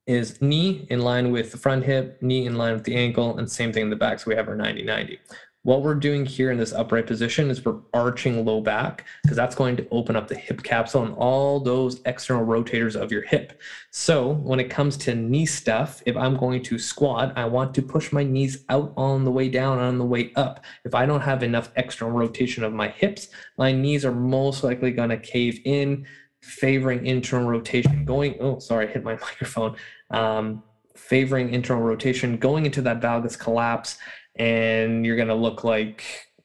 is 0.08 0.42
knee 0.42 0.88
in 0.90 1.02
line 1.02 1.32
with 1.32 1.52
the 1.52 1.58
front 1.58 1.86
hip, 1.86 2.22
knee 2.22 2.46
in 2.46 2.56
line 2.56 2.74
with 2.74 2.84
the 2.84 2.96
ankle, 2.96 3.38
and 3.38 3.50
same 3.50 3.72
thing 3.72 3.84
in 3.84 3.90
the 3.90 3.96
back. 3.96 4.20
So 4.20 4.26
we 4.30 4.36
have 4.36 4.48
our 4.48 4.56
90 4.56 4.84
90. 4.84 5.20
What 5.64 5.84
we're 5.84 5.94
doing 5.94 6.26
here 6.26 6.50
in 6.50 6.58
this 6.58 6.74
upright 6.74 7.06
position 7.06 7.52
is 7.52 7.64
we're 7.64 7.82
arching 7.94 8.44
low 8.46 8.62
back 8.62 9.06
because 9.22 9.38
that's 9.38 9.54
going 9.54 9.78
to 9.78 9.88
open 9.92 10.16
up 10.16 10.28
the 10.28 10.36
hip 10.36 10.64
capsule 10.64 11.04
and 11.04 11.14
all 11.14 11.60
those 11.60 12.02
external 12.06 12.48
rotators 12.48 12.96
of 12.96 13.12
your 13.12 13.22
hip. 13.22 13.62
So 13.92 14.30
when 14.34 14.60
it 14.60 14.72
comes 14.72 14.98
to 14.98 15.14
knee 15.14 15.46
stuff, 15.46 16.02
if 16.08 16.18
I'm 16.18 16.36
going 16.36 16.64
to 16.64 16.80
squat, 16.80 17.34
I 17.36 17.46
want 17.46 17.76
to 17.76 17.84
push 17.84 18.12
my 18.12 18.24
knees 18.24 18.66
out 18.70 18.92
on 18.98 19.24
the 19.24 19.30
way 19.30 19.50
down 19.50 19.78
on 19.78 20.00
the 20.00 20.06
way 20.06 20.34
up. 20.36 20.66
If 20.84 20.96
I 20.96 21.06
don't 21.06 21.22
have 21.22 21.44
enough 21.44 21.70
external 21.76 22.18
rotation 22.18 22.64
of 22.64 22.74
my 22.74 22.88
hips, 22.88 23.28
my 23.60 23.72
knees 23.72 24.04
are 24.04 24.16
most 24.16 24.64
likely 24.64 24.90
going 24.90 25.10
to 25.10 25.18
cave 25.18 25.62
in, 25.66 26.08
favoring 26.42 27.06
internal 27.06 27.48
rotation 27.48 28.04
going, 28.04 28.36
oh, 28.40 28.58
sorry, 28.58 28.88
I 28.88 28.92
hit 28.92 29.04
my 29.04 29.14
microphone. 29.22 29.76
Um, 30.10 30.64
favoring 30.96 31.54
internal 31.54 31.84
rotation, 31.84 32.38
going 32.38 32.66
into 32.66 32.82
that 32.82 33.00
valgus 33.00 33.38
collapse 33.38 33.98
and 34.36 35.06
you're 35.06 35.16
going 35.16 35.28
to 35.28 35.36
look 35.36 35.64
like 35.64 36.04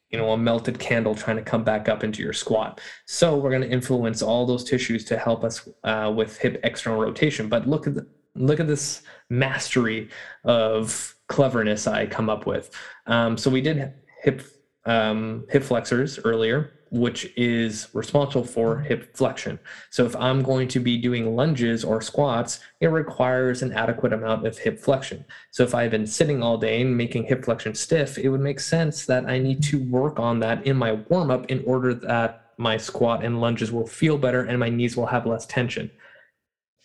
you 0.09 0.17
know 0.17 0.31
a 0.31 0.37
melted 0.37 0.79
candle 0.79 1.15
trying 1.15 1.35
to 1.37 1.43
come 1.43 1.63
back 1.63 1.89
up 1.89 2.03
into 2.03 2.21
your 2.21 2.33
squat. 2.33 2.79
So 3.05 3.35
we're 3.35 3.49
going 3.49 3.61
to 3.61 3.69
influence 3.69 4.21
all 4.21 4.45
those 4.45 4.63
tissues 4.63 5.03
to 5.05 5.17
help 5.17 5.43
us 5.43 5.67
uh, 5.83 6.11
with 6.15 6.37
hip 6.37 6.59
external 6.63 6.99
rotation. 6.99 7.49
But 7.49 7.67
look 7.67 7.87
at 7.87 7.95
the, 7.95 8.07
look 8.35 8.59
at 8.59 8.67
this 8.67 9.01
mastery 9.29 10.09
of 10.43 11.13
cleverness 11.27 11.87
i 11.87 12.05
come 12.05 12.29
up 12.29 12.45
with. 12.45 12.71
Um, 13.05 13.37
so 13.37 13.49
we 13.49 13.61
did 13.61 13.93
hip 14.23 14.43
um, 14.85 15.45
hip 15.49 15.63
flexors 15.63 16.19
earlier 16.23 16.76
which 16.89 17.31
is 17.35 17.87
responsible 17.93 18.45
for 18.45 18.79
hip 18.79 19.15
flexion. 19.15 19.59
So 19.89 20.05
if 20.05 20.15
I'm 20.15 20.41
going 20.41 20.67
to 20.69 20.79
be 20.79 20.97
doing 20.97 21.35
lunges 21.35 21.83
or 21.83 22.01
squats, 22.01 22.59
it 22.79 22.87
requires 22.87 23.61
an 23.61 23.73
adequate 23.73 24.13
amount 24.13 24.47
of 24.47 24.57
hip 24.57 24.79
flexion. 24.79 25.25
So 25.51 25.63
if 25.63 25.75
I've 25.75 25.91
been 25.91 26.07
sitting 26.07 26.41
all 26.41 26.57
day 26.57 26.81
and 26.81 26.95
making 26.95 27.23
hip 27.23 27.45
flexion 27.45 27.75
stiff, 27.75 28.17
it 28.17 28.29
would 28.29 28.41
make 28.41 28.59
sense 28.59 29.05
that 29.05 29.25
I 29.25 29.39
need 29.39 29.63
to 29.63 29.83
work 29.83 30.19
on 30.19 30.39
that 30.39 30.65
in 30.65 30.77
my 30.77 30.93
warm 30.93 31.31
up 31.31 31.45
in 31.47 31.63
order 31.65 31.93
that 31.93 32.51
my 32.57 32.77
squat 32.77 33.23
and 33.23 33.39
lunges 33.39 33.71
will 33.71 33.87
feel 33.87 34.17
better 34.17 34.43
and 34.43 34.59
my 34.59 34.69
knees 34.69 34.97
will 34.97 35.05
have 35.05 35.25
less 35.25 35.45
tension. 35.45 35.91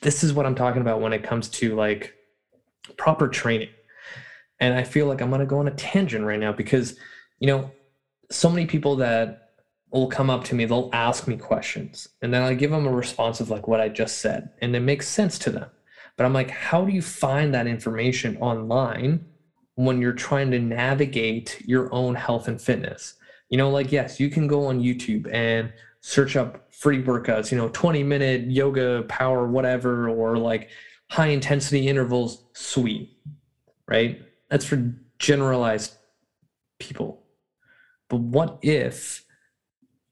This 0.03 0.23
is 0.25 0.33
what 0.33 0.47
I'm 0.47 0.55
talking 0.55 0.83
about 0.83 1.01
when 1.01 1.13
it 1.13 1.23
comes 1.23 1.49
to 1.49 1.75
like 1.75 2.15
proper 2.97 3.29
training. 3.29 3.71
And 4.61 4.75
I 4.75 4.85
feel 4.85 5.07
like 5.07 5.21
I'm 5.21 5.31
going 5.31 5.41
to 5.41 5.47
go 5.47 5.59
on 5.59 5.69
a 5.69 5.73
tangent 5.73 6.25
right 6.25 6.39
now 6.39 6.53
because, 6.53 6.97
you 7.41 7.47
know, 7.47 7.71
so 8.31 8.49
many 8.49 8.67
people 8.67 8.97
that 8.97 9.42
will 9.93 10.09
come 10.09 10.31
up 10.31 10.45
to 10.45 10.55
me, 10.55 10.65
they'll 10.65 10.91
ask 10.93 11.29
me 11.29 11.37
questions, 11.37 12.09
and 12.23 12.33
then 12.33 12.43
I 12.43 12.55
give 12.55 12.71
them 12.71 12.87
a 12.87 12.93
response 12.93 13.41
of 13.41 13.51
like 13.51 13.69
what 13.69 13.81
I 13.81 13.89
just 13.89 14.19
said, 14.19 14.51
and 14.61 14.75
it 14.75 14.81
makes 14.81 15.09
sense 15.09 15.39
to 15.41 15.51
them. 15.51 15.71
But 16.17 16.25
I'm 16.25 16.33
like, 16.33 16.51
how 16.51 16.85
do 16.85 16.93
you 16.93 17.03
find 17.03 17.55
that 17.55 17.67
information 17.67 18.37
online 18.39 19.25
when 19.75 20.01
you're 20.01 20.13
trying 20.13 20.51
to 20.51 20.59
navigate 20.59 21.61
your 21.67 21.93
own 21.93 22.15
health 22.15 22.49
and 22.49 22.61
fitness? 22.61 23.15
You 23.49 23.59
know, 23.59 23.71
like, 23.71 23.93
yes, 23.93 24.19
you 24.19 24.31
can 24.31 24.47
go 24.47 24.67
on 24.67 24.81
YouTube 24.81 25.33
and 25.33 25.73
search 26.01 26.37
up 26.37 26.73
free 26.73 27.03
workouts, 27.03 27.51
you 27.51 27.59
know, 27.59 27.69
20 27.69 28.03
minute 28.03 28.51
yoga, 28.51 29.03
power, 29.09 29.47
whatever, 29.47 30.09
or 30.09 30.37
like 30.37 30.71
high 31.11 31.29
intensity 31.29 31.89
intervals, 31.89 32.45
sweet, 32.55 33.17
right? 33.87 34.23
That's 34.51 34.65
for 34.65 34.95
generalized 35.19 35.97
people. 36.79 37.23
But 38.09 38.21
what 38.21 38.59
if 38.63 39.25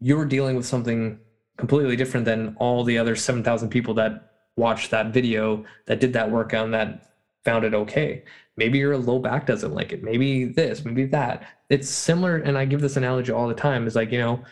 you're 0.01 0.25
dealing 0.25 0.57
with 0.57 0.67
something 0.67 1.19
completely 1.57 1.97
different 1.97 2.25
than 2.25 2.57
all 2.59 2.85
the 2.85 2.99
other 2.99 3.15
7,000 3.15 3.69
people 3.69 3.95
that 3.95 4.33
watched 4.57 4.91
that 4.91 5.13
video, 5.13 5.65
that 5.87 6.01
did 6.01 6.13
that 6.15 6.31
workout, 6.31 6.65
and 6.65 6.75
that 6.75 7.13
found 7.45 7.65
it 7.65 7.75
okay? 7.75 8.25
Maybe 8.57 8.79
your 8.79 8.97
low 8.99 9.19
back 9.19 9.47
doesn't 9.47 9.75
like 9.75 9.93
it. 9.93 10.03
Maybe 10.03 10.45
this, 10.45 10.85
maybe 10.85 11.07
that. 11.07 11.47
It's 11.69 11.89
similar, 11.89 12.37
and 12.37 12.59
I 12.59 12.65
give 12.65 12.81
this 12.81 12.97
analogy 12.97 13.33
all 13.33 13.49
the 13.49 13.55
time. 13.55 13.87
Is 13.87 13.97
like, 13.97 14.11
you 14.11 14.19
know, 14.19 14.45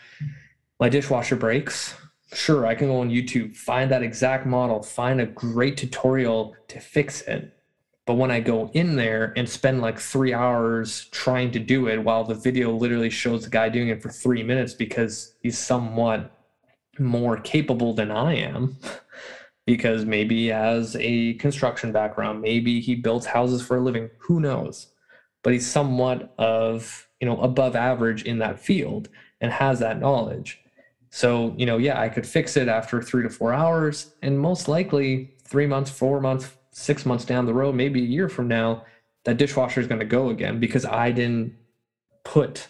my 0.79 0.89
dishwasher 0.89 1.35
breaks. 1.35 1.95
Sure, 2.33 2.65
I 2.65 2.75
can 2.75 2.87
go 2.87 3.01
on 3.01 3.09
YouTube, 3.09 3.55
find 3.55 3.89
that 3.91 4.03
exact 4.03 4.45
model, 4.45 4.83
find 4.83 5.19
a 5.19 5.25
great 5.25 5.77
tutorial 5.77 6.55
to 6.67 6.79
fix 6.79 7.21
it. 7.23 7.58
But 8.09 8.15
when 8.15 8.31
I 8.31 8.39
go 8.39 8.71
in 8.73 8.95
there 8.95 9.33
and 9.37 9.47
spend 9.47 9.81
like 9.81 9.99
three 9.99 10.33
hours 10.33 11.05
trying 11.11 11.51
to 11.51 11.59
do 11.59 11.87
it 11.87 12.03
while 12.03 12.23
the 12.23 12.33
video 12.33 12.71
literally 12.71 13.11
shows 13.11 13.43
the 13.43 13.51
guy 13.51 13.69
doing 13.69 13.89
it 13.89 14.01
for 14.01 14.09
three 14.09 14.41
minutes 14.41 14.73
because 14.73 15.35
he's 15.43 15.59
somewhat 15.59 16.31
more 16.97 17.37
capable 17.37 17.93
than 17.93 18.09
I 18.09 18.33
am, 18.37 18.77
because 19.67 20.05
maybe 20.05 20.37
he 20.37 20.47
has 20.47 20.97
a 20.99 21.35
construction 21.35 21.91
background, 21.91 22.41
maybe 22.41 22.79
he 22.79 22.95
builds 22.95 23.27
houses 23.27 23.61
for 23.61 23.77
a 23.77 23.79
living, 23.79 24.09
who 24.17 24.39
knows? 24.39 24.87
But 25.43 25.53
he's 25.53 25.69
somewhat 25.69 26.33
of, 26.39 27.07
you 27.21 27.27
know, 27.27 27.39
above 27.41 27.75
average 27.75 28.23
in 28.23 28.39
that 28.39 28.59
field 28.59 29.07
and 29.39 29.51
has 29.51 29.77
that 29.81 29.99
knowledge. 29.99 30.59
So, 31.11 31.53
you 31.59 31.67
know, 31.67 31.77
yeah, 31.77 32.01
I 32.01 32.09
could 32.09 32.25
fix 32.25 32.57
it 32.57 32.69
after 32.69 33.03
three 33.03 33.21
to 33.21 33.29
four 33.29 33.53
hours, 33.53 34.15
and 34.23 34.39
most 34.39 34.67
likely 34.67 35.35
three 35.43 35.67
months, 35.67 35.91
four 35.91 36.19
months, 36.19 36.49
six 36.79 37.05
months 37.05 37.25
down 37.25 37.45
the 37.45 37.53
road, 37.53 37.75
maybe 37.75 38.01
a 38.01 38.05
year 38.05 38.29
from 38.29 38.47
now, 38.47 38.85
that 39.25 39.37
dishwasher 39.37 39.81
is 39.81 39.87
going 39.87 39.99
to 39.99 40.05
go 40.05 40.29
again 40.29 40.59
because 40.59 40.85
I 40.85 41.11
didn't 41.11 41.55
put, 42.23 42.67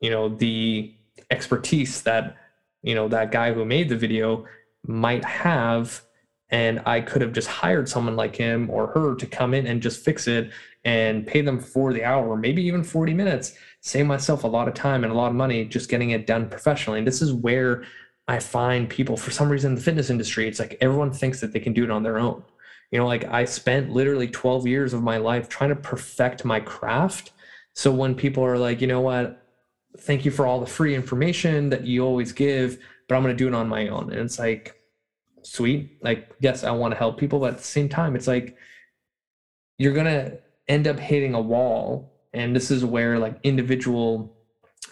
you 0.00 0.10
know, 0.10 0.28
the 0.28 0.94
expertise 1.30 2.02
that, 2.02 2.36
you 2.82 2.94
know, 2.94 3.08
that 3.08 3.32
guy 3.32 3.52
who 3.52 3.64
made 3.64 3.88
the 3.88 3.96
video 3.96 4.46
might 4.86 5.24
have. 5.24 6.02
And 6.48 6.82
I 6.84 7.00
could 7.00 7.22
have 7.22 7.32
just 7.32 7.46
hired 7.46 7.88
someone 7.88 8.16
like 8.16 8.34
him 8.34 8.68
or 8.70 8.88
her 8.88 9.14
to 9.14 9.26
come 9.26 9.54
in 9.54 9.66
and 9.66 9.80
just 9.80 10.04
fix 10.04 10.26
it 10.26 10.50
and 10.84 11.26
pay 11.26 11.42
them 11.42 11.60
for 11.60 11.92
the 11.92 12.02
hour, 12.02 12.36
maybe 12.36 12.62
even 12.62 12.82
40 12.82 13.14
minutes 13.14 13.56
save 13.80 14.06
myself 14.06 14.44
a 14.44 14.46
lot 14.46 14.68
of 14.68 14.74
time 14.74 15.04
and 15.04 15.12
a 15.12 15.16
lot 15.16 15.28
of 15.28 15.34
money 15.34 15.64
just 15.64 15.88
getting 15.88 16.10
it 16.10 16.26
done 16.26 16.48
professionally. 16.48 16.98
And 16.98 17.06
this 17.06 17.22
is 17.22 17.32
where 17.32 17.84
I 18.28 18.38
find 18.38 18.88
people, 18.88 19.16
for 19.16 19.30
some 19.30 19.48
reason, 19.48 19.72
in 19.72 19.74
the 19.74 19.80
fitness 19.80 20.10
industry, 20.10 20.46
it's 20.46 20.58
like 20.58 20.76
everyone 20.80 21.12
thinks 21.12 21.40
that 21.40 21.52
they 21.52 21.60
can 21.60 21.72
do 21.72 21.84
it 21.84 21.90
on 21.90 22.02
their 22.02 22.18
own. 22.18 22.42
You 22.90 22.98
know, 22.98 23.06
like 23.06 23.24
I 23.24 23.44
spent 23.44 23.90
literally 23.90 24.28
12 24.28 24.66
years 24.66 24.92
of 24.92 25.02
my 25.02 25.16
life 25.16 25.48
trying 25.48 25.70
to 25.70 25.76
perfect 25.76 26.44
my 26.44 26.60
craft. 26.60 27.32
So 27.74 27.92
when 27.92 28.14
people 28.14 28.44
are 28.44 28.58
like, 28.58 28.80
you 28.80 28.86
know 28.86 29.00
what, 29.00 29.46
thank 29.98 30.24
you 30.24 30.30
for 30.30 30.46
all 30.46 30.60
the 30.60 30.66
free 30.66 30.94
information 30.94 31.70
that 31.70 31.84
you 31.84 32.04
always 32.04 32.32
give, 32.32 32.78
but 33.08 33.14
I'm 33.14 33.22
going 33.22 33.36
to 33.36 33.38
do 33.38 33.48
it 33.48 33.54
on 33.54 33.68
my 33.68 33.88
own. 33.88 34.10
And 34.10 34.20
it's 34.20 34.38
like, 34.38 34.76
sweet. 35.42 35.98
Like, 36.02 36.30
yes, 36.40 36.64
I 36.64 36.72
want 36.72 36.92
to 36.92 36.98
help 36.98 37.18
people, 37.18 37.38
but 37.38 37.52
at 37.52 37.58
the 37.58 37.64
same 37.64 37.88
time, 37.88 38.16
it's 38.16 38.26
like, 38.26 38.56
you're 39.78 39.94
going 39.94 40.06
to 40.06 40.38
end 40.68 40.86
up 40.86 40.98
hitting 40.98 41.34
a 41.34 41.40
wall 41.40 42.12
and 42.32 42.54
this 42.54 42.70
is 42.70 42.84
where 42.84 43.18
like 43.18 43.38
individual 43.42 44.36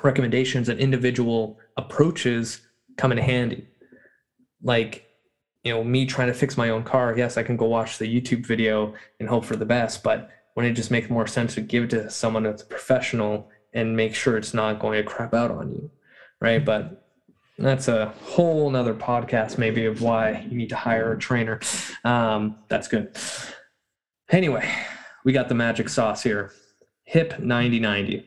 recommendations 0.02 0.68
and 0.68 0.80
individual 0.80 1.58
approaches 1.76 2.60
come 2.96 3.12
in 3.12 3.18
handy 3.18 3.66
like 4.62 5.07
you 5.64 5.72
know 5.72 5.82
me 5.85 6.06
trying 6.06 6.28
to 6.28 6.35
fix 6.35 6.56
my 6.56 6.70
own 6.70 6.82
car 6.82 7.14
yes 7.16 7.36
i 7.36 7.43
can 7.43 7.56
go 7.56 7.66
watch 7.66 7.98
the 7.98 8.20
youtube 8.20 8.47
video 8.47 8.94
and 9.20 9.28
hope 9.28 9.44
for 9.44 9.56
the 9.56 9.66
best 9.66 10.02
but 10.02 10.30
when 10.55 10.66
it 10.66 10.72
just 10.72 10.90
makes 10.90 11.09
more 11.09 11.26
sense 11.26 11.55
to 11.55 11.60
give 11.60 11.85
it 11.85 11.90
to 11.90 12.10
someone 12.10 12.43
that's 12.43 12.62
professional 12.62 13.48
and 13.72 13.97
make 13.97 14.14
sure 14.14 14.36
it's 14.36 14.55
not 14.55 14.80
going 14.80 14.97
to 15.02 15.09
crap 15.09 15.35
out 15.35 15.51
on 15.51 15.70
you 15.70 15.90
right? 16.40 16.64
But 16.64 17.05
that's 17.59 17.89
a 17.89 18.14
whole 18.22 18.70
nother 18.70 18.94
podcast 18.94 19.59
maybe 19.59 19.85
of 19.86 20.01
why 20.01 20.47
you 20.48 20.56
need 20.56 20.68
to 20.68 20.76
hire 20.76 21.12
a 21.12 21.18
trainer. 21.18 21.59
Um, 22.05 22.56
that's 22.68 22.86
good. 22.86 23.16
Anyway 24.30 24.72
we 25.24 25.32
got 25.32 25.48
the 25.48 25.55
magic 25.55 25.89
sauce 25.89 26.22
here. 26.22 26.52
Hip 27.05 27.39
9090. 27.39 28.24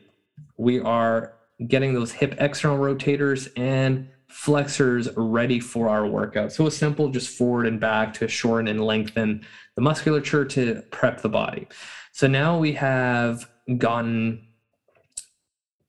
We 0.56 0.80
are 0.80 1.34
getting 1.66 1.94
those 1.94 2.12
hip 2.12 2.34
external 2.38 2.78
rotators 2.78 3.48
and 3.56 4.08
flexors 4.32 5.08
ready 5.16 5.60
for 5.60 5.88
our 5.88 6.06
workout. 6.06 6.52
So 6.52 6.66
it's 6.66 6.76
simple, 6.76 7.10
just 7.10 7.36
forward 7.36 7.66
and 7.66 7.78
back 7.78 8.14
to 8.14 8.28
shorten 8.28 8.66
and 8.66 8.80
lengthen 8.84 9.46
the 9.76 9.82
musculature 9.82 10.44
to 10.46 10.82
prep 10.90 11.20
the 11.20 11.28
body. 11.28 11.68
So 12.12 12.26
now 12.26 12.58
we 12.58 12.72
have 12.72 13.48
gotten 13.78 14.46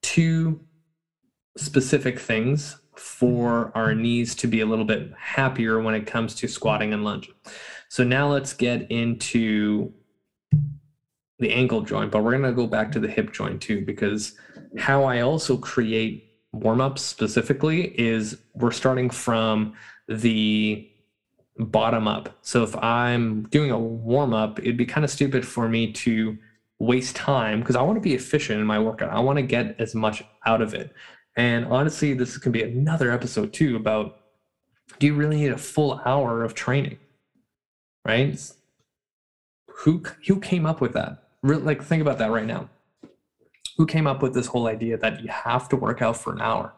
two 0.01 0.59
specific 1.57 2.19
things 2.19 2.77
for 2.95 3.71
our 3.75 3.95
knees 3.95 4.35
to 4.35 4.47
be 4.47 4.59
a 4.59 4.65
little 4.65 4.85
bit 4.85 5.11
happier 5.17 5.81
when 5.81 5.95
it 5.95 6.05
comes 6.05 6.35
to 6.35 6.47
squatting 6.47 6.93
and 6.93 7.03
lunging. 7.03 7.33
So 7.89 8.03
now 8.03 8.31
let's 8.31 8.53
get 8.53 8.91
into 8.91 9.93
the 11.39 11.51
ankle 11.51 11.81
joint, 11.81 12.11
but 12.11 12.23
we're 12.23 12.37
going 12.37 12.43
to 12.43 12.53
go 12.53 12.67
back 12.67 12.91
to 12.91 12.99
the 12.99 13.07
hip 13.07 13.33
joint 13.33 13.61
too, 13.61 13.83
because 13.85 14.37
how 14.77 15.03
I 15.05 15.21
also 15.21 15.57
create 15.57 16.32
warm 16.53 16.79
ups 16.79 17.01
specifically 17.01 17.99
is 17.99 18.37
we're 18.53 18.71
starting 18.71 19.09
from 19.09 19.73
the 20.07 20.87
bottom 21.57 22.07
up. 22.07 22.37
So 22.41 22.63
if 22.63 22.75
I'm 22.77 23.43
doing 23.49 23.71
a 23.71 23.79
warm 23.79 24.33
up, 24.33 24.59
it'd 24.59 24.77
be 24.77 24.85
kind 24.85 25.03
of 25.03 25.11
stupid 25.11 25.45
for 25.45 25.67
me 25.67 25.91
to 25.93 26.37
waste 26.79 27.15
time 27.15 27.59
because 27.59 27.75
I 27.75 27.81
want 27.81 27.97
to 27.97 28.01
be 28.01 28.13
efficient 28.13 28.59
in 28.59 28.65
my 28.65 28.79
workout. 28.79 29.11
I 29.11 29.19
want 29.19 29.37
to 29.37 29.43
get 29.43 29.75
as 29.79 29.95
much 29.95 30.23
out 30.45 30.61
of 30.61 30.73
it. 30.73 30.93
And 31.35 31.65
honestly, 31.65 32.13
this 32.13 32.37
can 32.37 32.51
be 32.51 32.63
another 32.63 33.11
episode 33.11 33.53
too 33.53 33.75
about 33.75 34.19
do 34.99 35.07
you 35.07 35.15
really 35.15 35.37
need 35.37 35.51
a 35.51 35.57
full 35.57 36.01
hour 36.05 36.43
of 36.43 36.53
training? 36.53 36.99
Right? 38.05 38.39
Who 39.77 40.03
who 40.27 40.39
came 40.39 40.65
up 40.65 40.81
with 40.81 40.93
that? 40.93 41.19
like 41.41 41.83
think 41.83 42.01
about 42.01 42.19
that 42.19 42.31
right 42.31 42.45
now 42.45 42.69
who 43.77 43.85
came 43.85 44.07
up 44.07 44.21
with 44.21 44.33
this 44.33 44.47
whole 44.47 44.67
idea 44.67 44.97
that 44.97 45.21
you 45.21 45.29
have 45.29 45.69
to 45.69 45.75
work 45.75 46.01
out 46.01 46.17
for 46.17 46.33
an 46.33 46.41
hour? 46.41 46.73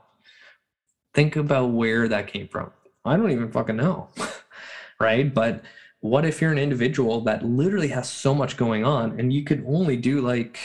Think 1.13 1.35
about 1.35 1.67
where 1.67 2.07
that 2.07 2.27
came 2.27 2.47
from. 2.47 2.71
I 3.03 3.17
don't 3.17 3.31
even 3.31 3.51
fucking 3.51 3.75
know 3.75 4.09
right? 4.99 5.33
But 5.33 5.63
what 5.99 6.25
if 6.25 6.41
you're 6.41 6.51
an 6.51 6.57
individual 6.57 7.21
that 7.21 7.43
literally 7.43 7.89
has 7.89 8.09
so 8.09 8.33
much 8.33 8.57
going 8.57 8.85
on 8.85 9.19
and 9.19 9.33
you 9.33 9.43
could 9.43 9.63
only 9.67 9.97
do 9.97 10.21
like 10.21 10.59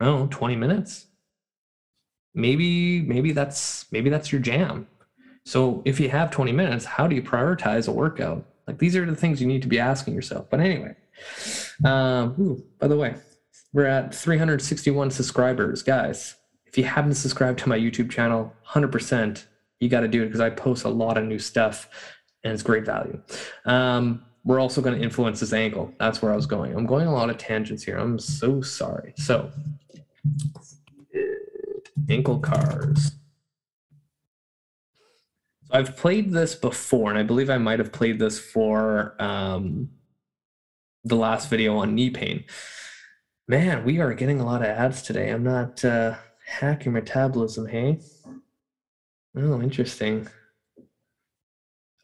i 0.00 0.26
20 0.30 0.56
minutes? 0.56 1.06
Maybe 2.34 3.02
maybe 3.02 3.32
that's 3.32 3.90
maybe 3.90 4.10
that's 4.10 4.30
your 4.30 4.40
jam. 4.40 4.86
So 5.44 5.82
if 5.84 5.98
you 5.98 6.08
have 6.10 6.30
20 6.30 6.52
minutes 6.52 6.84
how 6.84 7.06
do 7.06 7.16
you 7.16 7.22
prioritize 7.22 7.88
a 7.88 7.92
workout? 7.92 8.44
Like 8.66 8.78
these 8.78 8.94
are 8.96 9.04
the 9.04 9.16
things 9.16 9.40
you 9.40 9.48
need 9.48 9.62
to 9.62 9.68
be 9.68 9.80
asking 9.80 10.14
yourself. 10.14 10.48
But 10.48 10.60
anyway 10.60 10.94
um, 11.84 12.34
ooh, 12.38 12.64
by 12.78 12.88
the 12.88 12.96
way, 12.96 13.14
we're 13.72 13.86
at 13.86 14.14
361 14.14 15.10
subscribers. 15.10 15.82
Guys, 15.82 16.36
if 16.66 16.76
you 16.76 16.84
haven't 16.84 17.14
subscribed 17.14 17.58
to 17.60 17.68
my 17.68 17.78
YouTube 17.78 18.10
channel, 18.10 18.52
100%, 18.68 19.44
you 19.80 19.88
got 19.88 20.00
to 20.00 20.08
do 20.08 20.22
it 20.22 20.26
because 20.26 20.40
I 20.40 20.50
post 20.50 20.84
a 20.84 20.88
lot 20.88 21.16
of 21.16 21.24
new 21.24 21.38
stuff 21.38 21.88
and 22.44 22.52
it's 22.52 22.62
great 22.62 22.84
value. 22.84 23.20
Um, 23.64 24.24
we're 24.44 24.60
also 24.60 24.80
going 24.80 24.96
to 24.96 25.02
influence 25.02 25.40
this 25.40 25.52
ankle. 25.52 25.92
That's 25.98 26.22
where 26.22 26.32
I 26.32 26.36
was 26.36 26.46
going. 26.46 26.74
I'm 26.74 26.86
going 26.86 27.06
a 27.06 27.12
lot 27.12 27.28
of 27.30 27.36
tangents 27.36 27.82
here. 27.82 27.98
I'm 27.98 28.18
so 28.18 28.62
sorry. 28.62 29.12
So, 29.16 29.50
ankle 32.08 32.38
CARs. 32.38 33.12
So 35.64 35.78
I've 35.78 35.96
played 35.96 36.32
this 36.32 36.54
before, 36.54 37.10
and 37.10 37.18
I 37.18 37.22
believe 37.22 37.50
I 37.50 37.58
might 37.58 37.78
have 37.78 37.92
played 37.92 38.18
this 38.18 38.38
for 38.38 39.14
um, 39.18 39.90
the 41.04 41.16
last 41.16 41.50
video 41.50 41.76
on 41.76 41.94
knee 41.94 42.10
pain. 42.10 42.44
Man, 43.50 43.82
we 43.82 43.98
are 43.98 44.14
getting 44.14 44.38
a 44.38 44.44
lot 44.44 44.62
of 44.62 44.68
ads 44.68 45.02
today. 45.02 45.30
I'm 45.30 45.42
not 45.42 45.84
uh, 45.84 46.14
hacking 46.46 46.92
metabolism, 46.92 47.66
hey? 47.66 47.98
Oh, 49.36 49.60
interesting. 49.60 50.28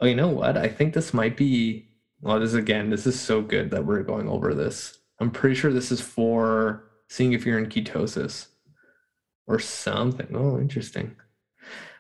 Oh, 0.01 0.07
you 0.07 0.17
know 0.17 0.27
what? 0.27 0.57
I 0.57 0.67
think 0.67 0.93
this 0.93 1.15
might 1.15 1.37
be. 1.37 1.87
Well, 2.21 2.41
this 2.41 2.55
again, 2.55 2.91
this 2.91 3.07
is 3.07 3.21
so 3.21 3.43
good 3.43 3.71
that 3.71 3.87
we're 3.87 4.03
going 4.03 4.29
over 4.29 4.55
this. 4.55 4.99
I'm 5.21 5.31
pretty 5.31 5.55
sure 5.55 5.73
this 5.73 5.93
is 5.93 6.01
for 6.01 6.91
seeing 7.09 7.33
if 7.33 7.47
you're 7.47 7.61
in 7.61 7.67
ketosis 7.67 8.49
or 9.47 9.61
something. 9.61 10.35
Oh, 10.35 10.59
interesting. 10.59 11.15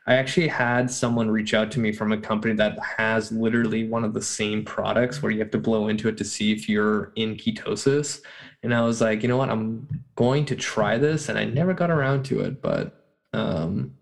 I 0.08 0.14
actually 0.14 0.48
had 0.48 0.90
someone 0.90 1.30
reach 1.30 1.54
out 1.54 1.70
to 1.72 1.78
me 1.78 1.92
from 1.92 2.10
a 2.10 2.18
company 2.18 2.54
that 2.54 2.76
has 2.80 3.30
literally 3.30 3.86
one 3.86 4.02
of 4.02 4.12
the 4.12 4.22
same 4.22 4.64
products 4.64 5.22
where 5.22 5.30
you 5.30 5.38
have 5.38 5.52
to 5.52 5.58
blow 5.58 5.86
into 5.86 6.08
it 6.08 6.16
to 6.18 6.24
see 6.24 6.50
if 6.50 6.68
you're 6.68 7.12
in 7.14 7.36
ketosis. 7.36 8.22
And 8.66 8.74
I 8.74 8.82
was 8.82 9.00
like, 9.00 9.22
you 9.22 9.28
know 9.28 9.36
what, 9.36 9.48
I'm 9.48 9.88
going 10.16 10.44
to 10.46 10.56
try 10.56 10.98
this. 10.98 11.28
And 11.28 11.38
I 11.38 11.44
never 11.44 11.72
got 11.72 11.90
around 11.90 12.24
to 12.24 12.40
it. 12.40 12.60
But 12.60 13.02
um, 13.32 13.94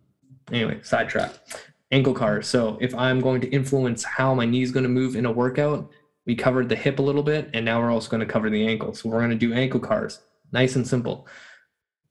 anyway, 0.50 0.80
sidetrack. 0.82 1.32
Ankle 1.92 2.14
CARs. 2.14 2.48
So 2.48 2.78
if 2.80 2.94
I'm 2.94 3.20
going 3.20 3.40
to 3.42 3.48
influence 3.50 4.02
how 4.02 4.34
my 4.34 4.46
knee 4.46 4.62
is 4.62 4.72
going 4.72 4.82
to 4.82 4.88
move 4.88 5.14
in 5.14 5.26
a 5.26 5.30
workout, 5.30 5.90
we 6.26 6.34
covered 6.34 6.68
the 6.68 6.76
hip 6.76 6.98
a 6.98 7.02
little 7.02 7.22
bit, 7.22 7.50
and 7.52 7.64
now 7.64 7.78
we're 7.80 7.92
also 7.92 8.10
going 8.10 8.26
to 8.26 8.32
cover 8.32 8.48
the 8.48 8.66
ankle. 8.66 8.94
So 8.94 9.10
we're 9.10 9.18
going 9.18 9.30
to 9.30 9.36
do 9.36 9.52
ankle 9.52 9.78
CARs. 9.78 10.20
Nice 10.50 10.74
and 10.74 10.88
simple 10.88 11.28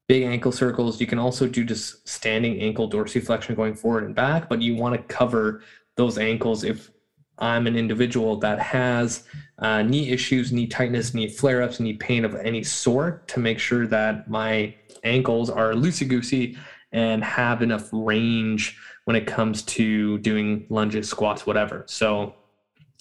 big 0.08 0.24
ankle 0.24 0.52
circles. 0.52 1.00
You 1.00 1.08
can 1.08 1.20
also 1.20 1.48
do 1.48 1.64
just 1.64 2.08
standing 2.08 2.62
ankle 2.62 2.90
dorsiflexion 2.90 3.56
going 3.56 3.76
forward 3.76 4.04
and 4.04 4.14
back, 4.14 4.50
but 4.50 4.62
you 4.62 4.76
want 4.76 4.96
to 4.96 5.14
cover 5.14 5.64
those 5.96 6.18
ankles 6.18 6.64
if 6.64 6.92
I'm 7.38 7.68
an 7.68 7.76
individual 7.76 8.36
that 8.38 8.60
has 8.60 9.24
uh, 9.64 9.82
knee 9.82 10.10
issues, 10.10 10.52
knee 10.52 10.68
tightness, 10.68 11.14
knee 11.14 11.28
flare 11.28 11.64
ups, 11.64 11.80
knee 11.80 11.94
pain 11.94 12.26
of 12.26 12.36
any 12.36 12.64
sort 12.64 13.28
to 13.30 13.40
make 13.40 13.58
sure 13.58 13.88
that 13.88 14.30
my 14.30 14.76
ankles 15.04 15.50
are 15.50 15.74
loosey 15.74 16.08
goosey 16.08 16.58
and 16.92 17.24
have 17.24 17.62
enough 17.62 17.90
range 17.92 18.78
when 19.06 19.16
it 19.16 19.26
comes 19.26 19.64
to 19.64 20.18
doing 20.20 20.66
lunges, 20.70 21.10
squats, 21.10 21.46
whatever. 21.46 21.84
So, 21.88 22.36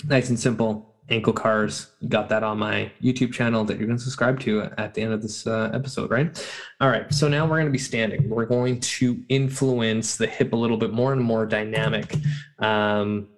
nice 0.05 0.31
and 0.31 0.39
simple 0.39 0.95
ankle 1.09 1.33
CARs. 1.33 1.93
got 2.09 2.29
that 2.29 2.43
on 2.43 2.59
my 2.59 2.91
YouTube 3.03 3.33
channel 3.33 3.65
that 3.65 3.77
you're 3.77 3.87
going 3.87 3.99
to 3.99 4.03
subscribe 4.03 4.41
to 4.41 4.63
at 4.79 4.95
the 4.95 5.03
end 5.03 5.13
of 5.13 5.21
this 5.21 5.47
uh, 5.47 5.71
episode, 5.75 6.11
right? 6.11 6.49
All 6.81 6.89
right. 6.89 7.13
So 7.13 7.29
now 7.29 7.45
we're 7.45 7.57
going 7.57 7.67
to 7.67 7.73
be 7.73 7.79
standing. 7.79 8.31
We're 8.31 8.47
going 8.47 8.81
to 8.81 9.23
influence 9.29 10.17
the 10.17 10.27
hip 10.27 10.53
a 10.53 10.57
little 10.57 10.77
bit 10.77 10.93
more 10.93 11.13
and 11.13 11.23
more 11.23 11.45
dynamic 11.45 12.15
um, 12.61 13.29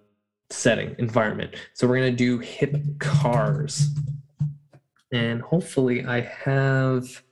setting 0.51 0.95
environment. 0.99 1.55
So 1.73 1.87
we're 1.87 1.99
going 1.99 2.13
to 2.13 2.17
do 2.17 2.39
hip 2.39 2.77
CARs. 2.99 3.89
And 5.13 5.41
hopefully 5.41 6.05
I 6.05 6.21
have 6.21 7.23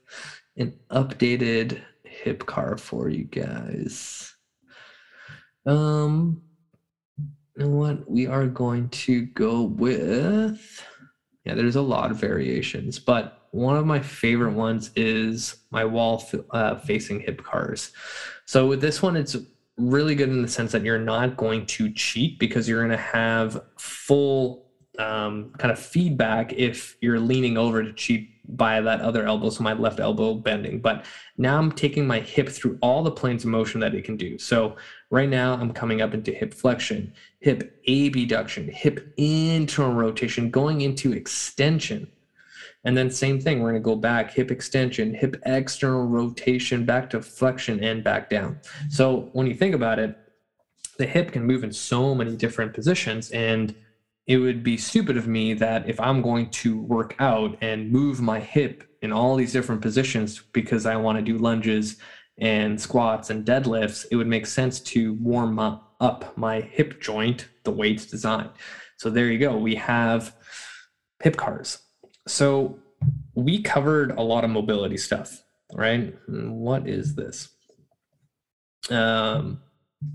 an 0.57 0.79
updated 0.91 1.83
hip 2.05 2.47
CAR 2.47 2.77
for 2.77 3.09
you 3.09 3.25
guys. 3.25 4.35
Um, 5.67 6.43
you 7.57 7.65
know 7.65 7.69
what? 7.69 8.11
We 8.11 8.27
are 8.27 8.47
going 8.47 8.89
to 8.91 9.23
go 9.27 9.63
with, 9.63 10.85
yeah, 11.45 11.55
there's 11.55 11.77
a 11.77 11.83
lot 11.83 12.11
of 12.11 12.19
variations, 12.19 12.99
but 12.99 13.49
one 13.51 13.77
of 13.77 13.85
my 13.85 14.01
favorite 14.01 14.55
ones 14.55 14.91
is 14.97 15.57
my 15.71 15.85
wall 15.85 16.25
uh, 16.53 16.77
facing 16.77 17.21
hip 17.21 17.45
CARs. 17.45 17.93
So 18.47 18.67
with 18.67 18.81
this 18.81 19.03
one, 19.03 19.17
it's 19.17 19.37
really 19.77 20.15
good 20.15 20.29
in 20.29 20.43
the 20.43 20.49
sense 20.49 20.73
that 20.73 20.83
you're 20.83 20.99
not 20.99 21.37
going 21.37 21.67
to 21.67 21.91
cheat 21.93 22.39
because 22.39 22.69
you're 22.69 22.81
going 22.81 22.91
to 22.91 22.97
have 22.97 23.63
full 23.79 24.67
um, 24.99 25.53
kind 25.59 25.73
of 25.73 25.79
feedback 25.79 26.53
if 26.53 26.97
you're 27.01 27.21
leaning 27.21 27.57
over 27.57 27.83
to 27.83 27.93
cheat 27.93 28.29
by 28.57 28.81
that 28.81 29.01
other 29.01 29.25
elbow, 29.25 29.51
so 29.51 29.63
my 29.63 29.73
left 29.73 30.01
elbow 30.01 30.35
bending. 30.35 30.81
But 30.81 31.05
now 31.39 31.59
I'm 31.59 31.73
taking 31.73 32.07
my 32.07 32.21
hip 32.21 32.49
through 32.49 32.79
all 32.83 33.03
the 33.03 33.11
planes 33.11 33.45
of 33.45 33.51
motion 33.51 33.81
that 33.81 33.95
it 33.95 34.05
can 34.05 34.17
do. 34.17 34.39
So 34.39 34.77
right 35.11 35.29
now 35.29 35.55
I'm 35.55 35.73
coming 35.73 36.03
up 36.03 36.13
into 36.13 36.33
hip 36.33 36.53
flexion, 36.53 37.15
hip 37.41 37.81
abduction, 37.89 38.69
hip 38.69 39.13
internal 39.17 39.95
rotation, 39.95 40.51
going 40.51 40.83
into 40.83 41.13
extension. 41.13 42.11
And 42.85 42.97
then 42.97 43.11
same 43.11 43.41
thing, 43.41 43.61
we're 43.61 43.71
going 43.71 43.83
to 43.83 43.85
go 43.85 43.97
back, 43.97 44.33
hip 44.33 44.51
extension, 44.51 45.15
hip 45.15 45.37
external 45.47 46.05
rotation, 46.07 46.85
back 46.85 47.09
to 47.11 47.23
flexion 47.23 47.83
and 47.83 48.03
back 48.03 48.29
down. 48.29 48.59
So 48.91 49.31
when 49.33 49.47
you 49.47 49.55
think 49.55 49.75
about 49.75 49.99
it, 49.99 50.17
the 50.99 51.07
hip 51.07 51.33
can 51.33 51.45
move 51.45 51.65
in 51.65 51.73
so 51.73 52.15
many 52.15 52.37
different 52.37 52.75
positions 52.75 53.31
and 53.31 53.75
it 54.27 54.37
would 54.37 54.63
be 54.63 54.77
stupid 54.77 55.17
of 55.17 55.27
me 55.27 55.53
that 55.55 55.89
if 55.89 55.99
I'm 55.99 56.23
going 56.23 56.51
to 56.51 56.81
work 56.81 57.17
out 57.19 57.57
and 57.61 57.91
move 57.91 58.21
my 58.21 58.39
hip 58.39 58.85
in 59.03 59.13
all 59.13 59.35
these 59.35 59.53
different 59.53 59.83
positions 59.83 60.41
because 60.53 60.87
I 60.87 60.97
want 60.97 61.19
to 61.19 61.23
do 61.23 61.39
lunges 61.39 61.97
and 62.39 62.81
squats 62.81 63.31
and 63.31 63.45
deadlifts, 63.45 64.07
it 64.11 64.17
would 64.17 64.29
make 64.29 64.47
sense 64.47 64.81
to 64.81 65.15
warm 65.15 65.59
up, 65.59 66.37
my 66.37 66.61
hip 66.61 67.01
joint 67.01 67.49
the 67.65 67.71
way 67.71 67.93
it's 67.93 68.07
designed. 68.07 68.51
So 68.97 69.11
there 69.11 69.27
you 69.27 69.39
go. 69.39 69.57
We 69.57 69.75
have 69.77 70.35
hip 71.23 71.37
CARs. 71.37 71.79
So 72.27 72.79
we 73.35 73.63
covered 73.63 74.13
a 74.13 74.23
lot 74.23 74.45
of 74.45 74.51
mobility 74.51 74.97
stuff, 74.97 75.43
right? 75.73 76.15
What 76.29 76.87
is 76.87 77.15
this? 77.15 77.49
Um, 78.91 79.61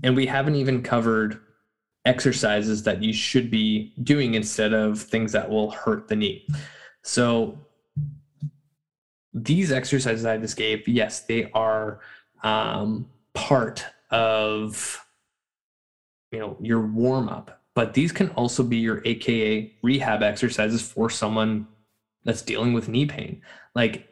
and 0.02 0.14
we 0.16 0.26
haven't 0.26 0.54
even 0.54 0.82
covered 0.82 1.40
exercises 2.04 2.82
that 2.84 3.02
you 3.02 3.12
should 3.12 3.50
be 3.50 3.92
doing 4.02 4.34
instead 4.34 4.72
of 4.72 5.00
things 5.00 5.32
that 5.32 5.48
will 5.48 5.70
hurt 5.70 6.08
the 6.08 6.16
knee. 6.16 6.46
So 7.02 7.58
these 9.34 9.72
exercises 9.72 10.24
I 10.24 10.38
just 10.38 10.56
gave, 10.56 10.86
yes, 10.88 11.20
they 11.20 11.50
are 11.52 12.00
um, 12.42 13.08
part 13.34 13.84
of 14.10 15.04
you 16.32 16.38
know 16.38 16.56
your 16.60 16.80
warm 16.80 17.28
up, 17.28 17.62
but 17.74 17.94
these 17.94 18.12
can 18.12 18.30
also 18.30 18.62
be 18.62 18.76
your 18.76 19.02
AKA 19.04 19.74
rehab 19.82 20.22
exercises 20.22 20.82
for 20.82 21.10
someone 21.10 21.66
that's 22.28 22.42
dealing 22.42 22.74
with 22.74 22.90
knee 22.90 23.06
pain. 23.06 23.40
Like 23.74 24.06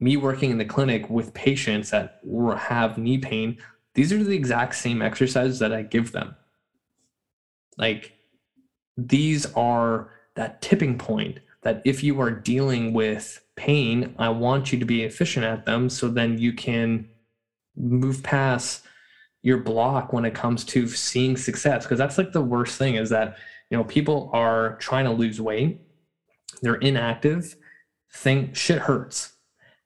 me 0.00 0.16
working 0.16 0.50
in 0.50 0.56
the 0.56 0.64
clinic 0.64 1.10
with 1.10 1.34
patients 1.34 1.90
that 1.90 2.22
have 2.56 2.96
knee 2.96 3.18
pain, 3.18 3.58
these 3.92 4.10
are 4.10 4.24
the 4.24 4.34
exact 4.34 4.74
same 4.74 5.02
exercises 5.02 5.58
that 5.58 5.70
I 5.70 5.82
give 5.82 6.12
them. 6.12 6.34
Like 7.76 8.14
these 8.96 9.52
are 9.52 10.12
that 10.34 10.62
tipping 10.62 10.96
point 10.96 11.40
that 11.60 11.82
if 11.84 12.02
you 12.02 12.18
are 12.22 12.30
dealing 12.30 12.94
with 12.94 13.44
pain, 13.54 14.14
I 14.18 14.30
want 14.30 14.72
you 14.72 14.78
to 14.78 14.86
be 14.86 15.02
efficient 15.02 15.44
at 15.44 15.66
them 15.66 15.90
so 15.90 16.08
then 16.08 16.38
you 16.38 16.54
can 16.54 17.06
move 17.76 18.22
past 18.22 18.82
your 19.42 19.58
block 19.58 20.14
when 20.14 20.24
it 20.24 20.34
comes 20.34 20.64
to 20.64 20.88
seeing 20.88 21.36
success 21.36 21.84
because 21.84 21.98
that's 21.98 22.16
like 22.16 22.32
the 22.32 22.40
worst 22.40 22.78
thing 22.78 22.94
is 22.94 23.10
that 23.10 23.36
you 23.68 23.76
know 23.76 23.84
people 23.84 24.30
are 24.32 24.76
trying 24.76 25.04
to 25.04 25.12
lose 25.12 25.40
weight 25.40 25.80
they're 26.60 26.74
inactive 26.76 27.54
think 28.12 28.56
shit 28.56 28.78
hurts. 28.78 29.34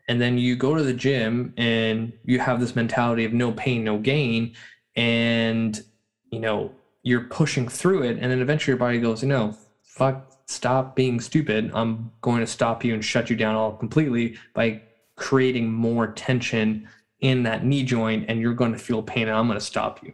And 0.09 0.21
then 0.21 0.37
you 0.37 0.57
go 0.57 0.75
to 0.75 0.83
the 0.83 0.93
gym 0.93 1.55
and 1.57 2.13
you 2.25 2.39
have 2.41 2.61
this 2.61 2.77
mentality 2.77 3.25
of 3.25 3.33
no 3.33 3.53
pain 3.53 3.85
no 3.85 3.99
gain. 3.99 4.55
And 4.97 5.83
you 6.31 6.41
know 6.41 6.73
you're 7.03 7.25
pushing 7.25 7.69
through 7.69 8.03
it. 8.03 8.19
And 8.19 8.31
then 8.31 8.41
eventually 8.41 8.73
your 8.73 8.79
body 8.79 9.01
goes 9.01 9.23
no 9.23 9.57
fuck 9.83 10.33
stop 10.47 10.97
being 10.97 11.21
stupid. 11.21 11.71
I'm 11.75 12.11
going 12.21 12.41
to 12.41 12.47
stop 12.47 12.85
you 12.85 12.95
and 12.95 13.05
shut 13.05 13.31
you 13.31 13.37
down 13.37 13.55
all 13.55 13.73
completely 13.73 14.37
by 14.55 14.83
creating 15.17 15.71
more 15.71 16.09
tension 16.13 16.89
in 17.21 17.43
that 17.45 17.65
knee 17.65 17.85
joint 17.85 18.27
and 18.29 18.41
you're 18.41 18.55
going 18.55 18.73
to 18.73 18.79
feel 18.79 19.03
pain 19.03 19.29
and 19.29 19.37
i'm 19.37 19.47
going 19.47 19.59
to 19.59 19.65
stop 19.65 20.03
you. 20.03 20.13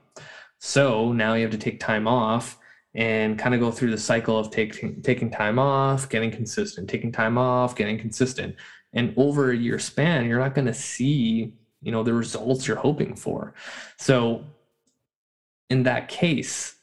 So 0.59 1.13
now 1.13 1.35
you 1.35 1.43
have 1.43 1.53
to 1.53 1.59
take 1.59 1.81
time 1.81 2.07
off 2.07 2.59
and 2.99 3.39
kind 3.39 3.55
of 3.55 3.61
go 3.61 3.70
through 3.70 3.91
the 3.91 3.99
cycle 3.99 4.39
of 4.39 4.51
taking 4.51 5.01
taking 5.01 5.31
time 5.31 5.59
off 5.59 6.09
getting 6.09 6.31
consistent 6.31 6.91
taking 6.91 7.11
time 7.11 7.39
off 7.39 7.75
getting 7.75 7.99
consistent 7.99 8.55
and 8.93 9.15
over 9.16 9.53
a 9.53 9.57
year 9.57 9.79
span 9.79 10.27
you're 10.27 10.39
not 10.39 10.55
going 10.55 10.66
to 10.66 10.75
see 10.75 11.55
you 11.81 11.93
know 11.93 12.03
the 12.03 12.12
results 12.12 12.66
you're 12.66 12.77
hoping 12.77 13.15
for 13.15 13.55
so 13.97 14.45
in 15.70 15.83
that 15.83 16.09
case 16.09 16.75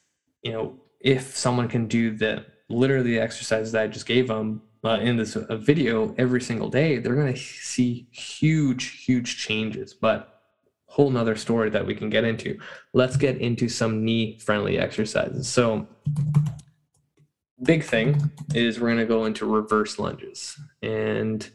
you 0.45 0.51
know, 0.51 0.75
if 1.01 1.35
someone 1.35 1.67
can 1.67 1.87
do 1.87 2.15
the 2.15 2.45
literally 2.69 3.11
the 3.11 3.19
exercises 3.19 3.71
that 3.73 3.81
I 3.81 3.87
just 3.87 4.05
gave 4.05 4.27
them 4.27 4.61
uh, 4.83 4.99
in 5.01 5.17
this 5.17 5.35
uh, 5.35 5.57
video 5.57 6.13
every 6.19 6.39
single 6.39 6.69
day, 6.69 6.99
they're 6.99 7.15
going 7.15 7.33
to 7.33 7.39
see 7.39 8.07
huge, 8.11 9.03
huge 9.03 9.37
changes. 9.37 9.93
But 9.95 10.34
whole 10.95 11.09
nother 11.09 11.35
story 11.35 11.69
that 11.69 11.85
we 11.85 11.93
can 11.93 12.09
get 12.09 12.23
into. 12.23 12.57
Let's 12.93 13.17
get 13.17 13.37
into 13.39 13.67
some 13.67 14.05
knee 14.05 14.39
friendly 14.39 14.77
exercises. 14.79 15.45
So, 15.45 15.85
big 17.61 17.83
thing 17.83 18.31
is 18.53 18.79
we're 18.79 18.87
going 18.87 18.99
to 18.99 19.05
go 19.05 19.25
into 19.25 19.45
reverse 19.45 19.99
lunges 19.99 20.57
and 20.81 21.49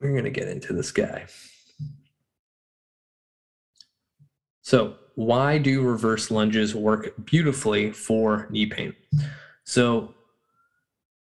we're 0.00 0.12
going 0.12 0.24
to 0.24 0.30
get 0.30 0.48
into 0.48 0.72
this 0.72 0.90
guy. 0.90 1.26
So, 4.62 4.94
why 5.16 5.58
do 5.58 5.82
reverse 5.82 6.30
lunges 6.30 6.74
work 6.74 7.12
beautifully 7.26 7.92
for 7.92 8.46
knee 8.48 8.64
pain? 8.64 8.94
So 9.64 10.14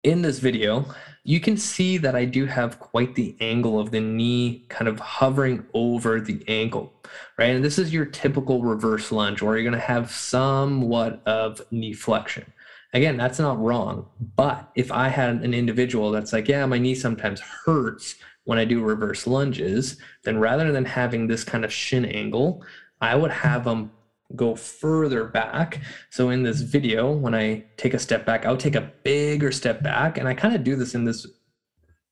in 0.07 0.21
this 0.21 0.39
video, 0.39 0.85
you 1.25 1.41
can 1.41 1.57
see 1.57 1.97
that 1.97 2.15
I 2.15 2.23
do 2.23 2.45
have 2.45 2.79
quite 2.79 3.15
the 3.15 3.35
angle 3.41 3.77
of 3.77 3.91
the 3.91 3.99
knee 3.99 4.65
kind 4.69 4.87
of 4.87 4.99
hovering 4.99 5.65
over 5.73 6.21
the 6.21 6.41
ankle, 6.47 6.93
right? 7.37 7.53
And 7.53 7.63
this 7.63 7.77
is 7.77 7.91
your 7.91 8.05
typical 8.05 8.63
reverse 8.63 9.11
lunge 9.11 9.41
where 9.41 9.57
you're 9.57 9.69
going 9.69 9.79
to 9.79 9.85
have 9.85 10.09
somewhat 10.09 11.21
of 11.27 11.61
knee 11.71 11.91
flexion. 11.91 12.45
Again, 12.93 13.17
that's 13.17 13.37
not 13.37 13.59
wrong. 13.59 14.07
But 14.37 14.71
if 14.75 14.93
I 14.93 15.09
had 15.09 15.41
an 15.41 15.53
individual 15.53 16.11
that's 16.11 16.31
like, 16.31 16.47
yeah, 16.47 16.65
my 16.65 16.77
knee 16.77 16.95
sometimes 16.95 17.41
hurts 17.41 18.15
when 18.45 18.57
I 18.57 18.63
do 18.63 18.81
reverse 18.81 19.27
lunges, 19.27 19.97
then 20.23 20.39
rather 20.39 20.71
than 20.71 20.85
having 20.85 21.27
this 21.27 21.43
kind 21.43 21.65
of 21.65 21.73
shin 21.73 22.05
angle, 22.05 22.63
I 23.01 23.15
would 23.15 23.31
have 23.31 23.65
them 23.65 23.91
go 24.35 24.55
further 24.55 25.25
back. 25.25 25.81
So 26.09 26.29
in 26.29 26.43
this 26.43 26.61
video, 26.61 27.11
when 27.11 27.33
I 27.33 27.65
take 27.77 27.93
a 27.93 27.99
step 27.99 28.25
back, 28.25 28.45
I'll 28.45 28.57
take 28.57 28.75
a 28.75 28.91
bigger 29.03 29.51
step 29.51 29.81
back. 29.81 30.17
And 30.17 30.27
I 30.27 30.33
kind 30.33 30.55
of 30.55 30.63
do 30.63 30.75
this 30.75 30.95
in 30.95 31.05
this 31.05 31.25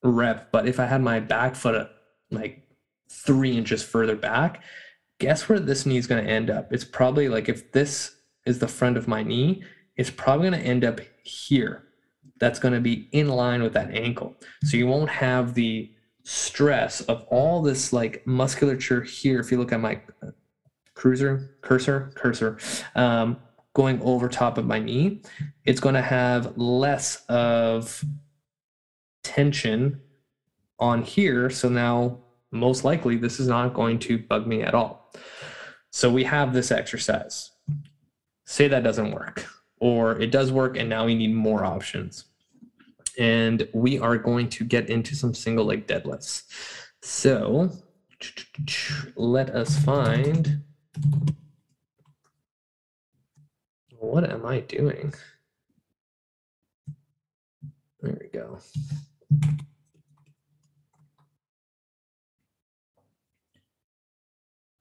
rep, 0.04 0.52
but 0.52 0.68
if 0.68 0.80
I 0.80 0.86
had 0.86 1.02
my 1.02 1.20
back 1.20 1.56
foot 1.56 1.90
like 2.32 2.64
three 3.10 3.58
inches 3.58 3.84
further 3.84 4.16
back, 4.16 4.64
guess 5.20 5.50
where 5.50 5.60
this 5.60 5.86
knee 5.86 5.98
is 5.98 6.08
going 6.08 6.24
to 6.24 6.30
end 6.30 6.50
up? 6.50 6.72
It's 6.72 6.86
probably 6.86 7.30
like 7.30 7.50
if 7.50 7.72
this 7.72 8.16
is 8.46 8.60
the 8.60 8.68
front 8.68 8.98
of 8.98 9.08
my 9.08 9.24
knee, 9.24 9.64
it's 9.98 10.10
probably 10.10 10.50
going 10.50 10.62
to 10.62 10.68
end 10.68 10.84
up 10.86 11.00
here. 11.24 11.84
That's 12.40 12.60
going 12.60 12.74
to 12.74 12.82
be 12.82 13.08
in 13.12 13.30
line 13.30 13.64
with 13.64 13.74
that 13.74 13.92
ankle. 13.92 14.36
So 14.64 14.78
you 14.78 14.88
won't 14.88 15.10
have 15.10 15.54
the 15.54 15.92
stress 16.24 17.02
of 17.02 17.24
all 17.30 17.62
this 17.62 17.94
like 17.94 18.26
musculature 18.26 19.02
here. 19.04 19.40
If 19.40 19.52
you 19.52 19.58
look 19.58 19.72
at 19.72 19.80
my 19.80 20.02
cruiser, 20.96 21.58
cursor, 21.62 22.12
cursor, 22.16 22.58
um, 22.96 23.38
going 23.74 24.02
over 24.02 24.28
top 24.30 24.58
of 24.58 24.66
my 24.66 24.80
knee, 24.80 25.22
it's 25.66 25.80
going 25.82 25.96
to 25.96 26.02
have 26.02 26.58
less 26.58 27.24
of 27.26 28.04
tension 29.24 30.02
on 30.80 31.04
here. 31.04 31.50
So 31.50 31.70
now, 31.70 32.20
most 32.52 32.84
likely, 32.86 33.18
this 33.18 33.40
is 33.40 33.48
not 33.48 33.74
going 33.74 34.00
to 34.00 34.18
bug 34.18 34.48
me 34.48 34.62
at 34.64 34.74
all. 34.74 35.14
So 35.92 36.10
we 36.10 36.24
have 36.24 36.54
this 36.54 36.72
exercise. 36.72 37.52
Say 38.46 38.68
that 38.68 38.84
doesn't 38.84 39.12
work, 39.12 39.46
or 39.80 40.20
it 40.22 40.32
does 40.32 40.52
work, 40.52 40.78
and 40.78 40.90
now 40.90 41.06
we 41.06 41.16
need 41.16 41.34
more 41.34 41.66
options. 41.66 42.26
And 43.18 43.68
we 43.74 44.00
are 44.00 44.18
going 44.18 44.50
to 44.50 44.64
get 44.64 44.90
into 44.90 45.16
some 45.16 45.34
single 45.34 45.66
leg 45.66 45.88
deadlifts. 45.88 46.44
So 47.02 47.72
let 49.16 49.50
us 49.50 49.78
find 49.80 50.62
what 54.00 54.30
am 54.30 54.46
I 54.46 54.60
doing? 54.62 55.14
There 58.02 58.18
we 58.20 58.28
go. 58.28 58.60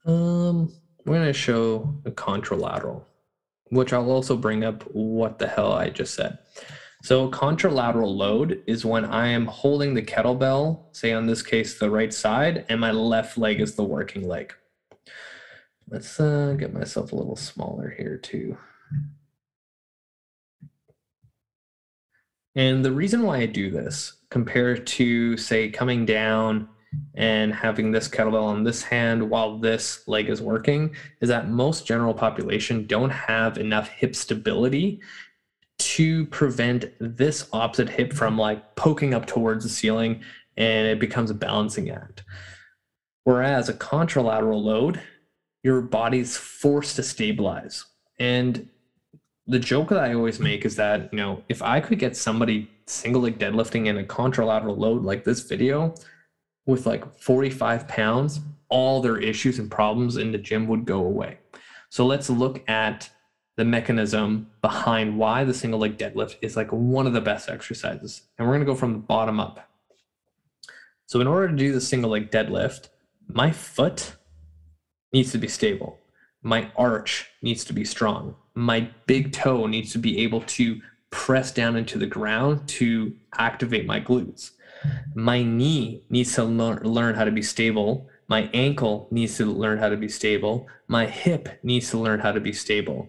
Um, 0.06 0.70
we're 1.06 1.14
going 1.14 1.26
to 1.26 1.32
show 1.32 1.94
a 2.04 2.10
contralateral, 2.10 3.04
which 3.70 3.92
I'll 3.92 4.10
also 4.10 4.36
bring 4.36 4.64
up 4.64 4.82
what 4.92 5.38
the 5.38 5.48
hell 5.48 5.72
I 5.72 5.88
just 5.88 6.14
said. 6.14 6.38
So 7.02 7.30
contralateral 7.30 8.14
load 8.14 8.62
is 8.66 8.84
when 8.84 9.04
I 9.04 9.28
am 9.28 9.46
holding 9.46 9.94
the 9.94 10.02
kettlebell, 10.02 10.84
say 10.92 11.12
on 11.12 11.26
this 11.26 11.42
case, 11.42 11.78
the 11.78 11.90
right 11.90 12.12
side, 12.12 12.66
and 12.68 12.80
my 12.80 12.90
left 12.90 13.36
leg 13.36 13.60
is 13.60 13.74
the 13.74 13.84
working 13.84 14.26
leg. 14.26 14.54
Let's 15.88 16.18
uh, 16.18 16.54
get 16.58 16.72
myself 16.72 17.12
a 17.12 17.16
little 17.16 17.36
smaller 17.36 17.94
here 17.96 18.16
too. 18.16 18.56
And 22.56 22.84
the 22.84 22.92
reason 22.92 23.22
why 23.22 23.38
I 23.38 23.46
do 23.46 23.70
this 23.70 24.14
compared 24.30 24.86
to 24.86 25.36
say 25.36 25.70
coming 25.70 26.06
down 26.06 26.68
and 27.14 27.52
having 27.52 27.90
this 27.90 28.08
kettlebell 28.08 28.44
on 28.44 28.62
this 28.62 28.82
hand 28.82 29.28
while 29.28 29.58
this 29.58 30.06
leg 30.06 30.28
is 30.28 30.40
working 30.40 30.94
is 31.20 31.28
that 31.28 31.48
most 31.48 31.86
general 31.86 32.14
population 32.14 32.86
don't 32.86 33.10
have 33.10 33.58
enough 33.58 33.88
hip 33.88 34.14
stability 34.14 35.00
to 35.78 36.26
prevent 36.26 36.86
this 37.00 37.48
opposite 37.52 37.88
hip 37.88 38.12
from 38.12 38.38
like 38.38 38.76
poking 38.76 39.14
up 39.14 39.26
towards 39.26 39.64
the 39.64 39.70
ceiling 39.70 40.22
and 40.56 40.86
it 40.86 41.00
becomes 41.00 41.30
a 41.30 41.34
balancing 41.34 41.90
act. 41.90 42.22
Whereas 43.24 43.68
a 43.68 43.74
contralateral 43.74 44.62
load, 44.62 45.00
your 45.64 45.80
body's 45.80 46.36
forced 46.36 46.94
to 46.96 47.02
stabilize. 47.02 47.84
And 48.20 48.68
the 49.46 49.58
joke 49.58 49.88
that 49.88 49.98
I 49.98 50.14
always 50.14 50.38
make 50.38 50.64
is 50.64 50.76
that, 50.76 51.12
you 51.12 51.18
know, 51.18 51.42
if 51.48 51.62
I 51.62 51.80
could 51.80 51.98
get 51.98 52.16
somebody 52.16 52.70
single 52.86 53.22
leg 53.22 53.38
deadlifting 53.38 53.86
in 53.86 53.98
a 53.98 54.04
contralateral 54.04 54.76
load 54.76 55.02
like 55.02 55.24
this 55.24 55.40
video 55.40 55.94
with 56.66 56.86
like 56.86 57.18
45 57.18 57.88
pounds, 57.88 58.40
all 58.68 59.00
their 59.00 59.18
issues 59.18 59.58
and 59.58 59.70
problems 59.70 60.18
in 60.18 60.32
the 60.32 60.38
gym 60.38 60.68
would 60.68 60.84
go 60.84 60.98
away. 60.98 61.38
So 61.88 62.04
let's 62.06 62.28
look 62.28 62.62
at 62.68 63.10
the 63.56 63.64
mechanism 63.64 64.50
behind 64.60 65.16
why 65.18 65.44
the 65.44 65.54
single 65.54 65.80
leg 65.80 65.96
deadlift 65.96 66.36
is 66.42 66.56
like 66.56 66.70
one 66.70 67.06
of 67.06 67.12
the 67.12 67.20
best 67.20 67.48
exercises. 67.48 68.22
And 68.38 68.46
we're 68.46 68.54
going 68.54 68.66
to 68.66 68.70
go 68.70 68.76
from 68.76 68.92
the 68.92 68.98
bottom 68.98 69.40
up. 69.40 69.70
So 71.06 71.20
in 71.20 71.26
order 71.26 71.48
to 71.48 71.56
do 71.56 71.72
the 71.72 71.80
single 71.80 72.10
leg 72.10 72.30
deadlift, 72.30 72.88
my 73.28 73.50
foot 73.50 74.16
needs 75.14 75.32
to 75.32 75.38
be 75.38 75.48
stable. 75.48 75.98
My 76.42 76.70
arch 76.76 77.30
needs 77.40 77.64
to 77.64 77.72
be 77.72 77.84
strong. 77.84 78.34
My 78.54 78.90
big 79.06 79.32
toe 79.32 79.66
needs 79.66 79.92
to 79.92 79.98
be 79.98 80.18
able 80.18 80.42
to 80.42 80.80
press 81.10 81.52
down 81.52 81.76
into 81.76 81.96
the 81.96 82.06
ground 82.06 82.68
to 82.68 83.14
activate 83.38 83.86
my 83.86 84.00
glutes. 84.00 84.50
My 85.14 85.42
knee 85.42 86.02
needs 86.10 86.34
to 86.34 86.44
learn, 86.44 87.14
how 87.14 87.24
to 87.24 87.30
be 87.30 87.42
stable. 87.42 88.08
My 88.28 88.50
ankle 88.52 89.06
needs 89.10 89.36
to 89.38 89.46
learn 89.46 89.78
how 89.78 89.88
to 89.88 89.96
be 89.96 90.08
stable. 90.08 90.66
My 90.88 91.06
hip 91.06 91.60
needs 91.62 91.90
to 91.90 91.98
learn 91.98 92.20
how 92.20 92.32
to 92.32 92.40
be 92.40 92.52
stable. 92.52 93.08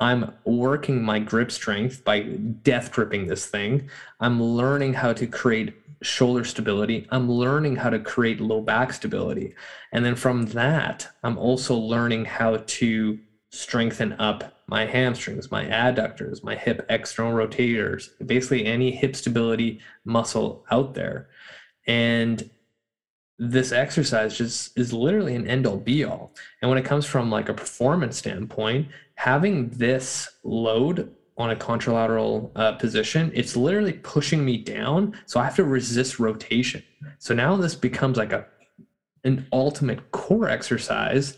I'm 0.00 0.32
working 0.44 1.02
my 1.02 1.20
grip 1.20 1.52
strength 1.52 2.02
by 2.04 2.22
death 2.22 2.90
gripping 2.90 3.26
this 3.26 3.46
thing. 3.46 3.88
I'm 4.18 4.42
learning 4.42 4.94
how 4.94 5.12
to 5.12 5.26
create 5.28 5.81
shoulder 6.02 6.44
stability. 6.44 7.06
I'm 7.10 7.30
learning 7.30 7.76
how 7.76 7.90
to 7.90 7.98
create 7.98 8.40
low 8.40 8.60
back 8.60 8.92
stability. 8.92 9.54
And 9.92 10.04
then 10.04 10.16
from 10.16 10.46
that, 10.46 11.08
I'm 11.22 11.38
also 11.38 11.74
learning 11.74 12.24
how 12.26 12.58
to 12.58 13.18
strengthen 13.50 14.14
up 14.14 14.62
my 14.66 14.86
hamstrings, 14.86 15.50
my 15.50 15.66
adductors, 15.66 16.42
my 16.42 16.56
hip 16.56 16.86
external 16.88 17.32
rotators, 17.32 18.08
basically 18.26 18.64
any 18.64 18.90
hip 18.90 19.14
stability 19.14 19.80
muscle 20.04 20.64
out 20.70 20.94
there. 20.94 21.28
And 21.86 22.48
this 23.38 23.72
exercise 23.72 24.38
just 24.38 24.78
is 24.78 24.92
literally 24.92 25.34
an 25.34 25.46
end 25.46 25.66
all 25.66 25.76
be 25.76 26.04
all. 26.04 26.32
And 26.60 26.68
when 26.68 26.78
it 26.78 26.84
comes 26.84 27.04
from 27.04 27.30
like 27.30 27.48
a 27.48 27.54
performance 27.54 28.16
standpoint, 28.16 28.88
having 29.16 29.68
this 29.70 30.28
load 30.44 31.14
on 31.42 31.50
a 31.50 31.56
contralateral 31.56 32.50
uh, 32.56 32.72
position, 32.72 33.32
it's 33.34 33.56
literally 33.56 33.94
pushing 33.94 34.44
me 34.44 34.56
down. 34.56 35.14
So 35.26 35.40
I 35.40 35.44
have 35.44 35.56
to 35.56 35.64
resist 35.64 36.18
rotation. 36.18 36.82
So 37.18 37.34
now 37.34 37.56
this 37.56 37.74
becomes 37.74 38.16
like 38.16 38.32
a 38.32 38.46
an 39.24 39.46
ultimate 39.52 40.10
core 40.10 40.48
exercise 40.48 41.36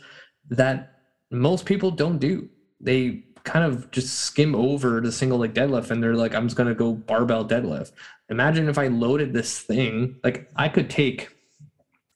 that 0.49 1.01
most 1.31 1.67
people 1.67 1.91
don't 1.91 2.19
do. 2.19 2.49
They 2.81 3.25
kind 3.45 3.65
of 3.65 3.91
just 3.91 4.21
skim 4.21 4.55
over 4.55 5.01
the 5.01 5.13
single 5.13 5.39
leg 5.39 5.53
deadlift 5.53 5.91
and 5.91 6.03
they're 6.03 6.15
like, 6.15 6.35
I'm 6.35 6.47
just 6.47 6.57
gonna 6.57 6.75
go 6.75 6.93
barbell 6.93 7.45
deadlift. 7.45 7.93
Imagine 8.31 8.69
if 8.69 8.79
I 8.79 8.89
loaded 8.89 9.33
this 9.33 9.61
thing, 9.61 10.17
like 10.25 10.51
I 10.57 10.69
could 10.69 10.89
take 10.89 11.34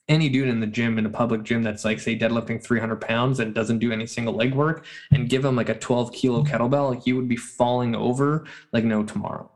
any 0.09 0.29
dude 0.29 0.49
in 0.49 0.61
the 0.61 0.67
gym 0.67 0.99
in 0.99 1.05
a 1.05 1.11
public 1.11 1.43
gym 1.43 1.63
that's 1.63 1.85
like 1.85 2.01
say 2.01 2.19
deadlifting 2.19 2.63
300 2.63 3.01
pounds 3.01 3.41
and 3.41 3.55
doesn't 3.55 3.79
do 3.79 3.93
any 3.93 4.07
single 4.07 4.35
leg 4.35 4.55
work 4.55 4.85
and 5.13 5.29
give 5.29 5.45
him 5.45 5.57
like 5.57 5.69
a 5.69 5.79
12 5.79 6.13
kilo 6.13 6.43
kettlebell 6.43 6.91
like 6.91 7.05
he 7.05 7.13
would 7.13 7.29
be 7.29 7.37
falling 7.37 7.95
over 7.95 8.47
like 8.73 8.85
no 8.85 9.03
tomorrow. 9.05 9.51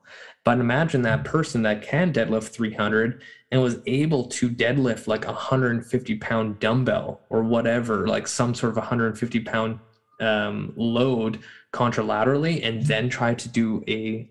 But 0.45 0.59
imagine 0.59 1.03
that 1.03 1.25
person 1.25 1.63
that 1.63 1.83
can 1.83 2.13
deadlift 2.13 2.49
300 2.49 3.23
and 3.51 3.63
was 3.63 3.79
able 3.87 4.25
to 4.27 4.51
deadlift 4.51 5.07
like 5.07 5.25
a 5.25 5.29
150 5.29 6.17
pound 6.17 6.59
dumbbell 6.61 7.23
or 7.31 7.43
whatever 7.43 8.07
like 8.07 8.27
some 8.27 8.55
sort 8.55 8.73
of 8.73 8.77
150 8.77 9.41
pound 9.41 9.79
um, 10.21 10.73
load 10.77 11.41
contralaterally 11.73 12.67
and 12.67 12.85
then 12.85 13.09
try 13.09 13.35
to 13.35 13.49
do 13.49 13.83
a, 13.89 14.29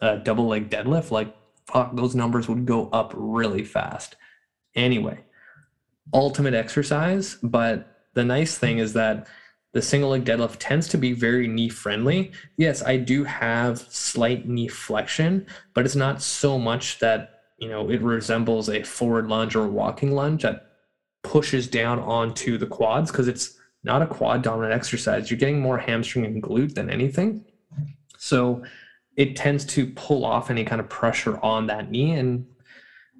a 0.00 0.18
double 0.18 0.46
leg 0.46 0.70
deadlift 0.70 1.10
like 1.10 1.34
fuck 1.66 1.94
those 1.96 2.14
numbers 2.14 2.48
would 2.48 2.66
go 2.66 2.88
up 2.90 3.12
really 3.16 3.64
fast. 3.64 4.14
Anyway 4.76 5.18
ultimate 6.12 6.54
exercise, 6.54 7.36
but 7.42 8.04
the 8.14 8.24
nice 8.24 8.58
thing 8.58 8.78
is 8.78 8.92
that 8.94 9.26
the 9.72 9.82
single 9.82 10.10
leg 10.10 10.24
deadlift 10.24 10.56
tends 10.58 10.88
to 10.88 10.98
be 10.98 11.12
very 11.12 11.46
knee 11.46 11.68
friendly. 11.68 12.32
Yes, 12.56 12.82
I 12.82 12.96
do 12.96 13.22
have 13.24 13.78
slight 13.78 14.48
knee 14.48 14.68
flexion, 14.68 15.46
but 15.74 15.84
it's 15.84 15.94
not 15.94 16.22
so 16.22 16.58
much 16.58 16.98
that, 16.98 17.42
you 17.58 17.68
know, 17.68 17.88
it 17.88 18.02
resembles 18.02 18.68
a 18.68 18.82
forward 18.82 19.28
lunge 19.28 19.54
or 19.54 19.68
walking 19.68 20.12
lunge 20.12 20.42
that 20.42 20.66
pushes 21.22 21.68
down 21.68 22.00
onto 22.00 22.58
the 22.58 22.66
quads 22.66 23.12
because 23.12 23.28
it's 23.28 23.56
not 23.84 24.02
a 24.02 24.06
quad 24.06 24.42
dominant 24.42 24.74
exercise. 24.74 25.30
You're 25.30 25.38
getting 25.38 25.60
more 25.60 25.78
hamstring 25.78 26.26
and 26.26 26.42
glute 26.42 26.74
than 26.74 26.90
anything. 26.90 27.44
So 28.18 28.64
it 29.16 29.36
tends 29.36 29.64
to 29.66 29.86
pull 29.86 30.24
off 30.24 30.50
any 30.50 30.64
kind 30.64 30.80
of 30.80 30.88
pressure 30.88 31.38
on 31.42 31.66
that 31.66 31.90
knee 31.90 32.12
and 32.12 32.46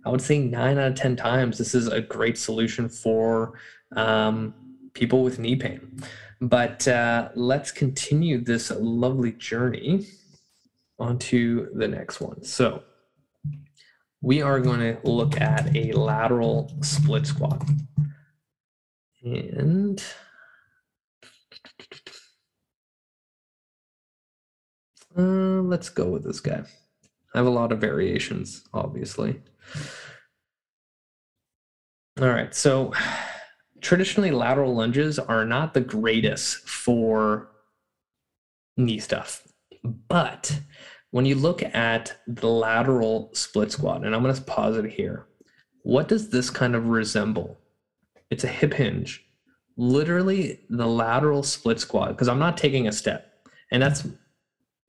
I 0.05 0.11
would 0.11 0.23
say 0.23 0.39
nine 0.39 0.79
out 0.79 0.89
of 0.89 0.95
10 0.95 1.17
times, 1.17 1.59
this 1.59 1.75
is 1.75 1.87
a 1.89 2.01
great 2.01 2.39
solution 2.39 2.89
for 2.89 3.59
um, 3.97 4.55
people 4.95 5.23
with 5.23 5.39
knee 5.39 5.57
pain. 5.57 6.03
But 6.41 6.89
uh, 6.89 7.29
let's 7.35 7.71
continue 7.71 8.43
this 8.43 8.71
lovely 8.71 9.33
journey 9.33 10.07
onto 10.99 11.75
the 11.75 11.89
next 11.89 12.21
one. 12.21 12.43
So 12.45 12.83
we 14.23 14.41
are 14.41 14.61
going 14.61 14.81
to 14.81 14.99
look 15.05 15.41
at 15.41 15.75
a 15.77 15.93
lateral 15.93 16.73
split 16.83 17.27
squat. 17.27 17.63
And 19.23 20.03
uh, 25.17 25.21
let's 25.21 25.91
go 25.91 26.07
with 26.07 26.25
this 26.25 26.41
guy. 26.41 26.63
I 27.35 27.39
have 27.39 27.47
a 27.47 27.51
lot 27.51 27.71
of 27.71 27.81
variations, 27.81 28.63
obviously. 28.73 29.41
All 32.21 32.29
right, 32.29 32.55
so 32.55 32.93
traditionally 33.81 34.31
lateral 34.31 34.75
lunges 34.75 35.19
are 35.19 35.45
not 35.45 35.73
the 35.73 35.81
greatest 35.81 36.69
for 36.69 37.51
knee 38.77 38.99
stuff. 38.99 39.47
But 39.83 40.61
when 41.13 41.25
you 41.25 41.35
look 41.35 41.63
at 41.63 42.17
the 42.27 42.49
lateral 42.49 43.31
split 43.33 43.73
squat, 43.73 44.05
and 44.05 44.15
I'm 44.15 44.23
going 44.23 44.35
to 44.35 44.43
pause 44.43 44.77
it 44.77 44.85
here, 44.85 45.27
what 45.83 46.09
does 46.09 46.29
this 46.29 46.51
kind 46.51 46.77
of 46.77 46.89
resemble? 46.89 47.59
It's 48.31 48.45
a 48.45 48.49
hip 48.49 48.75
hinge. 48.75 49.25
Literally, 49.77 50.61
the 50.69 50.87
lateral 50.87 51.43
split 51.43 51.81
squat, 51.81 52.11
because 52.11 52.29
I'm 52.29 52.39
not 52.39 52.59
taking 52.59 52.87
a 52.87 52.93
step. 52.93 53.33
And 53.73 53.83
that's 53.83 54.07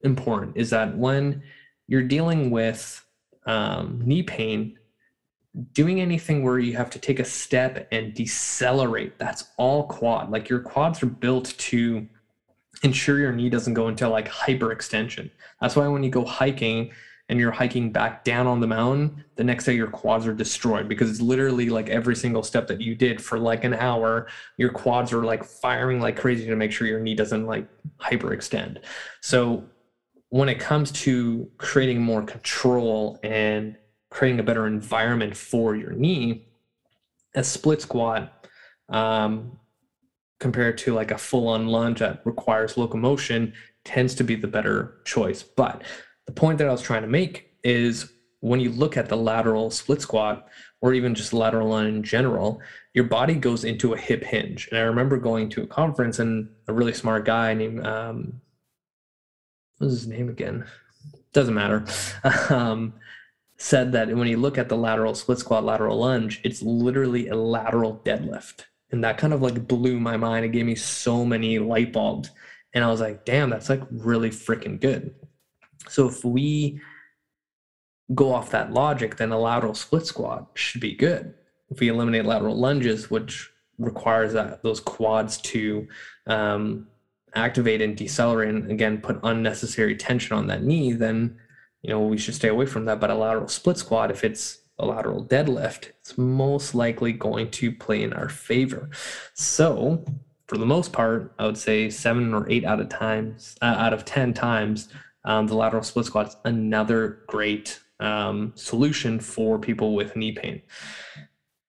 important, 0.02 0.56
is 0.58 0.68
that 0.70 0.96
when 0.98 1.42
you're 1.88 2.02
dealing 2.02 2.50
with 2.50 3.01
um, 3.46 4.00
knee 4.04 4.22
pain, 4.22 4.78
doing 5.72 6.00
anything 6.00 6.42
where 6.42 6.58
you 6.58 6.76
have 6.76 6.90
to 6.90 6.98
take 6.98 7.18
a 7.18 7.24
step 7.24 7.88
and 7.92 8.14
decelerate, 8.14 9.18
that's 9.18 9.50
all 9.56 9.86
quad. 9.86 10.30
Like 10.30 10.48
your 10.48 10.60
quads 10.60 11.02
are 11.02 11.06
built 11.06 11.54
to 11.58 12.08
ensure 12.82 13.18
your 13.18 13.32
knee 13.32 13.50
doesn't 13.50 13.74
go 13.74 13.88
into 13.88 14.08
like 14.08 14.28
hyperextension. 14.28 15.30
That's 15.60 15.76
why 15.76 15.86
when 15.88 16.02
you 16.02 16.10
go 16.10 16.24
hiking 16.24 16.90
and 17.28 17.38
you're 17.38 17.52
hiking 17.52 17.92
back 17.92 18.24
down 18.24 18.46
on 18.46 18.60
the 18.60 18.66
mountain, 18.66 19.24
the 19.36 19.44
next 19.44 19.64
day 19.64 19.74
your 19.74 19.86
quads 19.86 20.26
are 20.26 20.34
destroyed 20.34 20.88
because 20.88 21.08
it's 21.08 21.20
literally 21.20 21.68
like 21.70 21.88
every 21.88 22.16
single 22.16 22.42
step 22.42 22.66
that 22.66 22.80
you 22.80 22.94
did 22.94 23.22
for 23.22 23.38
like 23.38 23.64
an 23.64 23.74
hour, 23.74 24.26
your 24.56 24.70
quads 24.70 25.12
are 25.12 25.24
like 25.24 25.44
firing 25.44 26.00
like 26.00 26.16
crazy 26.16 26.46
to 26.46 26.56
make 26.56 26.72
sure 26.72 26.86
your 26.86 27.00
knee 27.00 27.14
doesn't 27.14 27.46
like 27.46 27.68
hyperextend. 27.98 28.82
So 29.20 29.64
when 30.32 30.48
it 30.48 30.58
comes 30.58 30.90
to 30.90 31.46
creating 31.58 32.00
more 32.00 32.22
control 32.22 33.20
and 33.22 33.76
creating 34.08 34.40
a 34.40 34.42
better 34.42 34.66
environment 34.66 35.36
for 35.36 35.76
your 35.76 35.92
knee, 35.92 36.48
a 37.34 37.44
split 37.44 37.82
squat 37.82 38.48
um, 38.88 39.58
compared 40.40 40.78
to 40.78 40.94
like 40.94 41.10
a 41.10 41.18
full 41.18 41.48
on 41.48 41.66
lunge 41.66 41.98
that 41.98 42.22
requires 42.24 42.78
locomotion 42.78 43.52
tends 43.84 44.14
to 44.14 44.24
be 44.24 44.34
the 44.34 44.48
better 44.48 45.02
choice. 45.04 45.42
But 45.42 45.82
the 46.24 46.32
point 46.32 46.56
that 46.58 46.66
I 46.66 46.72
was 46.72 46.80
trying 46.80 47.02
to 47.02 47.08
make 47.08 47.50
is 47.62 48.10
when 48.40 48.58
you 48.58 48.70
look 48.70 48.96
at 48.96 49.10
the 49.10 49.16
lateral 49.18 49.70
split 49.70 50.00
squat 50.00 50.48
or 50.80 50.94
even 50.94 51.14
just 51.14 51.34
lateral 51.34 51.68
lunge 51.68 51.94
in 51.94 52.02
general, 52.02 52.58
your 52.94 53.04
body 53.04 53.34
goes 53.34 53.64
into 53.64 53.92
a 53.92 53.98
hip 53.98 54.24
hinge. 54.24 54.66
And 54.70 54.78
I 54.78 54.84
remember 54.84 55.18
going 55.18 55.50
to 55.50 55.62
a 55.64 55.66
conference 55.66 56.20
and 56.20 56.48
a 56.68 56.72
really 56.72 56.94
smart 56.94 57.26
guy 57.26 57.52
named, 57.52 57.86
um, 57.86 58.40
what's 59.82 59.94
his 59.94 60.06
name 60.06 60.28
again? 60.28 60.64
Doesn't 61.32 61.54
matter. 61.54 61.84
Um, 62.50 62.94
said 63.56 63.92
that 63.92 64.08
when 64.08 64.26
you 64.26 64.36
look 64.36 64.58
at 64.58 64.68
the 64.68 64.76
lateral 64.76 65.14
split 65.14 65.38
squat, 65.38 65.64
lateral 65.64 65.98
lunge, 65.98 66.40
it's 66.42 66.62
literally 66.62 67.28
a 67.28 67.36
lateral 67.36 68.02
deadlift. 68.04 68.64
And 68.90 69.04
that 69.04 69.18
kind 69.18 69.32
of 69.32 69.40
like 69.40 69.68
blew 69.68 70.00
my 70.00 70.16
mind. 70.16 70.44
It 70.44 70.48
gave 70.48 70.66
me 70.66 70.74
so 70.74 71.24
many 71.24 71.60
light 71.60 71.92
bulbs. 71.92 72.30
And 72.74 72.82
I 72.82 72.88
was 72.88 73.00
like, 73.00 73.24
damn, 73.24 73.50
that's 73.50 73.68
like 73.68 73.82
really 73.90 74.30
freaking 74.30 74.80
good. 74.80 75.14
So 75.88 76.08
if 76.08 76.24
we 76.24 76.80
go 78.14 78.34
off 78.34 78.50
that 78.50 78.72
logic, 78.72 79.16
then 79.16 79.30
a 79.30 79.38
lateral 79.38 79.74
split 79.74 80.06
squat 80.06 80.48
should 80.54 80.80
be 80.80 80.96
good. 80.96 81.34
If 81.70 81.78
we 81.78 81.88
eliminate 81.88 82.24
lateral 82.24 82.58
lunges, 82.58 83.10
which 83.10 83.50
requires 83.78 84.32
that 84.32 84.62
those 84.62 84.80
quads 84.80 85.38
to 85.38 85.86
um, 86.26 86.88
activate 87.34 87.80
and 87.80 87.96
decelerate 87.96 88.48
and 88.48 88.70
again 88.70 89.00
put 89.00 89.20
unnecessary 89.22 89.96
tension 89.96 90.36
on 90.36 90.46
that 90.48 90.62
knee, 90.62 90.92
then 90.92 91.38
you 91.82 91.90
know 91.90 92.00
we 92.00 92.18
should 92.18 92.34
stay 92.34 92.48
away 92.48 92.66
from 92.66 92.84
that. 92.86 93.00
But 93.00 93.10
a 93.10 93.14
lateral 93.14 93.48
split 93.48 93.78
squat, 93.78 94.10
if 94.10 94.24
it's 94.24 94.60
a 94.78 94.86
lateral 94.86 95.24
deadlift, 95.24 95.90
it's 96.00 96.16
most 96.18 96.74
likely 96.74 97.12
going 97.12 97.50
to 97.52 97.72
play 97.72 98.02
in 98.02 98.12
our 98.12 98.28
favor. 98.28 98.90
So 99.34 100.04
for 100.48 100.58
the 100.58 100.66
most 100.66 100.92
part, 100.92 101.32
I 101.38 101.46
would 101.46 101.58
say 101.58 101.88
seven 101.88 102.34
or 102.34 102.48
eight 102.50 102.64
out 102.64 102.80
of 102.80 102.88
times 102.88 103.56
uh, 103.62 103.76
out 103.78 103.92
of 103.92 104.04
ten 104.04 104.34
times, 104.34 104.88
um, 105.24 105.46
the 105.46 105.54
lateral 105.54 105.82
split 105.82 106.06
squat 106.06 106.28
is 106.28 106.36
another 106.44 107.22
great 107.26 107.80
um, 108.00 108.52
solution 108.54 109.20
for 109.20 109.58
people 109.58 109.94
with 109.94 110.16
knee 110.16 110.32
pain. 110.32 110.62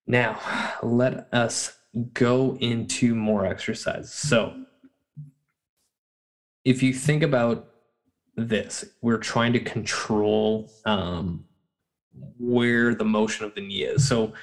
Now, 0.08 0.40
let 0.82 1.28
us 1.32 1.78
go 2.14 2.58
into 2.60 3.16
more 3.16 3.46
exercises. 3.46 4.12
So, 4.12 4.54
if 6.66 6.82
you 6.82 6.94
think 6.94 7.24
about 7.24 7.68
this, 8.36 8.86
we're 9.02 9.18
trying 9.18 9.54
to 9.54 9.60
control 9.60 10.72
um, 10.86 11.46
where 12.40 12.96
the 12.96 13.06
motion 13.06 13.46
of 13.46 13.54
the 13.56 13.62
knee 13.62 13.84
is. 13.84 14.08
So, 14.08 14.34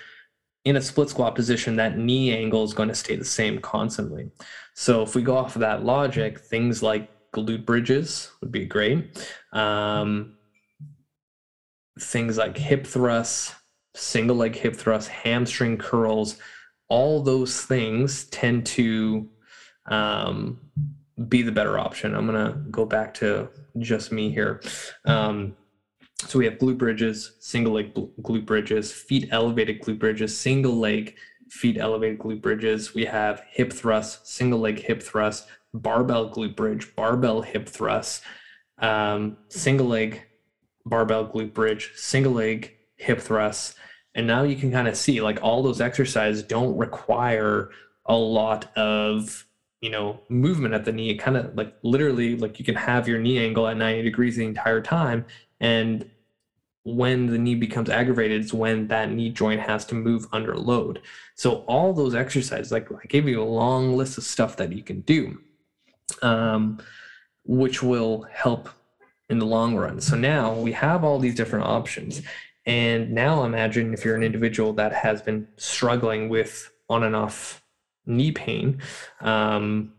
in 0.64 0.76
a 0.76 0.80
split 0.82 1.08
squat 1.08 1.34
position, 1.34 1.76
that 1.76 1.96
knee 1.96 2.34
angle 2.36 2.64
is 2.64 2.74
going 2.74 2.90
to 2.90 2.94
stay 2.94 3.16
the 3.16 3.24
same 3.24 3.60
constantly. 3.60 4.30
So, 4.74 5.02
if 5.02 5.14
we 5.14 5.22
go 5.22 5.36
off 5.36 5.56
of 5.56 5.60
that 5.60 5.84
logic, 5.84 6.40
things 6.40 6.82
like 6.82 7.10
glute 7.32 7.64
bridges 7.64 8.30
would 8.40 8.52
be 8.52 8.66
great. 8.66 9.26
Um, 9.52 10.36
things 11.98 12.36
like 12.36 12.56
hip 12.56 12.86
thrusts, 12.86 13.54
single 13.94 14.36
leg 14.36 14.54
hip 14.54 14.76
thrusts, 14.76 15.08
hamstring 15.08 15.78
curls, 15.78 16.38
all 16.88 17.22
those 17.22 17.62
things 17.62 18.24
tend 18.26 18.66
to 18.66 19.28
um, 19.86 20.60
be 21.28 21.42
the 21.42 21.52
better 21.52 21.78
option. 21.78 22.14
I'm 22.14 22.26
going 22.26 22.52
to 22.52 22.58
go 22.70 22.84
back 22.84 23.14
to 23.14 23.48
just 23.78 24.12
me 24.12 24.30
here. 24.30 24.60
Um, 25.04 25.56
so 26.26 26.38
we 26.38 26.44
have 26.44 26.58
glute 26.58 26.78
bridges, 26.78 27.32
single 27.40 27.74
leg 27.74 27.94
glute 27.94 28.46
bridges, 28.46 28.92
feet 28.92 29.28
elevated 29.30 29.82
glute 29.82 29.98
bridges, 29.98 30.36
single 30.36 30.78
leg 30.78 31.16
feet 31.48 31.78
elevated 31.78 32.18
glute 32.18 32.42
bridges. 32.42 32.94
We 32.94 33.06
have 33.06 33.42
hip 33.50 33.72
thrusts, 33.72 34.30
single 34.30 34.60
leg 34.60 34.80
hip 34.80 35.02
thrust, 35.02 35.46
barbell 35.72 36.30
glute 36.30 36.56
bridge, 36.56 36.94
barbell 36.94 37.42
hip 37.42 37.68
thrust, 37.68 38.22
um, 38.78 39.36
single 39.48 39.86
leg 39.86 40.22
barbell 40.84 41.26
glute 41.26 41.54
bridge, 41.54 41.92
single 41.96 42.32
leg 42.32 42.76
hip 42.96 43.20
thrust. 43.20 43.76
And 44.14 44.26
now 44.26 44.42
you 44.42 44.56
can 44.56 44.72
kind 44.72 44.88
of 44.88 44.96
see 44.96 45.20
like 45.20 45.38
all 45.42 45.62
those 45.62 45.80
exercises 45.80 46.42
don't 46.42 46.76
require 46.76 47.70
a 48.06 48.16
lot 48.16 48.76
of 48.76 49.46
you 49.80 49.90
know 49.90 50.20
movement 50.28 50.74
at 50.74 50.84
the 50.84 50.92
knee. 50.92 51.10
It 51.10 51.16
kind 51.16 51.36
of 51.36 51.54
like 51.56 51.74
literally 51.82 52.36
like 52.36 52.58
you 52.58 52.64
can 52.64 52.74
have 52.74 53.08
your 53.08 53.18
knee 53.18 53.38
angle 53.38 53.66
at 53.66 53.76
90 53.76 54.02
degrees 54.02 54.36
the 54.36 54.44
entire 54.44 54.80
time. 54.80 55.24
And 55.60 56.10
when 56.84 57.26
the 57.26 57.38
knee 57.38 57.54
becomes 57.54 57.90
aggravated, 57.90 58.40
it's 58.40 58.54
when 58.54 58.88
that 58.88 59.10
knee 59.10 59.30
joint 59.30 59.60
has 59.60 59.84
to 59.86 59.94
move 59.94 60.26
under 60.32 60.56
load. 60.56 61.00
So 61.34 61.56
all 61.66 61.92
those 61.92 62.14
exercises, 62.14 62.72
like 62.72 62.90
I 62.90 63.06
gave 63.06 63.28
you 63.28 63.42
a 63.42 63.44
long 63.44 63.96
list 63.96 64.18
of 64.18 64.24
stuff 64.24 64.56
that 64.56 64.72
you 64.72 64.82
can 64.82 65.00
do, 65.02 65.38
um, 66.22 66.80
which 67.44 67.82
will 67.82 68.26
help 68.32 68.70
in 69.28 69.38
the 69.38 69.46
long 69.46 69.76
run. 69.76 70.00
So 70.00 70.16
now 70.16 70.54
we 70.54 70.72
have 70.72 71.04
all 71.04 71.18
these 71.18 71.34
different 71.34 71.66
options. 71.66 72.22
And 72.66 73.12
now 73.12 73.44
imagine 73.44 73.94
if 73.94 74.04
you're 74.04 74.16
an 74.16 74.22
individual 74.22 74.72
that 74.74 74.92
has 74.92 75.22
been 75.22 75.48
struggling 75.56 76.28
with 76.28 76.70
on 76.88 77.04
and 77.04 77.14
off 77.14 77.59
knee 78.06 78.32
pain, 78.32 78.80
um, 79.20 79.92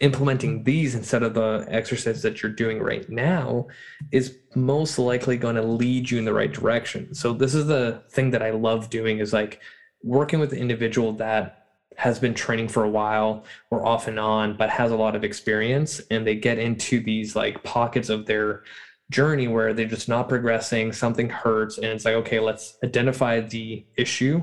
implementing 0.00 0.64
these 0.64 0.94
instead 0.94 1.22
of 1.22 1.34
the 1.34 1.64
exercise 1.68 2.22
that 2.22 2.42
you're 2.42 2.52
doing 2.52 2.80
right 2.80 3.08
now 3.08 3.66
is 4.10 4.36
most 4.54 4.98
likely 4.98 5.36
going 5.36 5.54
to 5.54 5.62
lead 5.62 6.10
you 6.10 6.18
in 6.18 6.24
the 6.24 6.34
right 6.34 6.52
direction. 6.52 7.14
So 7.14 7.32
this 7.32 7.54
is 7.54 7.66
the 7.66 8.02
thing 8.10 8.30
that 8.32 8.42
I 8.42 8.50
love 8.50 8.90
doing 8.90 9.18
is 9.18 9.32
like 9.32 9.60
working 10.02 10.40
with 10.40 10.50
the 10.50 10.58
individual 10.58 11.12
that 11.14 11.66
has 11.96 12.18
been 12.18 12.34
training 12.34 12.68
for 12.68 12.82
a 12.82 12.90
while 12.90 13.44
or 13.70 13.86
off 13.86 14.08
and 14.08 14.18
on, 14.18 14.56
but 14.56 14.68
has 14.68 14.90
a 14.90 14.96
lot 14.96 15.14
of 15.14 15.22
experience. 15.22 16.00
And 16.10 16.26
they 16.26 16.34
get 16.34 16.58
into 16.58 17.00
these 17.00 17.36
like 17.36 17.62
pockets 17.62 18.08
of 18.08 18.26
their 18.26 18.64
journey 19.10 19.48
where 19.48 19.72
they're 19.72 19.86
just 19.86 20.08
not 20.08 20.28
progressing, 20.28 20.92
something 20.92 21.28
hurts. 21.28 21.78
And 21.78 21.86
it's 21.86 22.04
like, 22.04 22.14
okay, 22.14 22.40
let's 22.40 22.76
identify 22.82 23.40
the 23.40 23.84
issue. 23.96 24.42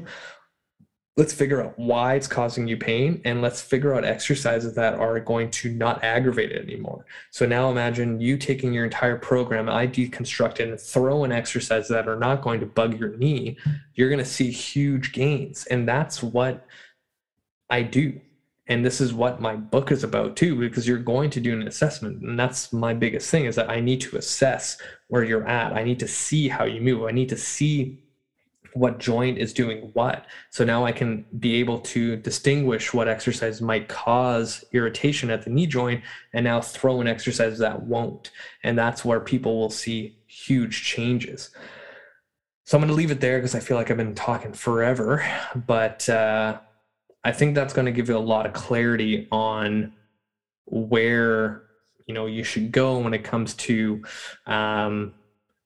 Let's 1.18 1.34
figure 1.34 1.62
out 1.62 1.78
why 1.78 2.16
it's 2.16 2.28
causing 2.28 2.70
you 2.70 2.78
pain 2.78 3.22
and 3.26 3.42
let's 3.42 3.62
figure 3.62 3.94
out 3.94 4.06
exercises 4.06 4.76
that 4.76 4.94
are 4.94 5.20
going 5.20 5.52
to 5.52 5.74
not 5.74 6.02
aggravate 6.06 6.54
it 6.54 6.64
anymore. 6.64 7.06
So 7.32 7.46
now 7.46 7.70
imagine 7.70 8.22
you 8.22 8.38
taking 8.38 8.72
your 8.72 8.86
entire 8.86 9.18
program, 9.18 9.68
I 9.68 9.88
deconstruct 9.88 10.62
it 10.62 10.70
and 10.70 10.80
throw 10.80 11.26
in 11.26 11.34
exercises 11.34 11.90
that 11.90 12.08
are 12.08 12.16
not 12.18 12.42
going 12.42 12.62
to 12.62 12.66
bug 12.66 12.98
your 12.98 13.18
knee. 13.18 13.58
You're 13.94 14.10
going 14.10 14.20
to 14.20 14.26
see 14.26 14.52
huge 14.52 15.12
gains. 15.12 15.66
And 15.66 15.86
that's 15.86 16.24
what 16.24 16.66
I 17.70 17.82
do. 17.84 18.20
And 18.68 18.86
this 18.86 19.02
is 19.02 19.14
what 19.14 19.42
my 19.42 19.58
book 19.58 19.92
is 19.92 20.06
about 20.06 20.38
too, 20.38 20.56
because 20.56 20.88
you're 20.88 20.98
going 20.98 21.30
to 21.32 21.42
do 21.42 21.52
an 21.52 21.68
assessment. 21.68 22.22
And 22.22 22.40
that's 22.40 22.72
my 22.72 22.94
biggest 22.94 23.30
thing 23.30 23.44
is 23.44 23.58
that 23.58 23.70
I 23.70 23.82
need 23.82 24.00
to 24.02 24.16
assess 24.16 24.78
where 25.10 25.26
you're 25.26 25.46
at. 25.46 25.74
I 25.74 25.84
need 25.84 26.00
to 26.00 26.08
see 26.08 26.48
how 26.48 26.64
you 26.64 26.80
move. 26.80 27.04
I 27.04 27.12
need 27.12 27.28
to 27.30 27.38
see 27.38 28.02
what 28.74 29.00
joint 29.00 29.38
is 29.38 29.54
doing 29.54 29.90
what. 29.94 30.26
So 30.50 30.64
now 30.64 30.86
I 30.86 30.92
can 30.92 31.26
be 31.40 31.56
able 31.56 31.80
to 31.80 32.16
distinguish 32.18 32.94
what 32.94 33.08
exercise 33.08 33.62
might 33.62 33.88
cause 33.88 34.64
irritation 34.72 35.30
at 35.30 35.44
the 35.44 35.50
knee 35.50 35.68
joint 35.68 36.04
and 36.34 36.44
now 36.44 36.62
throw 36.62 37.02
an 37.02 37.08
exercise 37.08 37.60
that 37.60 37.84
won't. 37.84 38.32
And 38.64 38.78
that's 38.78 39.04
where 39.04 39.20
people 39.20 39.60
will 39.60 39.70
see 39.70 40.18
huge 40.28 40.84
changes. 40.84 41.52
So 42.66 42.78
I'm 42.78 42.82
going 42.82 42.90
to 42.90 42.96
leave 42.96 43.12
it 43.12 43.20
there 43.20 43.38
because 43.38 43.56
I 43.56 43.60
feel 43.60 43.76
like 43.76 43.92
I've 43.92 43.98
been 43.98 44.16
talking 44.16 44.54
forever. 44.54 45.26
But 45.56 46.08
uh, 46.08 46.60
I 47.24 47.32
think 47.32 47.56
that's 47.56 47.74
going 47.74 47.86
to 47.86 47.92
give 47.92 48.08
you 48.08 48.18
a 48.18 48.20
lot 48.20 48.46
of 48.46 48.54
clarity 48.54 49.28
on 49.32 49.94
where 50.66 51.64
you 52.08 52.14
know 52.14 52.26
you 52.26 52.44
should 52.44 52.72
go 52.72 52.98
when 53.00 53.14
it 53.14 53.24
comes 53.24 53.54
to 53.56 54.04
um, 54.46 55.14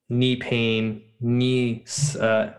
knee 0.08 0.36
pain, 0.36 1.02
knee 1.20 1.84
uh, 2.20 2.50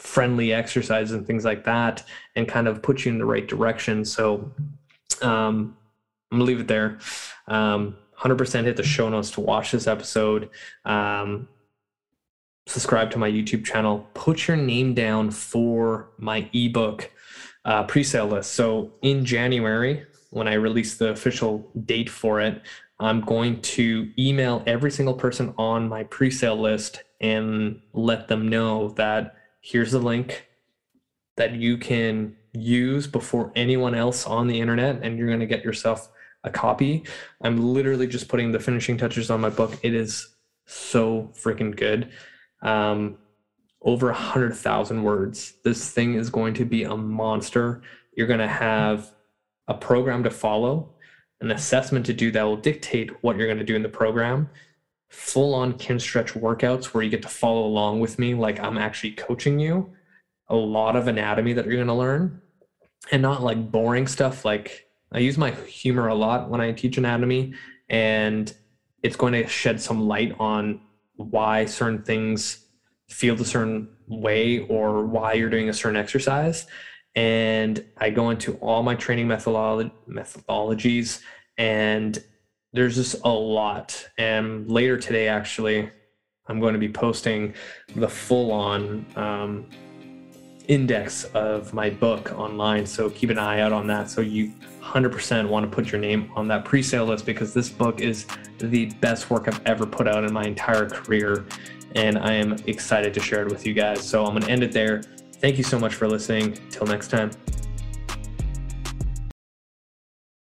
friendly 0.00 0.52
exercises 0.52 1.12
and 1.12 1.26
things 1.26 1.44
like 1.44 1.64
that 1.64 2.02
and 2.34 2.48
kind 2.48 2.66
of 2.66 2.82
put 2.82 3.04
you 3.04 3.12
in 3.12 3.18
the 3.18 3.24
right 3.24 3.46
direction. 3.46 4.04
So 4.04 4.50
um, 5.22 5.76
I'm 6.32 6.38
gonna 6.38 6.44
leave 6.44 6.60
it 6.60 6.68
there. 6.68 6.98
Um, 7.46 7.96
100% 8.18 8.64
hit 8.64 8.76
the 8.76 8.82
show 8.82 9.08
notes 9.08 9.30
to 9.32 9.40
watch 9.40 9.72
this 9.72 9.86
episode. 9.86 10.50
Um, 10.84 11.48
subscribe 12.66 13.10
to 13.12 13.18
my 13.18 13.30
YouTube 13.30 13.64
channel. 13.64 14.06
Put 14.14 14.46
your 14.46 14.56
name 14.56 14.94
down 14.94 15.30
for 15.30 16.10
my 16.18 16.48
ebook 16.52 17.10
uh, 17.64 17.84
pre-sale 17.84 18.26
list. 18.26 18.52
So 18.52 18.92
in 19.02 19.24
January, 19.24 20.06
when 20.30 20.48
I 20.48 20.54
release 20.54 20.96
the 20.96 21.08
official 21.08 21.70
date 21.84 22.08
for 22.08 22.40
it, 22.40 22.62
I'm 23.00 23.22
going 23.22 23.60
to 23.62 24.10
email 24.18 24.62
every 24.66 24.90
single 24.90 25.14
person 25.14 25.54
on 25.56 25.88
my 25.88 26.04
pre-sale 26.04 26.60
list 26.60 27.02
and 27.20 27.80
let 27.92 28.28
them 28.28 28.48
know 28.48 28.90
that 28.90 29.36
here's 29.60 29.92
the 29.92 29.98
link 29.98 30.48
that 31.36 31.54
you 31.54 31.78
can 31.78 32.36
use 32.52 33.06
before 33.06 33.52
anyone 33.54 33.94
else 33.94 34.26
on 34.26 34.46
the 34.46 34.60
internet 34.60 35.02
and 35.02 35.18
you're 35.18 35.28
going 35.28 35.40
to 35.40 35.46
get 35.46 35.64
yourself 35.64 36.08
a 36.44 36.50
copy. 36.50 37.04
I'm 37.42 37.74
literally 37.74 38.06
just 38.06 38.28
putting 38.28 38.52
the 38.52 38.58
finishing 38.58 38.96
touches 38.96 39.30
on 39.30 39.40
my 39.40 39.50
book. 39.50 39.78
It 39.82 39.94
is 39.94 40.28
so 40.66 41.30
freaking 41.34 41.76
good. 41.76 42.10
Um, 42.62 43.18
over 43.82 44.10
a 44.10 44.14
hundred 44.14 44.54
thousand 44.54 45.02
words. 45.02 45.54
This 45.64 45.90
thing 45.90 46.14
is 46.14 46.28
going 46.28 46.54
to 46.54 46.64
be 46.64 46.84
a 46.84 46.96
monster. 46.96 47.82
You're 48.14 48.26
going 48.26 48.40
to 48.40 48.48
have 48.48 49.10
a 49.68 49.74
program 49.74 50.22
to 50.24 50.30
follow 50.30 50.90
an 51.40 51.50
assessment 51.50 52.04
to 52.06 52.12
do 52.12 52.30
that 52.32 52.42
will 52.42 52.56
dictate 52.56 53.10
what 53.22 53.36
you're 53.36 53.46
going 53.46 53.58
to 53.58 53.64
do 53.64 53.76
in 53.76 53.82
the 53.82 53.88
program 53.88 54.50
full 55.10 55.54
on 55.54 55.74
Kinstretch 55.74 56.40
workouts 56.40 56.86
where 56.86 57.02
you 57.02 57.10
get 57.10 57.22
to 57.22 57.28
follow 57.28 57.66
along 57.66 58.00
with 58.00 58.18
me 58.18 58.34
like 58.34 58.60
I'm 58.60 58.78
actually 58.78 59.12
coaching 59.12 59.58
you. 59.58 59.92
A 60.48 60.56
lot 60.56 60.96
of 60.96 61.08
anatomy 61.08 61.52
that 61.52 61.66
you're 61.66 61.76
going 61.76 61.86
to 61.88 61.94
learn 61.94 62.40
and 63.12 63.20
not 63.20 63.42
like 63.42 63.70
boring 63.70 64.06
stuff 64.06 64.44
like 64.44 64.88
I 65.12 65.18
use 65.18 65.36
my 65.36 65.50
humor 65.50 66.08
a 66.08 66.14
lot 66.14 66.48
when 66.48 66.60
I 66.60 66.72
teach 66.72 66.96
anatomy 66.96 67.54
and 67.88 68.52
it's 69.02 69.16
going 69.16 69.32
to 69.32 69.46
shed 69.46 69.80
some 69.80 70.06
light 70.06 70.34
on 70.38 70.80
why 71.16 71.64
certain 71.64 72.02
things 72.02 72.66
feel 73.08 73.40
a 73.40 73.44
certain 73.44 73.88
way 74.06 74.60
or 74.60 75.04
why 75.04 75.32
you're 75.32 75.50
doing 75.50 75.68
a 75.68 75.72
certain 75.72 75.96
exercise 75.96 76.66
and 77.16 77.84
I 77.98 78.10
go 78.10 78.30
into 78.30 78.54
all 78.56 78.84
my 78.84 78.94
training 78.94 79.26
methodolo- 79.26 79.90
methodologies 80.08 81.20
and 81.58 82.22
there's 82.72 82.96
just 82.96 83.16
a 83.24 83.30
lot. 83.30 84.08
And 84.18 84.70
later 84.70 84.96
today, 84.96 85.28
actually, 85.28 85.90
I'm 86.46 86.60
going 86.60 86.72
to 86.72 86.78
be 86.78 86.88
posting 86.88 87.54
the 87.94 88.08
full 88.08 88.52
on 88.52 89.06
um, 89.16 89.66
index 90.68 91.24
of 91.26 91.74
my 91.74 91.90
book 91.90 92.32
online. 92.38 92.86
So 92.86 93.10
keep 93.10 93.30
an 93.30 93.38
eye 93.38 93.60
out 93.60 93.72
on 93.72 93.86
that. 93.88 94.08
So 94.08 94.20
you 94.20 94.52
100% 94.80 95.48
want 95.48 95.68
to 95.68 95.74
put 95.74 95.90
your 95.92 96.00
name 96.00 96.30
on 96.34 96.48
that 96.48 96.64
pre 96.64 96.82
sale 96.82 97.06
list 97.06 97.26
because 97.26 97.52
this 97.52 97.68
book 97.68 98.00
is 98.00 98.26
the 98.58 98.86
best 99.00 99.30
work 99.30 99.48
I've 99.48 99.64
ever 99.66 99.86
put 99.86 100.08
out 100.08 100.24
in 100.24 100.32
my 100.32 100.44
entire 100.44 100.88
career. 100.88 101.46
And 101.96 102.18
I 102.18 102.34
am 102.34 102.52
excited 102.66 103.12
to 103.14 103.20
share 103.20 103.42
it 103.42 103.50
with 103.50 103.66
you 103.66 103.74
guys. 103.74 104.08
So 104.08 104.24
I'm 104.24 104.30
going 104.30 104.42
to 104.42 104.50
end 104.50 104.62
it 104.62 104.72
there. 104.72 105.02
Thank 105.34 105.58
you 105.58 105.64
so 105.64 105.78
much 105.78 105.94
for 105.94 106.06
listening. 106.06 106.56
Till 106.70 106.86
next 106.86 107.08
time. 107.08 107.30